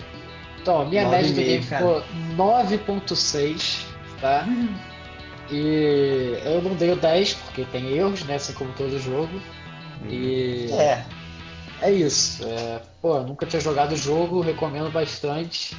[0.61, 2.03] Então, minha média do game ficou
[2.37, 3.87] 9.6,
[4.21, 4.45] tá?
[4.47, 4.75] Hum.
[5.51, 8.37] E eu não dei o 10 porque tem erros, né?
[8.37, 9.41] Assim como todo jogo.
[10.09, 10.69] E.
[10.73, 11.05] É.
[11.83, 12.45] É isso.
[12.47, 15.77] É, pô, nunca tinha jogado o jogo, recomendo bastante.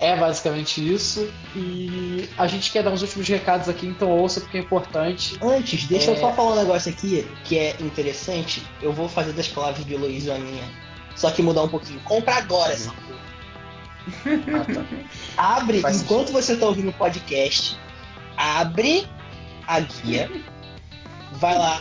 [0.00, 1.30] É basicamente isso.
[1.54, 5.38] E a gente quer dar uns últimos recados aqui, então ouça porque é importante.
[5.42, 6.14] Antes, deixa é...
[6.14, 8.62] eu só falar um negócio aqui que é interessante.
[8.82, 10.64] Eu vou fazer das palavras de Heloísa a minha.
[11.14, 12.00] Só que mudar um pouquinho.
[12.00, 13.24] Compra agora essa porra.
[14.26, 15.56] Ah, tá.
[15.56, 16.42] Abre, Faz enquanto sentido.
[16.42, 17.78] você está ouvindo o podcast,
[18.36, 19.06] abre
[19.66, 20.30] a guia,
[21.32, 21.80] vai lá,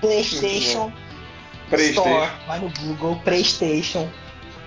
[0.00, 0.92] PlayStation, PlayStation,
[1.76, 4.08] Store, vai no Google, PlayStation,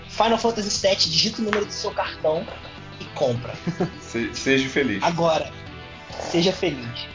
[0.10, 2.46] Final Fantasy VII, digita o número do seu cartão
[3.00, 3.54] e compra.
[4.34, 5.04] seja feliz.
[5.04, 5.52] Agora,
[6.32, 7.08] seja feliz.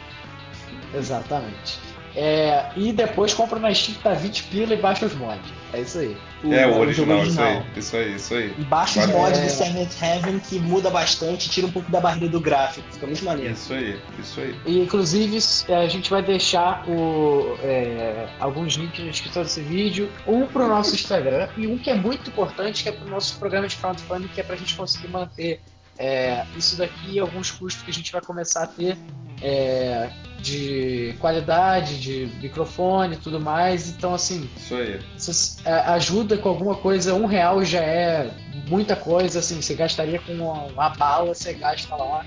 [0.95, 1.88] Exatamente.
[2.15, 5.53] É, e depois compra na Steam tá 20 pila e baixa os mods.
[5.73, 6.17] É isso aí.
[6.43, 8.55] O, é, o original, original, isso aí, isso aí, isso aí.
[8.59, 9.45] E baixa os mods é...
[9.45, 13.25] do Seventh Heaven que muda bastante, tira um pouco da barreira do gráfico, fica muito
[13.25, 13.53] maneiro.
[13.53, 14.57] Isso aí, isso aí.
[14.65, 15.39] E inclusive
[15.73, 20.95] a gente vai deixar o, é, alguns links na descrição desse vídeo, um pro nosso
[20.95, 24.41] Instagram e um que é muito importante, que é pro nosso programa de crowdfunding, que
[24.41, 25.61] é pra gente conseguir manter
[25.99, 28.97] é, isso daqui e alguns custos que a gente vai começar a ter
[29.43, 30.11] é,
[30.41, 33.89] de qualidade, de microfone e tudo mais.
[33.89, 35.01] Então, assim, isso aí.
[35.17, 38.31] Você é, ajuda com alguma coisa, um real já é
[38.69, 39.41] muita coisa.
[39.41, 42.25] Assim, você gastaria com uma, uma bala, você gasta lá.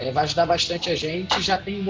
[0.00, 1.40] É, vai ajudar bastante a gente.
[1.40, 1.84] Já tem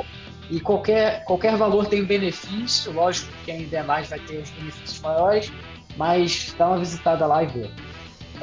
[0.51, 5.01] e qualquer, qualquer valor tem benefício, lógico que quem der mais vai ter os benefícios
[5.01, 5.51] maiores,
[5.97, 7.70] mas dá uma visitada lá e vê.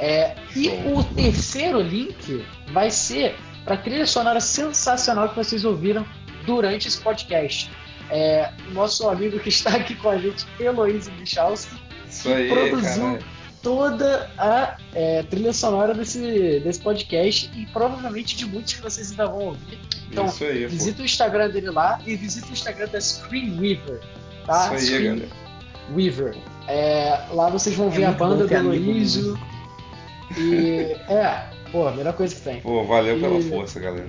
[0.02, 6.04] É, e o terceiro link vai ser para a trilha sonora sensacional que vocês ouviram
[6.44, 7.70] durante esse podcast.
[8.10, 11.76] É, o nosso amigo que está aqui com a gente, Heloísa Michalski,
[12.20, 13.18] que produziu cara.
[13.62, 19.28] toda a é, trilha sonora desse, desse podcast e provavelmente de muitos que vocês ainda
[19.28, 19.78] vão ouvir.
[20.10, 21.02] Então, aí, visita pô.
[21.02, 24.00] o Instagram dele lá e visita o Instagram da Screenweaver.
[24.46, 24.74] Tá?
[24.74, 25.28] Isso aí, Screen
[25.94, 26.36] Weaver.
[26.66, 29.38] É, lá vocês vão é ver a banda do Heloísio.
[30.36, 32.60] E é, pô, a melhor coisa que tem.
[32.60, 34.08] Pô, valeu e, pela força, galera.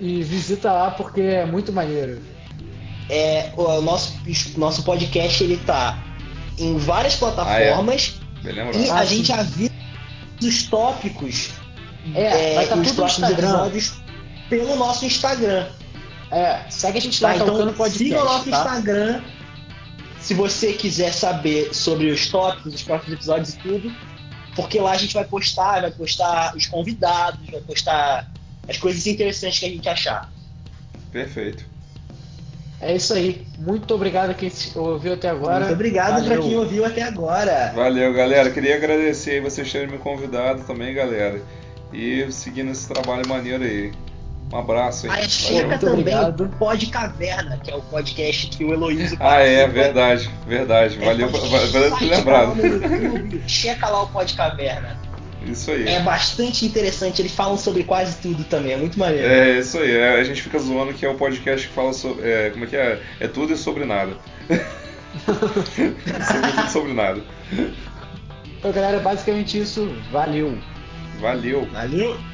[0.00, 2.20] E visita lá porque é muito maneiro.
[3.08, 4.18] É, o nosso,
[4.56, 6.02] nosso podcast ele tá
[6.58, 8.78] em várias plataformas ah, é.
[8.78, 9.72] e a ah, gente avisa
[10.42, 11.50] os tópicos
[12.14, 13.94] é, é vai tá os próximos episódios
[14.50, 15.66] pelo nosso Instagram.
[16.30, 17.98] É, segue a gente lá, tá, então, podcast.
[17.98, 18.58] Siga o nosso tá?
[18.58, 19.22] Instagram.
[20.20, 23.92] Se você quiser saber sobre os tópicos, os próximos episódios e tudo,
[24.54, 28.30] porque lá a gente vai postar, vai postar os convidados, vai postar
[28.68, 30.32] as coisas interessantes que a gente achar.
[31.12, 31.64] Perfeito.
[32.80, 33.46] É isso aí.
[33.58, 35.60] Muito obrigado a quem ouviu até agora.
[35.60, 37.72] Muito obrigado para quem ouviu até agora.
[37.74, 38.50] Valeu, galera.
[38.50, 41.40] Queria agradecer vocês terem me convidado também, galera.
[41.92, 43.92] E seguindo esse trabalho maneiro aí.
[44.52, 45.10] Um abraço?
[45.10, 49.66] Aí checa também o Pod Caverna, que é o podcast que o Heloísio Ah, é,
[49.66, 50.96] verdade, verdade.
[51.00, 52.54] É, Valeu, valeu ter lembrado.
[53.48, 54.96] checa lá o Pod Caverna.
[55.46, 55.88] Isso aí.
[55.88, 59.26] É bastante interessante, eles falam sobre quase tudo também, é muito maneiro.
[59.26, 59.94] É, isso aí.
[59.94, 62.26] É, a gente fica zoando que é o podcast que fala sobre.
[62.28, 63.00] É, como é que é?
[63.20, 64.16] É tudo e sobre nada.
[65.26, 67.22] sobre tudo sobre nada.
[68.58, 69.94] Então, galera, basicamente isso.
[70.10, 70.58] Valeu.
[71.20, 71.68] Valeu.
[71.70, 72.33] Valeu.